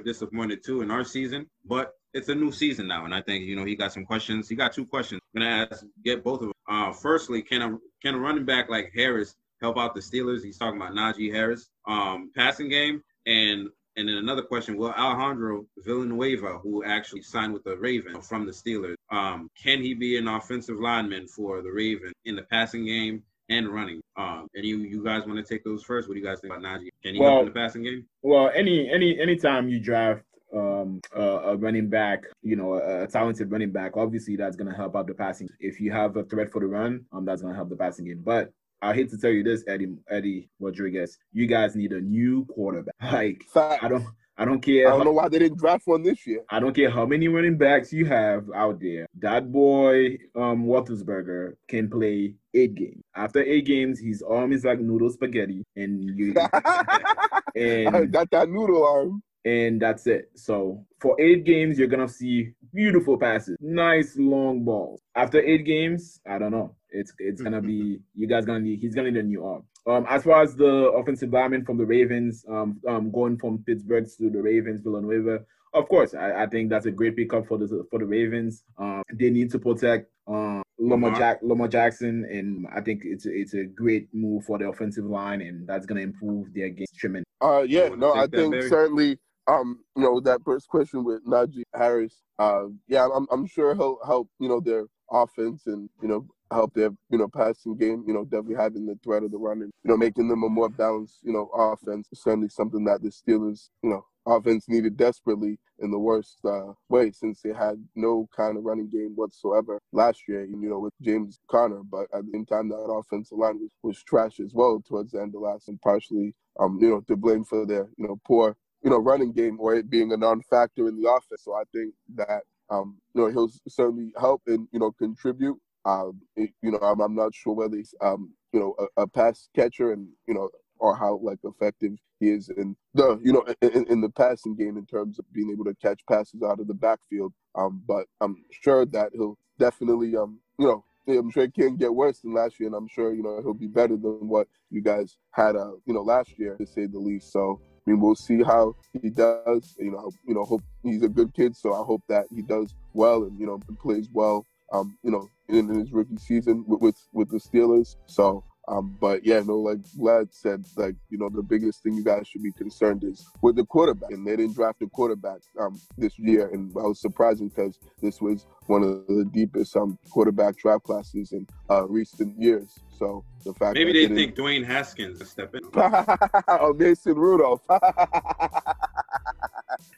disappointed 0.00 0.64
too 0.64 0.80
in 0.82 0.90
our 0.90 1.04
season, 1.04 1.46
but 1.64 1.92
it's 2.14 2.28
a 2.28 2.34
new 2.34 2.52
season 2.52 2.86
now, 2.86 3.04
and 3.04 3.14
I 3.14 3.20
think 3.20 3.44
you 3.44 3.56
know 3.56 3.64
he 3.64 3.74
got 3.74 3.92
some 3.92 4.06
questions. 4.06 4.48
He 4.48 4.54
got 4.54 4.72
two 4.72 4.86
questions. 4.86 5.20
I'm 5.34 5.42
gonna 5.42 5.66
ask, 5.70 5.84
get 6.04 6.22
both 6.22 6.40
of 6.40 6.46
them. 6.46 6.52
Uh, 6.68 6.92
firstly, 6.92 7.42
can 7.42 7.60
a 7.60 7.78
can 8.00 8.14
a 8.14 8.18
running 8.18 8.44
back 8.44 8.70
like 8.70 8.92
Harris 8.94 9.34
help 9.60 9.76
out 9.76 9.94
the 9.94 10.00
Steelers? 10.00 10.42
He's 10.42 10.56
talking 10.56 10.80
about 10.80 10.94
Najee 10.94 11.32
Harris, 11.32 11.68
um, 11.86 12.30
passing 12.34 12.68
game, 12.68 13.02
and 13.26 13.68
and 13.96 14.08
then 14.08 14.16
another 14.16 14.42
question: 14.42 14.76
Will 14.76 14.92
Alejandro 14.92 15.66
Villanueva, 15.78 16.58
who 16.62 16.84
actually 16.84 17.22
signed 17.22 17.52
with 17.52 17.64
the 17.64 17.76
Raven 17.76 18.20
from 18.22 18.46
the 18.46 18.52
Steelers, 18.52 18.94
um, 19.10 19.50
can 19.60 19.82
he 19.82 19.92
be 19.92 20.16
an 20.16 20.28
offensive 20.28 20.78
lineman 20.78 21.26
for 21.26 21.62
the 21.62 21.70
Raven 21.70 22.12
in 22.24 22.36
the 22.36 22.42
passing 22.42 22.86
game 22.86 23.24
and 23.48 23.68
running? 23.68 24.00
Um, 24.16 24.46
and 24.54 24.64
you 24.64 24.78
you 24.78 25.02
guys 25.02 25.26
want 25.26 25.44
to 25.44 25.54
take 25.54 25.64
those 25.64 25.82
first? 25.82 26.06
What 26.06 26.14
do 26.14 26.20
you 26.20 26.26
guys 26.26 26.38
think 26.40 26.54
about 26.54 26.62
Najee? 26.62 26.90
Can 27.02 27.14
he 27.14 27.20
well, 27.20 27.30
help 27.30 27.40
in 27.40 27.46
the 27.46 27.54
passing 27.54 27.82
game? 27.82 28.06
Well, 28.22 28.52
any 28.54 28.88
any 28.88 29.18
anytime 29.18 29.68
you 29.68 29.80
draft 29.80 30.22
um, 30.54 31.00
a, 31.14 31.22
a, 31.22 31.56
running 31.56 31.88
back, 31.88 32.24
you 32.42 32.56
know, 32.56 32.74
a, 32.74 33.04
a, 33.04 33.06
talented 33.06 33.50
running 33.50 33.72
back, 33.72 33.96
obviously 33.96 34.36
that's 34.36 34.56
going 34.56 34.70
to 34.70 34.76
help 34.76 34.96
out 34.96 35.06
the 35.06 35.14
passing. 35.14 35.48
If 35.60 35.80
you 35.80 35.92
have 35.92 36.16
a 36.16 36.24
threat 36.24 36.50
for 36.50 36.60
the 36.60 36.66
run, 36.66 37.04
um, 37.12 37.24
that's 37.24 37.42
going 37.42 37.52
to 37.52 37.56
help 37.56 37.70
the 37.70 37.76
passing 37.76 38.06
game. 38.06 38.22
But 38.24 38.52
I 38.82 38.94
hate 38.94 39.10
to 39.10 39.18
tell 39.18 39.30
you 39.30 39.42
this, 39.42 39.64
Eddie 39.66 39.96
Eddie 40.10 40.48
Rodriguez, 40.60 41.18
you 41.32 41.46
guys 41.46 41.74
need 41.74 41.92
a 41.92 42.00
new 42.00 42.44
quarterback. 42.46 42.94
Like 43.02 43.44
I 43.54 43.88
don't 43.88 44.06
I 44.36 44.44
don't 44.44 44.60
care. 44.60 44.88
I 44.88 44.90
don't 44.90 44.98
how- 44.98 45.04
know 45.04 45.12
why 45.12 45.28
they 45.28 45.38
didn't 45.38 45.58
draft 45.58 45.86
one 45.86 46.02
this 46.02 46.26
year. 46.26 46.44
I 46.50 46.58
don't 46.58 46.74
care 46.74 46.90
how 46.90 47.06
many 47.06 47.28
running 47.28 47.56
backs 47.56 47.92
you 47.92 48.04
have 48.06 48.50
out 48.54 48.80
there. 48.80 49.06
That 49.20 49.52
boy, 49.52 50.18
um, 50.34 50.66
Watersberger, 50.66 51.54
can 51.68 51.88
play 51.88 52.34
eight 52.52 52.74
games. 52.74 53.02
After 53.14 53.42
eight 53.42 53.66
games, 53.66 54.00
his 54.00 54.22
arm 54.22 54.52
is 54.52 54.64
like 54.64 54.80
noodle 54.80 55.10
spaghetti, 55.10 55.64
and 55.76 56.02
you 56.02 56.34
and 57.54 58.12
got 58.12 58.30
that 58.32 58.48
noodle 58.48 58.84
arm. 58.86 59.22
And 59.44 59.80
that's 59.80 60.06
it. 60.06 60.30
So 60.34 60.84
for 61.00 61.20
eight 61.20 61.44
games, 61.44 61.78
you're 61.78 61.88
gonna 61.88 62.08
see 62.08 62.52
beautiful 62.72 63.18
passes, 63.18 63.56
nice 63.60 64.16
long 64.16 64.64
balls. 64.64 65.00
After 65.14 65.40
eight 65.40 65.64
games, 65.64 66.20
I 66.28 66.38
don't 66.38 66.52
know. 66.52 66.74
It's 66.90 67.12
it's 67.18 67.42
gonna 67.42 67.62
be 67.62 68.00
you 68.14 68.26
guys 68.26 68.44
gonna 68.44 68.60
need 68.60 68.80
he's 68.80 68.94
gonna 68.94 69.10
need 69.10 69.20
a 69.20 69.22
new 69.22 69.44
arm. 69.44 69.64
Um, 69.86 70.06
as 70.08 70.24
far 70.24 70.42
as 70.42 70.56
the 70.56 70.90
offensive 70.92 71.30
lineman 71.30 71.64
from 71.64 71.76
the 71.76 71.84
Ravens, 71.84 72.44
um, 72.48 72.80
um, 72.88 73.10
going 73.10 73.36
from 73.36 73.62
Pittsburgh 73.66 74.06
to 74.16 74.30
the 74.30 74.40
Ravens, 74.40 74.80
Villanueva, 74.80 75.40
of 75.74 75.88
course, 75.88 76.14
I, 76.14 76.44
I 76.44 76.46
think 76.46 76.70
that's 76.70 76.86
a 76.86 76.90
great 76.90 77.16
pickup 77.16 77.46
for 77.46 77.58
the 77.58 77.84
for 77.90 77.98
the 77.98 78.06
Ravens. 78.06 78.64
Um, 78.78 79.02
they 79.12 79.30
need 79.30 79.50
to 79.50 79.58
protect 79.58 80.10
um 80.26 80.62
Lamar, 80.78 81.10
Lamar. 81.10 81.18
Jack, 81.18 81.38
Lamar 81.42 81.68
Jackson, 81.68 82.24
and 82.30 82.66
I 82.74 82.80
think 82.80 83.02
it's 83.04 83.26
a, 83.26 83.30
it's 83.32 83.54
a 83.54 83.64
great 83.64 84.08
move 84.12 84.44
for 84.44 84.58
the 84.58 84.68
offensive 84.68 85.04
line, 85.04 85.40
and 85.40 85.66
that's 85.66 85.86
gonna 85.86 86.00
improve 86.00 86.52
their 86.54 86.68
game 86.68 86.86
tremendously. 86.96 87.24
Uh, 87.40 87.64
yeah, 87.66 87.90
wanna 87.90 87.96
no, 87.96 88.14
I 88.14 88.22
take 88.22 88.30
think 88.36 88.52
Barry? 88.52 88.68
certainly. 88.68 89.18
Um, 89.46 89.80
you 89.96 90.02
know 90.02 90.20
that 90.20 90.42
first 90.44 90.68
question 90.68 91.04
with 91.04 91.24
Najee 91.26 91.64
Harris. 91.74 92.22
Uh, 92.38 92.64
yeah, 92.88 93.06
I'm 93.14 93.26
I'm 93.30 93.46
sure 93.46 93.74
he'll 93.74 93.98
help. 94.04 94.28
You 94.38 94.48
know 94.48 94.60
their 94.60 94.84
offense 95.10 95.66
and 95.66 95.88
you 96.02 96.08
know 96.08 96.26
help 96.50 96.72
their 96.74 96.90
you 97.10 97.18
know 97.18 97.28
passing 97.28 97.76
game. 97.76 98.04
You 98.06 98.14
know 98.14 98.24
definitely 98.24 98.56
having 98.56 98.86
the 98.86 98.98
threat 99.04 99.22
of 99.22 99.30
the 99.32 99.38
running. 99.38 99.70
You 99.84 99.90
know 99.90 99.96
making 99.96 100.28
them 100.28 100.42
a 100.42 100.48
more 100.48 100.68
balanced 100.70 101.18
you 101.22 101.32
know 101.32 101.48
offense. 101.54 102.08
Certainly 102.14 102.48
something 102.48 102.84
that 102.84 103.02
the 103.02 103.10
Steelers 103.10 103.68
you 103.82 103.90
know 103.90 104.06
offense 104.26 104.64
needed 104.68 104.96
desperately 104.96 105.58
in 105.80 105.90
the 105.90 105.98
worst 105.98 106.38
uh, 106.46 106.72
way 106.88 107.10
since 107.10 107.42
they 107.42 107.52
had 107.52 107.84
no 107.94 108.26
kind 108.34 108.56
of 108.56 108.64
running 108.64 108.88
game 108.88 109.12
whatsoever 109.14 109.78
last 109.92 110.22
year. 110.26 110.44
You 110.44 110.56
know 110.56 110.78
with 110.78 110.94
James 111.02 111.38
Conner, 111.50 111.82
but 111.84 112.06
at 112.14 112.24
the 112.24 112.30
same 112.32 112.46
time 112.46 112.70
that 112.70 112.76
offensive 112.76 113.36
line 113.36 113.60
was, 113.60 113.72
was 113.82 114.02
trash 114.02 114.40
as 114.40 114.54
well 114.54 114.82
towards 114.88 115.12
the 115.12 115.20
end 115.20 115.34
of 115.34 115.42
last 115.42 115.68
and 115.68 115.80
partially 115.82 116.34
um, 116.58 116.78
you 116.80 116.88
know, 116.88 117.00
to 117.08 117.16
blame 117.16 117.44
for 117.44 117.66
their, 117.66 117.88
you 117.96 118.06
know, 118.06 118.20
poor, 118.24 118.56
you 118.84 118.90
know, 118.90 118.98
running 118.98 119.32
game 119.32 119.58
or 119.58 119.74
it 119.74 119.90
being 119.90 120.12
a 120.12 120.16
non-factor 120.16 120.86
in 120.88 121.00
the 121.00 121.08
offense. 121.08 121.42
So 121.42 121.54
I 121.54 121.62
think 121.72 121.94
that, 122.16 122.42
um, 122.70 122.98
you 123.14 123.22
know, 123.22 123.28
he'll 123.30 123.50
certainly 123.68 124.12
help 124.20 124.42
and, 124.46 124.68
you 124.72 124.78
know, 124.78 124.92
contribute. 124.92 125.58
Um, 125.86 126.20
it- 126.36 126.52
you 126.62 126.70
know, 126.70 126.78
I'm, 126.78 127.00
I'm 127.00 127.14
not 127.14 127.34
sure 127.34 127.54
whether 127.54 127.76
he's, 127.76 127.94
um, 128.02 128.32
you 128.52 128.60
know, 128.60 128.76
a, 128.78 129.02
a 129.02 129.06
pass 129.08 129.48
catcher 129.54 129.92
and, 129.92 130.08
you 130.28 130.34
know, 130.34 130.50
or 130.78 130.96
how 130.96 131.18
like 131.22 131.38
effective 131.44 131.92
he 132.20 132.30
is 132.30 132.50
in 132.50 132.76
the, 132.94 133.18
you 133.22 133.32
know, 133.32 133.44
in, 133.62 133.86
in 133.86 134.00
the 134.00 134.10
passing 134.10 134.54
game 134.54 134.76
in 134.76 134.86
terms 134.86 135.18
of 135.18 135.24
being 135.32 135.50
able 135.50 135.64
to 135.64 135.74
catch 135.80 136.00
passes 136.06 136.42
out 136.42 136.60
of 136.60 136.66
the 136.66 136.74
backfield. 136.74 137.32
Um, 137.54 137.82
but 137.86 138.06
I'm 138.20 138.44
sure 138.50 138.84
that 138.86 139.10
he'll 139.14 139.38
definitely, 139.58 140.16
um, 140.16 140.40
you 140.58 140.66
know, 140.66 140.84
I'm 141.06 141.30
sure 141.30 141.44
it 141.44 141.54
can't 141.54 141.78
get 141.78 141.94
worse 141.94 142.20
than 142.20 142.34
last 142.34 142.58
year, 142.58 142.66
and 142.68 142.74
I'm 142.76 142.88
sure 142.88 143.12
you 143.14 143.22
know 143.22 143.40
he'll 143.42 143.52
be 143.52 143.66
better 143.66 143.96
than 143.96 144.26
what 144.26 144.48
you 144.70 144.80
guys 144.80 145.18
had, 145.32 145.54
uh, 145.54 145.72
you 145.84 145.92
know, 145.92 146.00
last 146.02 146.38
year 146.38 146.56
to 146.56 146.66
say 146.66 146.86
the 146.86 146.98
least. 146.98 147.30
So 147.30 147.60
mean, 147.86 148.00
we'll 148.00 148.14
see 148.14 148.42
how 148.42 148.74
he 149.02 149.10
does. 149.10 149.76
You 149.78 149.92
know, 149.92 150.10
you 150.26 150.34
know, 150.34 150.44
hope 150.44 150.62
he's 150.82 151.02
a 151.02 151.08
good 151.08 151.34
kid, 151.34 151.56
so 151.56 151.74
I 151.74 151.84
hope 151.84 152.02
that 152.08 152.26
he 152.34 152.42
does 152.42 152.74
well 152.92 153.24
and 153.24 153.38
you 153.38 153.46
know 153.46 153.60
plays 153.80 154.08
well. 154.12 154.46
Um, 154.72 154.96
you 155.02 155.10
know, 155.10 155.28
in, 155.48 155.70
in 155.70 155.80
his 155.80 155.92
rookie 155.92 156.16
season 156.16 156.64
with, 156.66 156.80
with 156.80 156.96
with 157.12 157.30
the 157.30 157.38
Steelers. 157.38 157.96
So, 158.06 158.44
um, 158.68 158.96
but 159.00 159.24
yeah, 159.24 159.40
no, 159.40 159.58
like 159.58 159.78
Vlad 159.98 160.28
said, 160.32 160.64
like 160.76 160.94
you 161.10 161.18
know, 161.18 161.28
the 161.28 161.42
biggest 161.42 161.82
thing 161.82 161.94
you 161.94 162.04
guys 162.04 162.26
should 162.26 162.42
be 162.42 162.52
concerned 162.52 163.04
is 163.04 163.26
with 163.42 163.56
the 163.56 163.64
quarterback, 163.64 164.10
and 164.10 164.26
they 164.26 164.36
didn't 164.36 164.54
draft 164.54 164.80
a 164.82 164.86
quarterback 164.88 165.40
um 165.60 165.78
this 165.98 166.18
year, 166.18 166.48
and 166.48 166.72
I 166.76 166.82
was 166.82 167.00
surprising 167.00 167.48
because 167.48 167.78
this 168.00 168.20
was 168.20 168.46
one 168.66 168.82
of 168.82 169.06
the 169.06 169.28
deepest 169.32 169.76
um 169.76 169.98
quarterback 170.10 170.56
draft 170.56 170.84
classes 170.84 171.32
in 171.32 171.46
uh, 171.70 171.86
recent 171.86 172.40
years. 172.40 172.78
So 172.98 173.24
the 173.44 173.52
fact 173.54 173.74
Maybe 173.74 173.92
they 173.92 174.14
think 174.14 174.34
Dwayne 174.34 174.64
Haskins 174.64 175.18
will 175.18 175.26
step 175.26 175.54
in. 175.54 175.62
oh, 175.74 176.74
Mason 176.78 177.14
Rudolph. 177.16 177.60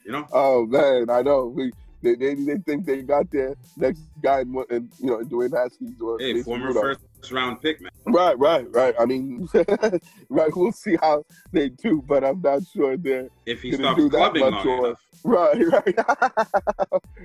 You 0.05 0.13
know, 0.13 0.27
oh 0.33 0.67
man, 0.67 1.11
I 1.11 1.23
know. 1.23 1.47
We 1.47 1.73
they, 2.03 2.15
they 2.15 2.35
they 2.35 2.57
think 2.59 2.85
they 2.87 3.03
got 3.03 3.31
their 3.31 3.57
next 3.77 4.01
guy 4.23 4.41
in, 4.41 4.53
one- 4.53 4.67
you 4.71 5.07
know 5.07 5.19
Dwayne 5.19 5.57
Haskins 5.57 6.01
or 6.01 6.19
hey, 6.19 6.33
Mason 6.35 6.45
former 6.45 6.67
Rudolph. 6.69 6.85
first 6.85 7.01
round 7.33 7.61
pick, 7.63 7.81
man. 7.81 7.91
Right, 8.07 8.39
right, 8.39 8.67
right. 8.73 8.95
I 8.99 9.05
mean, 9.05 9.49
right. 10.29 10.51
We'll 10.57 10.73
see 10.73 10.97
how 11.01 11.25
they 11.53 11.71
do, 11.71 12.03
but 12.07 12.25
I'm 12.25 12.41
not 12.41 12.63
sure 12.73 12.97
they're 12.97 13.29
If 13.47 13.63
he 13.63 13.73
stops 13.73 13.97
do 13.97 14.09
that 14.11 14.19
clubbing 14.19 14.51
much 14.51 14.65
long 14.65 14.87
or- 14.87 14.97
right, 15.25 15.57
right. 15.73 15.99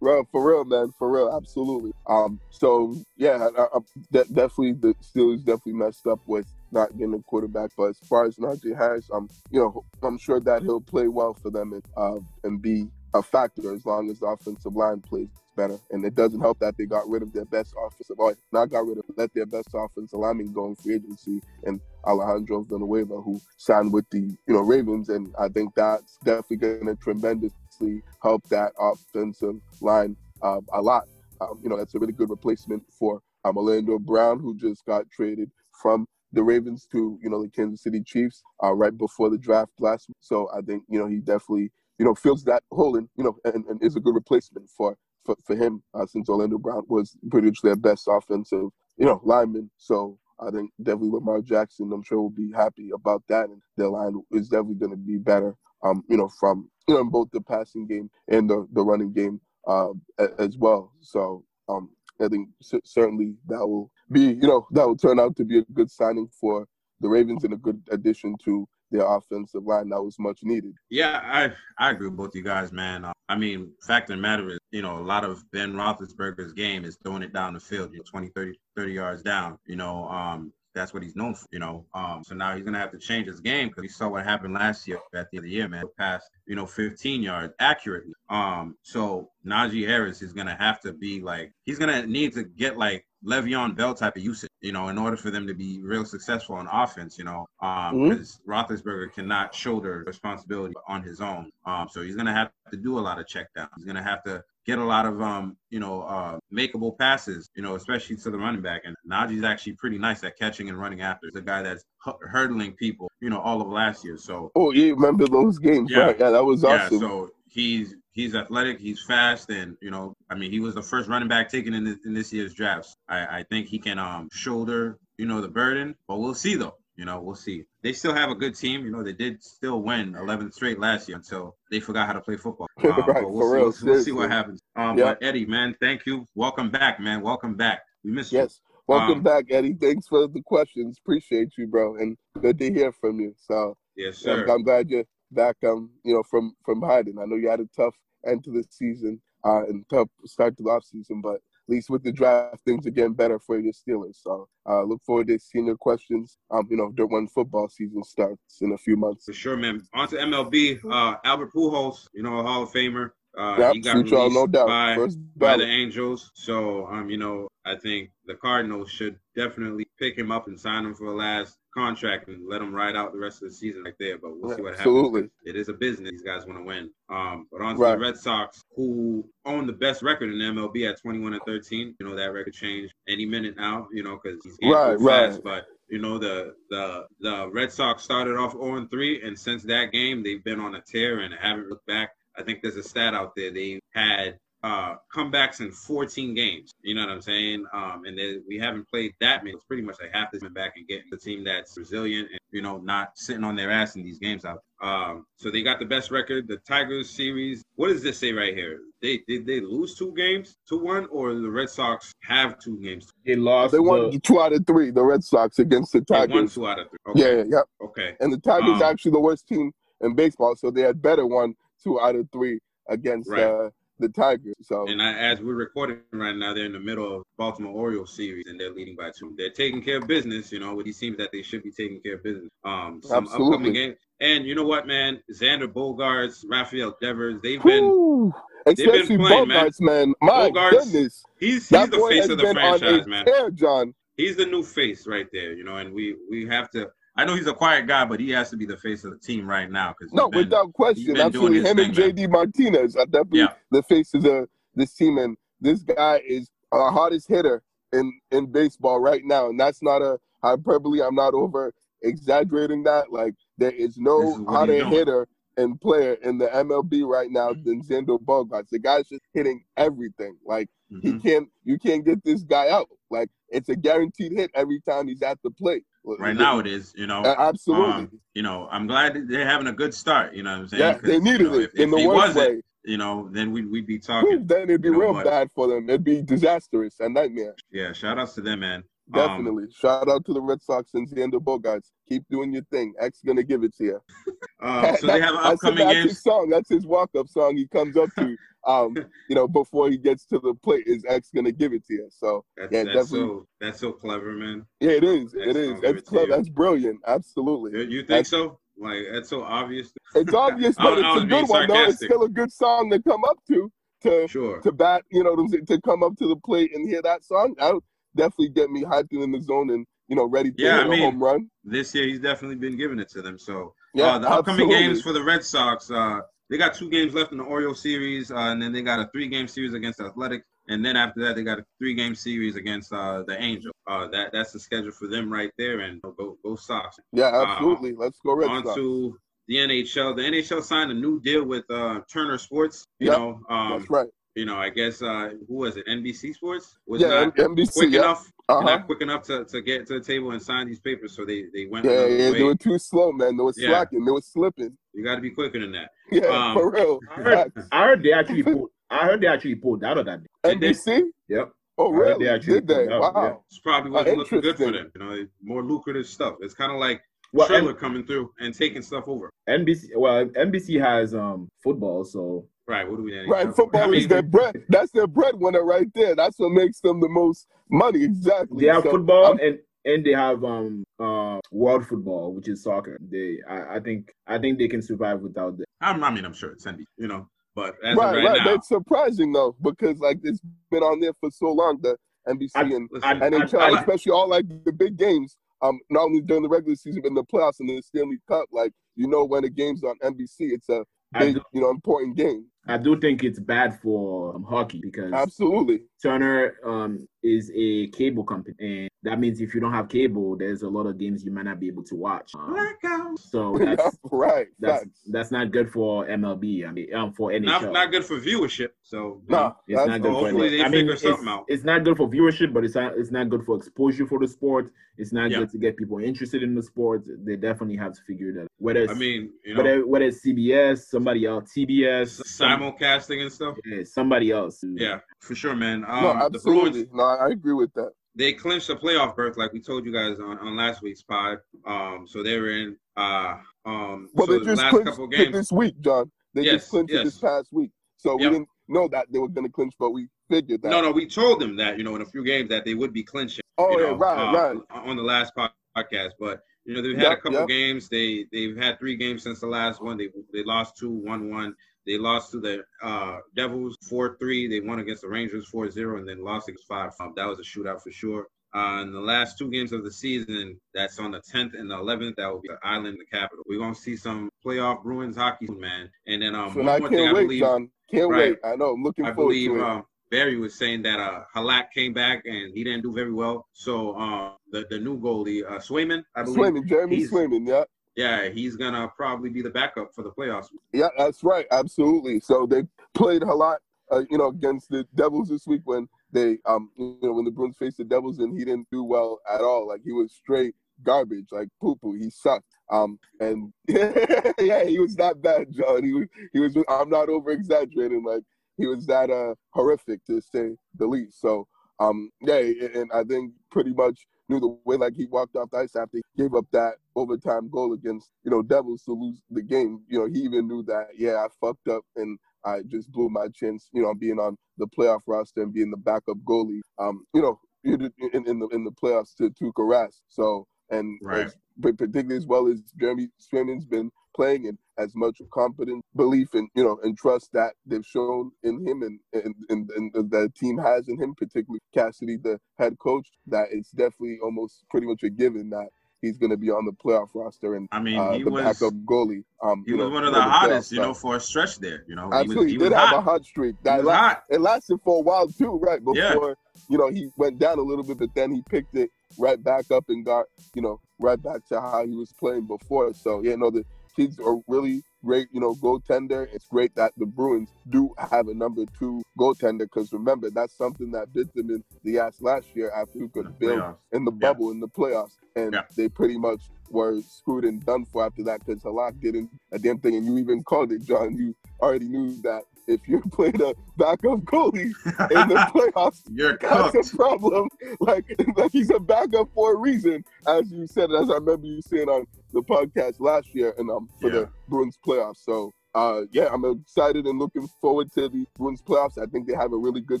right, 0.00 0.24
for 0.32 0.48
real, 0.48 0.64
man, 0.64 0.92
for 0.98 1.10
real, 1.10 1.34
absolutely. 1.36 1.92
Um, 2.08 2.40
so 2.50 2.96
yeah, 3.16 3.48
I, 3.56 3.62
I, 3.62 3.78
de- 4.10 4.24
definitely 4.24 4.72
the 4.72 4.94
Steelers 5.02 5.38
definitely 5.44 5.74
messed 5.74 6.06
up 6.06 6.20
with 6.26 6.46
not 6.72 6.96
getting 6.98 7.14
a 7.14 7.22
quarterback. 7.22 7.70
But 7.76 7.90
as 7.90 7.98
far 8.08 8.24
as 8.24 8.36
Najee 8.36 8.76
Harris, 8.76 9.08
I'm 9.12 9.24
um, 9.24 9.30
you 9.50 9.60
know, 9.60 9.84
I'm 10.02 10.18
sure 10.18 10.40
that 10.40 10.62
he'll 10.62 10.80
play 10.80 11.08
well 11.08 11.34
for 11.34 11.50
them 11.50 11.72
and 11.72 11.84
uh, 11.96 12.18
and 12.42 12.60
be 12.60 12.88
a 13.14 13.22
factor 13.22 13.72
as 13.72 13.86
long 13.86 14.10
as 14.10 14.18
the 14.18 14.26
offensive 14.26 14.74
line 14.74 15.00
plays 15.00 15.28
better. 15.56 15.78
And 15.90 16.04
it 16.04 16.14
doesn't 16.14 16.40
help 16.40 16.58
that 16.60 16.76
they 16.76 16.86
got 16.86 17.08
rid 17.08 17.22
of 17.22 17.32
their 17.32 17.44
best 17.44 17.74
offensive, 17.78 18.16
or 18.18 18.36
not 18.52 18.70
got 18.70 18.86
rid 18.86 18.98
of, 18.98 19.04
let 19.16 19.32
their 19.34 19.46
best 19.46 19.68
offensive 19.74 20.18
lineman 20.18 20.52
go 20.52 20.66
in 20.66 20.76
free 20.76 20.96
agency, 20.96 21.40
and 21.64 21.80
Alejandro 22.06 22.62
Villanueva, 22.62 23.20
who 23.20 23.40
signed 23.56 23.92
with 23.92 24.08
the 24.10 24.20
you 24.20 24.54
know 24.54 24.60
Ravens, 24.60 25.08
and 25.08 25.34
I 25.38 25.48
think 25.48 25.74
that's 25.74 26.18
definitely 26.24 26.56
going 26.58 26.86
to 26.86 26.96
tremendously 26.96 28.02
help 28.22 28.48
that 28.48 28.72
offensive 28.78 29.56
line 29.80 30.16
uh, 30.42 30.60
a 30.72 30.80
lot. 30.80 31.04
Um, 31.40 31.60
you 31.62 31.68
know, 31.68 31.76
that's 31.76 31.94
a 31.94 31.98
really 31.98 32.12
good 32.12 32.30
replacement 32.30 32.82
for 32.90 33.20
um, 33.44 33.56
Orlando 33.56 33.98
Brown, 33.98 34.38
who 34.38 34.56
just 34.56 34.84
got 34.86 35.10
traded 35.10 35.50
from 35.82 36.06
the 36.32 36.42
Ravens 36.42 36.86
to 36.92 37.18
you 37.22 37.30
know 37.30 37.42
the 37.42 37.48
Kansas 37.48 37.82
City 37.82 38.02
Chiefs 38.02 38.42
uh, 38.62 38.72
right 38.72 38.96
before 38.96 39.30
the 39.30 39.38
draft 39.38 39.72
last 39.78 40.08
week. 40.08 40.16
So 40.20 40.48
I 40.52 40.60
think 40.60 40.84
you 40.88 40.98
know 40.98 41.06
he 41.06 41.18
definitely 41.18 41.70
you 41.98 42.04
know 42.04 42.14
fills 42.14 42.44
that 42.44 42.62
hole 42.72 42.96
and 42.96 43.08
you 43.16 43.24
know 43.24 43.36
and, 43.44 43.64
and 43.66 43.82
is 43.82 43.96
a 43.96 44.00
good 44.00 44.14
replacement 44.14 44.68
for 44.68 44.96
for, 45.24 45.36
for 45.44 45.56
him 45.56 45.82
uh, 45.94 46.06
since 46.06 46.28
Orlando 46.28 46.58
Brown 46.58 46.82
was 46.88 47.16
pretty 47.30 47.48
much 47.48 47.60
their 47.62 47.76
best 47.76 48.08
offensive 48.08 48.70
you 48.96 49.06
know 49.06 49.20
lineman. 49.24 49.70
So 49.76 50.18
I 50.40 50.50
think 50.50 50.70
definitely 50.82 51.10
Lamar 51.10 51.40
Jackson, 51.40 51.92
I'm 51.92 52.02
sure 52.02 52.20
will 52.20 52.30
be 52.30 52.52
happy 52.52 52.90
about 52.94 53.22
that, 53.28 53.48
and 53.48 53.60
their 53.76 53.88
line 53.88 54.20
is 54.32 54.48
definitely 54.48 54.74
going 54.76 54.90
to 54.90 54.96
be 54.96 55.16
better. 55.16 55.54
Um, 55.82 56.02
you 56.08 56.16
know, 56.16 56.28
from 56.28 56.70
you 56.88 56.94
know 56.94 57.00
in 57.02 57.10
both 57.10 57.28
the 57.32 57.40
passing 57.40 57.86
game 57.86 58.10
and 58.28 58.48
the 58.48 58.66
the 58.72 58.82
running 58.82 59.12
game 59.12 59.40
uh, 59.66 59.90
as 60.38 60.56
well. 60.56 60.92
So 61.00 61.44
um, 61.68 61.90
I 62.20 62.28
think 62.28 62.48
certainly 62.84 63.34
that 63.48 63.66
will 63.66 63.90
be 64.10 64.20
you 64.20 64.48
know 64.48 64.66
that 64.72 64.86
will 64.86 64.96
turn 64.96 65.20
out 65.20 65.36
to 65.36 65.44
be 65.44 65.58
a 65.58 65.64
good 65.72 65.90
signing 65.90 66.28
for 66.40 66.66
the 67.00 67.08
Ravens 67.08 67.44
and 67.44 67.52
a 67.52 67.58
good 67.58 67.82
addition 67.90 68.36
to 68.44 68.66
their 68.94 69.06
offensive 69.06 69.64
line 69.64 69.88
that 69.88 70.02
was 70.02 70.18
much 70.18 70.38
needed. 70.42 70.74
Yeah, 70.88 71.20
I 71.24 71.52
I 71.84 71.90
agree 71.90 72.06
with 72.08 72.16
both 72.16 72.34
you 72.34 72.42
guys, 72.42 72.72
man. 72.72 73.04
Uh, 73.04 73.12
I 73.28 73.36
mean, 73.36 73.72
fact 73.84 74.08
of 74.10 74.16
the 74.16 74.22
matter 74.22 74.48
is, 74.50 74.58
you 74.70 74.82
know, 74.82 74.98
a 74.98 75.02
lot 75.02 75.24
of 75.24 75.42
Ben 75.50 75.72
Roethlisberger's 75.72 76.52
game 76.52 76.84
is 76.84 76.96
throwing 77.02 77.22
it 77.22 77.32
down 77.32 77.54
the 77.54 77.60
field, 77.60 77.92
you 77.92 77.98
know, 77.98 78.04
20, 78.04 78.28
30, 78.28 78.58
30 78.76 78.92
yards 78.92 79.22
down. 79.22 79.58
You 79.66 79.76
know, 79.76 80.08
um, 80.08 80.52
that's 80.74 80.94
what 80.94 81.02
he's 81.02 81.16
known 81.16 81.34
for, 81.34 81.46
you 81.50 81.58
know. 81.58 81.86
Um, 81.94 82.22
so 82.24 82.36
now 82.36 82.54
he's 82.54 82.64
gonna 82.64 82.78
have 82.78 82.92
to 82.92 82.98
change 82.98 83.26
his 83.26 83.40
game 83.40 83.68
because 83.68 83.82
we 83.82 83.88
saw 83.88 84.08
what 84.08 84.24
happened 84.24 84.54
last 84.54 84.86
year 84.86 84.98
at 85.14 85.30
the 85.30 85.38
end 85.38 85.44
of 85.44 85.44
the 85.44 85.50
year, 85.50 85.68
man. 85.68 85.84
Past, 85.98 86.30
you 86.46 86.54
know, 86.54 86.66
15 86.66 87.22
yards 87.22 87.52
accurately. 87.58 88.12
Um, 88.28 88.76
so 88.82 89.30
Najee 89.44 89.86
Harris 89.88 90.22
is 90.22 90.32
gonna 90.32 90.56
have 90.56 90.80
to 90.82 90.92
be 90.92 91.20
like 91.20 91.52
he's 91.64 91.78
gonna 91.78 92.06
need 92.06 92.32
to 92.34 92.44
get 92.44 92.78
like 92.78 93.04
Le'Veon 93.24 93.74
Bell 93.76 93.94
type 93.94 94.16
of 94.16 94.22
usage, 94.22 94.50
you 94.60 94.72
know, 94.72 94.88
in 94.88 94.98
order 94.98 95.16
for 95.16 95.30
them 95.30 95.46
to 95.46 95.54
be 95.54 95.80
real 95.82 96.04
successful 96.04 96.56
on 96.56 96.68
offense, 96.70 97.18
you 97.18 97.24
know, 97.24 97.46
um, 97.60 98.08
because 98.08 98.40
Roethlisberger 98.46 99.12
cannot 99.12 99.54
shoulder 99.54 100.04
responsibility 100.06 100.74
on 100.88 101.02
his 101.02 101.20
own. 101.20 101.50
Um, 101.66 101.88
so 101.90 102.02
he's 102.02 102.16
gonna 102.16 102.34
have 102.34 102.50
to 102.70 102.76
do 102.76 102.98
a 102.98 103.00
lot 103.00 103.18
of 103.18 103.26
check 103.26 103.46
down. 103.56 103.68
He's 103.76 103.84
gonna 103.84 104.02
have 104.02 104.22
to 104.24 104.42
get 104.66 104.78
a 104.78 104.84
lot 104.84 105.04
of 105.06 105.20
um, 105.20 105.56
you 105.70 105.80
know, 105.80 106.02
uh, 106.02 106.38
makeable 106.52 106.96
passes, 106.98 107.48
you 107.54 107.62
know, 107.62 107.74
especially 107.76 108.16
to 108.16 108.30
the 108.30 108.38
running 108.38 108.62
back. 108.62 108.82
And 108.84 108.96
Najee's 109.08 109.44
actually 109.44 109.74
pretty 109.74 109.98
nice 109.98 110.22
at 110.24 110.38
catching 110.38 110.68
and 110.68 110.78
running 110.78 111.00
after. 111.02 111.26
He's 111.32 111.36
a 111.36 111.42
guy 111.42 111.62
that's 111.62 111.84
hurdling 112.22 112.72
people, 112.72 113.10
you 113.20 113.30
know, 113.30 113.40
all 113.40 113.60
of 113.60 113.68
last 113.68 114.04
year. 114.04 114.16
So 114.16 114.50
Oh, 114.54 114.70
yeah, 114.72 114.90
remember 114.92 115.26
those 115.28 115.58
games, 115.58 115.90
Yeah. 115.90 116.06
right? 116.06 116.18
Yeah, 116.18 116.30
that 116.30 116.44
was 116.44 116.64
awesome. 116.64 116.94
yeah, 116.94 117.00
so 117.00 117.30
he's 117.48 117.94
he's 118.14 118.34
athletic, 118.34 118.80
he's 118.80 119.02
fast, 119.04 119.50
and 119.50 119.76
you 119.82 119.90
know, 119.90 120.14
I 120.30 120.34
mean, 120.34 120.50
he 120.50 120.60
was 120.60 120.74
the 120.74 120.82
first 120.82 121.08
running 121.08 121.28
back 121.28 121.50
taken 121.50 121.74
in 121.74 121.84
this, 121.84 121.98
in 122.06 122.14
this 122.14 122.32
year's 122.32 122.54
drafts. 122.54 122.96
I, 123.08 123.38
I 123.40 123.42
think 123.50 123.66
he 123.68 123.78
can 123.78 123.98
um 123.98 124.28
shoulder, 124.32 124.98
you 125.18 125.26
know, 125.26 125.40
the 125.40 125.48
burden, 125.48 125.94
but 126.08 126.18
we'll 126.18 126.34
see 126.34 126.54
though. 126.56 126.76
You 126.96 127.04
know, 127.04 127.20
we'll 127.20 127.34
see. 127.34 127.64
They 127.82 127.92
still 127.92 128.14
have 128.14 128.30
a 128.30 128.36
good 128.36 128.54
team. 128.54 128.84
You 128.84 128.92
know, 128.92 129.02
they 129.02 129.12
did 129.12 129.42
still 129.42 129.82
win 129.82 130.14
11 130.14 130.52
straight 130.52 130.78
last 130.78 131.08
year 131.08 131.16
until 131.16 131.56
they 131.68 131.80
forgot 131.80 132.06
how 132.06 132.12
to 132.12 132.20
play 132.20 132.36
football. 132.36 132.68
Um, 132.84 132.90
Right, 132.90 133.06
but 133.24 133.32
we'll, 133.32 133.40
for 133.40 133.48
see, 133.50 133.54
real, 133.56 133.62
we'll, 133.64 133.72
see- 133.72 133.86
we'll 133.86 134.04
see 134.04 134.12
what 134.12 134.30
happens. 134.30 134.60
Um, 134.76 134.96
Yeah. 134.96 135.04
But 135.06 135.18
Eddie, 135.24 135.44
man, 135.44 135.74
thank 135.80 136.06
you. 136.06 136.24
Welcome 136.36 136.70
back, 136.70 137.00
man. 137.00 137.20
Welcome 137.20 137.56
back. 137.56 137.80
We 138.04 138.12
missed 138.12 138.30
you. 138.30 138.38
yes. 138.38 138.60
Welcome 138.86 139.18
Um, 139.18 139.22
back, 139.24 139.46
Eddie. 139.50 139.72
Thanks 139.74 140.06
for 140.06 140.28
the 140.28 140.40
questions. 140.42 140.98
Appreciate 141.04 141.54
you, 141.58 141.66
bro, 141.66 141.96
and 141.96 142.16
good 142.40 142.58
to 142.60 142.72
hear 142.72 142.92
from 142.92 143.18
you. 143.18 143.34
So 143.38 143.76
Yes, 143.96 144.18
I'm, 144.18 144.22
sir. 144.22 144.46
I'm 144.50 144.62
glad 144.62 144.88
you're 144.88 145.04
back, 145.34 145.56
um, 145.64 145.90
you 146.04 146.14
know, 146.14 146.22
from 146.22 146.54
from 146.64 146.82
hiding. 146.82 147.18
I 147.18 147.24
know 147.24 147.36
you 147.36 147.48
had 147.48 147.60
a 147.60 147.68
tough 147.76 147.94
end 148.26 148.44
to 148.44 148.50
the 148.50 148.64
season 148.70 149.20
uh, 149.44 149.64
and 149.66 149.84
tough 149.88 150.08
start 150.24 150.56
to 150.56 150.62
the 150.62 150.70
off 150.70 150.84
season, 150.84 151.20
but 151.20 151.36
at 151.36 151.72
least 151.72 151.88
with 151.88 152.02
the 152.02 152.12
draft, 152.12 152.62
things 152.64 152.86
are 152.86 152.90
getting 152.90 153.14
better 153.14 153.38
for 153.38 153.58
your 153.58 153.72
Steelers. 153.72 154.22
So 154.22 154.48
uh, 154.68 154.82
look 154.82 155.02
forward 155.04 155.28
to 155.28 155.38
seeing 155.38 155.66
your 155.66 155.76
questions. 155.76 156.36
Um, 156.50 156.68
you 156.70 156.76
know, 156.76 156.92
when 157.06 157.26
football 157.28 157.68
season 157.68 158.04
starts 158.04 158.60
in 158.60 158.72
a 158.72 158.78
few 158.78 158.96
months. 158.96 159.24
For 159.24 159.32
sure, 159.32 159.56
man. 159.56 159.82
On 159.94 160.06
to 160.08 160.16
MLB. 160.16 160.84
Uh, 160.84 161.16
Albert 161.24 161.52
Pujols, 161.54 162.08
you 162.12 162.22
know, 162.22 162.38
a 162.38 162.42
Hall 162.42 162.64
of 162.64 162.70
Famer. 162.70 163.10
Uh, 163.36 163.56
Yep, 163.58 163.74
he 163.74 163.80
got 163.80 163.96
released 163.96 164.34
no 164.34 164.46
doubt. 164.46 164.66
by, 164.68 164.96
by 165.36 165.56
the. 165.56 165.64
Angels. 165.64 166.30
So, 166.34 166.86
um, 166.86 167.10
you 167.10 167.16
know, 167.16 167.48
I 167.64 167.74
think 167.76 168.10
the 168.26 168.34
Cardinals 168.34 168.90
should 168.90 169.16
definitely 169.34 169.86
pick 169.98 170.16
him 170.16 170.30
up 170.30 170.46
and 170.46 170.58
sign 170.60 170.84
him 170.84 170.94
for 170.94 171.08
the 171.08 171.16
last 171.16 171.56
contract 171.74 172.28
and 172.28 172.46
let 172.48 172.60
him 172.62 172.72
ride 172.72 172.94
out 172.94 173.12
the 173.12 173.18
rest 173.18 173.42
of 173.42 173.48
the 173.48 173.54
season 173.54 173.82
right 173.82 173.94
there. 173.98 174.18
But 174.18 174.32
we'll 174.38 174.54
see 174.54 174.62
what 174.62 174.76
happens. 174.76 174.80
Absolutely. 174.80 175.20
happens. 175.22 175.32
It 175.44 175.56
is 175.56 175.68
a 175.68 175.72
business. 175.72 176.10
These 176.12 176.22
guys 176.22 176.46
want 176.46 176.58
to 176.60 176.64
win. 176.64 176.90
Um, 177.08 177.46
but 177.50 177.60
on 177.62 177.74
to 177.74 177.80
Right. 177.80 177.92
the 177.94 177.98
Red 177.98 178.16
Sox, 178.16 178.62
who 178.76 179.24
own 179.44 179.66
the 179.66 179.72
best 179.72 180.02
record 180.02 180.30
in 180.30 180.36
MLB 180.38 180.88
at 180.88 181.00
21 181.00 181.32
and 181.32 181.42
13. 181.46 181.96
You 181.98 182.06
know, 182.06 182.14
that 182.14 182.32
record 182.32 182.52
changed 182.54 182.94
any 183.08 183.26
minute 183.26 183.56
now, 183.56 183.88
you 183.92 184.02
know, 184.04 184.18
because 184.22 184.40
he's 184.44 184.56
getting 184.58 184.72
Right, 184.74 184.98
fast. 185.00 185.32
right. 185.36 185.42
But 185.42 185.64
you 185.88 185.98
know, 186.00 186.18
the 186.18 186.54
the 186.70 187.06
the 187.20 187.48
Red 187.50 187.70
Sox 187.72 188.02
started 188.04 188.36
off 188.36 188.52
0 188.52 188.76
and 188.76 188.90
3, 188.90 189.22
and 189.22 189.38
since 189.38 189.62
that 189.64 189.92
game, 189.92 190.22
they've 190.22 190.42
been 190.42 190.60
on 190.60 190.74
a 190.76 190.80
tear 190.80 191.20
and 191.20 191.34
haven't 191.34 191.68
looked 191.68 191.86
back. 191.86 192.10
I 192.36 192.42
think 192.42 192.62
there's 192.62 192.76
a 192.76 192.82
stat 192.82 193.14
out 193.14 193.32
there. 193.36 193.50
They 193.52 193.80
had 193.90 194.38
uh, 194.62 194.94
comebacks 195.14 195.60
in 195.60 195.70
14 195.70 196.34
games. 196.34 196.72
You 196.82 196.94
know 196.94 197.02
what 197.02 197.10
I'm 197.10 197.20
saying? 197.20 197.66
Um, 197.74 198.04
and 198.06 198.16
they, 198.18 198.38
we 198.48 198.58
haven't 198.58 198.88
played 198.88 199.12
that 199.20 199.44
many. 199.44 199.54
It's 199.54 199.64
pretty 199.64 199.82
much 199.82 199.96
like 200.00 200.10
half 200.14 200.32
this 200.32 200.42
been 200.42 200.54
back 200.54 200.72
and 200.76 200.88
getting 200.88 201.04
the 201.10 201.18
team 201.18 201.44
that's 201.44 201.76
resilient 201.76 202.28
and 202.30 202.38
you 202.50 202.62
know 202.62 202.78
not 202.78 203.10
sitting 203.14 203.44
on 203.44 203.56
their 203.56 203.70
ass 203.70 203.94
in 203.96 204.02
these 204.02 204.18
games 204.18 204.44
out. 204.46 204.62
Um, 204.82 205.26
so 205.36 205.50
they 205.50 205.62
got 205.62 205.80
the 205.80 205.84
best 205.84 206.10
record. 206.10 206.48
The 206.48 206.56
Tigers 206.66 207.10
series. 207.10 207.62
What 207.76 207.88
does 207.88 208.02
this 208.02 208.18
say 208.18 208.32
right 208.32 208.54
here? 208.54 208.80
They 209.02 209.20
did 209.28 209.44
they 209.46 209.60
lose 209.60 209.96
two 209.96 210.12
games 210.14 210.56
to 210.68 210.78
one, 210.78 211.06
or 211.10 211.34
the 211.34 211.50
Red 211.50 211.68
Sox 211.68 212.12
have 212.22 212.58
two 212.58 212.78
games? 212.78 213.12
They 213.26 213.36
lost. 213.36 213.72
They 213.72 213.80
won 213.80 214.10
the- 214.12 214.18
two 214.18 214.40
out 214.40 214.54
of 214.54 214.66
three. 214.66 214.90
The 214.90 215.04
Red 215.04 215.22
Sox 215.22 215.58
against 215.58 215.92
the 215.92 216.00
They 216.08 216.16
won 216.20 216.28
Tigers. 216.30 216.54
two 216.54 216.66
out 216.66 216.78
of 216.78 216.88
three. 216.88 216.98
Yeah, 217.16 217.26
Okay. 217.26 217.36
yeah, 217.36 217.44
yeah. 217.80 217.86
Okay. 217.86 218.16
And 218.20 218.32
the 218.32 218.38
Tigers 218.38 218.80
Um, 218.80 218.82
actually 218.82 219.12
the 219.12 219.20
worst 219.20 219.46
team 219.46 219.72
in 220.00 220.14
baseball, 220.14 220.56
so 220.56 220.70
they 220.70 220.80
had 220.82 221.02
better 221.02 221.26
won 221.26 221.54
two 221.82 222.00
out 222.00 222.16
of 222.16 222.28
three 222.32 222.58
against 222.88 223.30
Right. 223.30 223.42
uh, 223.42 223.70
the 224.00 224.08
Tigers. 224.08 224.54
So 224.62 224.86
And 224.88 225.00
I, 225.00 225.12
as 225.16 225.40
we're 225.40 225.54
recording 225.54 225.98
right 226.12 226.36
now, 226.36 226.52
they're 226.52 226.66
in 226.66 226.72
the 226.72 226.80
middle 226.80 227.16
of 227.18 227.22
Baltimore 227.38 227.72
Orioles 227.72 228.12
series, 228.12 228.46
and 228.48 228.58
they're 228.58 228.72
leading 228.72 228.96
by 228.96 229.10
two. 229.16 229.34
They're 229.38 229.50
taking 229.50 229.82
care 229.82 229.98
of 229.98 230.06
business, 230.08 230.50
you 230.50 230.58
know. 230.58 230.74
With 230.74 230.86
these 230.86 230.98
teams 230.98 231.16
that 231.18 231.30
they 231.32 231.42
should 231.42 231.62
be 231.62 231.70
taking 231.70 232.00
care 232.00 232.14
of 232.14 232.22
business. 232.24 232.50
Um, 232.64 233.00
some 233.04 233.24
Absolutely. 233.24 233.54
upcoming 233.54 233.72
games, 233.72 233.96
and 234.20 234.44
you 234.44 234.54
know 234.56 234.64
what, 234.64 234.86
man? 234.88 235.22
Xander 235.32 235.68
Bogaerts, 235.68 236.44
Rafael 236.48 236.96
Devers, 237.00 237.40
they've 237.42 237.62
been. 237.62 237.84
Whew. 237.84 238.34
they've 238.66 238.76
been 238.76 238.88
especially 238.90 239.16
playing, 239.18 239.48
man. 239.48 239.66
Bogaerts, 239.66 239.80
man. 239.80 240.14
My 240.20 240.50
Bogaerts, 240.50 240.70
goodness, 240.70 241.22
He's 241.38 241.68
he's 241.68 241.90
the 241.90 242.06
face 242.10 242.28
of 242.28 242.38
the 242.38 242.52
franchise, 242.52 243.06
man. 243.06 243.24
tear, 243.26 243.50
John. 243.50 243.94
He's 244.16 244.36
the 244.36 244.46
new 244.46 244.62
face 244.64 245.06
right 245.06 245.26
there, 245.32 245.52
you 245.52 245.62
know. 245.64 245.76
And 245.76 245.94
we 245.94 246.16
we 246.28 246.46
have 246.48 246.68
to. 246.72 246.90
I 247.16 247.24
know 247.24 247.34
he's 247.36 247.46
a 247.46 247.54
quiet 247.54 247.86
guy, 247.86 248.04
but 248.04 248.18
he 248.18 248.30
has 248.30 248.50
to 248.50 248.56
be 248.56 248.66
the 248.66 248.76
face 248.76 249.04
of 249.04 249.12
the 249.12 249.18
team 249.18 249.48
right 249.48 249.70
now 249.70 249.94
because 249.96 250.12
No, 250.12 250.28
without 250.28 250.72
question, 250.72 251.16
absolutely. 251.16 251.60
doing 251.60 251.66
Him 251.66 251.78
and 251.78 251.94
thing, 251.94 252.16
man. 252.16 252.16
JD 252.16 252.30
Martinez 252.30 252.96
are 252.96 253.06
definitely 253.06 253.40
Yeah. 253.40 253.54
the 253.70 253.82
faces 253.84 254.24
of 254.24 254.48
this 254.74 254.94
team, 254.94 255.18
and 255.18 255.36
this 255.60 255.82
guy 255.82 256.20
is 256.26 256.50
our 256.72 256.90
hottest 256.90 257.28
hitter 257.28 257.62
in 257.92 258.12
in 258.32 258.50
baseball 258.50 258.98
right 258.98 259.24
now, 259.24 259.48
and 259.48 259.58
that's 259.60 259.80
not 259.82 260.02
a 260.02 260.18
hyperbole. 260.42 261.00
I'm 261.02 261.14
not 261.14 261.34
over 261.34 261.72
exaggerating 262.02 262.82
that. 262.84 263.12
Like 263.12 263.34
there 263.58 263.70
is 263.70 263.96
no 263.96 264.20
is 264.40 264.44
hotter 264.48 264.84
hitter 264.86 265.28
and 265.56 265.80
player 265.80 266.14
in 266.14 266.38
the 266.38 266.46
MLB 266.48 267.04
right 267.06 267.30
now 267.30 267.52
than 267.52 267.80
Xander 267.82 268.18
Bogaerts. 268.18 268.70
The 268.70 268.80
guy's 268.80 269.06
just 269.08 269.22
hitting 269.32 269.64
everything. 269.76 270.36
Like 270.44 270.68
he 271.00 271.12
Mhm. 271.12 271.22
can't, 271.22 271.48
you 271.64 271.78
can't 271.78 272.04
get 272.04 272.24
this 272.24 272.42
guy 272.42 272.68
out. 272.70 272.88
Like 273.08 273.28
it's 273.50 273.68
a 273.68 273.76
guaranteed 273.76 274.32
hit 274.32 274.50
every 274.54 274.80
time 274.80 275.06
he's 275.06 275.22
at 275.22 275.38
the 275.44 275.50
plate. 275.52 275.84
Right 276.04 276.36
now 276.36 276.58
it 276.58 276.66
is, 276.66 276.92
you 276.96 277.06
know. 277.06 277.24
Absolutely. 277.24 277.92
Um, 277.92 278.20
you 278.34 278.42
know, 278.42 278.68
I'm 278.70 278.86
glad 278.86 279.28
they're 279.28 279.46
having 279.48 279.66
a 279.68 279.72
good 279.72 279.94
start. 279.94 280.34
You 280.34 280.42
know 280.42 280.52
what 280.52 280.60
I'm 280.60 280.68
saying? 280.68 280.80
yeah, 280.80 280.98
they 281.02 281.14
you 281.14 281.20
needed 281.20 281.50
know, 281.50 281.54
it 281.58 281.62
if, 281.64 281.74
in 281.74 281.88
if 281.88 281.90
the 281.90 281.98
he 282.00 282.06
worst 282.06 282.34
wasn't, 282.36 282.54
way. 282.56 282.62
you 282.84 282.96
know, 282.98 283.28
then 283.32 283.52
we'd 283.52 283.70
we'd 283.70 283.86
be 283.86 283.98
talking. 283.98 284.46
then 284.46 284.62
it'd 284.62 284.82
be 284.82 284.88
you 284.88 284.94
know 284.94 285.00
real 285.00 285.12
what? 285.14 285.24
bad 285.24 285.48
for 285.54 285.68
them. 285.68 285.88
It'd 285.88 286.04
be 286.04 286.22
disastrous, 286.22 286.96
a 287.00 287.08
nightmare. 287.08 287.54
Yeah, 287.70 287.92
shout 287.92 288.18
outs 288.18 288.34
to 288.34 288.40
them, 288.40 288.60
man. 288.60 288.84
Um, 289.12 289.20
Definitely. 289.20 289.64
Shout 289.70 290.08
out 290.08 290.24
to 290.24 290.32
the 290.32 290.40
Red 290.40 290.62
Sox 290.62 290.94
and 290.94 291.06
Xander 291.08 291.34
Bogaerts. 291.34 291.90
Keep 292.08 292.24
doing 292.30 292.52
your 292.52 292.62
thing. 292.70 292.94
X 292.98 293.20
gonna 293.24 293.42
give 293.42 293.62
it 293.62 293.74
to 293.76 293.84
you. 293.84 294.00
uh, 294.62 294.96
so 294.96 295.06
they 295.06 295.20
have 295.20 295.34
That's- 295.34 295.52
upcoming 295.54 295.86
that's 295.86 296.02
his 296.08 296.22
song. 296.22 296.48
That's 296.48 296.68
his 296.70 296.86
walk-up 296.86 297.28
song. 297.28 297.56
He 297.56 297.66
comes 297.66 297.96
up 297.98 298.08
to, 298.18 298.36
um, 298.66 298.96
you 299.28 299.34
know, 299.34 299.46
before 299.46 299.90
he 299.90 299.98
gets 299.98 300.24
to 300.26 300.38
the 300.38 300.54
plate. 300.54 300.84
Is 300.86 301.04
X 301.06 301.30
gonna 301.34 301.52
give 301.52 301.74
it 301.74 301.84
to 301.86 301.92
you? 301.94 302.08
So 302.10 302.44
That's, 302.56 302.72
yeah, 302.72 302.84
that's 302.84 303.10
definitely. 303.10 303.18
so 303.40 303.46
that's 303.60 303.80
so 303.80 303.92
clever, 303.92 304.32
man. 304.32 304.64
yeah, 304.80 304.92
it 304.92 305.04
is. 305.04 305.34
It 305.34 305.54
is. 305.56 305.80
That's 305.82 305.98
it 305.98 306.06
clever. 306.06 306.30
That's 306.30 306.48
brilliant. 306.48 307.00
Absolutely. 307.06 307.72
You, 307.72 307.86
you 307.88 307.98
think 308.00 308.08
That's- 308.08 308.28
so? 308.30 308.58
Like 308.76 309.04
that's 309.12 309.28
so 309.28 309.44
obvious. 309.44 309.92
It's 310.16 310.34
obvious, 310.46 310.74
but 310.76 311.04
I 311.04 311.14
it's 311.14 311.22
a 311.22 311.26
good 311.26 311.48
one 311.48 311.68
though. 311.68 311.84
It's 311.84 312.04
still 312.04 312.22
a 312.24 312.28
good 312.28 312.50
song 312.52 312.90
to 312.90 313.00
come 313.02 313.22
up 313.24 313.36
to. 313.48 313.70
To 314.02 314.28
Sure. 314.28 314.60
to 314.60 314.70
bat, 314.72 315.02
you 315.10 315.22
know, 315.24 315.34
to 315.66 315.80
come 315.80 316.02
up 316.02 316.14
to 316.18 316.26
the 316.28 316.36
plate 316.36 316.72
and 316.74 316.86
hear 316.86 317.00
that 317.00 317.24
song, 317.24 317.54
would 317.58 317.82
definitely 318.16 318.48
get 318.50 318.70
me 318.70 318.82
hyped 318.82 319.08
and 319.12 319.22
in 319.22 319.32
the 319.32 319.40
zone 319.40 319.70
and 319.70 319.86
you 320.08 320.16
know 320.16 320.26
ready 320.26 320.50
to 320.50 320.56
Yeah, 320.62 320.80
I 320.80 320.84
a 320.84 320.88
mean, 320.88 321.02
home 321.02 321.22
run. 321.22 321.50
This 321.64 321.94
year 321.94 322.06
he's 322.06 322.20
definitely 322.20 322.56
been 322.56 322.76
giving 322.76 322.98
it 322.98 323.08
to 323.10 323.22
them. 323.22 323.38
So 323.38 323.74
Yeah, 323.94 324.14
uh, 324.14 324.18
the 324.18 324.28
upcoming 324.30 324.68
absolutely. 324.68 324.88
games 324.88 325.02
for 325.02 325.12
the 325.12 325.22
Red 325.22 325.44
Sox, 325.44 325.90
uh, 325.90 326.20
they 326.50 326.58
got 326.58 326.74
two 326.74 326.90
games 326.90 327.14
left 327.14 327.32
in 327.32 327.38
the 327.38 327.44
Orioles 327.44 327.80
series, 327.80 328.30
uh, 328.30 328.36
and 328.36 328.60
then 328.60 328.72
they 328.72 328.82
got 328.82 329.00
a 329.00 329.08
three-game 329.12 329.48
series 329.48 329.72
against 329.72 329.98
Athletics, 330.00 330.44
and 330.68 330.84
then 330.84 330.94
after 330.96 331.20
that 331.24 331.36
they 331.36 331.42
got 331.42 331.58
a 331.58 331.64
three-game 331.78 332.14
series 332.14 332.56
against 332.56 332.92
uh, 332.92 333.22
the 333.26 333.40
Angels. 333.40 333.74
Uh, 333.86 334.08
that 334.08 334.30
that's 334.32 334.52
the 334.52 334.58
schedule 334.60 334.92
for 334.92 335.06
them 335.08 335.32
right 335.32 335.50
there, 335.58 335.80
and 335.80 336.02
go 336.02 336.36
go 336.44 336.56
Sox. 336.56 336.98
Yeah, 337.12 337.28
Uh, 337.28 337.44
absolutely. 337.46 337.92
Let's 337.94 338.18
go 338.24 338.34
Red 338.34 338.50
on 338.50 338.64
Sox. 338.64 338.74
to 338.76 339.18
the 339.48 339.56
NHL. 339.56 340.16
The 340.16 340.22
NHL 340.22 340.62
signed 340.62 340.90
a 340.90 340.94
new 340.94 341.20
deal 341.20 341.44
with 341.44 341.64
uh, 341.70 342.00
Turner 342.12 342.38
Sports. 342.38 342.84
You 342.98 343.10
Yep, 343.10 343.18
know, 343.18 343.40
um, 343.48 343.78
That's 343.78 343.90
right. 343.90 344.08
You 344.34 344.44
know, 344.44 344.56
I 344.56 344.68
guess 344.70 345.00
uh, 345.02 345.30
who 345.48 345.54
was 345.54 345.76
it? 345.76 345.86
NBC 345.86 346.34
Sports 346.34 346.76
was 346.86 347.00
Yeah, 347.00 347.08
not 347.26 347.36
NBC. 347.36 347.72
quick 347.72 347.90
Yeah, 347.92 348.00
enough, 348.00 348.32
uh-huh. 348.48 348.60
not 348.64 348.86
quick 348.86 349.00
enough 349.00 349.22
to, 349.24 349.44
to 349.44 349.62
get 349.62 349.86
to 349.86 349.98
the 349.98 350.04
table 350.04 350.32
and 350.32 350.42
sign 350.42 350.66
these 350.66 350.80
papers. 350.80 351.14
So 351.14 351.24
they 351.24 351.44
they 351.54 351.66
went 351.66 351.84
yeah, 351.84 352.06
yeah. 352.06 352.30
way. 352.30 352.38
They 352.38 352.42
were 352.44 352.54
too 352.56 352.78
slow, 352.78 353.12
man. 353.12 353.36
They 353.36 353.42
were 353.42 353.52
Yeah. 353.56 353.68
slacking. 353.70 354.04
They 354.04 354.10
were 354.10 354.20
slipping. 354.20 354.76
You 354.92 355.04
got 355.04 355.16
to 355.16 355.20
be 355.20 355.30
quicker 355.30 355.60
than 355.60 355.72
that. 355.72 355.90
Yeah, 356.12 356.26
Um, 356.26 356.54
for 356.54 356.70
real. 356.70 357.00
I 357.10 357.14
heard, 357.22 357.52
I 357.72 357.84
heard 357.86 358.02
they 358.02 358.12
actually 358.12 358.42
pulled. 358.52 358.70
I 358.90 359.06
heard 359.06 359.20
they 359.20 359.26
actually 359.26 359.54
pulled 359.56 359.82
out 359.84 359.98
of 359.98 360.06
that. 360.06 360.20
Deal. 360.20 360.54
Did 360.54 360.60
they? 360.60 360.70
NBC? 360.72 361.02
Yep. 361.28 361.50
Oh, 361.78 361.92
I 361.92 361.96
really? 361.98 362.24
they 362.24 362.30
actually 362.30 362.54
Did 362.60 362.68
they? 362.68 362.86
pulled 362.88 363.02
out, 363.04 363.14
Wow. 363.14 363.44
It's 363.48 363.58
probably 363.60 363.90
Uh, 363.90 363.94
wasn't 363.94 364.18
looking 364.18 364.40
good 364.40 364.56
for 364.56 364.70
them. 364.72 364.92
You 364.94 365.00
know, 365.00 365.26
more 365.42 365.62
lucrative 365.64 366.06
stuff. 366.06 366.36
It's 366.40 366.54
kind 366.54 366.70
of 366.72 366.78
like 366.78 367.00
Well, 367.32 367.46
Triller 367.48 367.74
coming 367.74 368.04
through 368.04 368.30
and 368.38 368.54
taking 368.54 368.82
stuff 368.82 369.04
over. 369.08 369.30
NBC. 369.48 369.88
Well, 369.96 370.26
NBC 370.26 370.80
has 370.80 371.14
um 371.14 371.48
football, 371.64 372.04
so 372.04 372.46
Right. 372.66 372.88
What 372.88 372.96
do 372.96 373.02
we? 373.02 373.14
Right, 373.28 373.54
football 373.54 373.92
I 373.94 373.96
is 373.96 374.08
their 374.08 374.22
bread. 374.22 374.62
That's 374.68 374.90
their 374.92 375.06
breadwinner 375.06 375.64
right 375.64 375.88
there. 375.94 376.14
That's 376.14 376.38
what 376.38 376.50
makes 376.50 376.80
them 376.80 377.00
the 377.00 377.08
most 377.08 377.46
money. 377.70 378.02
Exactly. 378.04 378.64
they 378.64 378.72
have 378.72 378.84
So, 378.84 378.92
football 378.92 379.26
I'm- 379.26 379.38
and 379.42 379.58
and 379.86 380.04
they 380.06 380.12
have 380.12 380.42
um 380.44 380.82
uh 380.98 381.40
world 381.52 381.86
football, 381.86 382.32
which 382.32 382.48
is 382.48 382.62
soccer. 382.62 382.96
They 383.10 383.38
I, 383.46 383.76
I 383.76 383.80
think 383.80 384.12
I 384.26 384.38
think 384.38 384.58
they 384.58 384.68
can 384.68 384.80
survive 384.80 385.20
without 385.20 385.58
that. 385.58 385.66
I'm, 385.82 386.02
I 386.02 386.10
mean, 386.10 386.24
I'm 386.24 386.32
sure 386.32 386.52
it's 386.52 386.64
NBC. 386.64 386.84
You 386.96 387.08
know, 387.08 387.28
but 387.54 387.74
as 387.84 387.96
right, 387.98 388.16
of 388.16 388.16
right, 388.16 388.24
right. 388.24 388.38
now, 388.38 388.44
That's 388.52 388.68
surprising 388.68 389.32
though, 389.32 389.54
because 389.60 389.98
like 389.98 390.20
it's 390.22 390.40
been 390.70 390.82
on 390.82 391.00
there 391.00 391.12
for 391.20 391.30
so 391.30 391.52
long. 391.52 391.78
The 391.82 391.98
NBC 392.26 392.50
I- 392.54 392.62
and 392.62 392.88
listen, 392.90 393.22
I- 393.22 393.28
NHL, 393.28 393.60
I- 393.60 393.78
especially 393.80 394.12
all 394.12 394.28
like 394.28 394.46
the 394.64 394.72
big 394.72 394.96
games. 394.96 395.36
Um, 395.60 395.78
not 395.90 396.04
only 396.04 396.20
during 396.22 396.42
the 396.42 396.48
regular 396.48 396.76
season, 396.76 397.00
but 397.02 397.08
in 397.08 397.14
the 397.14 397.24
playoffs 397.24 397.60
and 397.60 397.68
the 397.68 397.80
Stanley 397.82 398.18
Cup. 398.26 398.46
Like 398.52 398.72
you 398.96 399.06
know, 399.06 399.24
when 399.24 399.42
the 399.42 399.50
game's 399.50 399.82
on 399.84 399.96
NBC, 400.02 400.52
it's 400.52 400.68
a 400.70 400.76
I 400.80 400.84
big, 401.18 401.34
do, 401.34 401.42
you 401.52 401.60
know, 401.60 401.70
important 401.70 402.16
game. 402.16 402.46
I 402.66 402.78
do 402.78 402.98
think 402.98 403.24
it's 403.24 403.38
bad 403.38 403.78
for 403.80 404.34
um, 404.34 404.44
hockey 404.44 404.80
because 404.82 405.12
Absolutely. 405.12 405.82
Turner 406.02 406.54
um 406.64 407.06
is 407.22 407.50
a 407.54 407.88
cable 407.88 408.24
company, 408.24 408.54
and 408.60 408.90
that 409.04 409.20
means 409.20 409.40
if 409.40 409.54
you 409.54 409.60
don't 409.60 409.72
have 409.72 409.88
cable, 409.88 410.36
there's 410.36 410.62
a 410.62 410.68
lot 410.68 410.86
of 410.86 410.98
games 410.98 411.24
you 411.24 411.30
might 411.30 411.44
not 411.44 411.60
be 411.60 411.68
able 411.68 411.82
to 411.84 411.94
watch. 411.94 412.32
Um, 412.34 412.52
blackout. 412.54 413.18
so 413.18 413.56
that's 413.64 413.96
right. 414.10 414.48
that's 414.58 414.82
Facts. 414.84 415.00
that's 415.06 415.30
not 415.30 415.50
good 415.52 415.70
for 415.70 416.06
MLB. 416.06 416.66
I 416.68 416.72
mean, 416.72 416.94
um, 416.94 417.12
for 417.12 417.30
NHL. 417.30 417.44
Not 417.44 417.72
not 417.72 417.90
good 417.90 418.04
for 418.04 418.18
viewership. 418.20 418.70
So 418.82 419.20
you 419.28 419.34
Nah, 419.34 419.52
It's 419.68 419.86
not 419.86 420.02
good 420.02 420.12
hopefully 420.12 420.48
for 420.50 420.56
they 420.56 420.60
I 420.62 420.68
mean, 420.68 420.72
figure 420.80 420.92
it's, 420.94 421.02
something 421.02 421.28
out. 421.28 421.44
it's 421.48 421.64
not 421.64 421.84
good 421.84 421.96
for 421.96 422.08
viewership, 422.08 422.52
but 422.52 422.64
it's 422.64 422.74
not 422.74 422.92
it's 422.96 423.10
not 423.10 423.28
good 423.28 423.44
for 423.44 423.56
exposure 423.56 424.06
for 424.06 424.18
the 424.18 424.28
sport. 424.28 424.72
It's 424.96 425.12
not 425.12 425.30
Yeah. 425.30 425.38
good 425.40 425.50
to 425.50 425.58
get 425.58 425.76
people 425.76 425.98
interested 425.98 426.42
in 426.42 426.54
the 426.54 426.62
sport. 426.62 427.02
They 427.26 427.36
definitely 427.36 427.76
have 427.76 427.92
to 427.94 428.00
figure 428.06 428.32
that. 428.34 428.42
out. 428.42 428.48
Whether 428.58 428.82
it's, 428.84 428.92
I 428.92 428.94
mean, 428.96 429.30
you 429.44 429.54
know, 429.54 429.62
whether 429.62 429.86
whether 429.86 430.04
it's 430.06 430.24
CBS, 430.24 430.78
somebody 430.94 431.26
else, 431.26 431.50
TBS, 431.56 432.24
some- 432.24 432.60
simulcasting 432.60 433.20
and 433.22 433.30
stuff. 433.32 433.56
yeah, 433.64 433.82
somebody 433.84 434.30
else. 434.30 434.62
Yeah, 434.76 435.00
for 435.20 435.34
sure, 435.34 435.54
man. 435.56 435.84
Um, 435.86 436.02
no, 436.04 436.28
the 436.28 436.38
Bruins, 436.38 436.68
absolutely. 436.76 436.86
No, 436.92 437.02
I 437.04 437.28
agree 437.30 437.54
with 437.54 437.72
that. 437.74 437.90
They 438.16 438.32
clinched 438.32 438.70
a 438.70 438.76
playoff 438.76 439.16
berth, 439.16 439.36
like 439.36 439.52
we 439.52 439.60
told 439.60 439.84
you 439.84 439.92
guys 439.92 440.18
on, 440.20 440.38
on 440.38 440.56
last 440.56 440.82
week's 440.82 441.02
pod. 441.02 441.38
Um, 441.66 442.06
so 442.08 442.22
they 442.22 442.38
were 442.38 442.50
in. 442.50 442.76
Uh, 442.96 443.36
um, 443.66 444.08
Well, 444.14 444.26
so 444.26 444.32
they 444.34 444.38
the 444.38 444.44
just 444.44 444.62
last 444.62 444.70
clinched 444.70 444.90
couple 444.90 445.04
of 445.04 445.10
games. 445.10 445.32
this 445.32 445.52
week, 445.52 445.80
John. 445.80 446.10
They 446.34 446.42
Yes, 446.42 446.54
just 446.54 446.70
clinched 446.70 446.92
it 446.92 446.96
yes. 446.96 447.04
this 447.04 447.18
past 447.18 447.48
week. 447.52 447.70
So 447.96 448.12
Yep. 448.12 448.18
we 448.18 448.38
didn't 448.38 448.48
know 448.68 448.88
that 448.88 449.06
they 449.10 449.18
were 449.18 449.28
going 449.28 449.46
to 449.46 449.52
clinch, 449.52 449.74
but 449.78 449.90
we 449.90 450.08
figured 450.28 450.62
that. 450.62 450.70
No, 450.70 450.80
no, 450.80 450.90
we 450.90 451.06
told 451.06 451.40
them 451.40 451.56
that 451.56 451.78
you 451.78 451.84
know 451.84 451.96
in 451.96 452.02
a 452.02 452.06
few 452.06 452.24
games 452.24 452.48
that 452.50 452.64
they 452.64 452.74
would 452.74 452.92
be 452.92 453.02
clinching. 453.02 453.42
Oh, 453.58 453.70
you 453.78 453.84
yeah, 453.86 453.94
right, 453.96 454.18
uh, 454.18 454.32
right. 454.32 454.88
On 454.88 454.96
the 454.96 455.02
last 455.02 455.32
podcast, 455.36 456.10
but 456.18 456.42
you 456.64 456.74
know 456.74 456.82
they've 456.82 456.96
had 456.96 457.12
a 457.12 457.16
couple 457.16 457.40
yep. 457.40 457.48
games. 457.48 457.88
They 457.88 458.26
they've 458.32 458.56
had 458.56 458.78
three 458.78 458.96
games 458.96 459.22
since 459.22 459.40
the 459.40 459.46
last 459.46 459.82
one. 459.82 459.96
They 459.96 460.08
they 460.32 460.42
lost 460.42 460.76
two, 460.76 460.90
one 460.90 461.30
one. 461.30 461.54
They 461.86 461.98
lost 461.98 462.30
to 462.32 462.40
the 462.40 462.64
uh, 462.82 463.18
Devils 463.36 463.76
four 463.88 464.16
three. 464.18 464.48
They 464.48 464.60
won 464.66 464.78
against 464.78 465.02
the 465.02 465.08
Rangers 465.08 465.48
4-0 465.52 465.98
and 465.98 466.08
then 466.08 466.24
lost 466.24 466.48
against 466.48 466.66
five. 466.66 466.92
Um, 467.00 467.12
that 467.16 467.26
was 467.26 467.38
a 467.38 467.42
shootout 467.42 467.82
for 467.82 467.90
sure. 467.92 468.26
Uh, 468.54 468.82
in 468.82 468.92
the 468.92 469.00
last 469.00 469.36
two 469.36 469.50
games 469.50 469.72
of 469.72 469.82
the 469.82 469.90
season, 469.90 470.58
that's 470.74 470.98
on 471.00 471.10
the 471.10 471.20
10th 471.20 471.58
and 471.58 471.68
the 471.70 471.74
11th. 471.74 472.14
That 472.16 472.32
will 472.32 472.40
be 472.40 472.48
the 472.48 472.58
Island, 472.66 472.98
the 473.00 473.04
capital. 473.06 473.42
We're 473.48 473.58
gonna 473.58 473.74
see 473.74 473.96
some 473.96 474.30
playoff 474.44 474.82
Bruins 474.84 475.16
hockey, 475.16 475.48
man. 475.48 475.90
And 476.06 476.22
then 476.22 476.34
um, 476.34 476.52
So 476.54 476.60
one 476.60 476.68
I 476.68 476.78
more 476.78 476.88
can't 476.88 477.00
thing, 477.00 477.08
I 477.08 477.12
wait, 477.12 477.22
believe. 477.24 477.40
John. 477.40 477.70
Can't 477.90 478.10
Right. 478.10 478.30
wait. 478.32 478.38
I 478.44 478.56
know. 478.56 478.70
I'm 478.72 478.82
looking 478.82 479.04
I 479.06 479.12
forward 479.12 479.30
believe 479.32 479.50
to 479.50 479.56
it. 479.56 479.62
uh, 479.62 479.82
Barry 480.10 480.36
was 480.38 480.54
saying 480.54 480.82
that 480.82 481.00
uh, 481.00 481.24
Halak 481.34 481.72
came 481.74 481.92
back 481.92 482.22
and 482.26 482.52
he 482.54 482.62
didn't 482.62 482.82
do 482.82 482.92
very 482.94 483.12
well. 483.12 483.46
So 483.52 483.92
uh, 483.96 484.32
the 484.52 484.64
the 484.70 484.78
new 484.78 485.00
goalie, 485.00 485.44
uh, 485.44 485.58
Swayman, 485.58 486.04
I 486.14 486.22
believe, 486.22 486.38
Swayman, 486.38 486.66
Jeremy 486.68 487.06
Swayman, 487.06 487.48
yeah. 487.48 487.64
Yeah, 487.96 488.28
he's 488.28 488.56
gonna 488.56 488.90
probably 488.96 489.30
be 489.30 489.42
the 489.42 489.50
backup 489.50 489.94
for 489.94 490.02
the 490.02 490.10
playoffs. 490.10 490.48
Yeah, 490.72 490.88
that's 490.98 491.22
right. 491.22 491.46
Absolutely. 491.50 492.20
So 492.20 492.46
they 492.46 492.64
played 492.94 493.22
a 493.22 493.34
lot, 493.34 493.58
uh, 493.92 494.02
you 494.10 494.18
know, 494.18 494.28
against 494.28 494.70
the 494.70 494.86
Devils 494.94 495.28
this 495.28 495.46
week 495.46 495.62
when 495.64 495.88
they, 496.12 496.38
um, 496.46 496.70
you 496.76 496.98
know, 497.02 497.12
when 497.12 497.24
the 497.24 497.30
Bruins 497.30 497.56
faced 497.56 497.78
the 497.78 497.84
Devils 497.84 498.18
and 498.18 498.36
he 498.36 498.44
didn't 498.44 498.68
do 498.70 498.82
well 498.84 499.20
at 499.32 499.40
all. 499.40 499.68
Like 499.68 499.82
he 499.84 499.92
was 499.92 500.12
straight 500.12 500.54
garbage, 500.82 501.26
like 501.30 501.48
poo 501.60 501.76
poo. 501.76 501.94
He 501.94 502.10
sucked. 502.10 502.44
Um, 502.70 502.98
and 503.20 503.52
yeah, 503.68 504.64
he 504.64 504.78
was 504.78 504.96
not 504.96 505.22
bad, 505.22 505.52
John. 505.52 505.84
He 505.84 505.92
was, 505.92 506.08
he 506.32 506.40
was. 506.40 506.56
I'm 506.68 506.90
not 506.90 507.08
over 507.08 507.30
exaggerating. 507.30 508.04
Like 508.04 508.22
he 508.56 508.66
was 508.66 508.86
that 508.86 509.10
uh 509.10 509.34
horrific 509.50 510.04
to 510.06 510.20
say 510.20 510.56
the 510.76 510.86
least. 510.86 511.20
So, 511.20 511.46
um, 511.78 512.10
yeah, 512.20 512.38
and 512.38 512.90
I 512.92 513.04
think 513.04 513.32
pretty 513.50 513.72
much 513.72 514.06
knew 514.28 514.40
the 514.40 514.56
way 514.64 514.76
like 514.76 514.94
he 514.94 515.06
walked 515.06 515.36
off 515.36 515.50
the 515.50 515.58
ice 515.58 515.76
after 515.76 515.98
he 515.98 516.02
gave 516.16 516.34
up 516.34 516.46
that 516.52 516.74
overtime 516.96 517.48
goal 517.50 517.72
against 517.72 518.10
you 518.24 518.30
know 518.30 518.42
Devils 518.42 518.82
to 518.84 518.92
lose 518.92 519.22
the 519.30 519.42
game. 519.42 519.82
You 519.88 520.00
know, 520.00 520.06
he 520.06 520.20
even 520.20 520.48
knew 520.48 520.62
that 520.64 520.88
yeah, 520.96 521.16
I 521.24 521.28
fucked 521.40 521.68
up 521.68 521.84
and 521.96 522.18
I 522.44 522.60
just 522.68 522.90
blew 522.92 523.08
my 523.08 523.28
chance. 523.34 523.68
You 523.72 523.82
know, 523.82 523.94
being 523.94 524.18
on 524.18 524.36
the 524.58 524.66
playoff 524.66 525.00
roster 525.06 525.42
and 525.42 525.52
being 525.52 525.70
the 525.70 525.76
backup 525.76 526.18
goalie. 526.24 526.60
Um, 526.78 527.04
you 527.14 527.22
know, 527.22 527.40
in, 527.64 527.90
in 528.12 528.38
the 528.38 528.48
in 528.52 528.64
the 528.64 528.72
playoffs 528.72 529.14
to 529.16 529.30
to 529.30 529.52
Rask. 529.58 530.00
So 530.08 530.46
and 530.70 530.98
Right. 531.02 531.26
as- 531.26 531.36
particularly 531.62 532.16
as 532.16 532.26
well 532.26 532.48
as 532.48 532.62
Jeremy 532.80 533.08
Swayman's 533.20 533.64
been 533.64 533.90
playing 534.14 534.46
and 534.48 534.58
as 534.78 534.94
much 534.94 535.20
confidence, 535.32 535.82
belief, 535.94 536.28
and 536.34 536.48
you 536.54 536.64
know, 536.64 536.78
and 536.82 536.96
trust 536.96 537.30
that 537.32 537.52
they've 537.66 537.86
shown 537.86 538.30
in 538.42 538.66
him 538.66 538.82
and 538.82 538.98
and, 539.12 539.34
and, 539.48 539.70
and 539.76 540.10
the 540.10 540.30
team 540.38 540.58
has 540.58 540.88
in 540.88 541.00
him, 541.00 541.14
particularly 541.14 541.60
Cassidy, 541.74 542.16
the 542.16 542.38
head 542.58 542.76
coach, 542.78 543.08
that 543.28 543.46
it's 543.52 543.70
definitely 543.70 544.18
almost 544.22 544.64
pretty 544.70 544.86
much 544.86 545.02
a 545.02 545.10
given 545.10 545.50
that 545.50 545.68
he's 546.02 546.18
going 546.18 546.30
to 546.30 546.36
be 546.36 546.50
on 546.50 546.66
the 546.66 546.72
playoff 546.72 547.08
roster 547.14 547.54
and 547.54 547.66
I 547.72 547.80
mean, 547.80 547.98
uh, 547.98 548.12
he 548.12 548.24
the 548.24 548.30
was 548.30 548.44
backup 548.44 548.74
goalie. 548.84 549.24
Um, 549.42 549.62
he 549.64 549.72
you 549.72 549.78
was 549.78 549.86
know, 549.86 549.90
one 549.90 550.04
of 550.04 550.12
the 550.12 550.20
playoff 550.20 550.30
hottest, 550.30 550.72
you 550.72 550.80
know, 550.80 550.92
for 550.92 551.16
a 551.16 551.20
stretch 551.20 551.58
there. 551.60 551.84
You 551.88 551.94
know, 551.96 552.10
Absolutely, 552.12 552.50
he 552.52 552.58
was, 552.58 552.64
he 552.64 552.68
did 552.70 552.72
have 552.72 552.92
a 552.92 552.96
hot. 553.00 553.04
hot 553.04 553.24
streak. 553.24 553.54
He 553.62 553.64
That 553.64 553.78
was 553.78 553.86
la- 553.86 553.96
hot. 553.96 554.22
it 554.28 554.40
lasted 554.40 554.78
for 554.84 554.98
a 554.98 555.00
while 555.00 555.28
too, 555.28 555.58
right? 555.62 555.78
Before 555.82 555.94
Yeah. 555.96 556.34
you 556.68 556.78
know 556.78 556.88
he 556.90 557.08
went 557.16 557.38
down 557.38 557.58
a 557.58 557.62
little 557.62 557.84
bit, 557.84 557.98
but 557.98 558.10
then 558.14 558.32
he 558.32 558.42
picked 558.50 558.76
it 558.76 558.90
right 559.18 559.42
back 559.42 559.70
up 559.70 559.84
and 559.88 560.04
got 560.04 560.26
you 560.54 560.60
know 560.62 560.78
right 560.98 561.22
back 561.22 561.46
to 561.48 561.60
how 561.60 561.86
he 561.86 561.94
was 561.94 562.12
playing 562.20 562.46
before. 562.48 562.92
So 562.92 563.22
yeah, 563.22 563.36
no, 563.36 563.50
the 563.50 563.64
kids 563.94 564.18
are 564.18 564.36
really 564.48 564.82
great. 565.04 565.28
You 565.32 565.40
know, 565.40 565.54
goaltender. 565.54 566.26
It's 566.32 566.46
great 566.46 566.74
that 566.76 566.92
the 566.96 567.06
Bruins 567.06 567.50
do 567.70 567.94
have 567.98 568.28
a 568.28 568.34
number 568.34 568.64
two 568.78 569.02
goaltender 569.18 569.60
because 569.60 569.92
remember 569.92 570.30
that's 570.30 570.56
something 570.56 570.90
that 570.92 571.12
bit 571.12 571.32
them 571.34 571.50
in 571.50 571.64
the 571.84 571.98
ass 571.98 572.20
last 572.20 572.48
year 572.54 572.70
after 572.74 572.98
we 572.98 573.08
could 573.08 573.38
build 573.38 573.62
in 573.92 574.04
the 574.04 574.12
Yeah. 574.12 574.18
bubble 574.32 574.50
in 574.50 574.60
the 574.60 574.68
playoffs, 574.68 575.16
and 575.36 575.52
Yeah. 575.52 575.64
they 575.76 575.88
pretty 575.88 576.18
much 576.18 576.50
were 576.70 577.00
screwed 577.02 577.44
and 577.44 577.64
done 577.64 577.84
for 577.84 578.04
after 578.04 578.24
that 578.24 578.40
because 578.44 578.62
Halak 578.62 579.00
didn't 579.00 579.30
a 579.52 579.58
damn 579.58 579.78
thing, 579.78 579.94
and 579.96 580.06
you 580.06 580.18
even 580.18 580.42
called 580.42 580.72
it, 580.72 580.82
John. 580.82 581.16
You 581.16 581.34
already 581.60 581.88
knew 581.88 582.14
that 582.22 582.42
if 582.66 582.80
you 582.88 583.02
played 583.12 583.40
a 583.40 583.54
backup 583.76 584.20
goalie 584.20 584.72
in 584.86 585.28
the 585.28 585.34
playoffs, 585.54 586.02
You're 586.10 586.36
that's 586.40 586.72
cooked. 586.72 586.92
a 586.94 586.96
problem. 586.96 587.48
Like, 587.80 588.04
like 588.36 588.52
he's 588.52 588.70
a 588.70 588.80
backup 588.80 589.28
for 589.34 589.54
a 589.54 589.56
reason, 589.56 590.04
as 590.26 590.50
you 590.50 590.66
said, 590.66 590.90
as 590.92 591.10
I 591.10 591.14
remember 591.14 591.46
you 591.46 591.60
saying 591.62 591.88
on 591.88 592.06
the 592.32 592.42
podcast 592.42 592.94
last 593.00 593.34
year, 593.34 593.54
and 593.58 593.70
um 593.70 593.88
for 594.00 594.08
Yeah. 594.10 594.20
the 594.20 594.28
Bruins 594.48 594.78
playoffs. 594.86 595.18
So. 595.24 595.52
Uh, 595.76 596.02
yeah, 596.12 596.28
I'm 596.32 596.44
excited 596.44 597.04
and 597.04 597.18
looking 597.18 597.48
forward 597.60 597.90
to 597.94 598.08
the 598.08 598.24
Bruins 598.38 598.62
playoffs. 598.62 598.96
I 598.96 599.06
think 599.06 599.26
they 599.26 599.34
have 599.34 599.52
a 599.52 599.56
really 599.56 599.80
good 599.80 600.00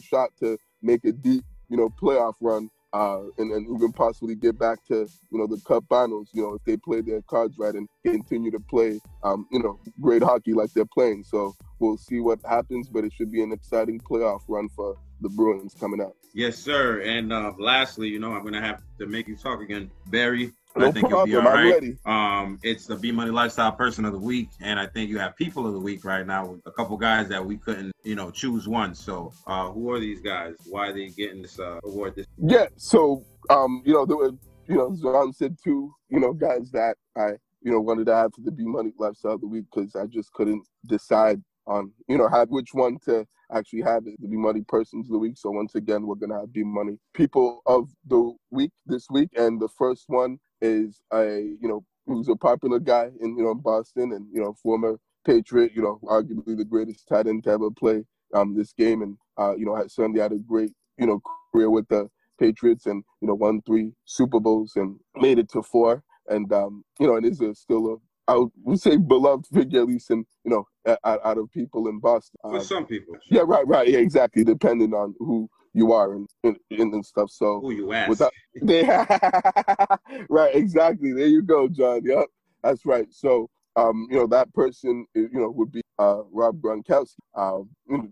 shot 0.00 0.30
to 0.38 0.56
make 0.82 1.04
a 1.04 1.10
deep, 1.10 1.42
you 1.68 1.76
know, 1.76 1.88
playoff 2.00 2.34
run 2.40 2.70
uh, 2.94 3.22
and, 3.38 3.50
and 3.52 3.66
even 3.76 3.92
possibly 3.92 4.36
get 4.36 4.56
back 4.56 4.78
to 4.86 5.08
you 5.30 5.38
know 5.38 5.46
the 5.48 5.60
Cup 5.66 5.84
Finals. 5.88 6.28
You 6.32 6.42
know, 6.42 6.54
if 6.54 6.64
they 6.64 6.76
play 6.76 7.00
their 7.00 7.20
cards 7.22 7.56
right 7.58 7.74
and 7.74 7.88
continue 8.06 8.52
to 8.52 8.60
play, 8.60 9.00
um, 9.24 9.46
you 9.50 9.60
know, 9.60 9.80
great 10.00 10.22
hockey 10.22 10.54
like 10.54 10.72
they're 10.72 10.86
playing. 10.86 11.24
So 11.24 11.54
we'll 11.80 11.98
see 11.98 12.20
what 12.20 12.38
happens, 12.48 12.88
but 12.88 13.04
it 13.04 13.12
should 13.12 13.32
be 13.32 13.42
an 13.42 13.52
exciting 13.52 13.98
playoff 13.98 14.42
run 14.48 14.68
for 14.68 14.96
the 15.20 15.28
Bruins 15.28 15.74
coming 15.78 16.00
up. 16.00 16.12
Yes, 16.34 16.56
sir. 16.56 17.00
And 17.02 17.32
uh, 17.32 17.52
lastly, 17.58 18.08
you 18.08 18.20
know, 18.20 18.32
I'm 18.32 18.44
gonna 18.44 18.60
have 18.60 18.82
to 18.98 19.06
make 19.06 19.26
you 19.26 19.36
talk 19.36 19.60
again, 19.60 19.90
Barry. 20.06 20.52
No 20.76 20.88
I 20.88 20.90
think 20.90 21.08
problem. 21.08 21.30
you'll 21.30 21.42
be 21.42 21.46
all 21.46 21.54
right. 21.54 21.96
Um, 22.04 22.58
it's 22.64 22.86
the 22.86 22.96
B 22.96 23.12
Money 23.12 23.30
Lifestyle 23.30 23.70
Person 23.70 24.04
of 24.04 24.12
the 24.12 24.18
Week, 24.18 24.48
and 24.60 24.80
I 24.80 24.86
think 24.86 25.08
you 25.08 25.18
have 25.18 25.36
People 25.36 25.66
of 25.68 25.72
the 25.72 25.78
Week 25.78 26.04
right 26.04 26.26
now 26.26 26.46
with 26.46 26.62
a 26.66 26.72
couple 26.72 26.96
guys 26.96 27.28
that 27.28 27.44
we 27.44 27.58
couldn't, 27.58 27.92
you 28.02 28.16
know, 28.16 28.30
choose 28.32 28.66
one. 28.66 28.94
So, 28.94 29.32
uh, 29.46 29.70
who 29.70 29.92
are 29.92 30.00
these 30.00 30.20
guys? 30.20 30.54
Why 30.66 30.88
are 30.88 30.92
they 30.92 31.08
getting 31.10 31.42
this 31.42 31.60
uh, 31.60 31.78
award? 31.84 32.16
This 32.16 32.26
Yeah. 32.38 32.66
So, 32.76 33.24
um, 33.50 33.82
you 33.84 33.92
know, 33.92 34.04
there 34.04 34.16
were, 34.16 34.32
you 34.66 34.76
know, 34.76 34.96
John 35.00 35.32
said 35.32 35.56
two, 35.62 35.94
you 36.08 36.18
know, 36.18 36.32
guys 36.32 36.72
that 36.72 36.96
I, 37.16 37.28
you 37.62 37.70
know, 37.70 37.80
wanted 37.80 38.06
to 38.06 38.16
have 38.16 38.34
for 38.34 38.40
the 38.40 38.50
B 38.50 38.64
Money 38.64 38.90
Lifestyle 38.98 39.34
of 39.34 39.42
the 39.42 39.46
Week 39.46 39.66
because 39.72 39.94
I 39.94 40.06
just 40.06 40.32
couldn't 40.32 40.66
decide 40.86 41.40
on, 41.68 41.92
you 42.08 42.18
know, 42.18 42.28
have 42.28 42.48
which 42.50 42.70
one 42.74 42.98
to 43.04 43.24
actually 43.52 43.82
have 43.82 44.08
it, 44.08 44.20
the 44.20 44.26
B 44.26 44.36
Money 44.36 44.62
Persons 44.66 45.06
of 45.06 45.12
the 45.12 45.18
Week. 45.18 45.36
So 45.36 45.50
once 45.50 45.76
again, 45.76 46.04
we're 46.04 46.16
gonna 46.16 46.40
have 46.40 46.52
B 46.52 46.64
Money 46.64 46.98
People 47.14 47.62
of 47.66 47.90
the 48.08 48.32
Week 48.50 48.72
this 48.86 49.06
week, 49.08 49.28
and 49.36 49.60
the 49.60 49.68
first 49.68 50.04
one 50.08 50.40
is 50.60 51.00
a, 51.12 51.40
you 51.60 51.68
know, 51.68 51.84
who's 52.06 52.28
a 52.28 52.36
popular 52.36 52.78
guy 52.78 53.10
in, 53.20 53.36
you 53.36 53.44
know, 53.44 53.54
Boston 53.54 54.12
and 54.12 54.26
you 54.32 54.40
know, 54.40 54.54
former 54.62 54.98
Patriot, 55.26 55.72
you 55.74 55.82
know, 55.82 55.98
arguably 56.04 56.56
the 56.56 56.64
greatest 56.64 57.08
tight 57.08 57.26
end 57.26 57.44
to 57.44 57.50
ever 57.50 57.70
play 57.70 58.04
um 58.34 58.56
this 58.56 58.72
game, 58.72 59.02
and 59.02 59.16
uh, 59.38 59.54
you 59.56 59.64
know, 59.64 59.74
had 59.74 59.90
certainly 59.90 60.20
had 60.20 60.32
a 60.32 60.38
great, 60.38 60.72
you 60.98 61.06
know, 61.06 61.20
career 61.52 61.70
with 61.70 61.88
the 61.88 62.08
Patriots 62.38 62.86
and 62.86 63.04
you 63.20 63.28
know 63.28 63.34
won 63.34 63.62
three 63.62 63.92
Super 64.04 64.40
Bowls 64.40 64.72
and 64.76 64.98
made 65.16 65.38
it 65.38 65.48
to 65.50 65.62
four. 65.62 66.02
And 66.28 66.52
um 66.52 66.84
you 66.98 67.06
know 67.06 67.16
and 67.16 67.26
is 67.26 67.40
a, 67.40 67.54
still 67.54 67.94
a 67.94 68.32
I 68.32 68.44
would 68.62 68.80
say 68.80 68.96
beloved 68.96 69.46
figure 69.52 69.80
at 69.80 69.86
least 69.86 70.10
in 70.10 70.24
you 70.44 70.50
know 70.50 70.66
out, 70.86 71.20
out 71.24 71.38
of 71.38 71.50
people 71.52 71.88
in 71.88 71.98
Boston. 72.00 72.38
for 72.42 72.56
Um, 72.58 72.64
some 72.64 72.86
people. 72.86 73.16
yeah, 73.30 73.42
right, 73.46 73.66
right, 73.66 73.88
yeah, 73.88 73.98
exactly. 73.98 74.44
Depending 74.44 74.92
on 74.94 75.14
who 75.18 75.48
you 75.72 75.92
are 75.92 76.12
and 76.14 76.28
and, 76.44 76.56
and 76.70 77.04
stuff. 77.04 77.30
So 77.30 77.60
Who 77.60 77.72
you 77.72 77.92
ask? 77.92 78.08
without 78.08 78.32
they, 78.62 78.82
right, 80.28 80.54
exactly. 80.54 81.12
There 81.12 81.26
you 81.26 81.42
go, 81.42 81.68
John. 81.68 82.00
Yep, 82.04 82.26
that's 82.62 82.84
right. 82.86 83.06
So, 83.10 83.48
um, 83.76 84.06
you 84.10 84.18
know, 84.18 84.26
that 84.28 84.52
person, 84.54 85.06
you 85.14 85.28
know, 85.32 85.50
would 85.50 85.72
be 85.72 85.82
uh, 85.98 86.22
Rob 86.32 86.60
Gronkowski. 86.60 87.16
Uh, 87.34 87.60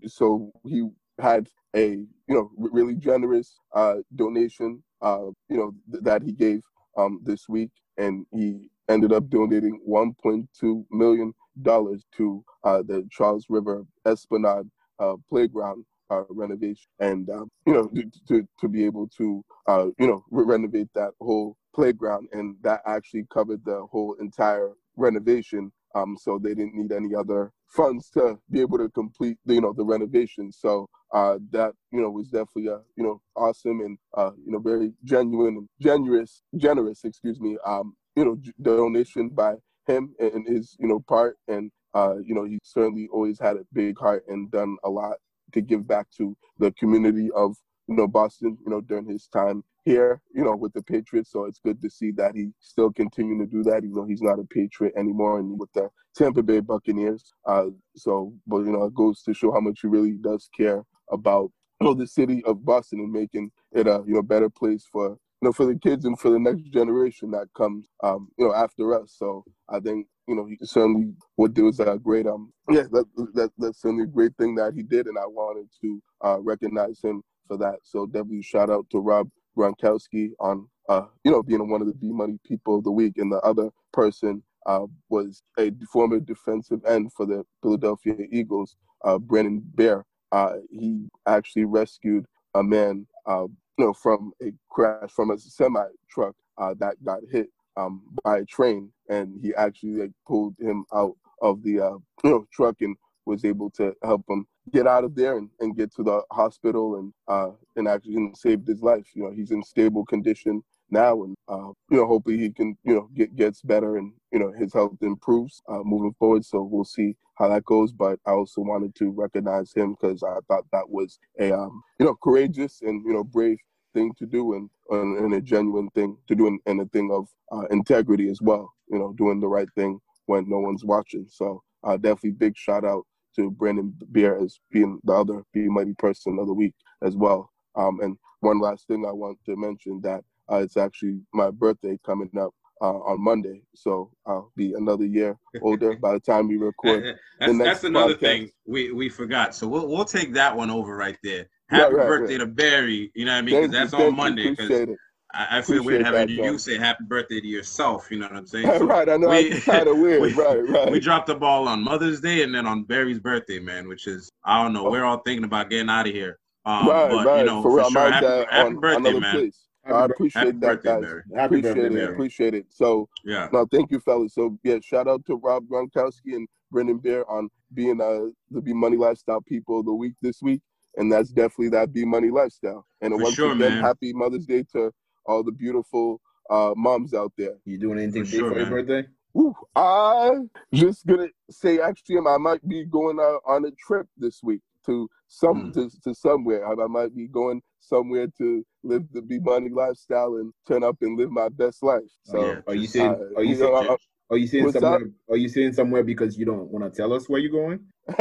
so 0.07 0.53
he 0.65 0.89
had 1.21 1.49
a, 1.77 1.89
you 1.91 2.07
know, 2.29 2.51
r- 2.61 2.69
really 2.73 2.95
generous 2.97 3.59
uh, 3.75 3.97
donation, 4.17 4.83
uh, 5.03 5.27
you 5.49 5.57
know, 5.57 5.73
th- 5.91 6.03
that 6.05 6.23
he 6.23 6.33
gave 6.33 6.63
um, 6.97 7.21
this 7.23 7.49
week, 7.49 7.71
and 7.97 8.27
he 8.33 8.69
ended 8.89 9.13
up 9.13 9.29
donating 9.31 9.81
1.2 9.89 10.85
million 10.91 11.33
dollars 11.61 12.05
to 12.17 12.45
uh, 12.65 12.83
the 12.83 13.07
Charles 13.11 13.47
River 13.49 13.85
Esplanade 14.07 14.71
uh, 14.99 15.15
playground 15.29 15.85
uh, 16.11 16.23
renovation, 16.29 16.89
and 17.01 17.29
um, 17.31 17.51
you 17.67 17.73
know 17.73 17.89
to, 17.89 18.11
to 18.29 18.49
to 18.61 18.69
be 18.69 18.85
able 18.85 19.09
to 19.09 19.45
uh, 19.67 19.87
you 19.99 20.07
know 20.07 20.25
re- 20.31 20.45
renovate 20.45 20.89
that 20.95 21.13
whole 21.21 21.57
playground, 21.75 22.29
and 22.33 22.57
that 22.63 22.81
actually 22.87 23.25
covered 23.33 23.65
the 23.65 23.87
whole 23.91 24.15
entire 24.21 24.73
renovation. 24.97 25.73
Um, 25.95 26.17
so 26.19 26.39
they 26.39 26.55
didn't 26.55 26.75
need 26.75 26.91
any 26.91 27.15
other 27.15 27.53
funds 27.67 28.09
to 28.11 28.39
be 28.51 28.63
able 28.63 28.79
to 28.79 28.89
complete 28.91 29.37
the 29.45 29.55
you 29.55 29.61
know 29.61 29.73
the 29.73 29.85
renovation. 29.85 30.51
So 30.53 30.89
uh, 31.13 31.39
that 31.51 31.73
you 31.91 32.01
know 32.01 32.11
was 32.11 32.29
definitely 32.29 32.69
a 32.69 32.81
you 32.97 33.05
know 33.05 33.21
awesome 33.37 33.81
and 33.81 33.99
uh, 34.17 34.31
you 34.45 34.53
know 34.53 34.59
very 34.59 34.93
genuine 35.05 35.69
generous 35.81 36.43
generous 36.57 37.05
excuse 37.05 37.41
me 37.41 37.57
um, 37.67 37.95
you 38.17 38.25
know 38.25 38.39
donation 38.61 39.29
by 39.29 39.55
him 39.87 40.15
and 40.19 40.47
his 40.47 40.77
you 40.79 40.89
know 40.89 41.01
part 41.01 41.37
and 41.49 41.71
uh, 41.95 42.17
you 42.25 42.35
know 42.35 42.45
he 42.45 42.59
certainly 42.63 43.09
always 43.13 43.39
had 43.39 43.57
a 43.57 43.67
big 43.73 43.99
heart 43.99 44.25
and 44.29 44.51
done 44.51 44.77
a 44.85 44.91
lot 44.91 45.17
to 45.53 45.61
give 45.61 45.87
back 45.87 46.07
to 46.17 46.37
the 46.59 46.73
community 46.73 47.31
of 47.35 47.57
you 47.89 47.97
know, 47.97 48.09
Boston, 48.09 48.57
you 48.65 48.71
know, 48.71 48.81
during 48.81 49.07
his 49.07 49.27
time 49.27 49.63
here, 49.85 50.21
you 50.35 50.45
know, 50.45 50.55
with 50.55 50.73
the 50.73 50.83
Patriots. 50.83 51.31
So 51.31 51.45
it's 51.45 51.59
good 51.59 51.81
to 51.83 51.91
see 51.91 52.11
that 52.13 52.35
he 52.35 52.51
still 52.61 52.93
continuing 52.93 53.41
to 53.41 53.47
do 53.47 53.63
that, 53.65 53.79
even 53.79 53.93
though 53.93 54.07
he's 54.07 54.23
not 54.23 54.39
a 54.39 54.45
Patriot 54.45 54.95
anymore 54.97 55.39
and 55.39 55.59
with 55.59 55.73
the 55.73 55.89
Tampa 56.17 56.43
Bay 56.43 56.61
Buccaneers. 56.61 57.33
Uh, 57.47 57.67
so, 57.97 58.33
but 58.47 58.59
you 58.59 58.73
know, 58.73 58.85
it 58.85 58.95
goes 58.95 59.23
to 59.23 59.35
show 59.35 59.53
how 59.53 59.61
much 59.61 59.81
he 59.83 59.89
really 59.89 60.13
does 60.13 60.49
care 60.57 60.85
about 61.11 61.51
you 61.81 61.89
know 61.89 61.95
the 61.95 62.07
city 62.07 62.43
of 62.45 62.65
Boston 62.65 63.01
and 63.01 63.13
making 63.13 63.51
it 63.73 63.87
a 63.87 64.03
you 64.07 64.15
know 64.15 64.23
better 64.23 64.49
place 64.49 64.87
for 64.91 65.19
know, 65.47 65.53
for 65.53 65.67
the 65.67 65.79
kids 65.79 66.05
and 66.05 66.19
for 66.19 66.31
the 66.31 66.39
next 66.39 66.63
generation 66.73 67.31
that 67.33 67.49
comes, 67.57 67.89
um, 68.03 68.29
you 68.39 68.47
know, 68.47 68.55
after 68.55 69.01
us. 69.01 69.15
So 69.17 69.45
I 69.69 69.81
think, 69.81 70.07
you 70.29 70.37
know, 70.37 70.47
he 70.47 70.57
certainly 70.63 71.15
what 71.37 71.55
do 71.55 71.69
is 71.69 71.81
a 71.81 71.99
great, 71.99 72.27
um, 72.27 72.53
yeah, 72.71 72.85
that, 72.93 73.07
that, 73.35 73.51
that's 73.59 73.83
certainly 73.83 74.05
a 74.05 74.07
great 74.07 74.37
thing 74.37 74.55
that 74.57 74.75
he 74.75 74.83
did, 74.83 75.07
and 75.07 75.19
I 75.19 75.27
wanted 75.27 75.69
to 75.81 76.03
uh, 76.25 76.41
recognize 76.41 77.01
him 77.03 77.23
for 77.49 77.57
that. 77.59 77.81
So 77.83 78.07
definitely 78.07 78.43
shout 78.43 78.71
out 78.71 78.87
to 78.91 78.99
Rob 79.01 79.29
Gronkowski 79.57 80.31
on, 80.39 80.69
uh, 80.89 81.07
you 81.25 81.31
know, 81.33 81.43
being 81.43 81.69
one 81.69 81.81
of 81.81 81.89
the 81.89 81.95
B 81.95 82.11
Money 82.13 82.39
People 82.47 82.79
of 82.79 82.85
the 82.85 82.93
Week, 82.93 83.15
and 83.19 83.31
the 83.33 83.41
other 83.41 83.71
person 83.93 84.43
uh, 84.67 84.87
was 85.09 85.43
a 85.59 85.73
former 85.93 86.21
defensive 86.21 86.81
end 86.87 87.13
for 87.13 87.27
the 87.27 87.45
Philadelphia 87.63 88.15
Eagles, 88.31 88.77
uh, 89.05 89.19
Brandon 89.19 89.63
Bair. 89.75 90.05
Uh, 90.31 90.55
he 90.71 91.09
actually 91.27 91.65
rescued 91.65 92.25
a 92.55 92.63
man 92.63 93.07
uh, 93.27 93.47
you 93.79 93.87
know, 93.87 93.93
from 93.93 94.33
a 94.43 94.53
crash 94.71 95.11
from 95.11 95.31
a 95.31 95.39
semi 95.39 95.85
truck 96.09 96.35
uh, 96.59 96.75
that 96.79 97.03
got 97.05 97.21
hit 97.31 97.49
um, 97.77 98.03
by 98.25 98.39
a 98.39 98.45
train, 98.45 98.91
and 99.09 99.39
he 99.41 99.55
actually 99.55 99.93
like 100.03 100.13
pulled 100.27 100.55
him 100.59 100.85
out 100.95 101.17
of 101.41 101.63
the 101.63 101.81
uh, 101.81 101.91
you 101.91 102.03
know 102.31 102.47
truck 102.53 102.77
and 102.81 102.97
was 103.25 103.45
able 103.45 103.71
to 103.71 103.95
help 104.03 104.25
him 104.29 104.47
get 104.73 104.87
out 104.87 105.05
of 105.05 105.15
there 105.15 105.39
and, 105.39 105.49
and 105.61 105.77
get 105.77 105.95
to 105.95 106.03
the 106.03 106.23
hospital 106.31 106.97
and 106.97 107.13
uh, 107.29 107.51
and 107.77 107.89
actually 107.89 108.13
you 108.13 108.21
know, 108.21 108.33
saved 108.35 108.67
his 108.67 108.83
life. 108.83 109.07
You 109.15 109.25
know, 109.25 109.33
he's 109.33 109.51
in 109.51 109.63
stable 109.63 110.05
condition 110.05 110.63
now, 110.93 111.25
and 111.25 111.35
uh, 111.49 111.69
you 111.91 111.97
know, 111.97 112.07
hopefully 112.07 112.39
he 112.39 112.51
can 112.51 112.77
you 112.85 112.95
know 112.95 113.09
get 113.15 113.35
gets 113.35 113.63
better 113.63 113.97
and 113.97 114.13
you 114.31 114.39
know 114.39 114.53
his 114.53 114.73
health 114.73 114.97
improves 115.01 115.63
uh, 115.69 115.83
moving 115.85 116.15
forward. 116.19 116.45
So 116.45 116.63
we'll 116.63 116.85
see 116.85 117.17
how 117.35 117.49
that 117.49 117.65
goes. 117.65 117.93
But 117.93 118.21
I 118.27 118.33
also 118.33 118.61
wanted 118.61 118.95
to 118.97 119.11
recognize 119.11 119.73
him 119.73 119.97
because 120.01 120.23
I 120.23 120.37
thought 120.49 120.67
that 120.73 120.89
was 120.89 121.19
a 121.41 121.53
um, 121.53 121.83
you 121.99 122.07
know 122.07 122.17
courageous 122.23 122.83
and 122.83 123.05
you 123.05 123.13
know 123.13 123.25
brave 123.25 123.59
thing 123.95 124.13
to 124.19 124.27
do 124.27 124.55
and, 124.55 124.71
and 124.91 125.35
a 125.35 125.41
genuine 125.41 125.89
thing 125.91 126.17
to 126.27 126.35
do 126.35 126.47
and, 126.47 126.61
and 126.67 126.81
a 126.81 126.87
thing 126.87 127.11
of 127.13 127.29
uh, 127.53 127.67
integrity 127.71 128.29
as 128.31 128.41
well. 128.41 128.73
You 128.89 128.99
know, 128.99 129.13
doing 129.15 129.41
the 129.41 129.49
right 129.49 129.69
thing 129.75 129.99
when 130.27 130.49
no 130.49 130.59
one's 130.59 130.85
watching. 130.85 131.27
So 131.29 131.63
uh, 131.85 131.97
definitely 131.97 132.33
big 132.33 132.57
shout 132.57 132.85
out 132.85 133.07
to 133.37 133.51
Brandon 133.51 133.95
Bair 134.09 134.39
as 134.39 134.61
being 134.71 135.01
the 135.05 135.13
other 135.13 135.43
Be 135.53 135.69
Mighty 135.69 135.95
person 135.95 136.39
of 136.39 136.47
the 136.47 136.55
week 136.55 136.75
as 137.03 137.17
well. 137.17 137.51
Um, 137.75 138.01
and 138.01 138.17
one 138.41 138.61
last 138.61 138.87
thing 138.87 139.05
I 139.07 139.13
want 139.13 139.39
to 139.47 139.57
mention 139.57 140.01
that 140.03 140.23
uh, 140.51 140.57
it's 140.57 140.77
actually 140.77 141.21
my 141.33 141.51
birthday 141.51 141.99
coming 142.05 142.31
up 142.39 142.53
uh, 142.81 142.99
on 142.99 143.23
Monday, 143.23 143.63
so 143.75 144.11
I'll 144.27 144.51
be 144.57 144.75
another 144.75 145.05
year 145.05 145.37
older 145.63 145.97
by 145.97 146.15
the 146.15 146.21
time 146.21 146.49
we 146.49 146.57
record. 146.57 147.17
that's, 147.39 147.59
that's 147.59 147.85
another 147.85 148.15
podcast. 148.15 148.21
thing 148.21 148.51
we, 148.67 148.91
we 148.93 149.09
forgot. 149.09 149.55
So 149.55 149.69
we'll 149.69 149.89
we'll 149.89 150.05
take 150.05 150.33
that 150.35 150.57
one 150.57 150.71
over 150.71 150.97
right 150.97 151.19
there. 151.23 151.47
Happy 151.69 151.95
right, 151.95 152.07
birthday 152.07 152.35
right. 152.35 152.41
to 152.41 152.47
Barry. 152.47 153.13
You 153.15 153.25
know 153.25 153.33
what 153.33 153.39
I 153.39 153.43
mean? 153.43 153.61
Because 153.63 153.71
that's 153.71 153.95
on 153.95 154.17
Monday. 154.17 154.51
Because 154.51 154.97
I, 155.33 155.59
I 155.59 155.63
feel 155.63 155.85
weird 155.85 156.05
having 156.05 156.29
you 156.29 156.59
say 156.59 156.77
happy 156.77 157.05
birthday 157.05 157.41
to 157.41 157.47
yourself. 157.47 158.11
You 158.11 158.19
know 158.19 158.27
what 158.27 158.37
I'm 158.37 158.47
saying? 158.47 158.67
So 158.79 158.87
right. 158.87 159.09
I 159.09 159.17
know. 159.17 159.29
We, 159.29 159.61
kind 159.61 159.87
of 159.87 159.99
weird. 160.01 160.21
We, 160.21 160.33
right. 160.35 160.69
Right. 160.69 160.91
We 160.91 161.01
dropped 161.01 161.27
the 161.27 161.35
ball 161.35 161.69
on 161.69 161.83
Mother's 161.83 162.21
Day 162.21 162.43
and 162.43 162.55
then 162.55 162.67
on 162.67 162.85
Barry's 162.85 163.19
birthday, 163.19 163.59
man. 163.59 163.89
Which 163.89 164.07
is 164.07 164.31
I 164.45 164.63
don't 164.63 164.73
know. 164.73 164.87
Oh. 164.87 164.91
We're 164.91 165.05
all 165.05 165.19
thinking 165.19 165.45
about 165.45 165.71
getting 165.71 165.89
out 165.89 166.07
of 166.07 166.13
here. 166.13 166.39
Um, 166.65 166.89
right. 166.89 167.11
But, 167.11 167.27
right. 167.27 167.39
You 167.41 167.47
know, 167.47 167.63
for, 167.63 167.83
for 167.83 167.91
sure. 167.91 168.13
Happy, 168.13 168.47
happy 168.51 168.75
birthday, 168.75 169.19
man. 169.19 169.35
Place. 169.35 169.59
I 169.85 170.05
appreciate 170.05 170.61
that, 170.61 170.83
birthday, 170.83 170.89
guys. 170.89 171.03
Barry. 171.03 171.23
Happy 171.35 171.45
appreciate 171.59 171.75
birthday, 171.75 171.87
it. 171.87 171.93
Barry. 171.99 172.13
Appreciate 172.13 172.55
it. 172.55 172.67
So, 172.71 173.09
yeah. 173.25 173.49
No, 173.53 173.67
thank 173.71 173.91
you, 173.91 174.01
fellas. 174.01 174.35
So, 174.35 174.59
yeah, 174.63 174.79
shout 174.83 175.09
out 175.09 175.25
to 175.27 175.37
Rob 175.37 175.65
Gronkowski 175.67 176.35
and 176.35 176.49
Brendan 176.71 176.99
Bair 176.99 177.29
on 177.31 177.49
being 177.75 178.01
uh, 178.01 178.27
the 178.51 178.61
B 178.61 178.73
Money 178.73 178.97
Lifestyle 178.97 179.41
People 179.41 179.81
of 179.81 179.87
the 179.87 179.93
Week 179.93 180.15
this 180.23 180.41
week, 180.43 180.61
and 180.97 181.11
that's 181.11 181.31
definitely 181.31 181.71
that 181.71 181.93
B 181.93 182.05
Money 182.05 182.31
lifestyle. 182.31 182.87
And 183.01 183.13
For 183.15 183.23
once 183.23 183.35
sure, 183.35 183.53
again, 183.53 183.75
man. 183.75 183.83
happy 183.83 184.13
Mother's 184.13 184.47
Day 184.47 184.65
to 184.73 184.93
all 185.27 185.43
the 185.43 185.53
beautiful 185.53 186.21
uh, 186.51 186.75
moms 186.77 187.15
out 187.15 187.33
there. 187.37 187.57
You 187.65 187.79
doing 187.79 187.99
anything 187.99 188.25
For 188.25 188.31
sure, 188.31 188.53
for 188.53 188.59
your 188.59 188.71
birthday? 188.71 189.09
Ooh, 189.37 189.55
I 189.75 190.33
just 190.75 191.07
gonna 191.07 191.29
say 191.51 191.81
actually, 191.81 192.19
I 192.19 192.37
might 192.37 192.67
be 192.69 192.85
going 192.85 193.19
uh, 193.19 193.39
on 193.51 193.65
a 193.65 193.71
trip 193.73 194.07
this 194.17 194.43
week 194.43 194.61
to 194.87 195.09
some 195.35 195.73
Mm. 195.73 195.75
to, 195.75 195.91
to 196.05 196.15
somewhere. 196.15 196.67
I, 196.67 196.73
I 196.73 196.87
might 196.89 197.15
be 197.17 197.27
going 197.27 197.63
somewhere 197.81 198.27
to 198.39 198.65
live 198.85 199.05
the 199.13 199.23
B 199.23 199.39
Money 199.41 199.71
lifestyle 199.71 200.37
and 200.37 200.53
turn 200.69 200.85
up 200.85 200.97
and 201.01 201.19
live 201.19 201.31
my 201.31 201.49
best 201.49 201.83
life. 201.83 202.11
So, 202.25 202.39
Oh, 202.39 202.47
yeah. 202.47 202.61
Are 202.67 202.75
you 202.75 202.83
just, 202.83 202.93
saying? 202.93 203.11
uh, 203.13 203.39
Are 203.39 203.43
you 203.43 203.55
you 203.55 203.61
know, 203.63 203.75
saying? 203.81 203.91
I- 203.91 204.35
Are 204.35 204.37
you 204.37 204.47
saying 204.47 204.65
What's 204.65 204.79
somewhere? 204.79 205.11
Are 205.31 205.37
you 205.37 205.49
saying 205.49 205.73
somewhere 205.73 206.05
because 206.05 206.37
you 206.39 206.45
don't 206.45 206.69
want 206.71 206.85
to 206.85 206.91
tell 206.97 207.13
us 207.15 207.29
where 207.29 207.41
you're 207.41 207.51
going? 207.51 207.81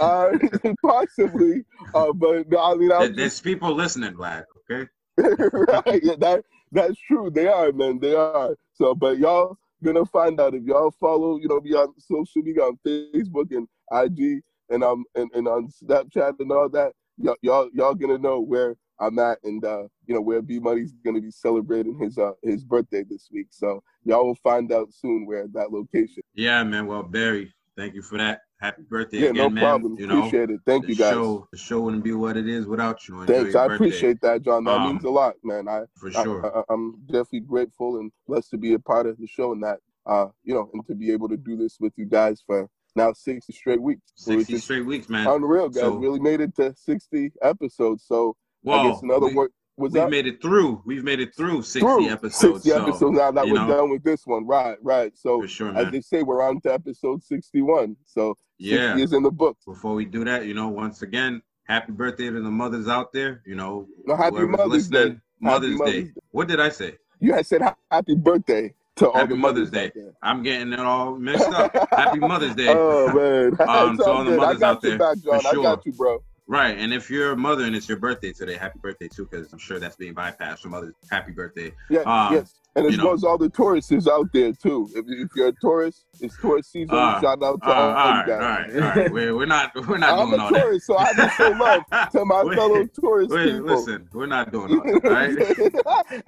uh, 0.00 0.28
possibly, 0.82 1.64
uh, 1.94 2.12
but 2.12 2.48
no, 2.48 2.58
I 2.62 2.74
mean, 2.76 2.88
There- 2.88 3.00
I'm 3.02 3.14
There's 3.16 3.40
people 3.40 3.74
listening, 3.74 4.14
Vlad. 4.14 4.44
Okay. 4.70 4.88
right. 5.18 6.00
Yeah, 6.02 6.14
that 6.18 6.44
that's 6.72 6.96
true. 7.08 7.30
They 7.30 7.48
are, 7.48 7.72
man. 7.72 7.98
They 7.98 8.14
are. 8.14 8.56
So, 8.74 8.94
but 8.94 9.18
y'all 9.18 9.58
gonna 9.82 10.04
find 10.06 10.40
out 10.40 10.54
if 10.54 10.62
y'all 10.64 10.92
follow, 10.92 11.36
you 11.38 11.48
know, 11.48 11.60
be 11.60 11.74
on 11.74 11.92
social 11.98 12.42
media 12.42 12.62
on 12.62 12.78
Facebook 12.86 13.50
and 13.50 13.66
IG 13.92 14.42
and 14.70 14.82
um 14.82 15.04
and, 15.14 15.30
and 15.34 15.46
on 15.48 15.68
Snapchat 15.68 16.40
and 16.40 16.50
all 16.52 16.68
that. 16.70 16.92
Y'all 17.18 17.36
y'all 17.42 17.68
y'all 17.74 17.94
gonna 17.94 18.18
know 18.18 18.40
where 18.40 18.76
I'm 18.98 19.18
at 19.18 19.38
and 19.44 19.64
uh 19.64 19.82
you 20.06 20.14
know 20.14 20.20
where 20.20 20.40
B 20.40 20.58
Money's 20.58 20.94
gonna 21.04 21.20
be 21.20 21.30
celebrating 21.30 21.98
his 21.98 22.16
uh 22.18 22.32
his 22.42 22.64
birthday 22.64 23.04
this 23.08 23.28
week. 23.32 23.48
So 23.50 23.82
y'all 24.04 24.26
will 24.26 24.36
find 24.36 24.72
out 24.72 24.92
soon 24.92 25.26
where 25.26 25.46
that 25.48 25.72
location. 25.72 26.22
Yeah, 26.34 26.62
man. 26.64 26.86
Well, 26.86 27.02
Barry, 27.02 27.52
thank 27.76 27.94
you 27.94 28.02
for 28.02 28.16
that. 28.18 28.42
Happy 28.60 28.82
birthday 28.82 29.18
Yeah, 29.18 29.30
again, 29.30 29.36
no 29.36 29.50
man. 29.50 29.64
problem. 29.64 29.96
You 29.98 30.06
know, 30.06 30.18
appreciate 30.18 30.50
it. 30.50 30.60
Thank 30.66 30.86
you 30.86 30.94
guys. 30.94 31.12
show, 31.12 31.48
the 31.50 31.56
show 31.56 31.80
wouldn't 31.80 32.04
be 32.04 32.12
what 32.12 32.36
it 32.36 32.46
is 32.46 32.66
without 32.66 33.08
you. 33.08 33.22
Enjoy 33.22 33.32
Thanks. 33.32 33.54
I 33.54 33.68
birthday, 33.68 33.74
appreciate 33.74 34.20
that, 34.20 34.42
John. 34.42 34.64
That 34.64 34.80
Um, 34.80 34.88
means 34.92 35.04
a 35.04 35.10
lot, 35.10 35.34
man. 35.42 35.66
I 35.66 35.84
for 35.96 36.10
sure. 36.10 36.64
I, 36.68 36.72
am 36.72 37.00
definitely 37.06 37.40
grateful 37.40 37.98
and 37.98 38.12
blessed 38.26 38.50
to 38.50 38.58
be 38.58 38.74
a 38.74 38.78
part 38.78 39.06
of 39.06 39.16
the 39.16 39.26
show 39.26 39.52
and 39.52 39.62
that, 39.62 39.78
uh, 40.04 40.26
you 40.44 40.52
know, 40.52 40.70
and 40.74 40.86
to 40.88 40.94
be 40.94 41.10
able 41.10 41.28
to 41.30 41.38
do 41.38 41.56
this 41.56 41.78
with 41.80 41.94
you 41.96 42.04
guys 42.04 42.42
for 42.46 42.68
now 42.96 43.12
60 43.12 43.52
straight 43.52 43.80
weeks. 43.80 44.02
So 44.14 44.32
it's 44.32 44.40
60 44.42 44.52
just 44.52 44.64
straight 44.64 44.86
weeks, 44.86 45.08
man. 45.08 45.26
unreal, 45.26 45.68
guys. 45.68 45.82
So- 45.82 45.96
really 45.96 46.20
made 46.20 46.40
it 46.40 46.54
to 46.56 46.74
60 46.76 47.32
episodes. 47.42 48.04
So 48.06 48.36
I 48.68 48.88
guess 48.88 49.02
another 49.02 49.26
we, 49.26 49.34
word 49.34 49.50
was 49.76 49.92
we've 49.92 50.02
that 50.02 50.10
made 50.10 50.26
it 50.26 50.42
through. 50.42 50.82
We've 50.84 51.02
made 51.04 51.20
it 51.20 51.34
through 51.34 51.62
60 51.62 51.80
through 51.80 52.08
episodes. 52.10 52.62
60 52.64 52.68
so, 52.70 52.82
episodes 52.82 53.16
now 53.16 53.30
that 53.32 53.46
we're 53.46 53.54
know. 53.54 53.68
done 53.68 53.90
with 53.90 54.02
this 54.02 54.26
one. 54.26 54.46
Right, 54.46 54.76
right. 54.82 55.16
So 55.16 55.46
sure, 55.46 55.76
as 55.76 55.90
they 55.90 56.00
say, 56.00 56.22
we're 56.22 56.42
on 56.42 56.60
to 56.62 56.72
episode 56.72 57.22
61. 57.24 57.96
So 58.04 58.36
60 58.60 58.74
Yeah. 58.76 58.96
is 58.96 59.12
in 59.12 59.22
the 59.22 59.30
book. 59.30 59.56
Before 59.66 59.94
we 59.94 60.04
do 60.04 60.24
that, 60.24 60.44
you 60.46 60.54
know, 60.54 60.68
once 60.68 61.02
again, 61.02 61.42
happy 61.64 61.92
birthday 61.92 62.26
to 62.30 62.40
the 62.42 62.50
mothers 62.50 62.88
out 62.88 63.12
there. 63.12 63.42
You 63.46 63.54
know, 63.54 63.88
No, 64.04 64.16
happy 64.16 64.40
Mother's 64.46 64.88
Day. 64.88 65.16
Mother's, 65.40 65.78
Mother's 65.78 65.92
Day. 65.94 66.02
Day. 66.04 66.12
What 66.32 66.48
did 66.48 66.60
I 66.60 66.68
say? 66.68 66.98
You 67.20 67.32
had 67.34 67.46
said 67.46 67.62
happy 67.90 68.14
birthday 68.14 68.74
to 69.00 69.10
all 69.10 69.16
Happy 69.18 69.30
the 69.30 69.36
Mother's 69.36 69.70
Day. 69.70 69.90
I'm 70.22 70.42
getting 70.42 70.72
it 70.72 70.78
all 70.80 71.16
mixed 71.16 71.48
up. 71.48 71.74
happy 71.90 72.18
Mother's 72.18 72.54
Day. 72.54 72.68
Oh 72.76 73.12
man, 73.12 73.56
Um, 73.68 73.96
to 73.98 74.04
all 74.04 74.24
the. 74.24 74.32
I 74.32 74.36
mothers 74.36 74.58
got 74.60 74.76
out 74.76 74.82
you 74.84 74.90
there, 74.90 74.98
back, 74.98 75.16
for 75.18 75.22
John. 75.24 75.46
I 75.46 75.50
sure. 75.50 75.62
got 75.62 75.86
you, 75.86 75.92
bro. 75.92 76.22
Right, 76.46 76.76
and 76.76 76.92
if 76.92 77.08
you're 77.10 77.32
a 77.32 77.36
mother 77.36 77.64
and 77.64 77.76
it's 77.76 77.88
your 77.88 77.98
birthday 77.98 78.32
today, 78.32 78.56
happy 78.56 78.78
birthday 78.80 79.06
too, 79.08 79.24
because 79.30 79.52
I'm 79.52 79.58
sure 79.60 79.78
that's 79.78 79.94
being 79.96 80.14
bypassed 80.14 80.58
from 80.60 80.72
mothers. 80.72 80.94
Happy 81.10 81.30
birthday. 81.32 81.72
Yeah, 81.88 82.00
Um, 82.00 82.34
yes. 82.34 82.54
And 82.76 82.86
as 82.86 82.92
you 82.92 82.98
know. 82.98 83.06
well 83.06 83.14
as 83.14 83.24
all 83.24 83.36
the 83.36 83.48
tourists 83.50 83.90
is 83.90 84.06
out 84.06 84.28
there 84.32 84.52
too. 84.52 84.88
If, 84.94 85.04
if 85.08 85.28
you're 85.34 85.48
a 85.48 85.52
tourist, 85.60 86.04
it's 86.20 86.36
tourist 86.40 86.70
season. 86.70 86.94
Uh, 86.94 87.20
Shout 87.20 87.42
out 87.42 87.60
to 87.62 87.68
Uh, 87.68 87.72
all, 87.72 87.90
all 87.90 88.06
you 88.06 88.12
right, 88.12 88.30
all 88.30 88.38
guys. 88.38 88.72
right, 88.74 88.82
all 88.82 88.88
right. 89.02 89.12
We're, 89.12 89.36
we're 89.36 89.46
not 89.46 89.88
we're 89.88 89.98
not 89.98 90.10
I'm 90.20 90.28
doing 90.28 90.40
a 90.40 90.44
all 90.44 90.50
that. 90.52 90.62
tourist, 90.62 90.86
so 90.86 90.96
I 90.96 91.12
can 91.14 91.30
show 91.36 91.48
love 91.50 91.82
to 92.12 92.24
my 92.24 92.44
Wait, 92.44 92.56
fellow 92.56 92.86
tourist 93.00 93.30
Wait, 93.32 93.46
people. 93.46 93.66
listen, 93.66 94.08
we're 94.12 94.26
not 94.26 94.52
doing 94.52 94.72
all 94.78 94.84
that, 94.84 95.74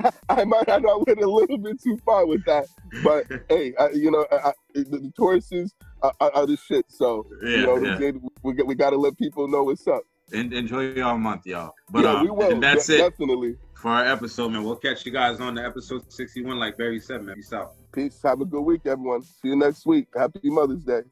right? 0.01 0.13
I 0.29 0.45
might 0.45 0.69
have 0.69 0.83
went 0.83 1.21
a 1.21 1.31
little 1.31 1.59
bit 1.59 1.81
too 1.81 1.97
far 2.05 2.27
with 2.27 2.45
that, 2.47 2.67
but 3.05 3.25
hey, 3.49 3.73
I, 3.79 3.91
you 3.91 4.11
know, 4.11 4.27
I, 4.33 4.49
I, 4.49 4.53
the, 4.75 4.83
the 4.99 5.13
tourists 5.17 5.53
is, 5.53 5.73
are, 6.03 6.13
are 6.21 6.31
are 6.35 6.47
the 6.47 6.57
shit. 6.57 6.87
So 6.89 7.25
Yeah, 7.45 7.51
you 7.51 7.67
know, 7.67 7.77
yeah. 7.79 7.99
we, 7.99 8.13
we, 8.43 8.53
got- 8.55 8.67
we 8.67 8.75
got 8.75 8.91
to 8.91 8.97
let 8.97 9.17
people 9.17 9.47
know 9.49 9.63
what's 9.63 9.87
up. 9.87 10.03
En- 10.33 10.53
enjoy 10.53 10.93
your 10.93 11.19
month, 11.19 11.47
y'all. 11.47 11.73
But 11.91 12.05
yeah, 12.05 12.13
um, 12.15 12.23
we 12.25 12.31
will. 12.31 12.53
and 12.53 12.63
that's 12.63 12.87
de- 12.87 12.95
it 12.97 13.11
Definitely. 13.11 13.57
For 13.83 13.91
our 13.91 14.07
episode, 14.07 14.51
man. 14.51 14.63
We'll 14.63 14.77
catch 14.77 15.05
you 15.05 15.11
guys 15.11 15.41
on 15.41 15.57
the 15.57 15.65
episode 15.65 16.11
61, 16.11 16.57
like 16.57 16.79
Barry 16.79 17.01
said, 17.01 17.25
man. 17.25 17.35
Peace 17.35 17.53
out. 17.53 17.73
Peace. 17.93 18.21
Have 18.23 18.41
a 18.41 18.45
good 18.45 18.63
week, 18.63 18.83
everyone. 18.87 19.23
See 19.23 19.49
you 19.49 19.57
next 19.57 19.85
week. 19.85 20.07
Happy 20.17 20.39
Mother's 20.45 20.85
Day. 20.85 21.03